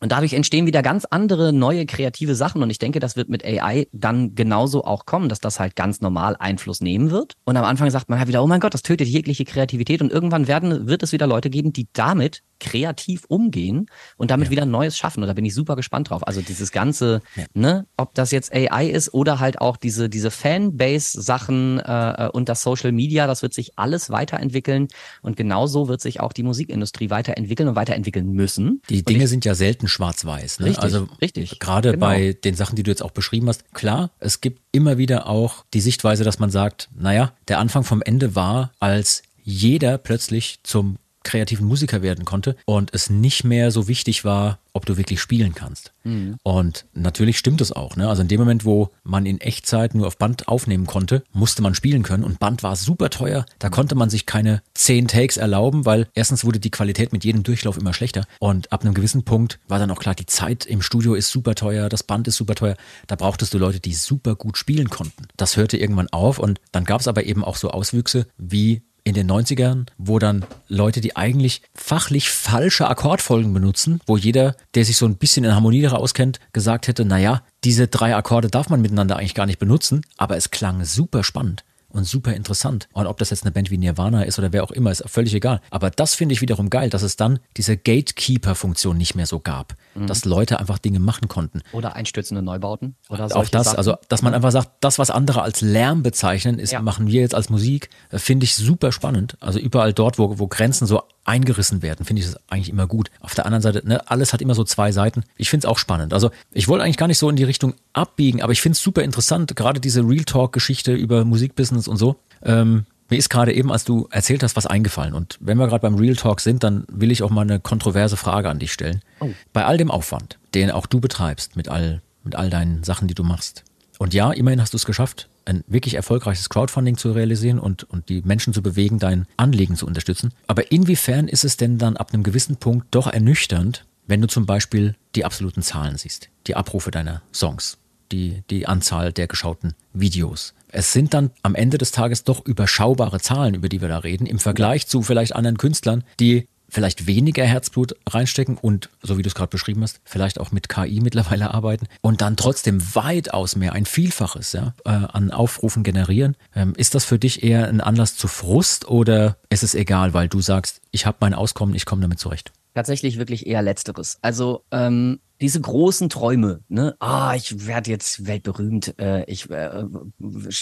Und 0.00 0.12
dadurch 0.12 0.32
entstehen 0.32 0.66
wieder 0.66 0.82
ganz 0.82 1.04
andere 1.04 1.52
neue 1.52 1.86
kreative 1.86 2.34
Sachen. 2.34 2.62
Und 2.62 2.70
ich 2.70 2.78
denke, 2.78 3.00
das 3.00 3.16
wird 3.16 3.28
mit 3.28 3.44
AI 3.44 3.88
dann 3.92 4.34
genauso 4.34 4.84
auch 4.84 5.06
kommen, 5.06 5.28
dass 5.28 5.40
das 5.40 5.58
halt 5.58 5.76
ganz 5.76 6.00
normal 6.00 6.36
Einfluss 6.38 6.80
nehmen 6.80 7.10
wird. 7.10 7.34
Und 7.44 7.56
am 7.56 7.64
Anfang 7.64 7.90
sagt 7.90 8.08
man 8.08 8.18
halt 8.18 8.28
wieder, 8.28 8.42
oh 8.42 8.46
mein 8.46 8.60
Gott, 8.60 8.74
das 8.74 8.82
tötet 8.82 9.08
jegliche 9.08 9.44
Kreativität. 9.44 10.00
Und 10.02 10.12
irgendwann 10.12 10.48
werden, 10.48 10.86
wird 10.86 11.02
es 11.02 11.12
wieder 11.12 11.26
Leute 11.26 11.50
geben, 11.50 11.72
die 11.72 11.88
damit 11.92 12.42
kreativ 12.60 13.24
umgehen 13.28 13.86
und 14.16 14.30
damit 14.30 14.46
ja. 14.46 14.50
wieder 14.52 14.66
Neues 14.66 14.96
schaffen. 14.96 15.22
Und 15.22 15.28
da 15.28 15.34
bin 15.34 15.44
ich 15.44 15.54
super 15.54 15.76
gespannt 15.76 16.10
drauf. 16.10 16.26
Also 16.26 16.40
dieses 16.40 16.72
ganze, 16.72 17.20
ja. 17.36 17.44
ne, 17.54 17.86
ob 17.96 18.14
das 18.14 18.30
jetzt 18.30 18.52
AI 18.52 18.88
ist 18.88 19.14
oder 19.14 19.40
halt 19.40 19.60
auch 19.60 19.76
diese, 19.76 20.08
diese 20.08 20.30
Fanbase-Sachen 20.30 21.78
äh, 21.78 22.26
äh, 22.26 22.28
und 22.30 22.48
das 22.48 22.62
Social 22.62 22.92
Media, 22.92 23.26
das 23.26 23.42
wird 23.42 23.54
sich 23.54 23.78
alles 23.78 24.10
weiterentwickeln. 24.10 24.88
Und 25.22 25.36
genauso 25.36 25.88
wird 25.88 26.00
sich 26.00 26.20
auch 26.20 26.32
die 26.32 26.42
Musikindustrie 26.42 27.10
weiterentwickeln 27.10 27.68
und 27.68 27.76
weiterentwickeln 27.76 28.32
müssen. 28.32 28.82
Die 28.88 29.04
Dinge 29.04 29.24
ich, 29.24 29.30
sind 29.30 29.44
ja 29.44 29.54
selten 29.54 29.87
schwarz-weiß. 29.88 30.60
Ne? 30.60 30.66
Richtig, 30.66 30.82
also 30.82 31.08
richtig. 31.20 31.58
Gerade 31.58 31.92
genau. 31.92 32.06
bei 32.06 32.32
den 32.32 32.54
Sachen, 32.54 32.76
die 32.76 32.82
du 32.82 32.90
jetzt 32.90 33.02
auch 33.02 33.10
beschrieben 33.10 33.48
hast, 33.48 33.72
klar, 33.74 34.10
es 34.18 34.40
gibt 34.40 34.60
immer 34.72 34.98
wieder 34.98 35.28
auch 35.28 35.64
die 35.74 35.80
Sichtweise, 35.80 36.24
dass 36.24 36.38
man 36.38 36.50
sagt, 36.50 36.88
naja, 36.94 37.32
der 37.48 37.58
Anfang 37.58 37.84
vom 37.84 38.02
Ende 38.02 38.34
war, 38.34 38.72
als 38.80 39.22
jeder 39.42 39.98
plötzlich 39.98 40.60
zum 40.62 40.98
kreativen 41.28 41.66
Musiker 41.66 42.02
werden 42.02 42.24
konnte 42.24 42.56
und 42.64 42.94
es 42.94 43.10
nicht 43.10 43.44
mehr 43.44 43.70
so 43.70 43.86
wichtig 43.86 44.24
war, 44.24 44.58
ob 44.72 44.86
du 44.86 44.96
wirklich 44.96 45.20
spielen 45.20 45.54
kannst. 45.54 45.92
Mhm. 46.04 46.36
Und 46.42 46.86
natürlich 46.94 47.36
stimmt 47.36 47.60
es 47.60 47.72
auch. 47.72 47.96
Ne? 47.96 48.08
Also 48.08 48.22
in 48.22 48.28
dem 48.28 48.40
Moment, 48.40 48.64
wo 48.64 48.90
man 49.02 49.26
in 49.26 49.40
Echtzeit 49.40 49.94
nur 49.94 50.06
auf 50.06 50.16
Band 50.18 50.48
aufnehmen 50.48 50.86
konnte, 50.86 51.24
musste 51.32 51.62
man 51.62 51.74
spielen 51.74 52.02
können 52.02 52.24
und 52.24 52.38
Band 52.38 52.62
war 52.62 52.76
super 52.76 53.10
teuer. 53.10 53.44
Da 53.58 53.68
konnte 53.68 53.94
man 53.94 54.08
sich 54.08 54.24
keine 54.24 54.62
zehn 54.74 55.08
Takes 55.08 55.36
erlauben, 55.36 55.84
weil 55.84 56.06
erstens 56.14 56.44
wurde 56.44 56.60
die 56.60 56.70
Qualität 56.70 57.12
mit 57.12 57.24
jedem 57.24 57.42
Durchlauf 57.42 57.76
immer 57.76 57.92
schlechter 57.92 58.24
und 58.38 58.72
ab 58.72 58.82
einem 58.82 58.94
gewissen 58.94 59.24
Punkt 59.24 59.58
war 59.68 59.78
dann 59.78 59.90
auch 59.90 59.98
klar, 59.98 60.14
die 60.14 60.26
Zeit 60.26 60.64
im 60.64 60.80
Studio 60.80 61.14
ist 61.14 61.30
super 61.30 61.54
teuer, 61.54 61.88
das 61.88 62.04
Band 62.04 62.28
ist 62.28 62.36
super 62.36 62.54
teuer. 62.54 62.76
Da 63.06 63.16
brauchtest 63.16 63.52
du 63.52 63.58
Leute, 63.58 63.80
die 63.80 63.94
super 63.94 64.34
gut 64.34 64.56
spielen 64.56 64.88
konnten. 64.90 65.26
Das 65.36 65.56
hörte 65.56 65.76
irgendwann 65.76 66.08
auf 66.10 66.38
und 66.38 66.60
dann 66.72 66.84
gab 66.84 67.00
es 67.00 67.08
aber 67.08 67.24
eben 67.24 67.44
auch 67.44 67.56
so 67.56 67.70
Auswüchse 67.70 68.26
wie 68.38 68.82
in 69.08 69.14
den 69.14 69.30
90ern, 69.30 69.86
wo 69.96 70.18
dann 70.18 70.44
Leute, 70.68 71.00
die 71.00 71.16
eigentlich 71.16 71.62
fachlich 71.74 72.30
falsche 72.30 72.88
Akkordfolgen 72.88 73.52
benutzen, 73.52 74.00
wo 74.06 74.16
jeder, 74.16 74.54
der 74.74 74.84
sich 74.84 74.96
so 74.96 75.06
ein 75.06 75.16
bisschen 75.16 75.44
in 75.44 75.54
Harmonie 75.54 75.86
auskennt, 75.88 76.40
gesagt 76.52 76.88
hätte, 76.88 77.04
naja, 77.04 77.42
diese 77.64 77.88
drei 77.88 78.14
Akkorde 78.14 78.48
darf 78.48 78.68
man 78.68 78.80
miteinander 78.80 79.16
eigentlich 79.16 79.34
gar 79.34 79.46
nicht 79.46 79.58
benutzen, 79.58 80.02
aber 80.16 80.36
es 80.36 80.50
klang 80.50 80.84
super 80.84 81.24
spannend 81.24 81.64
und 81.88 82.04
super 82.04 82.34
interessant. 82.34 82.88
Und 82.92 83.06
ob 83.06 83.18
das 83.18 83.30
jetzt 83.30 83.44
eine 83.44 83.52
Band 83.52 83.70
wie 83.70 83.78
Nirvana 83.78 84.22
ist 84.22 84.38
oder 84.38 84.52
wer 84.52 84.62
auch 84.62 84.70
immer, 84.70 84.90
ist 84.90 85.02
völlig 85.06 85.34
egal. 85.34 85.60
Aber 85.70 85.90
das 85.90 86.14
finde 86.14 86.34
ich 86.34 86.40
wiederum 86.40 86.70
geil, 86.70 86.90
dass 86.90 87.02
es 87.02 87.16
dann 87.16 87.38
diese 87.56 87.76
Gatekeeper-Funktion 87.76 88.96
nicht 88.96 89.14
mehr 89.14 89.26
so 89.26 89.40
gab. 89.40 89.74
Mhm. 89.94 90.06
Dass 90.06 90.24
Leute 90.24 90.58
einfach 90.58 90.78
Dinge 90.78 90.98
machen 90.98 91.28
konnten. 91.28 91.62
Oder 91.72 91.96
einstürzende 91.96 92.42
Neubauten. 92.42 92.96
Oder 93.08 93.24
auch 93.34 93.48
das, 93.48 93.66
Sachen. 93.66 93.78
also 93.78 93.96
dass 94.08 94.22
man 94.22 94.34
einfach 94.34 94.52
sagt, 94.52 94.70
das, 94.80 94.98
was 94.98 95.10
andere 95.10 95.42
als 95.42 95.60
Lärm 95.60 96.02
bezeichnen, 96.02 96.58
ist, 96.58 96.72
ja. 96.72 96.82
machen 96.82 97.06
wir 97.06 97.20
jetzt 97.20 97.34
als 97.34 97.48
Musik, 97.48 97.88
äh, 98.10 98.18
finde 98.18 98.44
ich 98.44 98.54
super 98.54 98.92
spannend. 98.92 99.36
Also 99.40 99.58
überall 99.58 99.92
dort, 99.92 100.18
wo, 100.18 100.38
wo 100.38 100.46
Grenzen 100.46 100.86
so 100.86 101.02
eingerissen 101.28 101.82
werden, 101.82 102.04
finde 102.04 102.20
ich 102.20 102.26
das 102.26 102.40
eigentlich 102.48 102.70
immer 102.70 102.86
gut. 102.86 103.10
Auf 103.20 103.34
der 103.34 103.44
anderen 103.46 103.62
Seite, 103.62 103.86
ne, 103.86 104.08
alles 104.10 104.32
hat 104.32 104.40
immer 104.40 104.54
so 104.54 104.64
zwei 104.64 104.92
Seiten. 104.92 105.24
Ich 105.36 105.50
finde 105.50 105.66
es 105.66 105.70
auch 105.70 105.78
spannend. 105.78 106.12
Also 106.12 106.30
ich 106.52 106.68
wollte 106.68 106.84
eigentlich 106.84 106.96
gar 106.96 107.06
nicht 107.06 107.18
so 107.18 107.28
in 107.28 107.36
die 107.36 107.44
Richtung 107.44 107.74
abbiegen, 107.92 108.42
aber 108.42 108.52
ich 108.52 108.62
finde 108.62 108.74
es 108.74 108.82
super 108.82 109.02
interessant, 109.02 109.54
gerade 109.54 109.78
diese 109.78 110.00
Real 110.00 110.24
Talk-Geschichte 110.24 110.94
über 110.94 111.24
Musikbusiness 111.24 111.86
und 111.86 111.98
so. 111.98 112.16
Ähm, 112.42 112.86
mir 113.10 113.16
ist 113.18 113.30
gerade 113.30 113.54
eben, 113.54 113.72
als 113.72 113.84
du 113.84 114.08
erzählt 114.10 114.42
hast, 114.42 114.56
was 114.56 114.66
eingefallen. 114.66 115.14
Und 115.14 115.38
wenn 115.40 115.58
wir 115.58 115.66
gerade 115.66 115.82
beim 115.82 115.94
Real 115.94 116.16
Talk 116.16 116.40
sind, 116.40 116.62
dann 116.62 116.84
will 116.90 117.10
ich 117.10 117.22
auch 117.22 117.30
mal 117.30 117.42
eine 117.42 117.60
kontroverse 117.60 118.16
Frage 118.16 118.50
an 118.50 118.58
dich 118.58 118.72
stellen. 118.72 119.02
Oh. 119.20 119.30
Bei 119.52 119.64
all 119.64 119.76
dem 119.78 119.90
Aufwand, 119.90 120.38
den 120.54 120.70
auch 120.70 120.86
du 120.86 121.00
betreibst 121.00 121.56
mit 121.56 121.68
all, 121.68 122.02
mit 122.24 122.36
all 122.36 122.50
deinen 122.50 122.84
Sachen, 122.84 123.08
die 123.08 123.14
du 123.14 123.22
machst. 123.22 123.64
Und 123.98 124.14
ja, 124.14 124.30
immerhin 124.32 124.60
hast 124.60 124.74
du 124.74 124.76
es 124.76 124.86
geschafft, 124.86 125.28
ein 125.48 125.64
wirklich 125.66 125.94
erfolgreiches 125.94 126.48
Crowdfunding 126.48 126.96
zu 126.96 127.12
realisieren 127.12 127.58
und, 127.58 127.84
und 127.84 128.08
die 128.08 128.22
Menschen 128.22 128.52
zu 128.52 128.62
bewegen, 128.62 128.98
dein 128.98 129.26
Anliegen 129.36 129.76
zu 129.76 129.86
unterstützen. 129.86 130.32
Aber 130.46 130.70
inwiefern 130.70 131.26
ist 131.26 131.44
es 131.44 131.56
denn 131.56 131.78
dann 131.78 131.96
ab 131.96 132.12
einem 132.12 132.22
gewissen 132.22 132.56
Punkt 132.56 132.86
doch 132.92 133.06
ernüchternd, 133.06 133.84
wenn 134.06 134.20
du 134.20 134.28
zum 134.28 134.46
Beispiel 134.46 134.94
die 135.14 135.24
absoluten 135.24 135.62
Zahlen 135.62 135.96
siehst, 135.96 136.28
die 136.46 136.54
Abrufe 136.54 136.90
deiner 136.90 137.22
Songs, 137.32 137.78
die, 138.12 138.42
die 138.50 138.66
Anzahl 138.66 139.12
der 139.12 139.26
geschauten 139.26 139.74
Videos. 139.92 140.54
Es 140.70 140.92
sind 140.92 141.14
dann 141.14 141.30
am 141.42 141.54
Ende 141.54 141.78
des 141.78 141.92
Tages 141.92 142.24
doch 142.24 142.44
überschaubare 142.44 143.20
Zahlen, 143.20 143.54
über 143.54 143.68
die 143.68 143.80
wir 143.80 143.88
da 143.88 143.98
reden, 143.98 144.26
im 144.26 144.38
Vergleich 144.38 144.86
zu 144.86 145.02
vielleicht 145.02 145.34
anderen 145.34 145.56
Künstlern, 145.56 146.04
die 146.20 146.46
vielleicht 146.68 147.06
weniger 147.06 147.44
Herzblut 147.44 147.94
reinstecken 148.08 148.58
und, 148.58 148.90
so 149.02 149.16
wie 149.18 149.22
du 149.22 149.28
es 149.28 149.34
gerade 149.34 149.50
beschrieben 149.50 149.82
hast, 149.82 150.00
vielleicht 150.04 150.38
auch 150.40 150.52
mit 150.52 150.68
KI 150.68 151.00
mittlerweile 151.00 151.52
arbeiten 151.54 151.86
und 152.00 152.20
dann 152.20 152.36
trotzdem 152.36 152.82
weitaus 152.94 153.56
mehr, 153.56 153.72
ein 153.72 153.86
Vielfaches 153.86 154.52
ja, 154.52 154.74
äh, 154.84 154.90
an 154.90 155.30
Aufrufen 155.30 155.82
generieren. 155.82 156.36
Ähm, 156.54 156.74
ist 156.76 156.94
das 156.94 157.04
für 157.04 157.18
dich 157.18 157.42
eher 157.42 157.68
ein 157.68 157.80
Anlass 157.80 158.16
zu 158.16 158.28
Frust 158.28 158.88
oder 158.88 159.36
ist 159.50 159.62
es 159.62 159.74
egal, 159.74 160.14
weil 160.14 160.28
du 160.28 160.40
sagst, 160.40 160.80
ich 160.90 161.06
habe 161.06 161.18
mein 161.20 161.34
Auskommen, 161.34 161.74
ich 161.74 161.86
komme 161.86 162.02
damit 162.02 162.18
zurecht? 162.18 162.52
Tatsächlich 162.74 163.18
wirklich 163.18 163.46
eher 163.46 163.62
letzteres. 163.62 164.18
Also 164.22 164.64
ähm, 164.70 165.20
diese 165.40 165.60
großen 165.60 166.08
Träume, 166.08 166.60
ne, 166.68 166.96
ah, 167.00 167.34
ich 167.34 167.66
werde 167.66 167.90
jetzt 167.90 168.26
weltberühmt, 168.26 168.98
äh, 168.98 169.24
ich 169.24 169.48
äh, 169.50 169.84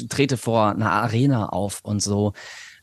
trete 0.08 0.36
vor 0.36 0.70
einer 0.70 0.92
Arena 0.92 1.48
auf 1.48 1.80
und 1.82 2.02
so. 2.02 2.32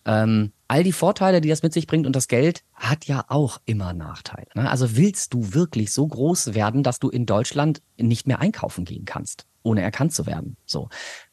Ähm, 0.06 0.52
all 0.68 0.84
die 0.84 0.92
Vorteile, 0.92 1.40
die 1.40 1.50
das 1.50 1.64
mit 1.64 1.74
sich 1.74 1.88
bringt 1.88 2.06
und 2.06 2.16
das 2.16 2.28
Geld 2.28 2.64
hat 2.74 3.06
ja 3.06 3.26
auch 3.28 3.60
immer 3.66 3.94
Nachteile. 3.94 4.48
Ne? 4.56 4.70
Also 4.70 4.98
willst 4.98 5.34
du 5.34 5.54
wirklich 5.54 5.94
so 5.94 6.08
groß 6.08 6.54
werden, 6.54 6.84
dass 6.84 7.00
du 7.00 7.10
in 7.10 7.26
Deutschland 7.26 7.82
nicht 7.98 8.28
mehr 8.28 8.40
einkaufen 8.40 8.86
gehen 8.86 9.06
kannst, 9.06 9.46
ohne 9.62 9.82
erkannt 9.82 10.14
zu 10.14 10.26
werden? 10.26 10.58
So. 10.66 10.90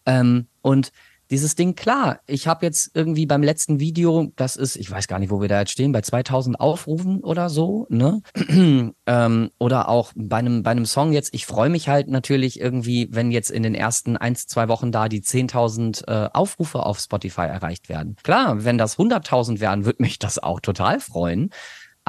Ähm, 0.07 0.47
und 0.63 0.93
dieses 1.31 1.55
Ding, 1.55 1.75
klar, 1.75 2.21
ich 2.27 2.47
habe 2.49 2.67
jetzt 2.67 2.91
irgendwie 2.95 3.27
beim 3.27 3.43
letzten 3.43 3.79
Video, 3.79 4.33
das 4.37 4.57
ist, 4.57 4.77
ich 4.77 4.91
weiß 4.91 5.07
gar 5.07 5.19
nicht, 5.19 5.31
wo 5.31 5.41
wir 5.41 5.49
da 5.49 5.61
jetzt 5.61 5.71
stehen, 5.71 5.93
bei 5.93 6.01
2000 6.01 6.59
Aufrufen 6.59 7.21
oder 7.21 7.49
so, 7.49 7.87
ne? 7.89 8.23
ähm, 9.07 9.51
oder 9.59 9.89
auch 9.89 10.13
bei 10.17 10.39
einem, 10.39 10.63
bei 10.63 10.73
einem 10.73 10.87
Song 10.87 11.13
jetzt, 11.13 11.33
ich 11.33 11.47
freue 11.47 11.71
mich 11.71 11.89
halt 11.89 12.09
natürlich 12.09 12.61
irgendwie, 12.61 13.09
wenn 13.13 13.31
jetzt 13.31 13.51
in 13.51 13.63
den 13.63 13.75
ersten 13.75 14.17
ein, 14.17 14.35
zwei 14.35 14.69
Wochen 14.69 14.91
da 14.91 15.09
die 15.09 15.23
10.000 15.23 16.09
äh, 16.09 16.31
Aufrufe 16.33 16.85
auf 16.85 16.99
Spotify 16.99 17.43
erreicht 17.43 17.89
werden. 17.89 18.17
Klar, 18.23 18.65
wenn 18.65 18.79
das 18.79 18.99
100.000 18.99 19.61
werden, 19.61 19.85
würde 19.85 20.03
mich 20.03 20.19
das 20.19 20.39
auch 20.39 20.61
total 20.61 21.01
freuen. 21.01 21.51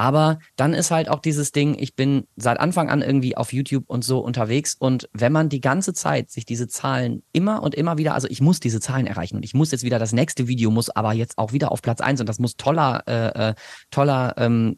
Aber 0.02 0.40
dann 0.56 0.74
ist 0.74 0.90
halt 0.90 1.08
auch 1.08 1.20
dieses 1.20 1.52
Ding, 1.52 1.76
ich 1.78 1.94
bin 1.94 2.24
seit 2.34 2.58
Anfang 2.58 2.90
an 2.90 3.02
irgendwie 3.02 3.36
auf 3.36 3.52
YouTube 3.52 3.84
und 3.86 4.02
so 4.04 4.18
unterwegs 4.18 4.74
und 4.76 5.08
wenn 5.12 5.30
man 5.30 5.48
die 5.48 5.60
ganze 5.60 5.94
Zeit 5.94 6.28
sich 6.28 6.44
diese 6.44 6.66
Zahlen 6.66 7.22
immer 7.32 7.62
und 7.62 7.76
immer 7.76 7.98
wieder, 7.98 8.14
also 8.14 8.26
ich 8.28 8.40
muss 8.40 8.58
diese 8.58 8.80
Zahlen 8.80 9.06
erreichen 9.06 9.36
und 9.36 9.44
ich 9.44 9.54
muss 9.54 9.70
jetzt 9.70 9.84
wieder 9.84 10.00
das 10.00 10.12
nächste 10.12 10.48
Video 10.48 10.72
muss 10.72 10.90
aber 10.90 11.12
jetzt 11.12 11.38
auch 11.38 11.52
wieder 11.52 11.70
auf 11.70 11.82
Platz 11.82 12.00
eins 12.00 12.18
und 12.18 12.28
das 12.28 12.40
muss 12.40 12.56
toller, 12.56 13.04
äh, 13.06 13.50
äh 13.50 13.54
toller 13.92 14.34
ähm, 14.38 14.76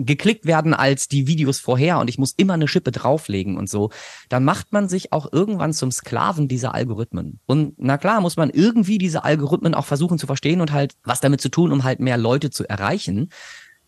geklickt 0.00 0.44
werden 0.44 0.74
als 0.74 1.06
die 1.06 1.28
Videos 1.28 1.60
vorher 1.60 2.00
und 2.00 2.08
ich 2.08 2.18
muss 2.18 2.32
immer 2.36 2.54
eine 2.54 2.66
Schippe 2.66 2.90
drauflegen 2.90 3.56
und 3.56 3.70
so, 3.70 3.90
dann 4.28 4.42
macht 4.42 4.72
man 4.72 4.88
sich 4.88 5.12
auch 5.12 5.32
irgendwann 5.32 5.72
zum 5.72 5.92
Sklaven 5.92 6.48
dieser 6.48 6.74
Algorithmen. 6.74 7.38
Und 7.46 7.74
na 7.78 7.96
klar 7.96 8.20
muss 8.20 8.36
man 8.36 8.50
irgendwie 8.50 8.98
diese 8.98 9.22
Algorithmen 9.22 9.76
auch 9.76 9.86
versuchen 9.86 10.18
zu 10.18 10.26
verstehen 10.26 10.60
und 10.60 10.72
halt 10.72 10.94
was 11.04 11.20
damit 11.20 11.40
zu 11.40 11.48
tun, 11.48 11.70
um 11.70 11.84
halt 11.84 12.00
mehr 12.00 12.18
Leute 12.18 12.50
zu 12.50 12.68
erreichen. 12.68 13.28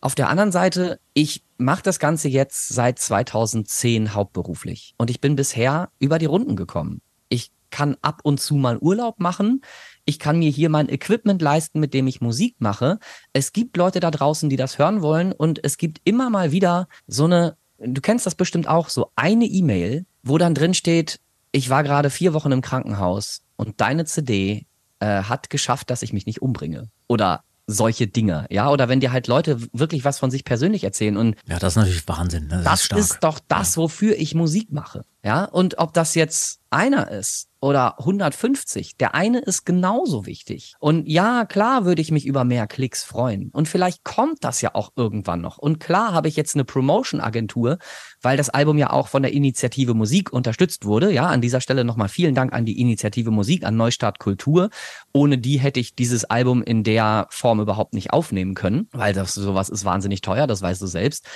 Auf 0.05 0.14
der 0.14 0.28
anderen 0.28 0.52
Seite, 0.52 1.00
ich 1.14 1.42
mache 1.57 1.82
das 1.82 1.98
Ganze 1.98 2.28
jetzt 2.28 2.68
seit 2.68 2.98
2010 2.98 4.12
hauptberuflich 4.12 4.94
und 4.98 5.09
ich 5.09 5.18
bin 5.18 5.34
bisher 5.34 5.88
über 5.98 6.18
die 6.18 6.26
Runden 6.26 6.57
gekommen. 6.57 7.00
Ich 7.30 7.50
kann 7.70 7.96
ab 8.02 8.20
und 8.22 8.38
zu 8.38 8.57
mal 8.57 8.76
Urlaub 8.76 9.18
machen. 9.18 9.62
Ich 10.05 10.18
kann 10.18 10.38
mir 10.38 10.50
hier 10.50 10.68
mein 10.68 10.90
Equipment 10.90 11.40
leisten, 11.40 11.80
mit 11.80 11.94
dem 11.94 12.07
ich 12.07 12.20
Musik 12.20 12.57
mache. 12.59 12.98
Es 13.32 13.55
gibt 13.55 13.78
Leute 13.78 13.98
da 13.98 14.11
draußen, 14.11 14.50
die 14.50 14.57
das 14.57 14.78
hören 14.78 15.00
wollen 15.00 15.32
und 15.32 15.64
es 15.64 15.78
gibt 15.78 16.02
immer 16.05 16.28
mal 16.28 16.52
wieder 16.52 16.86
so 17.07 17.24
eine, 17.24 17.57
du 17.78 18.02
kennst 18.02 18.26
das 18.26 18.34
bestimmt 18.34 18.68
auch, 18.68 18.90
so 18.90 19.11
eine 19.16 19.46
E-Mail, 19.46 20.05
wo 20.22 20.36
dann 20.36 20.55
drin 20.55 20.74
steht, 20.74 21.18
ich 21.50 21.70
war 21.70 21.82
gerade 21.82 22.11
vier 22.11 22.34
Wochen 22.34 22.52
im 22.52 22.61
Krankenhaus 22.61 23.40
und 23.57 23.80
deine 23.80 24.05
CD 24.05 24.66
äh, 24.98 25.22
hat 25.22 25.48
geschafft, 25.48 25.88
dass 25.88 26.02
ich 26.02 26.12
mich 26.12 26.26
nicht 26.26 26.42
umbringe. 26.42 26.90
Oder 27.09 27.43
solche 27.66 28.06
Dinge, 28.06 28.46
ja, 28.50 28.70
oder 28.70 28.88
wenn 28.88 29.00
dir 29.00 29.12
halt 29.12 29.26
Leute 29.26 29.58
wirklich 29.72 30.04
was 30.04 30.18
von 30.18 30.30
sich 30.30 30.44
persönlich 30.44 30.84
erzählen 30.84 31.16
und 31.16 31.36
Ja, 31.46 31.58
das 31.58 31.72
ist 31.72 31.76
natürlich 31.76 32.06
Wahnsinn. 32.08 32.48
Das, 32.48 32.64
das 32.64 32.80
ist 32.80 32.84
stark. 32.86 33.00
ist 33.00 33.18
doch 33.20 33.40
das, 33.48 33.76
wofür 33.76 34.16
ich 34.16 34.34
Musik 34.34 34.72
mache. 34.72 35.04
Ja, 35.24 35.46
und 35.46 35.78
ob 35.78 35.94
das 35.94 36.14
jetzt 36.14 36.60
einer 36.68 37.10
ist 37.10 37.48
oder 37.60 37.98
150, 37.98 38.98
der 38.98 39.14
eine 39.14 39.38
ist 39.38 39.64
genauso 39.64 40.26
wichtig. 40.26 40.74
Und 40.80 41.08
ja, 41.08 41.46
klar 41.46 41.86
würde 41.86 42.02
ich 42.02 42.10
mich 42.10 42.26
über 42.26 42.44
mehr 42.44 42.66
Klicks 42.66 43.04
freuen. 43.04 43.48
Und 43.54 43.66
vielleicht 43.66 44.04
kommt 44.04 44.44
das 44.44 44.60
ja 44.60 44.74
auch 44.74 44.92
irgendwann 44.96 45.40
noch. 45.40 45.56
Und 45.56 45.80
klar 45.80 46.12
habe 46.12 46.28
ich 46.28 46.36
jetzt 46.36 46.56
eine 46.56 46.66
Promotion-Agentur, 46.66 47.78
weil 48.20 48.36
das 48.36 48.50
Album 48.50 48.76
ja 48.76 48.90
auch 48.90 49.08
von 49.08 49.22
der 49.22 49.32
Initiative 49.32 49.94
Musik 49.94 50.30
unterstützt 50.30 50.84
wurde. 50.84 51.10
Ja, 51.10 51.28
an 51.28 51.40
dieser 51.40 51.62
Stelle 51.62 51.84
nochmal 51.84 52.10
vielen 52.10 52.34
Dank 52.34 52.52
an 52.52 52.66
die 52.66 52.78
Initiative 52.78 53.30
Musik, 53.30 53.64
an 53.64 53.78
Neustart 53.78 54.18
Kultur. 54.18 54.68
Ohne 55.14 55.38
die 55.38 55.58
hätte 55.58 55.80
ich 55.80 55.94
dieses 55.94 56.26
Album 56.26 56.62
in 56.62 56.84
der 56.84 57.28
Form 57.30 57.60
überhaupt 57.60 57.94
nicht 57.94 58.12
aufnehmen 58.12 58.52
können, 58.52 58.88
weil 58.92 59.14
das 59.14 59.32
sowas 59.32 59.70
ist 59.70 59.86
wahnsinnig 59.86 60.20
teuer, 60.20 60.46
das 60.46 60.60
weißt 60.60 60.82
du 60.82 60.86
selbst. 60.86 61.26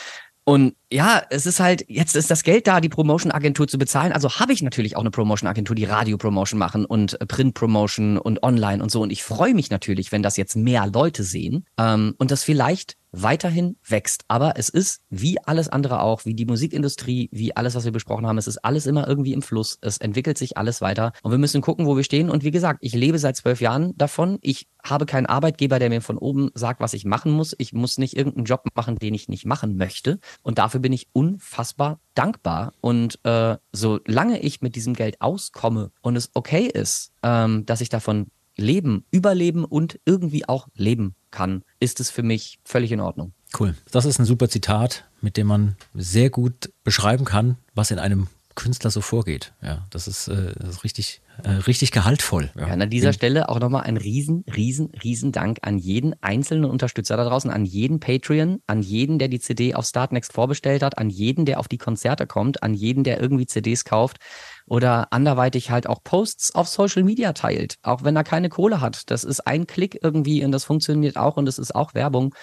Und 0.48 0.76
ja, 0.90 1.20
es 1.28 1.44
ist 1.44 1.60
halt, 1.60 1.84
jetzt 1.88 2.16
ist 2.16 2.30
das 2.30 2.42
Geld 2.42 2.66
da, 2.66 2.80
die 2.80 2.88
Promotion-Agentur 2.88 3.68
zu 3.68 3.76
bezahlen. 3.76 4.12
Also 4.14 4.40
habe 4.40 4.54
ich 4.54 4.62
natürlich 4.62 4.96
auch 4.96 5.02
eine 5.02 5.10
Promotion-Agentur, 5.10 5.76
die 5.76 5.84
Radio-Promotion 5.84 6.58
machen 6.58 6.86
und 6.86 7.20
äh, 7.20 7.26
Print-Promotion 7.26 8.16
und 8.16 8.42
online 8.42 8.82
und 8.82 8.90
so. 8.90 9.02
Und 9.02 9.10
ich 9.10 9.22
freue 9.22 9.52
mich 9.52 9.68
natürlich, 9.68 10.10
wenn 10.10 10.22
das 10.22 10.38
jetzt 10.38 10.56
mehr 10.56 10.86
Leute 10.86 11.22
sehen 11.22 11.66
ähm, 11.76 12.14
und 12.16 12.30
das 12.30 12.44
vielleicht 12.44 12.96
weiterhin 13.12 13.76
wächst. 13.86 14.24
Aber 14.28 14.54
es 14.56 14.68
ist 14.68 15.00
wie 15.10 15.38
alles 15.44 15.68
andere 15.68 16.00
auch, 16.00 16.24
wie 16.24 16.34
die 16.34 16.44
Musikindustrie, 16.44 17.28
wie 17.32 17.56
alles, 17.56 17.74
was 17.74 17.84
wir 17.84 17.92
besprochen 17.92 18.26
haben, 18.26 18.38
es 18.38 18.46
ist 18.46 18.58
alles 18.58 18.86
immer 18.86 19.06
irgendwie 19.08 19.32
im 19.32 19.42
Fluss. 19.42 19.78
Es 19.80 19.98
entwickelt 19.98 20.38
sich 20.38 20.56
alles 20.56 20.80
weiter 20.80 21.12
und 21.22 21.30
wir 21.30 21.38
müssen 21.38 21.60
gucken, 21.60 21.86
wo 21.86 21.96
wir 21.96 22.04
stehen. 22.04 22.30
Und 22.30 22.44
wie 22.44 22.50
gesagt, 22.50 22.80
ich 22.82 22.94
lebe 22.94 23.18
seit 23.18 23.36
zwölf 23.36 23.60
Jahren 23.60 23.96
davon. 23.96 24.38
Ich 24.42 24.68
habe 24.82 25.06
keinen 25.06 25.26
Arbeitgeber, 25.26 25.78
der 25.78 25.88
mir 25.88 26.00
von 26.00 26.18
oben 26.18 26.50
sagt, 26.54 26.80
was 26.80 26.94
ich 26.94 27.04
machen 27.04 27.32
muss. 27.32 27.54
Ich 27.58 27.72
muss 27.72 27.98
nicht 27.98 28.16
irgendeinen 28.16 28.44
Job 28.44 28.64
machen, 28.74 28.96
den 28.96 29.14
ich 29.14 29.28
nicht 29.28 29.44
machen 29.44 29.76
möchte. 29.76 30.18
Und 30.42 30.58
dafür 30.58 30.80
bin 30.80 30.92
ich 30.92 31.08
unfassbar 31.12 32.00
dankbar. 32.14 32.72
Und 32.80 33.18
äh, 33.24 33.56
solange 33.72 34.40
ich 34.40 34.60
mit 34.60 34.74
diesem 34.74 34.94
Geld 34.94 35.20
auskomme 35.20 35.90
und 36.02 36.16
es 36.16 36.30
okay 36.34 36.66
ist, 36.66 37.12
ähm, 37.22 37.64
dass 37.66 37.80
ich 37.80 37.88
davon 37.88 38.30
leben, 38.58 39.04
überleben 39.10 39.64
und 39.64 39.98
irgendwie 40.04 40.48
auch 40.48 40.68
leben 40.74 41.14
kann, 41.30 41.62
ist 41.80 42.00
es 42.00 42.10
für 42.10 42.22
mich 42.22 42.58
völlig 42.64 42.92
in 42.92 43.00
Ordnung. 43.00 43.32
Cool. 43.58 43.74
Das 43.90 44.04
ist 44.04 44.18
ein 44.18 44.26
super 44.26 44.48
Zitat, 44.48 45.04
mit 45.20 45.36
dem 45.36 45.46
man 45.46 45.76
sehr 45.94 46.30
gut 46.30 46.70
beschreiben 46.84 47.24
kann, 47.24 47.56
was 47.74 47.90
in 47.90 47.98
einem 47.98 48.28
Künstler 48.58 48.90
so 48.90 49.00
vorgeht. 49.00 49.52
Ja, 49.62 49.86
das 49.90 50.08
ist, 50.08 50.26
äh, 50.26 50.52
das 50.58 50.70
ist 50.70 50.84
richtig, 50.84 51.22
äh, 51.44 51.50
richtig 51.50 51.92
gehaltvoll. 51.92 52.50
Ja, 52.58 52.66
an 52.66 52.90
dieser 52.90 53.12
Stelle 53.12 53.48
auch 53.48 53.60
nochmal 53.60 53.84
ein 53.84 53.96
riesen, 53.96 54.44
riesen, 54.54 54.90
riesen 55.04 55.30
Dank 55.30 55.58
an 55.62 55.78
jeden 55.78 56.20
einzelnen 56.22 56.64
Unterstützer 56.64 57.16
da 57.16 57.24
draußen, 57.24 57.52
an 57.52 57.64
jeden 57.64 58.00
Patreon, 58.00 58.60
an 58.66 58.82
jeden, 58.82 59.20
der 59.20 59.28
die 59.28 59.38
CD 59.38 59.76
auf 59.76 59.86
Startnext 59.86 60.32
vorbestellt 60.32 60.82
hat, 60.82 60.98
an 60.98 61.08
jeden, 61.08 61.44
der 61.44 61.60
auf 61.60 61.68
die 61.68 61.78
Konzerte 61.78 62.26
kommt, 62.26 62.64
an 62.64 62.74
jeden, 62.74 63.04
der 63.04 63.20
irgendwie 63.20 63.46
CDs 63.46 63.84
kauft 63.84 64.18
oder 64.66 65.12
anderweitig 65.12 65.70
halt 65.70 65.86
auch 65.86 66.02
Posts 66.02 66.56
auf 66.56 66.66
Social 66.66 67.04
Media 67.04 67.32
teilt, 67.34 67.76
auch 67.82 68.02
wenn 68.02 68.16
er 68.16 68.24
keine 68.24 68.48
Kohle 68.48 68.80
hat. 68.80 69.08
Das 69.12 69.22
ist 69.22 69.46
ein 69.46 69.68
Klick 69.68 70.00
irgendwie 70.02 70.44
und 70.44 70.50
das 70.50 70.64
funktioniert 70.64 71.16
auch 71.16 71.36
und 71.36 71.48
es 71.48 71.60
ist 71.60 71.76
auch 71.76 71.94
Werbung. 71.94 72.34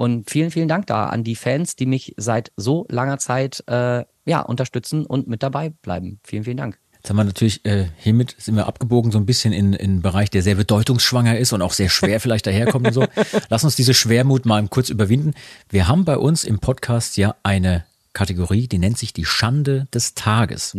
Und 0.00 0.30
vielen, 0.30 0.50
vielen 0.50 0.66
Dank 0.66 0.86
da 0.86 1.08
an 1.08 1.24
die 1.24 1.36
Fans, 1.36 1.76
die 1.76 1.84
mich 1.84 2.14
seit 2.16 2.52
so 2.56 2.86
langer 2.88 3.18
Zeit 3.18 3.62
äh, 3.66 4.06
ja, 4.24 4.40
unterstützen 4.40 5.04
und 5.04 5.28
mit 5.28 5.42
dabei 5.42 5.74
bleiben. 5.82 6.20
Vielen, 6.24 6.44
vielen 6.44 6.56
Dank. 6.56 6.78
Jetzt 6.94 7.10
haben 7.10 7.18
wir 7.18 7.24
natürlich, 7.24 7.66
äh, 7.66 7.84
hiermit 7.98 8.34
sind 8.38 8.54
wir 8.54 8.66
abgebogen 8.66 9.12
so 9.12 9.18
ein 9.18 9.26
bisschen 9.26 9.52
in, 9.52 9.74
in 9.74 9.90
einen 9.90 10.00
Bereich, 10.00 10.30
der 10.30 10.40
sehr 10.40 10.54
bedeutungsschwanger 10.54 11.36
ist 11.36 11.52
und 11.52 11.60
auch 11.60 11.74
sehr 11.74 11.90
schwer 11.90 12.18
vielleicht 12.22 12.46
daherkommt 12.46 12.86
und 12.86 12.94
so. 12.94 13.04
Lass 13.50 13.62
uns 13.62 13.76
diese 13.76 13.92
Schwermut 13.92 14.46
mal 14.46 14.66
kurz 14.68 14.88
überwinden. 14.88 15.34
Wir 15.68 15.86
haben 15.86 16.06
bei 16.06 16.16
uns 16.16 16.44
im 16.44 16.60
Podcast 16.60 17.18
ja 17.18 17.34
eine 17.42 17.84
Kategorie, 18.14 18.68
die 18.68 18.78
nennt 18.78 18.96
sich 18.96 19.12
die 19.12 19.26
Schande 19.26 19.86
des 19.92 20.14
Tages. 20.14 20.72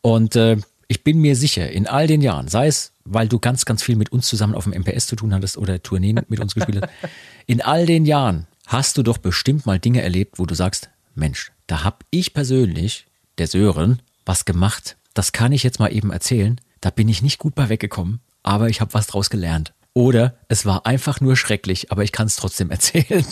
Und 0.00 0.34
äh, 0.34 0.56
ich 0.88 1.04
bin 1.04 1.18
mir 1.18 1.36
sicher, 1.36 1.70
in 1.70 1.86
all 1.86 2.06
den 2.06 2.22
Jahren, 2.22 2.48
sei 2.48 2.66
es, 2.66 2.92
weil 3.04 3.28
du 3.28 3.38
ganz, 3.38 3.66
ganz 3.66 3.82
viel 3.82 3.96
mit 3.96 4.10
uns 4.10 4.26
zusammen 4.26 4.54
auf 4.54 4.64
dem 4.64 4.72
MPS 4.72 5.06
zu 5.06 5.16
tun 5.16 5.34
hattest 5.34 5.58
oder 5.58 5.82
Tourneen 5.82 6.20
mit 6.28 6.40
uns 6.40 6.54
gespielt 6.54 6.82
hast, 6.82 6.92
in 7.46 7.60
all 7.60 7.84
den 7.84 8.06
Jahren 8.06 8.46
hast 8.66 8.96
du 8.96 9.02
doch 9.02 9.18
bestimmt 9.18 9.66
mal 9.66 9.78
Dinge 9.78 10.02
erlebt, 10.02 10.38
wo 10.38 10.46
du 10.46 10.54
sagst, 10.54 10.88
Mensch, 11.14 11.52
da 11.66 11.84
hab 11.84 12.04
ich 12.10 12.32
persönlich, 12.32 13.06
der 13.36 13.46
Sören, 13.46 14.00
was 14.24 14.46
gemacht. 14.46 14.96
Das 15.12 15.32
kann 15.32 15.52
ich 15.52 15.62
jetzt 15.62 15.78
mal 15.78 15.92
eben 15.92 16.10
erzählen. 16.10 16.60
Da 16.80 16.90
bin 16.90 17.08
ich 17.08 17.22
nicht 17.22 17.38
gut 17.38 17.54
bei 17.54 17.68
weggekommen, 17.68 18.20
aber 18.42 18.68
ich 18.68 18.80
habe 18.80 18.94
was 18.94 19.06
draus 19.06 19.30
gelernt. 19.30 19.74
Oder 19.92 20.38
es 20.48 20.64
war 20.64 20.86
einfach 20.86 21.20
nur 21.20 21.36
schrecklich, 21.36 21.90
aber 21.92 22.04
ich 22.04 22.12
kann 22.12 22.28
es 22.28 22.36
trotzdem 22.36 22.70
erzählen. 22.70 23.26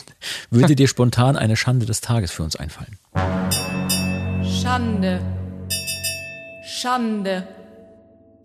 Würde 0.51 0.77
dir 0.77 0.89
spontan 0.89 1.37
eine 1.37 1.57
Schande 1.57 1.87
des 1.87 2.03
Tages 2.03 2.33
für 2.33 2.43
uns 2.43 2.57
einfallen? 2.57 2.99
Schande. 4.43 5.36
Schande. 6.67 7.47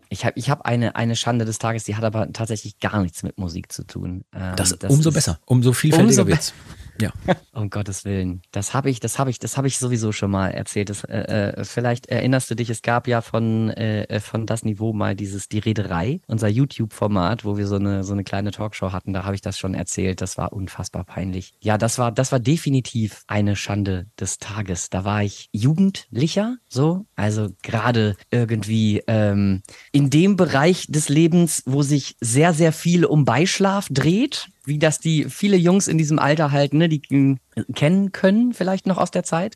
Ich 0.10 0.26
habe 0.26 0.34
ich 0.38 0.50
hab 0.50 0.62
eine, 0.66 0.96
eine 0.96 1.16
Schande 1.16 1.46
des 1.46 1.58
Tages, 1.58 1.86
die 1.86 1.96
hat 1.96 2.04
aber 2.04 2.32
tatsächlich 2.34 2.80
gar 2.80 3.02
nichts 3.02 3.24
mit 3.24 3.38
Musik 3.38 3.72
zu 3.72 3.84
tun. 3.86 4.26
Ähm, 4.36 4.56
Das, 4.58 4.74
umso 4.74 5.10
ist- 5.10 5.14
besser, 5.16 5.40
umso 5.46 5.72
vielfältiger 5.74 6.22
Umso 6.24 6.28
wird's. 6.28 6.54
Ja. 7.02 7.12
Um 7.54 7.70
Gottes 7.70 8.06
Willen. 8.06 8.42
Das 8.52 8.74
habe 8.74 8.90
ich, 8.90 9.00
das 9.00 9.20
habe 9.20 9.30
ich, 9.30 9.38
das 9.38 9.58
habe 9.58 9.68
ich 9.68 9.78
sowieso 9.78 10.12
schon 10.12 10.32
mal 10.32 10.50
erzählt. 10.50 10.90
Das, 10.90 11.04
äh, 11.04 11.52
äh, 11.58 11.66
vielleicht 11.66 12.06
erinnerst 12.06 12.50
du 12.50 12.56
dich, 12.56 12.70
es 12.70 12.82
gab 12.82 13.08
ja 13.08 13.22
von, 13.22 13.70
äh, 13.72 14.20
von 14.22 14.46
das 14.46 14.64
Niveau 14.64 14.94
mal 14.94 15.16
dieses 15.16 15.50
Die 15.50 15.60
Rederei, 15.60 16.22
unser 16.28 16.48
YouTube-Format, 16.48 17.44
wo 17.44 17.58
wir 17.58 17.68
so 17.68 17.76
eine, 17.76 18.04
so 18.04 18.14
eine 18.14 18.24
kleine 18.24 18.52
Talkshow 18.52 18.94
hatten. 18.94 19.12
Da 19.12 19.26
habe 19.26 19.36
ich 19.36 19.42
das 19.42 19.60
schon 19.60 19.74
erzählt. 19.74 20.22
Das 20.22 20.38
war 20.38 20.54
unfassbar 20.54 21.04
peinlich. 21.04 21.54
Ja, 21.62 21.78
das 21.78 21.98
war, 21.98 22.12
das 22.12 22.32
war 22.32 22.40
definitiv 22.40 23.24
eine 23.28 23.56
Schande 23.56 24.08
des 24.20 24.38
Tages. 24.38 24.90
Da 24.90 25.04
war 25.04 25.24
ich 25.24 25.50
Jugendlicher, 25.52 26.58
so. 26.70 27.06
Also 27.16 27.50
gerade 27.64 28.16
irgendwie 28.30 29.04
ähm, 29.08 29.62
in 29.92 30.10
dem 30.10 30.36
Bereich 30.36 30.88
des 30.88 31.10
Lebens, 31.10 31.64
wo 31.66 31.82
sich 31.82 32.16
sehr, 32.22 32.54
sehr 32.54 32.72
viel 32.72 33.06
um 33.06 33.26
Beischlaf 33.26 33.88
dreht 33.90 34.51
wie 34.66 34.80
das 34.80 35.00
die 35.00 35.26
viele 35.26 35.58
Jungs 35.58 35.88
in 35.88 35.98
diesem 35.98 36.20
Alter 36.20 36.52
halt, 36.52 36.74
ne, 36.74 36.90
die 36.90 37.02
äh, 37.10 37.64
kennen 37.74 38.12
können, 38.12 38.54
vielleicht 38.54 38.86
noch 38.88 38.98
aus 38.98 39.12
der 39.12 39.24
Zeit. 39.24 39.56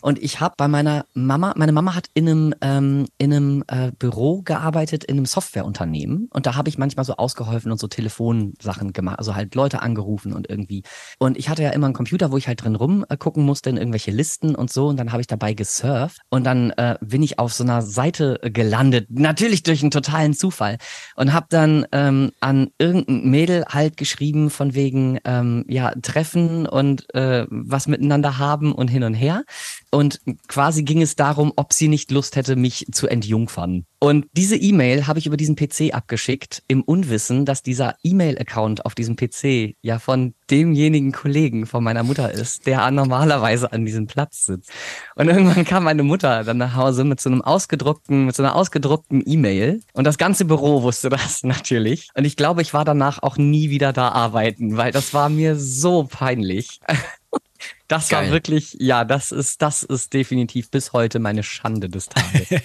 Und 0.00 0.22
ich 0.22 0.40
habe 0.40 0.54
bei 0.56 0.68
meiner 0.68 1.04
Mama, 1.14 1.52
meine 1.56 1.72
Mama 1.72 1.94
hat 1.94 2.06
in 2.14 2.28
einem, 2.28 2.54
ähm, 2.60 3.06
in 3.18 3.32
einem 3.32 3.64
äh, 3.68 3.92
Büro 3.98 4.42
gearbeitet, 4.42 5.04
in 5.04 5.16
einem 5.16 5.26
Softwareunternehmen. 5.26 6.28
Und 6.32 6.46
da 6.46 6.56
habe 6.56 6.68
ich 6.68 6.78
manchmal 6.78 7.04
so 7.04 7.16
ausgeholfen 7.16 7.70
und 7.70 7.78
so 7.78 7.86
Telefonsachen 7.86 8.92
gemacht, 8.92 9.18
also 9.18 9.34
halt 9.34 9.54
Leute 9.54 9.82
angerufen 9.82 10.32
und 10.32 10.48
irgendwie. 10.48 10.82
Und 11.18 11.36
ich 11.38 11.48
hatte 11.48 11.62
ja 11.62 11.70
immer 11.70 11.86
einen 11.86 11.94
Computer, 11.94 12.32
wo 12.32 12.36
ich 12.36 12.48
halt 12.48 12.62
drin 12.62 12.76
rumgucken 12.76 13.44
musste 13.44 13.70
in 13.70 13.76
irgendwelche 13.76 14.10
Listen 14.10 14.54
und 14.54 14.72
so. 14.72 14.88
Und 14.88 14.98
dann 14.98 15.12
habe 15.12 15.20
ich 15.20 15.26
dabei 15.26 15.54
gesurft. 15.54 16.20
Und 16.30 16.44
dann 16.44 16.70
äh, 16.70 16.96
bin 17.00 17.22
ich 17.22 17.38
auf 17.38 17.52
so 17.52 17.64
einer 17.64 17.82
Seite 17.82 18.42
äh, 18.42 18.50
gelandet, 18.50 19.06
natürlich 19.10 19.62
durch 19.62 19.82
einen 19.82 19.90
totalen 19.90 20.34
Zufall. 20.34 20.78
Und 21.16 21.32
habe 21.32 21.46
dann 21.50 21.86
ähm, 21.92 22.32
an 22.40 22.70
irgendein 22.78 23.28
Mädel 23.30 23.64
halt 23.68 23.96
geschrieben 23.96 24.50
von 24.50 24.74
wegen, 24.74 25.18
ähm, 25.24 25.64
ja, 25.68 25.92
Treffen 26.02 26.66
und 26.66 27.12
äh, 27.14 27.46
was 27.50 27.86
miteinander 27.86 28.38
haben 28.38 28.72
und 28.72 28.88
hin 28.88 29.02
und 29.02 29.14
her. 29.14 29.44
Und 29.92 30.20
quasi 30.46 30.84
ging 30.84 31.02
es 31.02 31.16
darum, 31.16 31.52
ob 31.56 31.72
sie 31.72 31.88
nicht 31.88 32.12
Lust 32.12 32.36
hätte, 32.36 32.54
mich 32.54 32.86
zu 32.92 33.08
entjungfern. 33.08 33.86
Und 33.98 34.26
diese 34.32 34.56
E-Mail 34.56 35.06
habe 35.06 35.18
ich 35.18 35.26
über 35.26 35.36
diesen 35.36 35.56
PC 35.56 35.92
abgeschickt, 35.92 36.62
im 36.68 36.82
Unwissen, 36.82 37.44
dass 37.44 37.62
dieser 37.62 37.96
E-Mail-Account 38.02 38.86
auf 38.86 38.94
diesem 38.94 39.16
PC 39.16 39.74
ja 39.82 39.98
von 39.98 40.34
demjenigen 40.50 41.12
Kollegen 41.12 41.66
von 41.66 41.82
meiner 41.84 42.02
Mutter 42.02 42.30
ist, 42.32 42.66
der 42.66 42.88
normalerweise 42.90 43.72
an 43.72 43.84
diesem 43.84 44.06
Platz 44.06 44.46
sitzt. 44.46 44.70
Und 45.16 45.28
irgendwann 45.28 45.64
kam 45.64 45.84
meine 45.84 46.04
Mutter 46.04 46.44
dann 46.44 46.58
nach 46.58 46.76
Hause 46.76 47.04
mit 47.04 47.20
so 47.20 47.28
einem 47.28 47.42
ausgedruckten, 47.42 48.26
mit 48.26 48.36
so 48.36 48.42
einer 48.42 48.54
ausgedruckten 48.54 49.22
E-Mail. 49.26 49.82
Und 49.92 50.04
das 50.04 50.18
ganze 50.18 50.44
Büro 50.44 50.82
wusste 50.82 51.08
das 51.10 51.42
natürlich. 51.42 52.08
Und 52.14 52.24
ich 52.24 52.36
glaube, 52.36 52.62
ich 52.62 52.72
war 52.72 52.84
danach 52.84 53.22
auch 53.22 53.36
nie 53.36 53.70
wieder 53.70 53.92
da 53.92 54.08
arbeiten, 54.08 54.76
weil 54.76 54.92
das 54.92 55.12
war 55.12 55.28
mir 55.28 55.56
so 55.56 56.04
peinlich. 56.04 56.80
Das 57.88 58.08
Geil. 58.08 58.26
war 58.26 58.32
wirklich, 58.32 58.76
ja, 58.78 59.04
das 59.04 59.32
ist, 59.32 59.62
das 59.62 59.82
ist 59.82 60.12
definitiv 60.12 60.70
bis 60.70 60.92
heute 60.92 61.18
meine 61.18 61.42
Schande 61.42 61.88
des 61.88 62.06
Tages. 62.06 62.48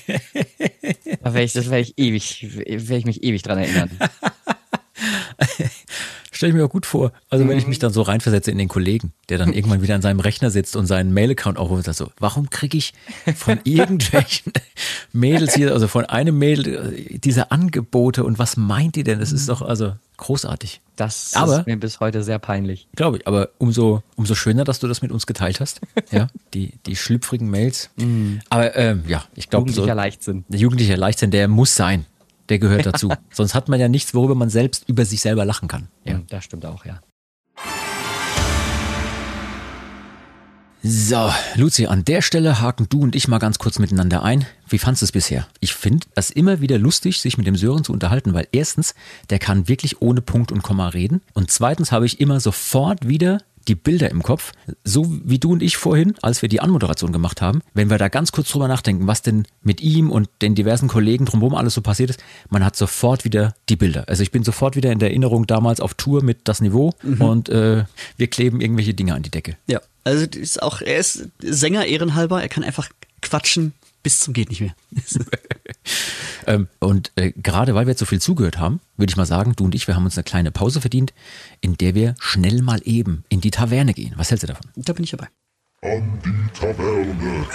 da 1.22 1.34
werde 1.34 1.44
ich, 1.44 1.54
das 1.54 1.70
werde 1.70 1.82
ich 1.82 1.98
ewig, 1.98 2.48
werde 2.68 2.98
ich 2.98 3.06
mich 3.06 3.24
ewig 3.24 3.42
dran 3.42 3.58
erinnern. 3.58 3.90
Stell 6.36 6.50
ich 6.50 6.56
mir 6.56 6.66
auch 6.66 6.70
gut 6.70 6.86
vor. 6.86 7.14
Also 7.30 7.48
wenn 7.48 7.58
ich 7.58 7.66
mich 7.66 7.80
dann 7.80 7.94
so 7.94 8.02
reinversetze 8.02 8.52
in 8.52 8.58
den 8.58 8.68
Kollegen, 8.68 9.14
der 9.30 9.38
dann 9.38 9.54
irgendwann 9.54 9.82
wieder 9.82 9.96
an 9.96 10.02
seinem 10.02 10.20
Rechner 10.20 10.52
sitzt 10.52 10.76
und 10.76 10.86
seinen 10.86 11.14
Mail-Account 11.14 11.58
aufruft, 11.58 11.86
so, 11.96 12.12
warum 12.20 12.50
kriege 12.50 12.78
ich 12.78 12.94
von 13.38 13.60
irgendwelchen 13.64 14.52
Mädels 15.14 15.56
hier, 15.56 15.72
also 15.72 15.88
von 15.88 16.06
einem 16.06 16.38
Mädel, 16.38 16.94
äh, 16.94 17.18
diese 17.20 17.52
Angebote 17.52 18.26
und 18.26 18.38
was 18.38 18.58
meint 18.58 18.98
die 18.98 19.06
denn? 19.06 19.20
Das 19.20 19.32
ist 19.32 19.48
doch 19.48 19.62
also 19.62 19.94
großartig. 20.18 20.82
Das 20.96 21.34
Aber- 21.36 21.60
ist 21.60 21.66
mir 21.68 21.78
bis 21.78 22.00
heute 22.00 22.24
sehr 22.24 22.40
peinlich. 22.40 22.88
Glaube 22.96 23.18
ich, 23.18 23.28
aber 23.28 23.50
umso, 23.58 24.02
umso 24.16 24.34
schöner, 24.36 24.64
dass 24.64 24.80
du 24.80 24.88
das 24.88 25.02
mit 25.02 25.12
uns 25.12 25.26
geteilt 25.26 25.60
hast. 25.60 25.82
Ja, 26.12 26.28
die, 26.54 26.74
die 26.86 26.96
schlüpfrigen 26.96 27.50
Mails. 27.50 27.90
Aber 28.50 28.76
ähm, 28.76 29.04
ja, 29.08 29.24
ich 29.36 29.50
glaube, 29.50 29.70
so, 29.72 29.82
Jugendlicher 29.82 29.96
Leichtsinn. 29.96 30.46
der 30.48 30.60
jugendliche 30.60 30.96
Leichtsinn, 30.96 31.32
der 31.32 31.48
muss 31.48 31.76
sein. 31.76 32.06
der 32.50 32.60
gehört 32.60 32.86
dazu. 32.86 33.10
Sonst 33.32 33.56
hat 33.56 33.68
man 33.70 33.80
ja 33.80 33.88
nichts, 33.90 34.14
worüber 34.14 34.36
man 34.36 34.50
selbst 34.50 34.88
über 34.88 35.04
sich 35.04 35.20
selber 35.22 35.44
lachen 35.46 35.68
kann. 35.68 35.88
Ja, 36.06 36.22
das 36.30 36.44
stimmt 36.46 36.66
auch, 36.66 36.86
ja. 36.86 37.00
So, 40.88 41.32
Luzi, 41.56 41.88
an 41.88 42.06
der 42.06 42.22
Stelle 42.22 42.62
haken 42.62 42.86
du 42.88 43.02
und 43.02 43.16
ich 43.16 43.28
mal 43.28 43.40
ganz 43.40 43.58
kurz 43.58 43.80
miteinander 43.80 44.22
ein. 44.22 44.46
Wie 44.70 44.78
fandest 44.78 45.02
du 45.02 45.06
es 45.06 45.12
bisher? 45.12 45.48
Ich 45.60 45.74
finde 45.74 46.06
es 46.14 46.30
immer 46.30 46.62
wieder 46.62 46.78
lustig, 46.78 47.22
sich 47.22 47.40
mit 47.40 47.48
dem 47.48 47.56
Sören 47.56 47.84
zu 47.84 47.92
unterhalten, 47.92 48.36
weil 48.36 48.48
erstens, 48.52 48.94
der 49.32 49.40
kann 49.40 49.68
wirklich 49.68 50.04
ohne 50.04 50.22
Punkt 50.22 50.52
und 50.52 50.62
Komma 50.62 50.90
reden. 50.90 51.22
Und 51.34 51.50
zweitens 51.50 51.92
habe 51.92 52.06
ich 52.06 52.20
immer 52.20 52.40
sofort 52.40 53.08
wieder 53.08 53.40
die 53.68 53.74
Bilder 53.74 54.12
im 54.12 54.22
Kopf, 54.22 54.52
so 54.84 55.08
wie 55.24 55.40
du 55.40 55.54
und 55.54 55.64
ich 55.64 55.76
vorhin, 55.76 56.14
als 56.22 56.44
wir 56.44 56.50
die 56.50 56.62
Anmoderation 56.62 57.12
gemacht 57.12 57.42
haben, 57.42 57.64
wenn 57.74 57.90
wir 57.90 57.98
da 57.98 58.08
ganz 58.08 58.32
kurz 58.32 58.50
drüber 58.50 58.68
nachdenken, 58.68 59.08
was 59.08 59.24
denn 59.24 59.48
mit 59.64 59.82
ihm 59.82 60.12
und 60.12 60.30
den 60.44 60.54
diversen 60.54 60.88
Kollegen 60.88 61.26
drumherum 61.26 61.56
alles 61.56 61.74
so 61.74 61.82
passiert 61.82 62.12
ist, 62.12 62.24
man 62.52 62.64
hat 62.64 62.76
sofort 62.76 63.26
wieder 63.26 63.56
die 63.70 63.76
Bilder. 63.76 64.04
Also 64.08 64.22
ich 64.22 64.30
bin 64.30 64.44
sofort 64.44 64.76
wieder 64.76 64.92
in 64.92 65.00
der 65.00 65.10
Erinnerung 65.10 65.48
damals 65.48 65.80
auf 65.80 65.96
Tour 65.96 66.24
mit 66.24 66.42
das 66.44 66.62
Niveau 66.62 66.94
und 67.18 67.50
äh, 67.50 67.86
wir 68.18 68.28
kleben 68.28 68.62
irgendwelche 68.62 68.94
Dinge 68.94 69.16
an 69.16 69.24
die 69.24 69.32
Decke. 69.32 69.58
Ja, 69.66 69.82
also 70.06 70.26
ist 70.26 70.62
auch, 70.62 70.82
er 70.82 71.00
ist 71.00 71.28
Sänger 71.40 71.86
ehrenhalber, 71.86 72.42
er 72.42 72.48
kann 72.48 72.64
einfach 72.64 72.90
quatschen 73.22 73.74
bis 74.06 74.20
zum 74.20 74.34
geht 74.34 74.50
nicht 74.50 74.62
mehr. 74.62 74.76
Ähm, 76.48 76.68
und 76.80 77.12
äh, 77.16 77.32
gerade 77.32 77.74
weil 77.74 77.88
wir 77.88 77.92
jetzt 77.92 78.00
so 78.00 78.06
viel 78.06 78.22
zugehört 78.22 78.60
haben, 78.60 78.80
würde 78.98 79.10
ich 79.10 79.18
mal 79.18 79.26
sagen, 79.26 79.56
du 79.56 79.66
und 79.66 79.74
ich, 79.74 79.88
wir 79.88 79.96
haben 79.96 80.06
uns 80.06 80.16
eine 80.16 80.24
kleine 80.24 80.52
Pause 80.52 80.80
verdient, 80.80 81.12
in 81.60 81.76
der 81.76 81.96
wir 81.96 82.14
schnell 82.20 82.62
mal 82.62 82.82
eben 82.86 83.24
in 83.30 83.42
die 83.42 83.50
Taverne 83.50 83.96
gehen. 83.96 84.14
Was 84.16 84.30
hältst 84.30 84.44
du 84.44 84.48
davon? 84.48 84.70
da 84.76 84.94
bin 84.94 85.04
ich 85.04 85.10
dabei. 85.10 85.28
An 85.82 86.22
die 86.24 86.60
Taverne. 86.60 87.48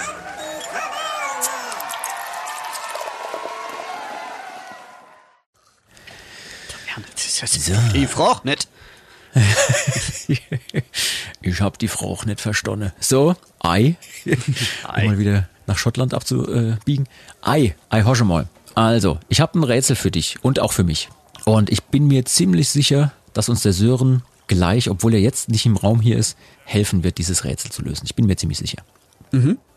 Ja, 6.89 7.01
das 7.13 7.55
ist 7.55 7.67
ja 7.69 7.77
Die 7.93 8.07
Frau 8.07 8.41
nicht. 8.43 8.67
ich 11.41 11.61
hab 11.61 11.77
die 11.79 11.87
Frau 11.87 12.11
auch 12.11 12.25
nicht 12.25 12.41
verstanden. 12.41 12.91
So, 12.99 13.35
Ei. 13.59 13.95
um 14.25 15.05
mal 15.05 15.17
wieder 15.17 15.49
nach 15.67 15.77
Schottland 15.77 16.13
abzubiegen. 16.13 17.07
Ei, 17.41 17.75
Ei, 17.89 18.03
hosche 18.03 18.25
mal. 18.25 18.47
Also, 18.75 19.19
ich 19.29 19.41
habe 19.41 19.59
ein 19.59 19.63
Rätsel 19.63 19.95
für 19.95 20.11
dich 20.11 20.37
und 20.43 20.59
auch 20.59 20.71
für 20.71 20.83
mich. 20.83 21.09
Und 21.45 21.69
ich 21.69 21.83
bin 21.83 22.07
mir 22.07 22.25
ziemlich 22.25 22.69
sicher, 22.69 23.11
dass 23.33 23.49
uns 23.49 23.63
der 23.63 23.73
Sören 23.73 24.23
gleich, 24.47 24.89
obwohl 24.89 25.13
er 25.13 25.19
jetzt 25.19 25.49
nicht 25.49 25.65
im 25.65 25.77
Raum 25.77 26.01
hier 26.01 26.17
ist, 26.17 26.37
helfen 26.65 27.03
wird, 27.03 27.17
dieses 27.17 27.43
Rätsel 27.43 27.71
zu 27.71 27.81
lösen. 27.81 28.03
Ich 28.05 28.15
bin 28.15 28.25
mir 28.27 28.35
ziemlich 28.35 28.57
sicher. 28.57 28.83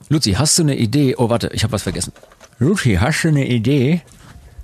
Luzi, 0.08 0.32
hast 0.32 0.58
du 0.58 0.62
eine 0.62 0.76
Idee? 0.76 1.14
Oh, 1.16 1.30
warte, 1.30 1.50
ich 1.52 1.62
habe 1.62 1.72
was 1.72 1.84
vergessen. 1.84 2.12
Luzi, 2.58 2.98
hast 3.00 3.22
du 3.22 3.28
eine 3.28 3.46
Idee, 3.46 4.02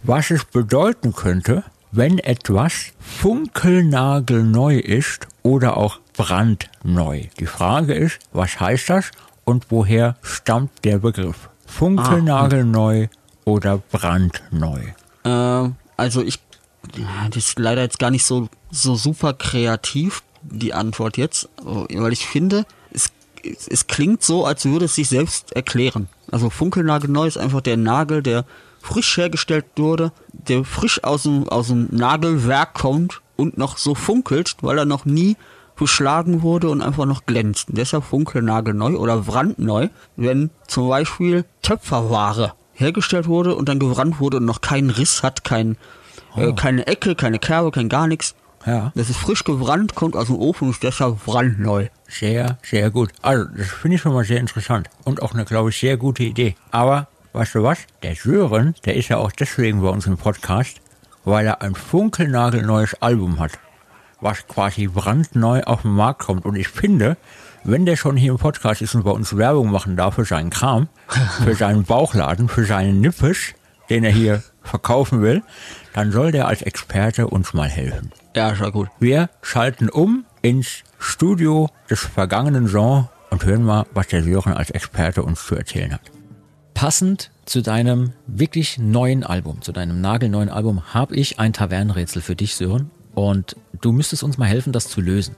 was 0.02 0.30
es 0.30 0.44
bedeuten 0.44 1.12
könnte, 1.12 1.64
wenn 1.92 2.18
etwas 2.18 2.92
funkelnagelneu 3.00 4.78
ist 4.78 5.26
oder 5.42 5.76
auch 5.76 6.00
brandneu? 6.20 7.22
Die 7.38 7.46
Frage 7.46 7.94
ist, 7.94 8.18
was 8.32 8.60
heißt 8.60 8.90
das 8.90 9.10
und 9.44 9.66
woher 9.70 10.16
stammt 10.22 10.70
der 10.84 10.98
Begriff? 10.98 11.48
Funkelnagelneu 11.66 13.08
oder 13.44 13.78
brandneu? 13.90 14.80
Ähm, 15.24 15.76
also 15.96 16.22
ich, 16.22 16.38
das 17.30 17.36
ist 17.36 17.58
leider 17.58 17.82
jetzt 17.82 17.98
gar 17.98 18.10
nicht 18.10 18.24
so, 18.24 18.48
so 18.70 18.96
super 18.96 19.32
kreativ, 19.32 20.22
die 20.42 20.74
Antwort 20.74 21.16
jetzt, 21.16 21.48
weil 21.62 22.12
ich 22.12 22.26
finde, 22.26 22.66
es, 22.92 23.12
es, 23.42 23.66
es 23.68 23.86
klingt 23.86 24.22
so, 24.22 24.44
als 24.44 24.66
würde 24.66 24.84
es 24.86 24.94
sich 24.94 25.08
selbst 25.08 25.52
erklären. 25.52 26.08
Also 26.30 26.50
funkelnagelneu 26.50 27.26
ist 27.26 27.38
einfach 27.38 27.62
der 27.62 27.76
Nagel, 27.76 28.22
der 28.22 28.44
frisch 28.82 29.16
hergestellt 29.16 29.66
wurde, 29.76 30.12
der 30.32 30.64
frisch 30.64 31.02
aus 31.02 31.22
dem, 31.22 31.48
aus 31.48 31.68
dem 31.68 31.88
Nagelwerk 31.90 32.74
kommt 32.74 33.20
und 33.36 33.56
noch 33.56 33.78
so 33.78 33.94
funkelt, 33.94 34.56
weil 34.60 34.78
er 34.78 34.84
noch 34.84 35.06
nie 35.06 35.36
beschlagen 35.80 36.42
wurde 36.42 36.68
und 36.68 36.82
einfach 36.82 37.06
noch 37.06 37.26
glänzt. 37.26 37.70
Und 37.70 37.78
deshalb 37.78 38.04
funkelnagelneu 38.04 38.96
oder 38.96 39.16
brandneu, 39.16 39.88
wenn 40.16 40.50
zum 40.68 40.88
Beispiel 40.88 41.44
Töpferware 41.62 42.52
hergestellt 42.74 43.26
wurde 43.26 43.56
und 43.56 43.68
dann 43.68 43.78
gebrannt 43.78 44.20
wurde 44.20 44.36
und 44.36 44.44
noch 44.44 44.60
keinen 44.60 44.90
Riss 44.90 45.22
hat, 45.22 45.42
kein, 45.42 45.76
äh, 46.36 46.52
keine 46.52 46.86
Ecke, 46.86 47.14
keine 47.14 47.38
Kerbe, 47.38 47.70
kein 47.70 47.88
gar 47.88 48.06
nichts. 48.06 48.34
Ja. 48.66 48.92
Das 48.94 49.08
ist 49.08 49.16
frisch 49.16 49.42
gebrannt, 49.44 49.94
kommt 49.94 50.16
aus 50.16 50.26
dem 50.26 50.36
Ofen 50.36 50.68
und 50.68 50.74
ist 50.74 50.82
deshalb 50.82 51.24
brandneu. 51.24 51.88
Sehr, 52.08 52.58
sehr 52.62 52.90
gut. 52.90 53.10
Also, 53.22 53.46
das 53.56 53.68
finde 53.68 53.96
ich 53.96 54.02
schon 54.02 54.12
mal 54.12 54.24
sehr 54.24 54.38
interessant. 54.38 54.90
Und 55.04 55.22
auch 55.22 55.32
eine, 55.32 55.46
glaube 55.46 55.70
ich, 55.70 55.80
sehr 55.80 55.96
gute 55.96 56.24
Idee. 56.24 56.56
Aber, 56.70 57.08
weißt 57.32 57.54
du 57.54 57.62
was? 57.62 57.78
Der 58.02 58.14
Sören, 58.14 58.74
der 58.84 58.96
ist 58.96 59.08
ja 59.08 59.16
auch 59.16 59.32
deswegen 59.32 59.80
bei 59.80 59.88
uns 59.88 60.06
im 60.06 60.18
Podcast, 60.18 60.82
weil 61.24 61.46
er 61.46 61.62
ein 61.62 61.74
funkelnagelneues 61.74 63.00
Album 63.00 63.40
hat. 63.40 63.52
Was 64.20 64.46
quasi 64.46 64.86
brandneu 64.86 65.62
auf 65.62 65.82
den 65.82 65.92
Markt 65.92 66.20
kommt. 66.20 66.44
Und 66.44 66.56
ich 66.56 66.68
finde, 66.68 67.16
wenn 67.64 67.86
der 67.86 67.96
schon 67.96 68.16
hier 68.16 68.32
im 68.32 68.38
Podcast 68.38 68.82
ist 68.82 68.94
und 68.94 69.04
bei 69.04 69.10
uns 69.10 69.36
Werbung 69.36 69.70
machen 69.70 69.96
darf 69.96 70.14
für 70.14 70.24
seinen 70.24 70.50
Kram, 70.50 70.88
für 71.44 71.54
seinen 71.54 71.84
Bauchladen, 71.84 72.48
für 72.48 72.64
seinen 72.64 73.00
Nippes, 73.00 73.54
den 73.88 74.04
er 74.04 74.12
hier 74.12 74.42
verkaufen 74.62 75.22
will, 75.22 75.42
dann 75.94 76.12
soll 76.12 76.32
der 76.32 76.46
als 76.46 76.62
Experte 76.62 77.26
uns 77.26 77.54
mal 77.54 77.68
helfen. 77.68 78.12
Ja, 78.36 78.50
ist 78.50 78.60
ja 78.60 78.70
gut. 78.70 78.88
Wir 78.98 79.30
schalten 79.42 79.88
um 79.88 80.24
ins 80.42 80.84
Studio 80.98 81.68
des 81.88 82.00
vergangenen 82.00 82.68
Jean 82.68 83.08
und 83.30 83.44
hören 83.44 83.64
mal, 83.64 83.86
was 83.92 84.08
der 84.08 84.22
Sören 84.22 84.52
als 84.52 84.70
Experte 84.70 85.22
uns 85.22 85.44
zu 85.44 85.54
erzählen 85.54 85.92
hat. 85.92 86.02
Passend 86.74 87.30
zu 87.44 87.62
deinem 87.62 88.12
wirklich 88.26 88.78
neuen 88.78 89.24
Album, 89.24 89.60
zu 89.60 89.72
deinem 89.72 90.00
nagelneuen 90.00 90.48
Album, 90.48 90.94
habe 90.94 91.16
ich 91.16 91.38
ein 91.38 91.52
Tavernenrätsel 91.52 92.22
für 92.22 92.36
dich, 92.36 92.54
Sören. 92.54 92.90
Und 93.14 93.56
du 93.80 93.92
müsstest 93.92 94.22
uns 94.22 94.38
mal 94.38 94.46
helfen, 94.46 94.72
das 94.72 94.88
zu 94.88 95.00
lösen. 95.00 95.36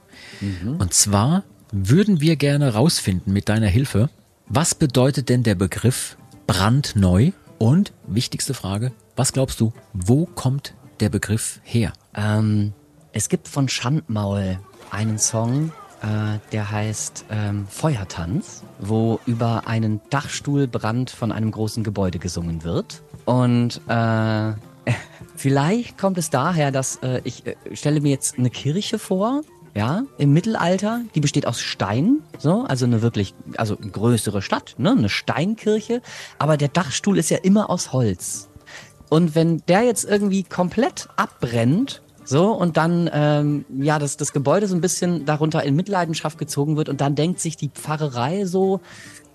Und 0.79 0.95
zwar 0.95 1.45
würden 1.73 2.21
wir 2.21 2.37
gerne 2.37 2.75
rausfinden 2.75 3.33
mit 3.33 3.49
deiner 3.49 3.69
Hilfe, 3.69 4.11
was 4.47 4.75
bedeutet 4.75 5.29
denn 5.29 5.43
der 5.43 5.55
Begriff 5.55 6.17
brandneu? 6.47 7.33
Und 7.59 7.93
wichtigste 8.07 8.55
Frage, 8.55 8.91
was 9.15 9.33
glaubst 9.33 9.61
du, 9.61 9.73
wo 9.93 10.27
kommt 10.27 10.75
der 11.01 11.09
Begriff 11.09 11.61
her? 11.63 11.93
Ähm, 12.15 12.73
es 13.13 13.29
gibt 13.29 13.47
von 13.47 13.69
Schandmaul 13.69 14.59
einen 14.91 15.19
Song, 15.19 15.73
äh, 16.03 16.39
der 16.51 16.71
heißt 16.71 17.27
ähm, 17.31 17.67
Feuertanz, 17.69 18.65
wo 18.81 19.21
über 19.27 19.69
einen 19.69 20.01
Dachstuhlbrand 20.11 21.11
von 21.11 21.31
einem 21.31 21.53
großen 21.53 21.85
Gebäude 21.85 22.19
gesungen 22.19 22.65
wird. 22.65 23.03
Und 23.25 23.81
äh, 23.87 24.53
vielleicht 25.37 25.99
kommt 25.99 26.19
es 26.19 26.31
daher, 26.31 26.71
dass 26.71 26.97
äh, 27.03 27.21
ich 27.25 27.47
äh, 27.47 27.57
stelle 27.73 28.01
mir 28.01 28.11
jetzt 28.11 28.39
eine 28.39 28.51
Kirche 28.51 28.99
vor. 28.99 29.43
Ja, 29.75 30.03
im 30.19 30.35
Mittelalter, 30.35 31.01
die 31.15 31.21
besteht 31.21 31.47
aus 31.47 31.59
Stein, 31.59 32.19
so, 32.39 32.65
also 32.65 32.85
eine 32.85 33.01
wirklich, 33.01 33.35
also 33.57 33.79
eine 33.79 33.91
größere 33.91 34.43
Stadt, 34.43 34.75
ne, 34.77 34.91
eine 34.91 35.09
Steinkirche, 35.09 36.03
aber 36.39 36.59
der 36.59 36.69
Dachstuhl 36.69 37.17
ist 37.17 37.31
ja 37.31 37.39
immer 37.39 37.71
aus 37.71 37.91
Holz. 37.95 38.51
Und 39.09 39.35
wenn 39.35 39.63
der 39.69 39.81
jetzt 39.85 40.05
irgendwie 40.05 40.43
komplett 40.43 41.09
abbrennt, 41.17 42.03
so, 42.25 42.53
und 42.53 42.77
dann, 42.77 43.11
ähm, 43.13 43.65
ja, 43.77 43.99
das, 43.99 44.17
das 44.17 44.33
Gebäude 44.33 44.69
so 44.69 44.75
ein 44.75 44.81
bisschen 44.81 45.25
darunter 45.25 45.63
in 45.65 45.75
Mitleidenschaft 45.75 46.39
gezogen 46.39 46.77
wird 46.77 46.89
und 46.89 47.01
dann 47.01 47.15
denkt 47.15 47.41
sich 47.41 47.57
die 47.57 47.69
Pfarrerei 47.69 48.45
so, 48.45 48.81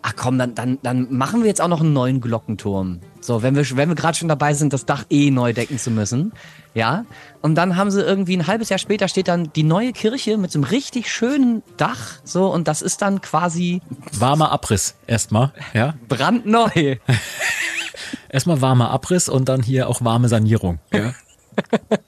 ach 0.07 0.13
komm, 0.15 0.37
dann, 0.37 0.55
dann, 0.55 0.79
dann 0.83 1.13
machen 1.13 1.41
wir 1.41 1.47
jetzt 1.47 1.59
auch 1.59 1.67
noch 1.67 1.81
einen 1.81 1.91
neuen 1.91 2.21
Glockenturm. 2.21 3.01
So, 3.19 3.43
wenn 3.43 3.55
wir, 3.55 3.65
wenn 3.75 3.89
wir 3.89 3.95
gerade 3.95 4.17
schon 4.17 4.29
dabei 4.29 4.53
sind, 4.53 4.71
das 4.71 4.85
Dach 4.85 5.03
eh 5.09 5.31
neu 5.31 5.51
decken 5.51 5.77
zu 5.77 5.91
müssen. 5.91 6.31
Ja. 6.73 7.05
Und 7.41 7.55
dann 7.55 7.75
haben 7.75 7.91
sie 7.91 8.01
irgendwie 8.01 8.37
ein 8.37 8.47
halbes 8.47 8.69
Jahr 8.69 8.79
später 8.79 9.09
steht 9.09 9.27
dann 9.27 9.51
die 9.53 9.63
neue 9.63 9.91
Kirche 9.91 10.37
mit 10.37 10.49
so 10.51 10.59
einem 10.59 10.63
richtig 10.63 11.11
schönen 11.11 11.61
Dach. 11.75 12.19
So, 12.23 12.47
und 12.47 12.69
das 12.69 12.81
ist 12.81 13.01
dann 13.01 13.19
quasi 13.19 13.81
Warmer 14.13 14.53
Abriss 14.53 14.95
erstmal, 15.07 15.51
ja? 15.73 15.95
brandneu. 16.07 16.95
Erstmal 18.29 18.61
warmer 18.61 18.91
Abriss 18.91 19.27
und 19.27 19.49
dann 19.49 19.63
hier 19.63 19.89
auch 19.89 20.01
warme 20.03 20.29
Sanierung. 20.29 20.79
Ja. 20.93 21.13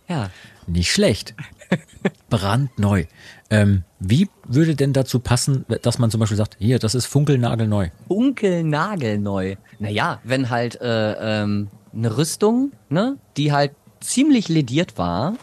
Ja. 0.08 0.30
Nicht 0.68 0.92
schlecht. 0.92 1.34
Brandneu. 2.30 3.06
Ähm, 3.50 3.84
wie 4.00 4.30
würde 4.48 4.76
denn 4.76 4.94
dazu 4.94 5.20
passen, 5.20 5.66
dass 5.82 5.98
man 5.98 6.12
zum 6.12 6.20
Beispiel 6.20 6.38
sagt, 6.38 6.58
hier, 6.60 6.80
das 6.80 6.96
ist 6.96 7.08
funkelnagelneu? 7.08 7.90
Funkelnagelneu. 8.08 9.56
Naja, 9.80 10.20
wenn 10.24 10.50
halt 10.50 10.80
äh, 10.82 11.42
ähm, 11.42 11.70
eine 11.94 12.18
Rüstung, 12.18 12.72
ne, 12.90 13.18
die 13.38 13.52
halt 13.52 13.72
ziemlich 14.00 14.50
lediert 14.50 14.98
war 14.98 15.34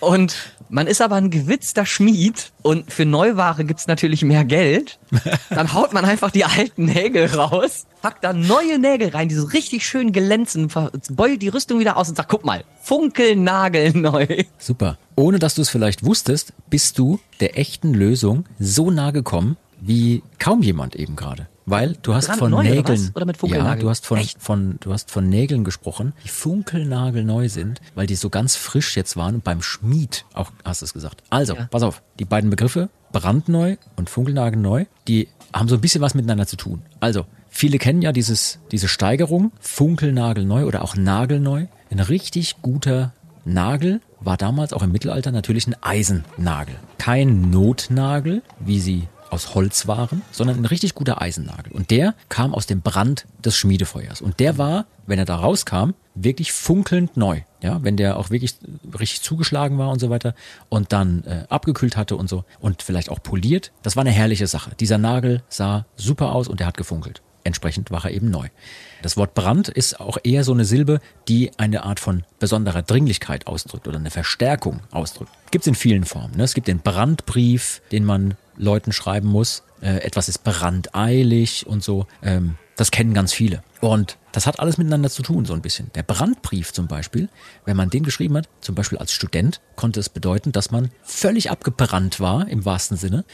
und 0.00 0.36
man 0.68 0.86
ist 0.86 1.00
aber 1.00 1.16
ein 1.16 1.30
gewitzter 1.30 1.86
Schmied 1.86 2.52
und 2.62 2.92
für 2.92 3.04
Neuware 3.04 3.64
gibt's 3.64 3.86
natürlich 3.86 4.22
mehr 4.22 4.44
Geld, 4.44 4.98
dann 5.50 5.72
haut 5.72 5.92
man 5.92 6.04
einfach 6.04 6.30
die 6.30 6.44
alten 6.44 6.86
Nägel 6.86 7.26
raus, 7.26 7.86
packt 8.02 8.24
da 8.24 8.32
neue 8.32 8.78
Nägel 8.78 9.10
rein, 9.10 9.28
die 9.28 9.34
so 9.34 9.46
richtig 9.46 9.86
schön 9.86 10.12
glänzen, 10.12 10.68
beult 11.10 11.42
die 11.42 11.48
Rüstung 11.48 11.78
wieder 11.78 11.96
aus 11.96 12.08
und 12.08 12.16
sagt, 12.16 12.28
guck 12.28 12.44
mal, 12.44 12.64
funkelnagelneu. 12.82 14.44
Super. 14.58 14.98
Ohne 15.14 15.38
dass 15.38 15.54
du 15.54 15.62
es 15.62 15.70
vielleicht 15.70 16.04
wusstest, 16.04 16.52
bist 16.68 16.98
du 16.98 17.20
der 17.40 17.58
echten 17.58 17.94
Lösung 17.94 18.44
so 18.58 18.90
nah 18.90 19.12
gekommen 19.12 19.56
wie 19.80 20.22
kaum 20.38 20.62
jemand 20.62 20.96
eben 20.96 21.16
gerade. 21.16 21.48
Weil 21.68 21.96
du 22.02 22.14
hast 22.14 22.30
von 22.30 22.54
oder 22.54 22.62
Nägeln. 22.62 22.86
was? 22.86 23.16
Oder 23.16 23.26
mit 23.26 23.42
ja, 23.42 23.74
du 23.74 23.90
hast 23.90 24.06
von, 24.06 24.18
Echt? 24.18 24.40
von, 24.40 24.76
du 24.80 24.92
hast 24.92 25.10
von 25.10 25.28
Nägeln 25.28 25.64
gesprochen, 25.64 26.12
die 26.24 26.28
funkelnagelneu 26.28 27.48
sind, 27.48 27.80
weil 27.96 28.06
die 28.06 28.14
so 28.14 28.30
ganz 28.30 28.54
frisch 28.54 28.96
jetzt 28.96 29.16
waren 29.16 29.34
und 29.36 29.44
beim 29.44 29.62
Schmied 29.62 30.24
auch 30.32 30.52
hast 30.64 30.82
du 30.82 30.84
es 30.84 30.92
gesagt. 30.94 31.22
Also, 31.28 31.56
Ja. 31.56 31.66
pass 31.70 31.82
auf, 31.82 32.02
die 32.20 32.24
beiden 32.24 32.50
Begriffe, 32.50 32.88
brandneu 33.10 33.76
und 33.96 34.08
funkelnagelneu, 34.08 34.84
die 35.08 35.28
haben 35.52 35.68
so 35.68 35.74
ein 35.74 35.80
bisschen 35.80 36.00
was 36.02 36.14
miteinander 36.14 36.46
zu 36.46 36.56
tun. 36.56 36.82
Also, 37.00 37.26
viele 37.48 37.78
kennen 37.78 38.00
ja 38.02 38.12
dieses, 38.12 38.60
diese 38.70 38.86
Steigerung, 38.86 39.50
funkelnagelneu 39.60 40.66
oder 40.66 40.82
auch 40.82 40.94
nagelneu. 40.96 41.66
Ein 41.90 42.00
richtig 42.00 42.62
guter 42.62 43.12
Nagel 43.44 44.00
war 44.20 44.36
damals 44.36 44.72
auch 44.72 44.82
im 44.82 44.92
Mittelalter 44.92 45.32
natürlich 45.32 45.66
ein 45.66 45.76
Eisennagel. 45.82 46.76
Kein 46.98 47.50
Notnagel, 47.50 48.42
wie 48.60 48.80
sie 48.80 49.08
aus 49.36 49.54
Holz 49.54 49.86
waren, 49.86 50.22
sondern 50.32 50.56
ein 50.56 50.64
richtig 50.64 50.94
guter 50.94 51.22
Eisennagel. 51.22 51.72
Und 51.72 51.90
der 51.90 52.14
kam 52.28 52.54
aus 52.54 52.66
dem 52.66 52.80
Brand 52.80 53.26
des 53.44 53.56
Schmiedefeuers. 53.56 54.20
Und 54.20 54.40
der 54.40 54.58
war, 54.58 54.86
wenn 55.06 55.18
er 55.18 55.24
da 55.24 55.36
rauskam, 55.36 55.90
wirklich 56.14 56.52
funkelnd 56.52 57.16
neu. 57.16 57.42
Ja, 57.62 57.82
wenn 57.82 57.96
der 57.96 58.16
auch 58.16 58.30
wirklich 58.30 58.54
richtig 58.98 59.22
zugeschlagen 59.22 59.78
war 59.78 59.90
und 59.90 60.00
so 60.00 60.10
weiter 60.10 60.34
und 60.68 60.92
dann 60.92 61.24
äh, 61.24 61.44
abgekühlt 61.48 61.96
hatte 61.96 62.16
und 62.16 62.28
so 62.28 62.44
und 62.60 62.82
vielleicht 62.82 63.10
auch 63.10 63.22
poliert. 63.22 63.72
Das 63.82 63.96
war 63.96 64.02
eine 64.02 64.10
herrliche 64.10 64.46
Sache. 64.46 64.72
Dieser 64.80 64.98
Nagel 64.98 65.42
sah 65.48 65.86
super 65.96 66.32
aus 66.32 66.48
und 66.48 66.60
er 66.60 66.66
hat 66.66 66.76
gefunkelt. 66.76 67.22
Entsprechend 67.44 67.92
war 67.92 68.04
er 68.04 68.10
eben 68.10 68.28
neu. 68.28 68.48
Das 69.02 69.16
Wort 69.16 69.34
Brand 69.34 69.68
ist 69.68 70.00
auch 70.00 70.18
eher 70.24 70.42
so 70.42 70.52
eine 70.52 70.64
Silbe, 70.64 71.00
die 71.28 71.52
eine 71.58 71.84
Art 71.84 72.00
von 72.00 72.24
besonderer 72.40 72.82
Dringlichkeit 72.82 73.46
ausdrückt 73.46 73.86
oder 73.86 73.98
eine 73.98 74.10
Verstärkung 74.10 74.80
ausdrückt. 74.90 75.30
Gibt 75.52 75.62
es 75.62 75.68
in 75.68 75.76
vielen 75.76 76.04
Formen. 76.04 76.36
Ne? 76.36 76.42
Es 76.42 76.54
gibt 76.54 76.66
den 76.66 76.80
Brandbrief, 76.80 77.82
den 77.92 78.04
man 78.04 78.34
Leuten 78.56 78.92
schreiben 78.92 79.28
muss. 79.28 79.62
Äh, 79.80 79.98
etwas 79.98 80.28
ist 80.28 80.44
brandeilig 80.44 81.66
und 81.66 81.82
so. 81.82 82.06
Ähm, 82.22 82.56
das 82.76 82.90
kennen 82.90 83.14
ganz 83.14 83.32
viele. 83.32 83.62
Und 83.80 84.18
das 84.32 84.46
hat 84.46 84.60
alles 84.60 84.76
miteinander 84.76 85.08
zu 85.08 85.22
tun, 85.22 85.46
so 85.46 85.54
ein 85.54 85.62
bisschen. 85.62 85.90
Der 85.94 86.02
Brandbrief 86.02 86.72
zum 86.72 86.88
Beispiel, 86.88 87.28
wenn 87.64 87.76
man 87.76 87.88
den 87.88 88.02
geschrieben 88.02 88.36
hat, 88.36 88.48
zum 88.60 88.74
Beispiel 88.74 88.98
als 88.98 89.12
Student, 89.12 89.60
konnte 89.76 90.00
es 90.00 90.08
bedeuten, 90.08 90.52
dass 90.52 90.70
man 90.70 90.90
völlig 91.02 91.50
abgebrannt 91.50 92.20
war, 92.20 92.46
im 92.48 92.64
wahrsten 92.64 92.96
Sinne. 92.96 93.24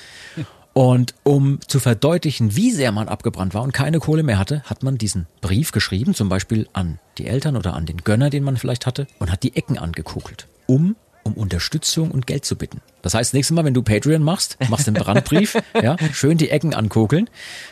Und 0.75 1.15
um 1.23 1.59
zu 1.67 1.81
verdeutlichen, 1.81 2.57
wie 2.57 2.71
sehr 2.71 2.93
man 2.93 3.09
abgebrannt 3.09 3.53
war 3.53 3.63
und 3.63 3.73
keine 3.73 3.99
Kohle 3.99 4.23
mehr 4.23 4.39
hatte, 4.39 4.63
hat 4.63 4.83
man 4.83 4.97
diesen 4.97 5.27
Brief 5.41 5.73
geschrieben, 5.73 6.15
zum 6.15 6.29
Beispiel 6.29 6.69
an 6.73 6.99
die 7.19 7.27
Eltern 7.27 7.57
oder 7.57 7.75
an 7.75 7.85
den 7.85 7.99
Gönner, 7.99 8.31
den 8.31 8.45
man 8.45 8.57
vielleicht 8.57 8.87
hatte, 8.87 9.07
und 9.19 9.31
hat 9.31 9.43
die 9.43 9.55
Ecken 9.55 9.79
angekokelt, 9.79 10.47
um 10.67 10.97
um 11.25 11.35
Unterstützung 11.35 12.11
und 12.11 12.27
Geld 12.27 12.45
zu 12.45 12.57
bitten. 12.57 12.81
Das 13.03 13.15
heißt, 13.15 13.35
nächstes 13.35 13.55
Mal, 13.55 13.65
wenn 13.65 13.75
du 13.75 13.83
Patreon 13.83 14.23
machst, 14.23 14.57
machst 14.69 14.87
den 14.87 14.95
Brandbrief, 14.95 15.57
ja, 15.83 15.97
schön 16.13 16.39
die 16.39 16.51
Ecken 16.51 16.75
ankokeln. 16.75 17.29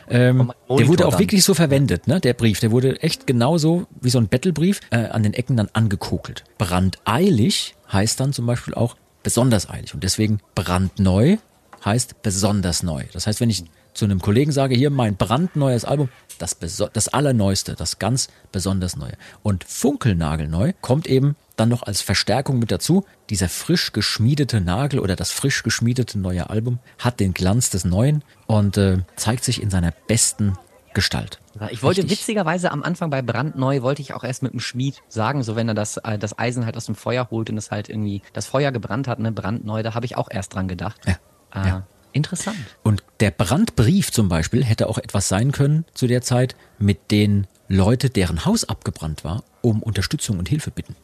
Ähm, 0.09 0.53
der 0.69 0.89
wurde 0.89 1.07
auch 1.07 1.13
dann. 1.13 1.21
wirklich 1.21 1.45
so 1.45 1.55
verwendet, 1.55 2.07
ne? 2.07 2.21
Der 2.21 2.35
Brief, 2.35 2.61
der 2.61 2.71
wurde 2.71 3.01
echt 3.03 3.27
genauso 3.27 3.87
wie 4.01 4.11
so 4.11 4.19
ein 4.19 4.29
Battlebrief 4.29 4.81
äh, 4.91 5.07
an 5.07 5.23
den 5.23 5.35
Ecken 5.35 5.57
dann 5.57 5.69
angekokelt. 5.73 6.45
Brandeilig 6.59 7.75
heißt 7.93 8.21
dann 8.21 8.33
zum 8.33 8.47
Beispiel 8.47 8.75
auch 8.75 8.97
besonders 9.23 9.69
eilig 9.69 9.95
und 9.95 10.03
deswegen 10.03 10.41
brandneu 10.55 11.37
heißt 11.85 12.23
besonders 12.23 12.83
neu. 12.83 13.05
Das 13.13 13.27
heißt, 13.27 13.41
wenn 13.41 13.51
ich 13.51 13.65
zu 13.95 14.05
einem 14.05 14.21
Kollegen 14.21 14.53
sage, 14.53 14.75
hier 14.75 14.91
mein 14.91 15.17
brandneues 15.17 15.85
Album, 15.85 16.09
das, 16.39 16.57
das 16.59 17.09
allerneueste, 17.09 17.75
das 17.75 17.99
ganz 17.99 18.29
besonders 18.53 18.97
neue. 18.97 19.13
Und 19.43 19.65
funkelnagelneu 19.65 20.73
kommt 20.81 21.07
eben 21.07 21.37
dann 21.57 21.69
noch 21.69 21.83
als 21.83 22.01
Verstärkung 22.01 22.59
mit 22.59 22.71
dazu. 22.71 23.05
Dieser 23.29 23.49
frisch 23.49 23.93
geschmiedete 23.93 24.61
Nagel 24.61 25.01
oder 25.01 25.17
das 25.17 25.31
frisch 25.31 25.63
geschmiedete 25.63 26.19
neue 26.19 26.49
Album 26.49 26.79
hat 26.99 27.21
den 27.21 27.35
Glanz 27.35 27.71
des 27.71 27.85
Neuen 27.85 28.25
und 28.47 28.77
äh, 28.79 28.99
zeigt 29.17 29.45
sich 29.45 29.63
in 29.63 29.71
seiner 29.71 29.93
besten 30.07 30.57
Gestalt. 30.95 31.39
Ich 31.71 31.83
wollte 31.83 32.03
Richtig. 32.03 32.19
witzigerweise 32.21 32.73
am 32.73 32.83
Anfang 32.83 33.11
bei 33.11 33.23
Brandneu, 33.23 33.83
wollte 33.83 34.03
ich 34.03 34.15
auch 34.15 34.25
erst 34.25 34.43
mit 34.43 34.53
dem 34.53 34.61
Schmied 34.61 35.03
sagen, 35.09 35.43
so 35.43 35.55
wenn 35.55 35.69
er 35.69 35.75
das, 35.75 35.99
äh, 35.99 36.19
das 36.19 36.37
Eisen 36.39 36.65
halt 36.65 36.77
aus 36.77 36.87
dem 36.87 36.97
Feuer 36.97 37.29
holt 37.31 37.51
und 37.51 37.59
es 37.59 37.71
halt 37.71 37.89
irgendwie 37.89 38.23
das 38.33 38.47
Feuer 38.47 38.73
gebrannt 38.73 39.07
hat, 39.07 39.21
ne, 39.21 39.31
brandneu, 39.31 39.83
da 39.83 39.95
habe 39.95 40.07
ich 40.07 40.17
auch 40.17 40.29
erst 40.31 40.55
dran 40.55 40.67
gedacht. 40.67 41.01
Ja, 41.07 41.17
Ah, 41.51 41.67
ja. 41.67 41.87
Interessant. 42.13 42.59
Und 42.83 43.03
der 43.21 43.31
Brandbrief 43.31 44.11
zum 44.11 44.29
Beispiel 44.29 44.65
hätte 44.65 44.89
auch 44.89 44.99
etwas 44.99 45.29
sein 45.29 45.53
können 45.53 45.85
zu 45.95 46.07
der 46.07 46.23
Zeit, 46.23 46.57
mit 46.79 47.11
den 47.11 47.47
Leute, 47.69 48.11
deren 48.11 48.45
Haus 48.45 48.65
abgebrannt 48.65 49.23
war, 49.23 49.45
um 49.63 49.83
Unterstützung 49.83 50.39
und 50.39 50.49
Hilfe 50.49 50.71
bitten. 50.71 50.97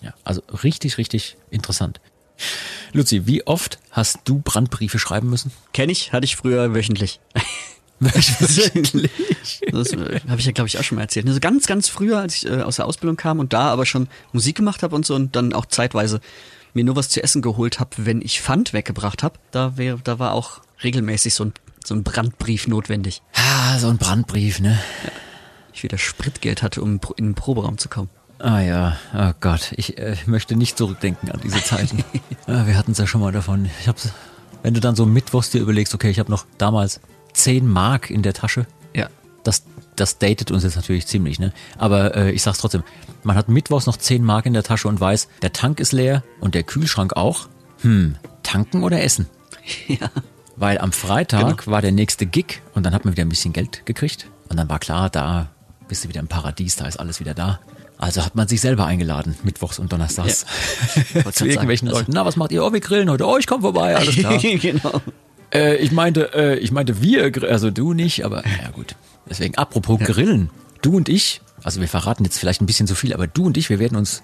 Ja, 0.00 0.14
also 0.24 0.42
richtig, 0.62 0.98
richtig 0.98 1.36
interessant. 1.50 2.00
Luzi, 2.92 3.26
wie 3.26 3.46
oft 3.46 3.78
hast 3.90 4.20
du 4.24 4.40
Brandbriefe 4.40 4.98
schreiben 4.98 5.28
müssen? 5.30 5.52
Kenn 5.72 5.90
ich, 5.90 6.12
hatte 6.12 6.24
ich 6.24 6.36
früher 6.36 6.74
wöchentlich. 6.74 7.20
wöchentlich? 8.00 9.10
Das 9.70 9.92
äh, 9.92 10.20
habe 10.28 10.40
ich 10.40 10.46
ja, 10.46 10.52
glaube 10.52 10.68
ich, 10.68 10.78
auch 10.78 10.82
schon 10.82 10.96
mal 10.96 11.02
erzählt. 11.02 11.26
Also 11.26 11.40
ganz, 11.40 11.66
ganz 11.66 11.88
früher, 11.88 12.18
als 12.18 12.36
ich 12.36 12.46
äh, 12.46 12.62
aus 12.62 12.76
der 12.76 12.86
Ausbildung 12.86 13.16
kam 13.16 13.38
und 13.38 13.52
da 13.52 13.70
aber 13.70 13.86
schon 13.86 14.08
Musik 14.32 14.56
gemacht 14.56 14.82
habe 14.82 14.94
und 14.94 15.06
so 15.06 15.14
und 15.14 15.36
dann 15.36 15.52
auch 15.52 15.66
zeitweise 15.66 16.20
mir 16.76 16.84
nur 16.84 16.94
was 16.94 17.08
zu 17.08 17.22
essen 17.22 17.42
geholt 17.42 17.80
habe, 17.80 17.90
wenn 17.96 18.20
ich 18.20 18.40
Pfand 18.40 18.72
weggebracht 18.74 19.22
habe, 19.22 19.38
da, 19.50 19.76
wär, 19.76 19.96
da 19.96 20.18
war 20.18 20.32
auch 20.32 20.60
regelmäßig 20.84 21.34
so 21.34 21.46
ein, 21.46 21.54
so 21.82 21.94
ein 21.94 22.04
Brandbrief 22.04 22.68
notwendig. 22.68 23.22
Ah, 23.34 23.78
so 23.78 23.88
ein 23.88 23.96
Brandbrief, 23.96 24.60
ne? 24.60 24.78
Ich 25.72 25.82
wieder 25.82 25.98
Spritgeld 25.98 26.62
hatte, 26.62 26.82
um 26.82 27.00
in 27.16 27.28
den 27.28 27.34
Proberaum 27.34 27.78
zu 27.78 27.88
kommen. 27.88 28.10
Ah 28.38 28.60
ja, 28.60 28.96
oh 29.14 29.32
Gott, 29.40 29.72
ich 29.76 29.96
äh, 29.96 30.16
möchte 30.26 30.54
nicht 30.54 30.76
zurückdenken 30.76 31.30
an 31.30 31.40
diese 31.42 31.64
Zeiten. 31.64 32.04
ah, 32.46 32.66
wir 32.66 32.76
hatten 32.76 32.92
es 32.92 32.98
ja 32.98 33.06
schon 33.06 33.22
mal 33.22 33.32
davon. 33.32 33.70
Ich 33.80 33.88
hab's, 33.88 34.10
wenn 34.62 34.74
du 34.74 34.80
dann 34.80 34.94
so 34.94 35.06
mittwochs 35.06 35.50
dir 35.50 35.62
überlegst, 35.62 35.94
okay, 35.94 36.10
ich 36.10 36.18
habe 36.18 36.30
noch 36.30 36.44
damals 36.58 37.00
10 37.32 37.66
Mark 37.66 38.10
in 38.10 38.22
der 38.22 38.34
Tasche, 38.34 38.66
Ja. 38.94 39.08
das, 39.44 39.64
das 39.96 40.18
datet 40.18 40.50
uns 40.50 40.62
jetzt 40.64 40.76
natürlich 40.76 41.06
ziemlich, 41.06 41.38
ne? 41.38 41.54
Aber 41.78 42.14
äh, 42.14 42.32
ich 42.32 42.42
sag's 42.42 42.58
trotzdem, 42.58 42.82
man 43.26 43.36
hat 43.36 43.48
mittwochs 43.48 43.86
noch 43.86 43.96
10 43.96 44.24
Mark 44.24 44.46
in 44.46 44.54
der 44.54 44.62
Tasche 44.62 44.88
und 44.88 45.00
weiß, 45.00 45.28
der 45.42 45.52
Tank 45.52 45.80
ist 45.80 45.92
leer 45.92 46.22
und 46.40 46.54
der 46.54 46.62
Kühlschrank 46.62 47.16
auch. 47.16 47.48
Hm, 47.82 48.16
tanken 48.42 48.82
oder 48.82 49.02
essen? 49.02 49.26
Ja. 49.88 50.10
Weil 50.54 50.78
am 50.78 50.92
Freitag 50.92 51.66
war 51.66 51.82
der 51.82 51.90
nächste 51.90 52.24
Gig 52.24 52.62
und 52.72 52.86
dann 52.86 52.94
hat 52.94 53.04
man 53.04 53.12
wieder 53.12 53.24
ein 53.24 53.28
bisschen 53.28 53.52
Geld 53.52 53.84
gekriegt. 53.84 54.30
Und 54.48 54.56
dann 54.56 54.68
war 54.70 54.78
klar, 54.78 55.10
da 55.10 55.48
bist 55.88 56.04
du 56.04 56.08
wieder 56.08 56.20
im 56.20 56.28
Paradies, 56.28 56.76
da 56.76 56.86
ist 56.86 56.98
alles 56.98 57.18
wieder 57.20 57.34
da. 57.34 57.58
Also 57.98 58.24
hat 58.24 58.36
man 58.36 58.46
sich 58.46 58.60
selber 58.60 58.86
eingeladen, 58.86 59.34
mittwochs 59.42 59.78
und 59.80 59.92
donnerstags. 59.92 60.46
Wollte 61.14 61.32
Zu 61.32 61.46
irgendwelchen 61.46 61.88
sagen, 61.88 61.98
Leuten. 61.98 62.12
Na, 62.14 62.24
was 62.24 62.36
macht 62.36 62.52
ihr? 62.52 62.64
Oh, 62.64 62.72
wir 62.72 62.80
grillen 62.80 63.10
heute. 63.10 63.26
Oh, 63.26 63.36
ich 63.36 63.46
komm 63.46 63.60
vorbei, 63.60 63.96
alles 63.96 64.14
klar. 64.14 64.38
genau. 64.38 65.02
äh, 65.52 65.76
ich 65.76 65.90
meinte, 65.90 66.30
äh, 66.32 66.58
ich 66.58 66.70
meinte 66.70 67.02
wir, 67.02 67.32
also 67.42 67.70
du 67.70 67.92
nicht, 67.92 68.24
aber 68.24 68.46
ja 68.46 68.70
gut. 68.72 68.94
Deswegen, 69.28 69.56
apropos 69.56 69.98
Grillen. 69.98 70.48
Du 70.80 70.96
und 70.96 71.08
ich, 71.08 71.40
also 71.62 71.80
wir 71.80 71.88
verraten 71.88 72.24
jetzt 72.24 72.38
vielleicht 72.38 72.60
ein 72.60 72.66
bisschen 72.66 72.86
zu 72.86 72.94
viel, 72.94 73.12
aber 73.12 73.26
du 73.26 73.46
und 73.46 73.56
ich, 73.56 73.70
wir 73.70 73.78
werden 73.78 73.96
uns 73.96 74.22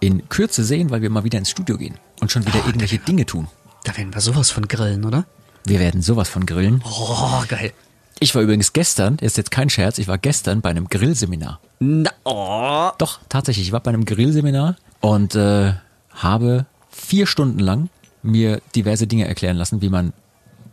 in 0.00 0.28
Kürze 0.28 0.64
sehen, 0.64 0.90
weil 0.90 1.02
wir 1.02 1.10
mal 1.10 1.24
wieder 1.24 1.38
ins 1.38 1.50
Studio 1.50 1.78
gehen 1.78 1.94
und 2.20 2.32
schon 2.32 2.46
wieder 2.46 2.64
irgendwelche 2.66 2.98
Dinge 2.98 3.24
tun. 3.24 3.46
Da 3.84 3.96
werden 3.96 4.12
wir 4.14 4.20
sowas 4.20 4.50
von 4.50 4.66
grillen, 4.68 5.04
oder? 5.04 5.24
Wir 5.64 5.78
werden 5.78 6.02
sowas 6.02 6.28
von 6.28 6.44
grillen. 6.46 6.82
Oh, 6.84 7.42
geil. 7.48 7.72
Ich 8.18 8.34
war 8.34 8.42
übrigens 8.42 8.72
gestern, 8.72 9.16
ist 9.18 9.36
jetzt 9.36 9.50
kein 9.50 9.70
Scherz, 9.70 9.98
ich 9.98 10.08
war 10.08 10.18
gestern 10.18 10.60
bei 10.60 10.70
einem 10.70 10.88
Grillseminar. 10.88 11.60
Na, 11.80 12.10
oh. 12.24 12.90
Doch, 12.98 13.20
tatsächlich, 13.28 13.66
ich 13.66 13.72
war 13.72 13.80
bei 13.80 13.90
einem 13.90 14.04
Grillseminar 14.04 14.76
und 15.00 15.34
äh, 15.34 15.72
habe 16.10 16.66
vier 16.90 17.26
Stunden 17.26 17.58
lang 17.58 17.88
mir 18.22 18.60
diverse 18.74 19.06
Dinge 19.06 19.26
erklären 19.26 19.56
lassen, 19.56 19.82
wie 19.82 19.88
man 19.88 20.12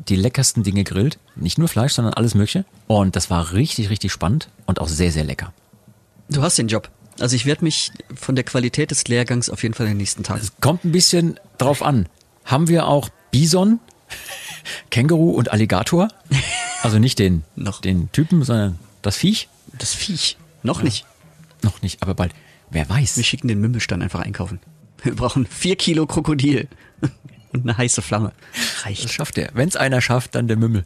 die 0.08 0.16
leckersten 0.16 0.64
Dinge 0.64 0.84
grillt. 0.84 1.18
Nicht 1.36 1.58
nur 1.58 1.68
Fleisch, 1.68 1.94
sondern 1.94 2.14
alles 2.14 2.36
Mögliche. 2.36 2.66
Und 2.88 3.16
das 3.16 3.30
war 3.30 3.54
richtig, 3.54 3.90
richtig 3.90 4.12
spannend 4.12 4.50
und 4.66 4.80
auch 4.80 4.88
sehr, 4.88 5.12
sehr 5.12 5.24
lecker. 5.24 5.54
Du 6.30 6.42
hast 6.42 6.58
den 6.58 6.68
Job. 6.68 6.90
Also 7.20 7.36
ich 7.36 7.46
werde 7.46 7.64
mich 7.64 7.92
von 8.16 8.36
der 8.36 8.44
Qualität 8.46 8.92
des 8.92 9.08
Lehrgangs 9.08 9.50
auf 9.50 9.64
jeden 9.64 9.74
Fall 9.74 9.88
in 9.88 9.94
den 9.94 9.98
nächsten 9.98 10.24
Tagen. 10.24 10.48
Kommt 10.62 10.86
ein 10.86 10.92
bisschen 10.92 11.40
drauf 11.58 11.82
an. 11.82 12.08
Haben 12.46 12.68
wir 12.68 12.88
auch 12.88 13.10
Bison, 13.32 13.80
Känguru 14.90 15.32
und 15.32 15.52
Alligator? 15.52 16.08
Also 16.82 17.00
nicht 17.00 17.20
den, 17.20 17.44
Noch. 17.56 17.82
den 17.82 18.12
Typen, 18.12 18.44
sondern 18.44 18.80
das 19.02 19.18
Viech? 19.18 19.50
Das 19.78 19.94
Viech. 19.94 20.38
Noch 20.64 20.82
nicht. 20.82 21.06
Noch 21.62 21.82
nicht, 21.82 22.02
aber 22.02 22.14
bald. 22.16 22.34
Wer 22.70 22.88
weiß. 22.90 23.18
Wir 23.18 23.24
schicken 23.24 23.48
den 23.48 23.60
Mümmelstein 23.60 24.02
einfach 24.02 24.22
einkaufen. 24.22 24.60
Wir 25.04 25.16
brauchen 25.16 25.46
vier 25.46 25.76
Kilo 25.76 26.06
Krokodil 26.06 26.68
und 27.54 27.64
eine 27.64 27.78
heiße 27.78 28.02
Flamme. 28.02 28.34
Das 28.54 28.86
Reicht. 28.86 29.12
schafft 29.12 29.38
er. 29.38 29.50
Wenn 29.54 29.68
es 29.68 29.76
einer 29.76 30.02
schafft, 30.02 30.36
dann 30.36 30.48
der 30.48 30.58
Mümmel. 30.58 30.84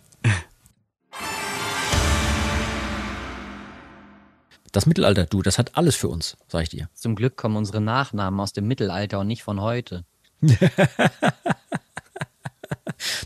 Das 4.74 4.86
Mittelalter, 4.88 5.26
du, 5.26 5.42
das 5.42 5.58
hat 5.60 5.78
alles 5.78 5.96
für 5.96 6.10
uns, 6.10 6.36
sag 6.48 6.64
ich 6.64 6.70
dir. 6.70 6.90
Zum 6.94 7.16
Glück 7.16 7.38
kommen 7.38 7.56
unsere 7.56 7.80
Nachnamen 7.80 8.40
aus 8.40 8.54
dem 8.54 8.68
Mittelalter 8.68 9.20
und 9.20 9.28
nicht 9.28 9.44
von 9.44 9.62
heute. 9.62 10.04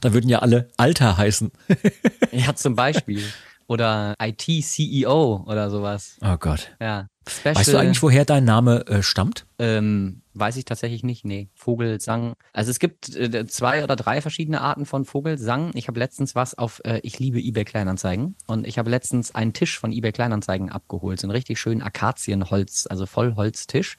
Da 0.01 0.11
würden 0.13 0.27
ja 0.29 0.39
alle 0.39 0.69
Alter 0.77 1.17
heißen. 1.17 1.51
Ja, 2.31 2.53
zum 2.55 2.75
Beispiel. 2.75 3.23
Oder 3.67 4.15
IT-CEO 4.21 5.43
oder 5.45 5.69
sowas. 5.69 6.17
Oh 6.21 6.35
Gott. 6.37 6.71
Ja. 6.81 7.07
Special, 7.27 7.55
Weißt 7.55 7.73
du 7.73 7.77
eigentlich, 7.77 8.01
woher 8.01 8.25
dein 8.25 8.43
Name 8.43 8.85
äh, 8.87 9.01
stammt? 9.01 9.45
ähm, 9.59 10.21
weiß 10.39 10.57
ich 10.57 10.65
tatsächlich 10.65 11.03
nicht. 11.03 11.25
Nee, 11.25 11.49
Vogelsang. 11.55 12.33
Also 12.53 12.71
es 12.71 12.79
gibt 12.79 13.15
äh, 13.15 13.45
zwei 13.47 13.83
oder 13.83 13.95
drei 13.95 14.21
verschiedene 14.21 14.61
Arten 14.61 14.85
von 14.85 15.05
Vogelsang. 15.05 15.71
Ich 15.73 15.87
habe 15.87 15.99
letztens 15.99 16.35
was 16.35 16.57
auf, 16.57 16.81
äh, 16.85 16.99
ich 17.03 17.19
liebe 17.19 17.39
eBay 17.39 17.65
Kleinanzeigen 17.65 18.35
und 18.47 18.67
ich 18.67 18.77
habe 18.77 18.89
letztens 18.89 19.33
einen 19.33 19.53
Tisch 19.53 19.79
von 19.79 19.91
eBay 19.91 20.11
Kleinanzeigen 20.11 20.69
abgeholt. 20.69 21.19
So 21.19 21.27
einen 21.27 21.31
richtig 21.31 21.59
schönen 21.59 21.81
Akazienholz, 21.81 22.87
also 22.89 23.05
Vollholztisch. 23.05 23.97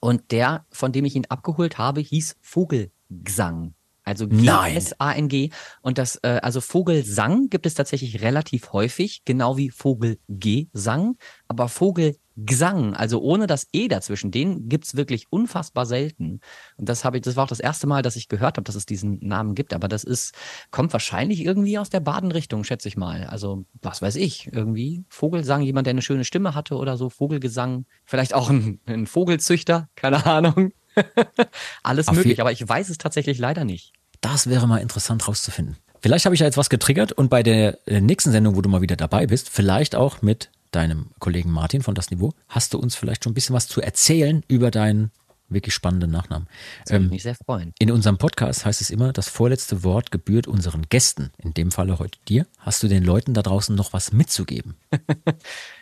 Und 0.00 0.30
der, 0.30 0.64
von 0.70 0.92
dem 0.92 1.04
ich 1.04 1.16
ihn 1.16 1.26
abgeholt 1.28 1.78
habe, 1.78 2.00
hieß 2.00 2.36
Vogelgesang. 2.40 3.74
Also. 4.08 4.26
G-S-A-N-G. 4.26 5.50
Und 5.82 5.98
das, 5.98 6.16
äh, 6.22 6.40
also 6.42 6.60
Vogelsang 6.60 7.50
gibt 7.50 7.66
es 7.66 7.74
tatsächlich 7.74 8.22
relativ 8.22 8.72
häufig, 8.72 9.22
genau 9.24 9.58
wie 9.58 9.70
Vogelgesang. 9.70 11.16
Aber 11.46 11.68
Vogelgesang, 12.38 12.94
also 12.94 13.20
ohne 13.20 13.46
das 13.46 13.66
E 13.72 13.88
dazwischen, 13.88 14.30
den 14.30 14.68
gibt's 14.68 14.96
wirklich 14.96 15.26
unfassbar 15.30 15.86
selten. 15.86 16.40
Und 16.76 16.88
das 16.88 17.04
habe 17.04 17.16
ich, 17.16 17.22
das 17.22 17.36
war 17.36 17.44
auch 17.44 17.48
das 17.48 17.60
erste 17.60 17.86
Mal, 17.86 18.02
dass 18.02 18.16
ich 18.16 18.28
gehört 18.28 18.56
habe, 18.56 18.64
dass 18.64 18.74
es 18.74 18.86
diesen 18.86 19.18
Namen 19.26 19.54
gibt. 19.54 19.74
Aber 19.74 19.88
das 19.88 20.04
ist, 20.04 20.34
kommt 20.70 20.92
wahrscheinlich 20.92 21.44
irgendwie 21.44 21.78
aus 21.78 21.90
der 21.90 22.00
Badenrichtung, 22.00 22.64
schätze 22.64 22.88
ich 22.88 22.96
mal. 22.96 23.24
Also, 23.24 23.64
was 23.82 24.02
weiß 24.02 24.16
ich, 24.16 24.50
irgendwie. 24.52 25.04
Vogelsang, 25.08 25.62
jemand, 25.62 25.86
der 25.86 25.92
eine 25.92 26.02
schöne 26.02 26.24
Stimme 26.24 26.54
hatte 26.54 26.76
oder 26.76 26.96
so, 26.96 27.10
Vogelgesang. 27.10 27.86
Vielleicht 28.04 28.34
auch 28.34 28.50
ein, 28.50 28.80
ein 28.86 29.06
Vogelzüchter, 29.06 29.88
keine 29.96 30.24
Ahnung. 30.24 30.72
Alles 31.82 32.08
Auf 32.08 32.16
möglich, 32.16 32.40
aber 32.40 32.52
ich 32.52 32.66
weiß 32.66 32.88
es 32.88 32.98
tatsächlich 32.98 33.38
leider 33.38 33.64
nicht. 33.64 33.92
Das 34.20 34.48
wäre 34.48 34.66
mal 34.66 34.78
interessant 34.78 35.26
rauszufinden. 35.28 35.76
Vielleicht 36.00 36.24
habe 36.24 36.34
ich 36.34 36.40
ja 36.40 36.46
jetzt 36.46 36.56
was 36.56 36.70
getriggert 36.70 37.12
und 37.12 37.28
bei 37.28 37.42
der 37.42 37.78
äh, 37.88 38.00
nächsten 38.00 38.30
Sendung, 38.30 38.54
wo 38.54 38.62
du 38.62 38.68
mal 38.68 38.82
wieder 38.82 38.96
dabei 38.96 39.26
bist, 39.26 39.48
vielleicht 39.48 39.96
auch 39.96 40.22
mit 40.22 40.50
deinem 40.70 41.10
Kollegen 41.18 41.50
Martin 41.50 41.82
von 41.82 41.94
Das 41.94 42.10
Niveau, 42.10 42.32
hast 42.48 42.74
du 42.74 42.78
uns 42.78 42.94
vielleicht 42.94 43.24
schon 43.24 43.32
ein 43.32 43.34
bisschen 43.34 43.54
was 43.54 43.66
zu 43.68 43.80
erzählen 43.80 44.42
über 44.48 44.70
deinen 44.70 45.10
wirklich 45.50 45.72
spannenden 45.72 46.10
Nachnamen. 46.10 46.46
Das 46.84 46.92
würde 46.92 47.04
Ähm, 47.06 47.10
mich 47.10 47.22
sehr 47.22 47.34
freuen. 47.34 47.72
in 47.78 47.90
unserem 47.90 48.18
Podcast 48.18 48.66
heißt 48.66 48.82
es 48.82 48.90
immer, 48.90 49.14
das 49.14 49.30
vorletzte 49.30 49.82
Wort 49.82 50.10
gebührt 50.10 50.46
unseren 50.46 50.82
Gästen. 50.90 51.30
In 51.38 51.54
dem 51.54 51.70
Falle 51.70 51.98
heute 51.98 52.18
dir. 52.28 52.46
Hast 52.58 52.82
du 52.82 52.88
den 52.88 53.02
Leuten 53.02 53.32
da 53.32 53.40
draußen 53.40 53.74
noch 53.74 53.92
was 53.94 54.12
mitzugeben? 54.12 54.76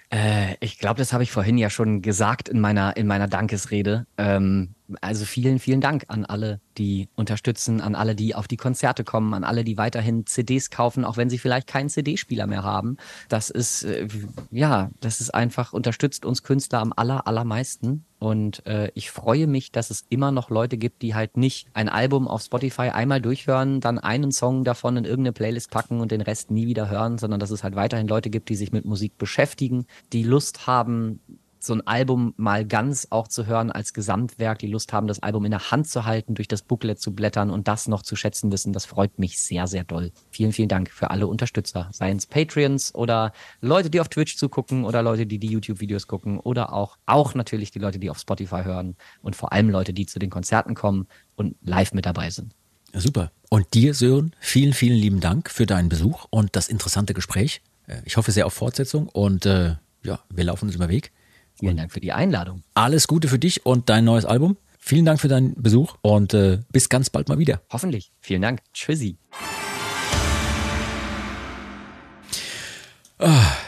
Äh, 0.09 0.55
ich 0.61 0.79
glaube, 0.79 0.99
das 0.99 1.13
habe 1.13 1.25
ich 1.25 1.33
vorhin 1.33 1.59
ja 1.59 1.69
schon 1.69 2.01
gesagt 2.01 2.49
in 2.49 2.61
meiner, 2.61 2.97
in 2.97 3.09
meiner 3.09 3.27
Dankesrede. 3.27 4.07
Ähm, 4.17 4.76
also 5.01 5.25
vielen, 5.25 5.59
vielen 5.59 5.81
Dank 5.81 6.05
an 6.09 6.25
alle, 6.25 6.61
die 6.79 7.09
unterstützen, 7.17 7.81
an 7.81 7.95
alle, 7.95 8.15
die 8.15 8.35
auf 8.35 8.49
die 8.49 8.57
Konzerte 8.57 9.05
kommen, 9.05 9.35
an 9.35 9.45
alle, 9.45 9.65
die 9.65 9.77
weiterhin 9.77 10.27
CDs 10.27 10.71
kaufen, 10.71 11.05
auch 11.05 11.17
wenn 11.17 11.31
sie 11.31 11.39
vielleicht 11.39 11.67
keinen 11.67 11.89
CD-Spieler 11.89 12.47
mehr 12.47 12.63
haben. 12.63 12.97
Das 13.29 13.51
ist, 13.51 13.85
äh, 13.85 14.09
ja, 14.51 14.91
das 15.01 15.21
ist 15.21 15.35
einfach, 15.35 15.73
unterstützt 15.73 16.25
uns 16.25 16.43
Künstler 16.43 16.81
am 16.81 16.93
aller, 16.95 17.27
allermeisten. 17.27 18.05
Und 18.19 18.65
äh, 18.67 18.91
ich 18.95 19.11
freue 19.11 19.47
mich, 19.47 19.73
dass 19.73 19.91
es 19.91 20.07
immer 20.09 20.31
noch 20.31 20.49
Leute 20.49 20.79
gibt, 20.79 21.03
die 21.03 21.15
halt 21.15 21.37
nicht 21.37 21.69
ein 21.75 21.89
Album 21.89 22.29
auf 22.29 22.43
Spotify 22.43 22.89
einmal 22.89 23.21
durchhören, 23.21 23.81
dann 23.81 23.99
einen 23.99 24.33
Song 24.33 24.65
davon 24.65 24.97
in 24.97 25.05
irgendeine 25.05 25.33
Playlist 25.33 25.71
packen 25.71 26.01
und 26.01 26.13
den 26.13 26.23
Rest 26.23 26.51
nie 26.51 26.67
wieder 26.67 26.89
hören, 26.89 27.19
sondern 27.19 27.41
dass 27.41 27.51
es 27.51 27.63
halt 27.63 27.77
weiterhin 27.77 28.09
Leute 28.09 28.31
gibt, 28.31 28.49
die 28.49 28.57
sich 28.57 28.73
mit 28.73 28.87
Musik 28.87 29.19
beschäftigen, 29.19 29.87
die 30.13 30.23
Lust 30.23 30.67
haben, 30.67 31.21
so 31.59 31.75
ein 31.75 31.87
Album 31.87 32.35
mal 32.37 32.65
ganz 32.65 33.09
auch 33.11 33.29
zu 33.29 33.47
hören 33.47 33.71
als 33.71 33.93
Gesamtwerk, 33.93 34.59
die 34.59 34.67
Lust 34.67 34.93
haben, 34.93 35.07
das 35.07 35.23
Album 35.23 35.45
in 35.45 35.51
der 35.51 35.71
Hand 35.71 35.89
zu 35.89 36.05
halten, 36.05 36.35
durch 36.35 36.49
das 36.49 36.63
Booklet 36.63 37.01
zu 37.01 37.15
blättern 37.15 37.51
und 37.51 37.69
das 37.69 37.89
noch 37.89 38.03
zu 38.03 38.17
schätzen 38.17 38.53
wissen. 38.53 38.73
Das 38.73 38.87
freut 38.87 39.19
mich 39.19 39.41
sehr, 39.41 39.67
sehr 39.67 39.85
doll. 39.85 40.13
Vielen, 40.31 40.53
vielen 40.53 40.69
Dank 40.69 40.91
für 40.91 41.11
alle 41.11 41.27
Unterstützer, 41.27 41.89
seien 41.93 42.17
es 42.17 42.27
Patreons 42.27 42.95
oder 42.95 43.33
Leute, 43.61 43.91
die 43.91 44.01
auf 44.01 44.09
Twitch 44.09 44.37
zugucken 44.37 44.85
oder 44.85 45.03
Leute, 45.03 45.27
die 45.27 45.39
die 45.39 45.49
YouTube-Videos 45.49 46.07
gucken 46.07 46.39
oder 46.39 46.73
auch, 46.73 46.99
auch 47.07 47.35
natürlich 47.35 47.71
die 47.71 47.79
Leute, 47.79 47.99
die 47.99 48.11
auf 48.11 48.19
Spotify 48.19 48.63
hören 48.65 48.97
und 49.23 49.37
vor 49.37 49.53
allem 49.53 49.71
Leute, 49.71 49.93
die 49.93 50.07
zu 50.07 50.19
den 50.19 50.31
Konzerten 50.31 50.75
kommen 50.75 51.07
und 51.37 51.57
live 51.63 51.93
mit 51.93 52.07
dabei 52.07 52.31
sind. 52.31 52.55
Ja, 52.93 53.01
super. 53.01 53.31
Und 53.51 53.75
dir, 53.75 53.95
Sören, 53.95 54.35
vielen, 54.41 54.73
vielen 54.73 54.97
lieben 54.97 55.21
Dank 55.21 55.51
für 55.51 55.67
deinen 55.67 55.89
Besuch 55.89 56.27
und 56.31 56.57
das 56.57 56.69
interessante 56.69 57.15
Gespräch. 57.15 57.61
Äh, 57.87 58.01
Ich 58.05 58.17
hoffe 58.17 58.33
sehr 58.33 58.47
auf 58.47 58.55
Fortsetzung 58.55 59.09
und 59.09 59.47
äh, 59.47 59.77
ja, 60.03 60.21
wir 60.31 60.45
laufen 60.45 60.67
uns 60.67 60.75
über 60.75 60.89
Weg. 60.89 61.13
Vielen 61.59 61.77
Dank 61.77 61.93
für 61.93 62.01
die 62.01 62.13
Einladung. 62.13 62.63
Alles 62.75 63.09
Gute 63.09 63.29
für 63.29 63.39
dich 63.39 63.65
und 63.65 63.89
dein 63.89 64.05
neues 64.05 64.25
Album. 64.25 64.57
Vielen 64.79 65.05
Dank 65.05 65.21
für 65.21 65.29
deinen 65.29 65.61
Besuch 65.61 65.97
und 66.03 66.35
äh, 66.35 66.61
bis 66.71 66.89
ganz 66.89 67.11
bald 67.11 67.29
mal 67.29 67.39
wieder. 67.39 67.61
Hoffentlich. 67.71 68.13
Vielen 68.21 68.43
Dank. 68.43 68.61
Tschüssi. 68.73 69.17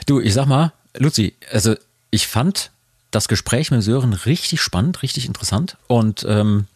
Du, 0.06 0.20
ich 0.20 0.34
sag 0.34 0.46
mal, 0.46 0.72
Luzi, 0.96 1.34
also 1.52 1.74
ich 2.10 2.26
fand 2.26 2.70
das 3.10 3.28
Gespräch 3.28 3.70
mit 3.70 3.82
Sören 3.82 4.12
richtig 4.12 4.60
spannend, 4.60 5.02
richtig 5.02 5.26
interessant. 5.26 5.76
Und 5.86 6.24
ähm, 6.28 6.66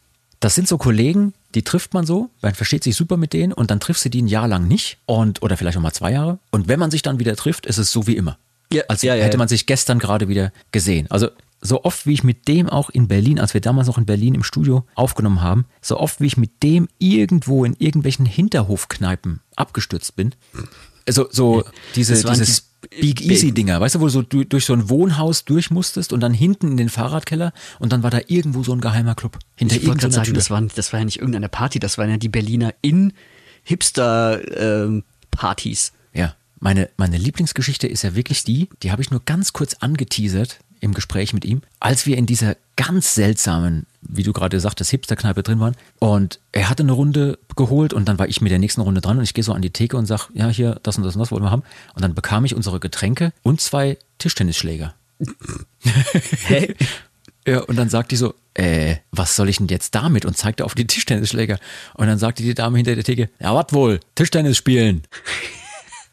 das 0.41 0.55
sind 0.55 0.69
so 0.69 0.79
Kollegen, 0.79 1.35
die 1.55 1.63
trifft 1.63 1.93
man 1.93 2.07
so, 2.07 2.31
man 2.41 2.55
versteht 2.55 2.83
sich 2.83 2.97
super 2.97 3.17
mit 3.17 3.33
denen 3.33 3.53
und 3.53 3.71
dann 3.71 3.81
triffst 3.81 4.05
du 4.05 4.09
die 4.09 4.23
ein 4.23 4.29
Jahr 4.29 4.49
lang 4.49 4.67
nicht 4.67 4.99
und 5.07 5.43
oder 5.43 5.57
vielleicht 5.57 5.77
auch 5.77 5.83
mal 5.83 5.93
zwei 5.93 6.13
Jahre. 6.13 6.39
Und 6.51 6.69
wenn 6.69 6.81
man 6.81 6.91
sich 6.91 7.03
dann 7.03 7.19
wieder 7.19 7.37
trifft, 7.37 7.67
ist 7.67 7.79
es 7.79 7.93
so 7.93 8.07
wie 8.07 8.17
immer. 8.17 8.39
Ja, 8.73 8.83
Als 8.89 9.03
ja, 9.03 9.15
ja, 9.15 9.25
hätte 9.25 9.39
man 9.39 9.49
sich 9.49 9.67
gestern 9.67 9.99
gerade 9.99 10.29
wieder 10.29 10.53
gesehen. 10.73 11.07
Also 11.11 11.29
so 11.61 11.85
oft 11.85 12.07
wie 12.07 12.13
ich 12.13 12.25
mit 12.25 12.49
dem 12.49 12.69
auch 12.69 12.91
in 12.91 13.07
Berlin, 13.09 13.39
als 13.39 13.55
wir 13.55 13.61
damals 13.61 13.87
noch 13.87 13.99
in 13.99 14.07
Berlin 14.07 14.35
im 14.35 14.43
Studio 14.43 14.85
aufgenommen 14.97 15.43
haben, 15.43 15.65
so 15.81 15.99
oft 15.99 16.21
wie 16.21 16.27
ich 16.27 16.37
mit 16.37 16.63
dem 16.63 16.89
irgendwo 16.99 17.65
in 17.65 17.75
irgendwelchen 17.79 18.27
Hinterhofkneipen 18.27 19.41
abgestürzt 19.55 20.17
bin. 20.17 20.35
Also 21.07 21.29
so 21.31 21.63
diese, 21.95 22.23
waren 22.25 22.35
dieses 22.39 22.65
die- 22.65 22.73
Big 23.01 23.21
Easy 23.21 23.53
Dinger, 23.53 23.81
weißt 23.81 23.95
du, 23.95 24.01
wo 24.01 24.07
du 24.07 24.11
so 24.11 24.23
du, 24.23 24.43
durch 24.45 24.65
so 24.65 24.73
ein 24.73 24.89
Wohnhaus 24.91 25.45
durch 25.45 25.71
musstest 25.71 26.13
und 26.13 26.19
dann 26.19 26.35
hinten 26.35 26.73
in 26.73 26.77
den 26.77 26.89
Fahrradkeller 26.89 27.53
und 27.79 27.93
dann 27.93 28.03
war 28.03 28.11
da 28.11 28.19
irgendwo 28.27 28.65
so 28.65 28.73
ein 28.73 28.81
geheimer 28.81 29.15
Club 29.15 29.39
hinter 29.55 29.77
Ich 29.77 29.85
irgendeiner 29.85 30.13
sagen, 30.13 30.25
Tür. 30.27 30.35
das 30.35 30.51
war, 30.51 30.61
das 30.63 30.93
war 30.93 30.99
ja 30.99 31.05
nicht 31.05 31.19
irgendeine 31.21 31.49
Party, 31.49 31.79
das 31.79 31.97
waren 31.97 32.11
ja 32.11 32.17
die 32.17 32.29
Berliner 32.29 32.75
in 32.83 33.13
Hipster-Partys. 33.63 35.93
Ja, 35.93 35.99
meine, 36.63 36.89
meine 36.97 37.19
Lieblingsgeschichte 37.19 37.89
ist 37.89 38.03
ja 38.03 38.15
wirklich 38.15 38.45
die, 38.45 38.69
die 38.83 38.93
habe 38.93 39.03
ich 39.03 39.11
nur 39.11 39.21
ganz 39.25 39.53
kurz 39.53 39.75
angeteasert 39.75 40.61
im 40.81 40.95
Gespräch 40.95 41.33
mit 41.33 41.45
ihm, 41.45 41.63
als 41.81 42.07
wir 42.07 42.17
in 42.17 42.27
dieser 42.27 42.57
ganz 42.77 43.15
seltsamen, 43.15 43.87
wie 44.01 44.23
du 44.23 44.33
gerade 44.33 44.59
sagtest, 44.61 44.91
Hipster-Kneipe 44.91 45.43
drin 45.43 45.61
waren. 45.61 45.77
Und 45.99 46.39
er 46.53 46.71
hatte 46.71 46.85
eine 46.85 46.93
Runde 46.93 47.39
geholt 47.57 47.93
und 47.93 48.09
dann 48.09 48.19
war 48.19 48.29
ich 48.29 48.41
mit 48.41 48.53
der 48.53 48.59
nächsten 48.61 48.81
Runde 48.81 49.01
dran 49.01 49.19
und 49.19 49.25
ich 49.25 49.35
gehe 49.35 49.45
so 49.45 49.53
an 49.53 49.63
die 49.63 49.71
Theke 49.71 49.97
und 49.97 50.07
sag, 50.07 50.29
ja, 50.35 50.49
hier, 50.49 50.79
das 50.83 50.97
und 50.97 51.05
das 51.05 51.17
und 51.17 51.21
das 51.21 51.31
wollen 51.33 51.43
wir 51.43 51.51
haben. 51.51 51.65
Und 51.95 52.03
dann 52.03 52.15
bekam 52.15 52.45
ich 52.45 52.55
unsere 52.55 52.81
Getränke 52.81 53.33
und 53.43 53.61
zwei 53.61 53.99
Tischtennisschläger. 54.19 54.95
Hä? 56.47 56.75
Ja, 57.47 57.61
und 57.63 57.75
dann 57.77 57.89
sagt 57.89 58.13
die 58.13 58.17
so, 58.17 58.35
äh, 58.55 58.97
was 59.11 59.35
soll 59.35 59.49
ich 59.49 59.59
denn 59.59 59.67
jetzt 59.67 59.97
damit? 59.97 60.25
Und 60.25 60.37
zeigte 60.37 60.65
auf 60.65 60.75
die 60.75 60.87
Tischtennisschläger. 60.87 61.59
Und 61.95 62.07
dann 62.07 62.19
sagte 62.19 62.45
die 62.45 62.55
Dame 62.55 62.79
hinter 62.79 62.95
der 62.95 63.05
Theke, 63.05 63.31
ja, 63.41 63.53
was 63.53 63.73
wohl, 63.73 63.99
Tischtennis 64.15 64.57
spielen. 64.57 65.03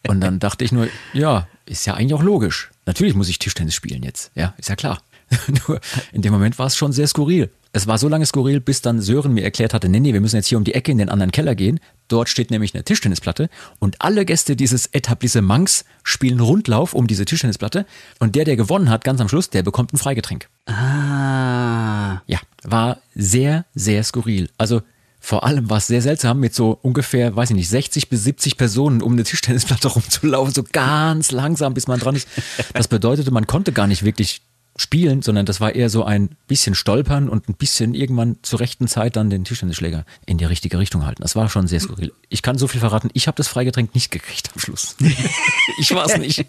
Und 0.08 0.22
dann 0.22 0.40
dachte 0.40 0.64
ich 0.64 0.72
nur, 0.72 0.88
ja, 1.14 1.48
ist 1.66 1.86
ja 1.86 1.94
eigentlich 1.94 2.14
auch 2.14 2.24
logisch. 2.24 2.72
Natürlich 2.86 3.16
muss 3.16 3.30
ich 3.30 3.40
Tischtennis 3.40 3.76
spielen 3.76 4.04
jetzt. 4.04 4.32
Ja, 4.36 4.54
ist 4.58 4.70
ja 4.70 4.76
klar. 4.76 5.00
Nur 5.68 5.80
in 6.12 6.22
dem 6.22 6.34
Moment 6.34 6.58
war 6.58 6.66
es 6.66 6.76
schon 6.76 6.92
sehr 6.92 7.08
skurril. 7.08 7.52
Es 7.72 7.86
war 7.86 8.00
so 8.00 8.08
lange 8.08 8.26
skurril, 8.26 8.60
bis 8.60 8.82
dann 8.82 9.00
Sören 9.00 9.34
mir 9.34 9.44
erklärt 9.44 9.76
hatte, 9.76 9.90
nee, 9.90 10.00
nee, 10.00 10.14
wir 10.14 10.22
müssen 10.22 10.38
jetzt 10.38 10.48
hier 10.48 10.58
um 10.58 10.64
die 10.64 10.74
Ecke 10.74 10.92
in 10.92 10.98
den 10.98 11.10
anderen 11.10 11.32
Keller 11.32 11.54
gehen. 11.54 11.80
Dort 12.08 12.28
steht 12.28 12.50
nämlich 12.50 12.74
eine 12.74 12.84
Tischtennisplatte 12.84 13.48
und 13.78 14.02
alle 14.02 14.26
Gäste 14.26 14.56
dieses 14.56 14.88
Etablissements 14.88 15.86
spielen 16.04 16.40
Rundlauf 16.40 16.96
um 16.96 17.06
diese 17.06 17.26
Tischtennisplatte 17.26 17.86
und 18.18 18.36
der, 18.36 18.46
der 18.46 18.56
gewonnen 18.56 18.90
hat, 18.90 19.04
ganz 19.04 19.22
am 19.22 19.30
Schluss, 19.30 19.52
der 19.52 19.62
bekommt 19.62 19.94
ein 19.94 19.98
Freigetränk. 19.98 20.50
Ah. 20.66 22.22
Ja, 22.26 22.40
war 22.64 23.02
sehr, 23.14 23.66
sehr 23.76 24.04
skurril. 24.04 24.50
Also 24.58 24.82
vor 25.20 25.44
allem 25.44 25.70
war 25.70 25.78
es 25.78 25.88
sehr 25.88 26.02
seltsam, 26.02 26.40
mit 26.40 26.56
so 26.56 26.78
ungefähr, 26.82 27.36
weiß 27.36 27.50
ich 27.50 27.56
nicht, 27.56 27.70
60 27.70 28.10
bis 28.10 28.24
70 28.24 28.58
Personen 28.58 29.02
um 29.02 29.14
eine 29.14 29.24
Tischtennisplatte 29.24 29.88
rumzulaufen, 29.90 30.54
so 30.54 30.64
ganz 30.72 31.32
langsam, 31.32 31.74
bis 31.74 31.88
man 31.88 32.00
dran 32.00 32.16
ist. 32.16 32.28
Das 32.74 32.88
bedeutete, 32.88 33.32
man 33.32 33.48
konnte 33.48 33.72
gar 33.72 33.88
nicht 33.88 34.04
wirklich 34.04 34.42
spielen, 34.78 35.22
sondern 35.22 35.46
das 35.46 35.60
war 35.60 35.76
eher 35.76 35.90
so 35.90 36.06
ein 36.06 36.30
bisschen 36.48 36.74
stolpern 36.74 37.28
und 37.28 37.50
ein 37.50 37.56
bisschen 37.56 37.94
irgendwann 37.94 38.38
zur 38.44 38.62
rechten 38.62 38.88
Zeit 38.88 39.18
dann 39.18 39.30
den 39.30 39.44
Tischtennisschläger 39.44 40.06
in 40.26 40.38
die 40.38 40.46
richtige 40.46 40.80
Richtung 40.80 41.06
halten. 41.06 41.22
Das 41.22 41.36
war 41.36 41.50
schon 41.50 41.68
sehr 41.68 41.82
skurril. 41.82 42.14
Ich 42.30 42.42
kann 42.42 42.58
so 42.58 42.68
viel 42.68 42.80
verraten, 42.80 43.10
ich 43.14 43.28
habe 43.28 43.36
das 43.36 43.50
Freigetränk 43.50 43.94
nicht 43.94 44.10
gekriegt 44.10 44.52
am 44.54 44.60
Schluss. 44.60 44.96
ich 45.80 45.94
war 45.94 46.06
es 46.06 46.18
nicht. 46.18 46.46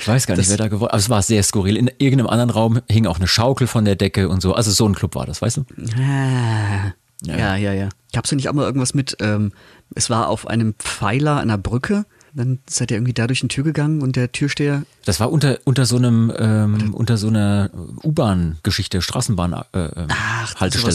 Ich 0.00 0.08
weiß 0.08 0.26
gar 0.26 0.36
nicht, 0.36 0.50
wer 0.50 0.58
da 0.58 0.64
hat. 0.64 0.72
Aber 0.74 0.92
es 0.92 1.08
war 1.08 1.22
sehr 1.22 1.42
skurril. 1.42 1.78
In 1.78 1.90
irgendeinem 1.98 2.28
anderen 2.28 2.50
Raum 2.50 2.82
hing 2.90 3.06
auch 3.06 3.16
eine 3.16 3.26
Schaukel 3.26 3.66
von 3.66 3.86
der 3.86 3.96
Decke 3.96 4.28
und 4.28 4.42
so. 4.42 4.52
Also 4.52 4.70
so 4.70 4.86
ein 4.86 4.94
Club 4.94 5.14
war 5.14 5.24
das, 5.24 5.40
weißt 5.40 5.56
du? 5.56 5.64
Ah. 5.98 6.92
Ja, 7.22 7.56
ja, 7.56 7.72
ja. 7.72 7.88
Gab's 8.12 8.30
da 8.30 8.36
nicht 8.36 8.48
auch 8.48 8.52
mal 8.52 8.64
irgendwas 8.64 8.94
mit, 8.94 9.16
ähm, 9.20 9.52
es 9.94 10.10
war 10.10 10.28
auf 10.28 10.46
einem 10.46 10.74
Pfeiler 10.74 11.38
einer 11.38 11.58
Brücke, 11.58 12.06
dann 12.34 12.58
seid 12.68 12.90
ihr 12.90 12.96
irgendwie 12.96 13.12
da 13.12 13.26
durch 13.26 13.42
eine 13.42 13.48
Tür 13.48 13.62
gegangen 13.62 14.02
und 14.02 14.16
der 14.16 14.32
Türsteher, 14.32 14.82
Das 15.04 15.20
war 15.20 15.30
unter, 15.30 15.58
unter 15.64 15.86
so 15.86 15.96
einem, 15.96 16.32
ähm, 16.36 16.92
unter 16.94 17.16
so 17.16 17.28
einer 17.28 17.70
U-Bahn-Geschichte, 18.02 19.02
Straßenbahn, 19.02 19.52
äh, 19.52 19.78
ähm, 19.78 20.08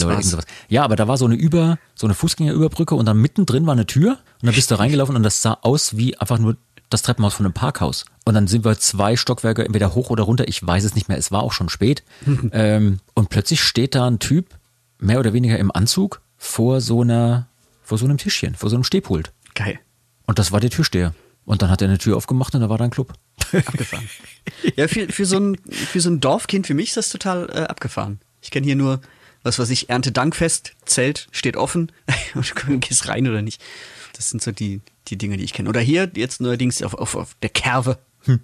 war's. 0.02 0.02
irgend 0.02 0.24
sowas. 0.24 0.44
Ja, 0.68 0.84
aber 0.84 0.96
da 0.96 1.08
war 1.08 1.16
so 1.16 1.24
eine 1.24 1.36
Über, 1.36 1.78
so 1.94 2.06
eine 2.06 2.14
Fußgängerüberbrücke 2.14 2.94
und 2.94 3.06
dann 3.06 3.18
mittendrin 3.18 3.66
war 3.66 3.72
eine 3.72 3.86
Tür 3.86 4.18
und 4.42 4.46
dann 4.46 4.54
bist 4.54 4.70
du 4.70 4.78
reingelaufen 4.78 5.16
und 5.16 5.22
das 5.22 5.40
sah 5.40 5.58
aus 5.62 5.96
wie 5.96 6.16
einfach 6.18 6.38
nur 6.38 6.56
das 6.90 7.02
Treppenhaus 7.02 7.34
von 7.34 7.46
einem 7.46 7.54
Parkhaus. 7.54 8.04
Und 8.24 8.34
dann 8.34 8.46
sind 8.46 8.64
wir 8.64 8.78
zwei 8.78 9.16
Stockwerke 9.16 9.64
entweder 9.64 9.94
hoch 9.94 10.10
oder 10.10 10.24
runter, 10.24 10.46
ich 10.48 10.64
weiß 10.66 10.84
es 10.84 10.94
nicht 10.94 11.08
mehr, 11.08 11.16
es 11.16 11.32
war 11.32 11.42
auch 11.42 11.52
schon 11.52 11.68
spät. 11.68 12.02
ähm, 12.52 12.98
und 13.14 13.30
plötzlich 13.30 13.62
steht 13.62 13.94
da 13.94 14.06
ein 14.06 14.18
Typ 14.18 14.46
mehr 15.00 15.18
oder 15.18 15.32
weniger 15.32 15.58
im 15.58 15.70
Anzug 15.74 16.20
vor 16.36 16.80
so 16.80 17.02
einer, 17.02 17.48
vor 17.82 17.98
so 17.98 18.04
einem 18.04 18.18
Tischchen, 18.18 18.54
vor 18.54 18.70
so 18.70 18.76
einem 18.76 18.84
Stehpult. 18.84 19.32
Geil. 19.54 19.78
Und 20.26 20.38
das 20.38 20.52
war 20.52 20.60
der 20.60 20.70
Türsteher. 20.70 21.14
Und 21.44 21.62
dann 21.62 21.70
hat 21.70 21.82
er 21.82 21.88
eine 21.88 21.98
Tür 21.98 22.16
aufgemacht 22.16 22.54
und 22.54 22.60
da 22.60 22.68
war 22.68 22.78
da 22.78 22.84
ein 22.84 22.90
Club. 22.90 23.14
Abgefahren. 23.52 24.08
ja, 24.76 24.86
für, 24.86 25.08
für, 25.08 25.26
so 25.26 25.38
ein, 25.38 25.56
für 25.70 26.00
so 26.00 26.10
ein 26.10 26.20
Dorfkind, 26.20 26.66
für 26.66 26.74
mich 26.74 26.88
ist 26.88 26.96
das 26.96 27.08
total 27.10 27.48
äh, 27.50 27.62
abgefahren. 27.62 28.20
Ich 28.42 28.50
kenne 28.50 28.66
hier 28.66 28.76
nur, 28.76 29.00
was 29.42 29.58
weiß 29.58 29.70
ich, 29.70 29.90
Erntedankfest, 29.90 30.76
Zelt 30.84 31.28
steht 31.32 31.56
offen 31.56 31.90
und 32.34 32.52
du 32.66 32.78
gehst 32.78 33.08
rein 33.08 33.26
oder 33.26 33.42
nicht. 33.42 33.60
Das 34.14 34.30
sind 34.30 34.42
so 34.42 34.52
die, 34.52 34.80
die 35.08 35.16
Dinge, 35.16 35.36
die 35.36 35.44
ich 35.44 35.52
kenne. 35.52 35.68
Oder 35.68 35.80
hier 35.80 36.10
jetzt 36.14 36.40
neuerdings 36.40 36.82
auf, 36.82 36.94
auf, 36.94 37.16
auf 37.16 37.34
der 37.42 37.50
Kerve. 37.50 37.98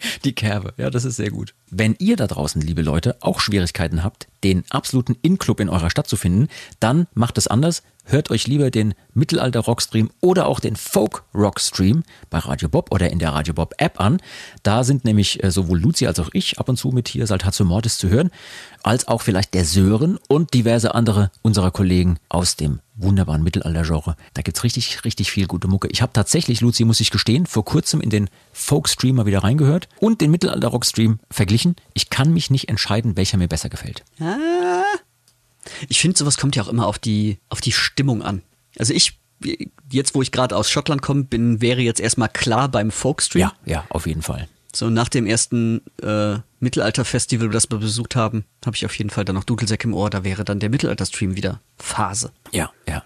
Die 0.24 0.34
Kerbe, 0.34 0.74
ja, 0.76 0.90
das 0.90 1.04
ist 1.04 1.16
sehr 1.16 1.30
gut. 1.30 1.54
Wenn 1.70 1.94
ihr 1.98 2.16
da 2.16 2.26
draußen, 2.26 2.60
liebe 2.60 2.82
Leute, 2.82 3.16
auch 3.20 3.40
Schwierigkeiten 3.40 4.02
habt, 4.02 4.28
den 4.42 4.64
absoluten 4.70 5.16
In-Club 5.22 5.60
in 5.60 5.68
eurer 5.68 5.90
Stadt 5.90 6.08
zu 6.08 6.16
finden, 6.16 6.48
dann 6.80 7.06
macht 7.14 7.38
es 7.38 7.46
anders. 7.46 7.82
Hört 8.04 8.30
euch 8.30 8.48
lieber 8.48 8.70
den 8.70 8.94
Mittelalter-Rockstream 9.14 10.10
oder 10.20 10.46
auch 10.46 10.58
den 10.58 10.74
Folk-Rockstream 10.74 12.02
bei 12.28 12.38
Radio 12.38 12.68
Bob 12.68 12.92
oder 12.92 13.10
in 13.10 13.20
der 13.20 13.30
Radio 13.30 13.54
Bob 13.54 13.74
App 13.78 14.00
an. 14.00 14.20
Da 14.62 14.82
sind 14.82 15.04
nämlich 15.04 15.44
äh, 15.44 15.50
sowohl 15.50 15.78
Luzi 15.78 16.06
als 16.06 16.18
auch 16.18 16.30
ich 16.32 16.58
ab 16.58 16.68
und 16.68 16.76
zu 16.76 16.88
mit 16.88 17.08
hier 17.08 17.26
Saltatio 17.26 17.64
Mortis 17.64 17.98
zu 17.98 18.08
hören, 18.08 18.30
als 18.82 19.08
auch 19.08 19.22
vielleicht 19.22 19.54
der 19.54 19.64
Sören 19.64 20.18
und 20.28 20.54
diverse 20.54 20.94
andere 20.94 21.30
unserer 21.42 21.70
Kollegen 21.70 22.18
aus 22.28 22.56
dem 22.56 22.80
wunderbaren 22.96 23.42
Mittelalter-Genre. 23.42 24.16
Da 24.34 24.42
gibt's 24.42 24.64
richtig, 24.64 25.04
richtig 25.04 25.30
viel 25.30 25.46
gute 25.46 25.68
Mucke. 25.68 25.88
Ich 25.88 26.02
habe 26.02 26.12
tatsächlich, 26.12 26.60
Luzi, 26.60 26.84
muss 26.84 27.00
ich 27.00 27.10
gestehen, 27.10 27.46
vor 27.46 27.64
kurzem 27.64 28.00
in 28.00 28.10
den 28.10 28.28
Folk-Stream 28.52 29.16
mal 29.16 29.26
wieder 29.26 29.42
reingehört 29.42 29.88
und 29.98 30.20
den 30.20 30.30
Mittelalter-Rock-Stream 30.30 31.18
verglichen. 31.30 31.76
Ich 31.94 32.10
kann 32.10 32.32
mich 32.32 32.50
nicht 32.50 32.68
entscheiden, 32.68 33.16
welcher 33.16 33.38
mir 33.38 33.48
besser 33.48 33.68
gefällt. 33.68 34.04
Ah. 34.20 34.82
Ich 35.88 36.00
finde, 36.00 36.18
sowas 36.18 36.36
kommt 36.36 36.56
ja 36.56 36.62
auch 36.62 36.68
immer 36.68 36.86
auf 36.86 36.98
die, 36.98 37.38
auf 37.48 37.60
die 37.60 37.72
Stimmung 37.72 38.22
an. 38.22 38.42
Also 38.78 38.94
ich, 38.94 39.18
jetzt 39.90 40.14
wo 40.14 40.22
ich 40.22 40.32
gerade 40.32 40.56
aus 40.56 40.70
Schottland 40.70 41.02
komme, 41.02 41.24
bin, 41.24 41.60
wäre 41.60 41.80
jetzt 41.80 42.00
erstmal 42.00 42.28
klar 42.28 42.68
beim 42.68 42.90
Folkstream. 42.90 43.40
Ja, 43.40 43.52
ja, 43.64 43.84
auf 43.90 44.06
jeden 44.06 44.22
Fall. 44.22 44.48
So 44.74 44.90
nach 44.90 45.08
dem 45.08 45.26
ersten 45.26 45.82
äh, 46.02 46.38
Mittelalter-Festival, 46.60 47.50
das 47.50 47.70
wir 47.70 47.78
besucht 47.78 48.16
haben, 48.16 48.44
habe 48.64 48.76
ich 48.76 48.86
auf 48.86 48.94
jeden 48.96 49.10
Fall 49.10 49.24
dann 49.24 49.34
noch 49.34 49.44
Dudelsäck 49.44 49.84
im 49.84 49.94
Ohr. 49.94 50.10
Da 50.10 50.24
wäre 50.24 50.44
dann 50.44 50.60
der 50.60 50.70
Mittelalter-Stream 50.70 51.36
wieder 51.36 51.60
Phase. 51.78 52.32
Ja, 52.52 52.70
ja. 52.88 53.02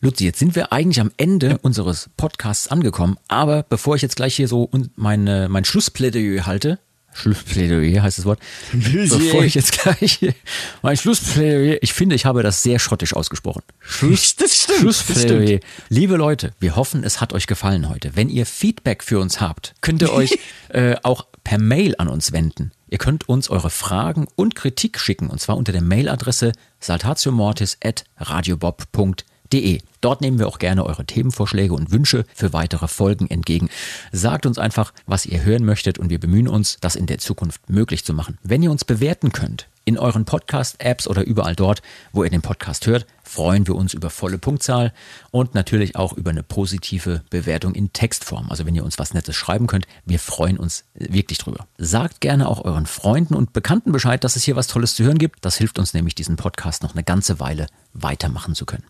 Luzi, 0.00 0.24
jetzt 0.24 0.38
sind 0.38 0.56
wir 0.56 0.72
eigentlich 0.72 1.00
am 1.00 1.12
Ende 1.16 1.58
unseres 1.58 2.10
Podcasts 2.16 2.68
angekommen, 2.68 3.18
aber 3.28 3.62
bevor 3.62 3.96
ich 3.96 4.02
jetzt 4.02 4.16
gleich 4.16 4.34
hier 4.34 4.48
so 4.48 4.70
meine, 4.96 5.48
mein 5.48 5.64
Schlussplädoyer 5.64 6.46
halte, 6.46 6.78
Schlussplädoyer 7.14 8.02
heißt 8.02 8.18
das 8.18 8.24
Wort, 8.24 8.40
bevor 8.72 9.44
ich 9.44 9.54
jetzt 9.54 9.80
gleich 9.80 10.18
mein 10.82 10.96
Schlussplädoyer, 10.96 11.78
ich 11.80 11.94
finde, 11.94 12.16
ich 12.16 12.26
habe 12.26 12.42
das 12.42 12.62
sehr 12.62 12.78
schrottisch 12.78 13.14
ausgesprochen. 13.14 13.62
Schluss, 13.80 14.36
Das 14.36 14.54
stimmt, 14.54 14.80
Schlussplädoyer. 14.80 15.60
Liebe 15.88 16.16
Leute, 16.16 16.52
wir 16.60 16.76
hoffen, 16.76 17.04
es 17.04 17.20
hat 17.20 17.32
euch 17.32 17.46
gefallen 17.46 17.88
heute. 17.88 18.16
Wenn 18.16 18.28
ihr 18.28 18.46
Feedback 18.46 19.02
für 19.02 19.20
uns 19.20 19.40
habt, 19.40 19.74
könnt 19.80 20.02
ihr 20.02 20.12
euch 20.12 20.38
äh, 20.68 20.96
auch 21.02 21.26
per 21.44 21.58
Mail 21.58 21.94
an 21.98 22.08
uns 22.08 22.32
wenden. 22.32 22.72
Ihr 22.88 22.98
könnt 22.98 23.28
uns 23.28 23.50
eure 23.50 23.70
Fragen 23.70 24.26
und 24.34 24.54
Kritik 24.54 24.98
schicken, 24.98 25.28
und 25.28 25.40
zwar 25.40 25.56
unter 25.56 25.72
der 25.72 25.82
Mailadresse 25.82 26.52
saltatiomortis.radiobob.de. 26.80 29.33
Dort 30.04 30.20
nehmen 30.20 30.38
wir 30.38 30.48
auch 30.48 30.58
gerne 30.58 30.84
eure 30.84 31.06
Themenvorschläge 31.06 31.72
und 31.72 31.90
Wünsche 31.90 32.26
für 32.34 32.52
weitere 32.52 32.88
Folgen 32.88 33.30
entgegen. 33.30 33.70
Sagt 34.12 34.44
uns 34.44 34.58
einfach, 34.58 34.92
was 35.06 35.24
ihr 35.24 35.42
hören 35.44 35.64
möchtet 35.64 35.98
und 35.98 36.10
wir 36.10 36.20
bemühen 36.20 36.46
uns, 36.46 36.76
das 36.82 36.94
in 36.94 37.06
der 37.06 37.18
Zukunft 37.18 37.70
möglich 37.70 38.04
zu 38.04 38.12
machen. 38.12 38.36
Wenn 38.42 38.62
ihr 38.62 38.70
uns 38.70 38.84
bewerten 38.84 39.32
könnt, 39.32 39.66
in 39.86 39.98
euren 39.98 40.24
Podcast-Apps 40.24 41.06
oder 41.06 41.24
überall 41.24 41.54
dort, 41.54 41.82
wo 42.12 42.24
ihr 42.24 42.30
den 42.30 42.42
Podcast 42.42 42.86
hört, 42.86 43.06
freuen 43.22 43.66
wir 43.66 43.74
uns 43.74 43.94
über 43.94 44.10
volle 44.10 44.38
Punktzahl 44.38 44.92
und 45.30 45.54
natürlich 45.54 45.96
auch 45.96 46.12
über 46.14 46.30
eine 46.30 46.42
positive 46.42 47.22
Bewertung 47.30 47.74
in 47.74 47.92
Textform. 47.92 48.50
Also 48.50 48.66
wenn 48.66 48.74
ihr 48.74 48.84
uns 48.84 48.98
was 48.98 49.14
Nettes 49.14 49.36
schreiben 49.36 49.66
könnt, 49.66 49.86
wir 50.04 50.18
freuen 50.18 50.58
uns 50.58 50.84
wirklich 50.94 51.38
drüber. 51.38 51.66
Sagt 51.78 52.20
gerne 52.20 52.48
auch 52.48 52.64
euren 52.64 52.86
Freunden 52.86 53.34
und 53.34 53.52
Bekannten 53.52 53.92
Bescheid, 53.92 54.24
dass 54.24 54.36
es 54.36 54.44
hier 54.44 54.56
was 54.56 54.66
Tolles 54.66 54.94
zu 54.94 55.04
hören 55.04 55.18
gibt. 55.18 55.44
Das 55.44 55.56
hilft 55.56 55.78
uns 55.78 55.94
nämlich, 55.94 56.14
diesen 56.14 56.36
Podcast 56.36 56.82
noch 56.82 56.94
eine 56.94 57.04
ganze 57.04 57.40
Weile 57.40 57.66
weitermachen 57.92 58.54
zu 58.54 58.66
können. 58.66 58.84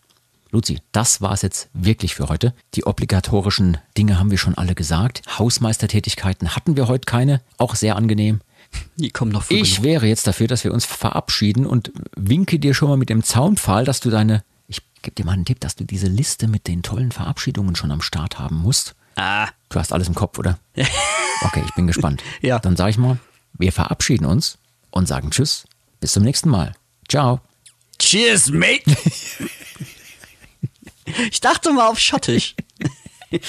Luzi, 0.54 0.78
das 0.92 1.20
war's 1.20 1.42
jetzt 1.42 1.68
wirklich 1.74 2.14
für 2.14 2.28
heute. 2.28 2.54
Die 2.76 2.84
obligatorischen 2.86 3.76
Dinge 3.98 4.20
haben 4.20 4.30
wir 4.30 4.38
schon 4.38 4.56
alle 4.56 4.76
gesagt. 4.76 5.22
Hausmeistertätigkeiten 5.38 6.54
hatten 6.54 6.76
wir 6.76 6.86
heute 6.86 7.06
keine. 7.06 7.40
Auch 7.58 7.74
sehr 7.74 7.96
angenehm. 7.96 8.40
Die 8.96 9.10
kommen 9.10 9.32
noch 9.32 9.42
früh 9.42 9.56
Ich 9.56 9.76
genug. 9.76 9.84
wäre 9.84 10.06
jetzt 10.06 10.28
dafür, 10.28 10.46
dass 10.46 10.62
wir 10.62 10.72
uns 10.72 10.84
verabschieden 10.84 11.66
und 11.66 11.90
winke 12.16 12.60
dir 12.60 12.72
schon 12.72 12.88
mal 12.88 12.96
mit 12.96 13.08
dem 13.08 13.24
Zaunpfahl, 13.24 13.84
dass 13.84 13.98
du 13.98 14.10
deine, 14.10 14.44
ich 14.68 14.80
gebe 15.02 15.16
dir 15.16 15.24
mal 15.24 15.32
einen 15.32 15.44
Tipp, 15.44 15.58
dass 15.58 15.74
du 15.74 15.82
diese 15.84 16.06
Liste 16.06 16.46
mit 16.46 16.68
den 16.68 16.82
tollen 16.84 17.10
Verabschiedungen 17.10 17.74
schon 17.74 17.90
am 17.90 18.00
Start 18.00 18.38
haben 18.38 18.56
musst. 18.56 18.94
Ah, 19.16 19.48
Du 19.70 19.80
hast 19.80 19.92
alles 19.92 20.06
im 20.08 20.14
Kopf, 20.14 20.38
oder? 20.38 20.58
Okay, 21.42 21.62
ich 21.66 21.74
bin 21.74 21.88
gespannt. 21.88 22.22
Ja. 22.42 22.60
Dann 22.60 22.76
sage 22.76 22.90
ich 22.90 22.96
mal, 22.98 23.18
wir 23.54 23.72
verabschieden 23.72 24.24
uns 24.24 24.56
und 24.92 25.08
sagen 25.08 25.30
Tschüss. 25.30 25.64
Bis 26.00 26.12
zum 26.12 26.22
nächsten 26.22 26.48
Mal. 26.48 26.74
Ciao. 27.08 27.40
cheers, 27.98 28.50
mate! 28.50 28.84
ich 31.30 31.40
dachte 31.40 31.72
mal 31.72 31.88
auf 31.88 31.98
Schottisch. 31.98 32.54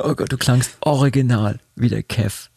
Oh 0.00 0.14
Gott, 0.14 0.30
du 0.30 0.36
klangst 0.36 0.76
original 0.80 1.58
wie 1.74 1.88
der 1.88 2.04
Kev. 2.04 2.50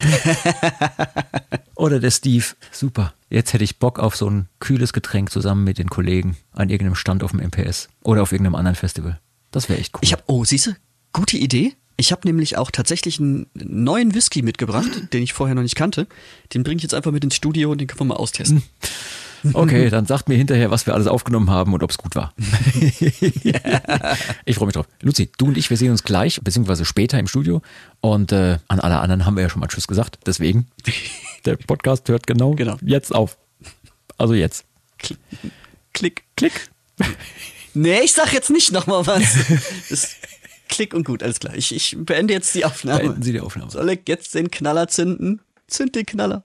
Oder 1.74 1.98
der 1.98 2.12
Steve. 2.12 2.44
Super. 2.70 3.14
Jetzt 3.30 3.52
hätte 3.52 3.64
ich 3.64 3.78
Bock 3.78 3.98
auf 3.98 4.14
so 4.14 4.30
ein 4.30 4.48
kühles 4.60 4.92
Getränk 4.92 5.32
zusammen 5.32 5.64
mit 5.64 5.78
den 5.78 5.90
Kollegen 5.90 6.36
an 6.52 6.70
irgendeinem 6.70 6.94
Stand 6.94 7.24
auf 7.24 7.32
dem 7.32 7.40
MPS 7.40 7.88
oder 8.02 8.22
auf 8.22 8.30
irgendeinem 8.30 8.54
anderen 8.54 8.76
Festival. 8.76 9.18
Das 9.50 9.68
wäre 9.68 9.80
echt 9.80 9.94
cool. 9.94 10.00
Ich 10.02 10.12
habe, 10.12 10.22
oh, 10.26 10.44
siehste, 10.44 10.76
gute 11.12 11.36
Idee. 11.36 11.74
Ich 11.96 12.12
habe 12.12 12.26
nämlich 12.26 12.58
auch 12.58 12.70
tatsächlich 12.70 13.18
einen 13.18 13.46
neuen 13.54 14.14
Whisky 14.14 14.42
mitgebracht, 14.42 15.12
den 15.12 15.22
ich 15.22 15.32
vorher 15.32 15.54
noch 15.54 15.62
nicht 15.62 15.76
kannte. 15.76 16.06
Den 16.54 16.62
bringe 16.62 16.76
ich 16.76 16.82
jetzt 16.84 16.94
einfach 16.94 17.12
mit 17.12 17.24
ins 17.24 17.36
Studio 17.36 17.72
und 17.72 17.80
den 17.80 17.88
können 17.88 18.00
wir 18.00 18.14
mal 18.14 18.16
austesten. 18.16 18.62
Okay, 19.52 19.90
dann 19.90 20.06
sagt 20.06 20.28
mir 20.28 20.36
hinterher, 20.36 20.70
was 20.70 20.86
wir 20.86 20.94
alles 20.94 21.06
aufgenommen 21.06 21.50
haben 21.50 21.74
und 21.74 21.82
ob 21.82 21.90
es 21.90 21.98
gut 21.98 22.14
war. 22.14 22.32
ich 24.44 24.56
freue 24.56 24.66
mich 24.66 24.74
drauf. 24.74 24.86
Luzi, 25.00 25.30
du 25.36 25.46
und 25.46 25.58
ich, 25.58 25.70
wir 25.70 25.76
sehen 25.76 25.90
uns 25.90 26.04
gleich, 26.04 26.40
beziehungsweise 26.42 26.84
später 26.84 27.18
im 27.18 27.26
Studio. 27.26 27.60
Und 28.00 28.32
äh, 28.32 28.58
an 28.68 28.80
alle 28.80 28.98
anderen 28.98 29.26
haben 29.26 29.36
wir 29.36 29.42
ja 29.42 29.50
schon 29.50 29.60
mal 29.60 29.66
Tschüss 29.66 29.88
gesagt. 29.88 30.18
Deswegen, 30.26 30.68
der 31.44 31.56
Podcast 31.56 32.08
hört 32.08 32.26
genau, 32.26 32.52
Genau. 32.52 32.76
jetzt 32.82 33.14
auf. 33.14 33.36
Also 34.18 34.34
jetzt. 34.34 34.64
Klick. 35.92 36.22
Klick. 36.36 36.70
Nee, 37.74 38.00
ich 38.04 38.12
sag 38.12 38.32
jetzt 38.32 38.50
nicht 38.50 38.72
nochmal 38.72 39.06
was. 39.06 39.36
Klick 40.68 40.94
und 40.94 41.04
gut, 41.04 41.22
alles 41.22 41.40
klar. 41.40 41.54
Ich, 41.54 41.74
ich 41.74 41.96
beende 41.98 42.32
jetzt 42.32 42.54
die 42.54 42.64
Aufnahme. 42.64 43.00
Beenden 43.00 43.22
Sie 43.22 43.32
die 43.32 43.40
Aufnahme. 43.40 43.70
Soll 43.70 43.90
ich 43.90 44.00
jetzt 44.06 44.34
den 44.34 44.50
Knaller 44.50 44.88
zünden? 44.88 45.40
Zünd 45.66 45.94
den 45.94 46.06
Knaller. 46.06 46.44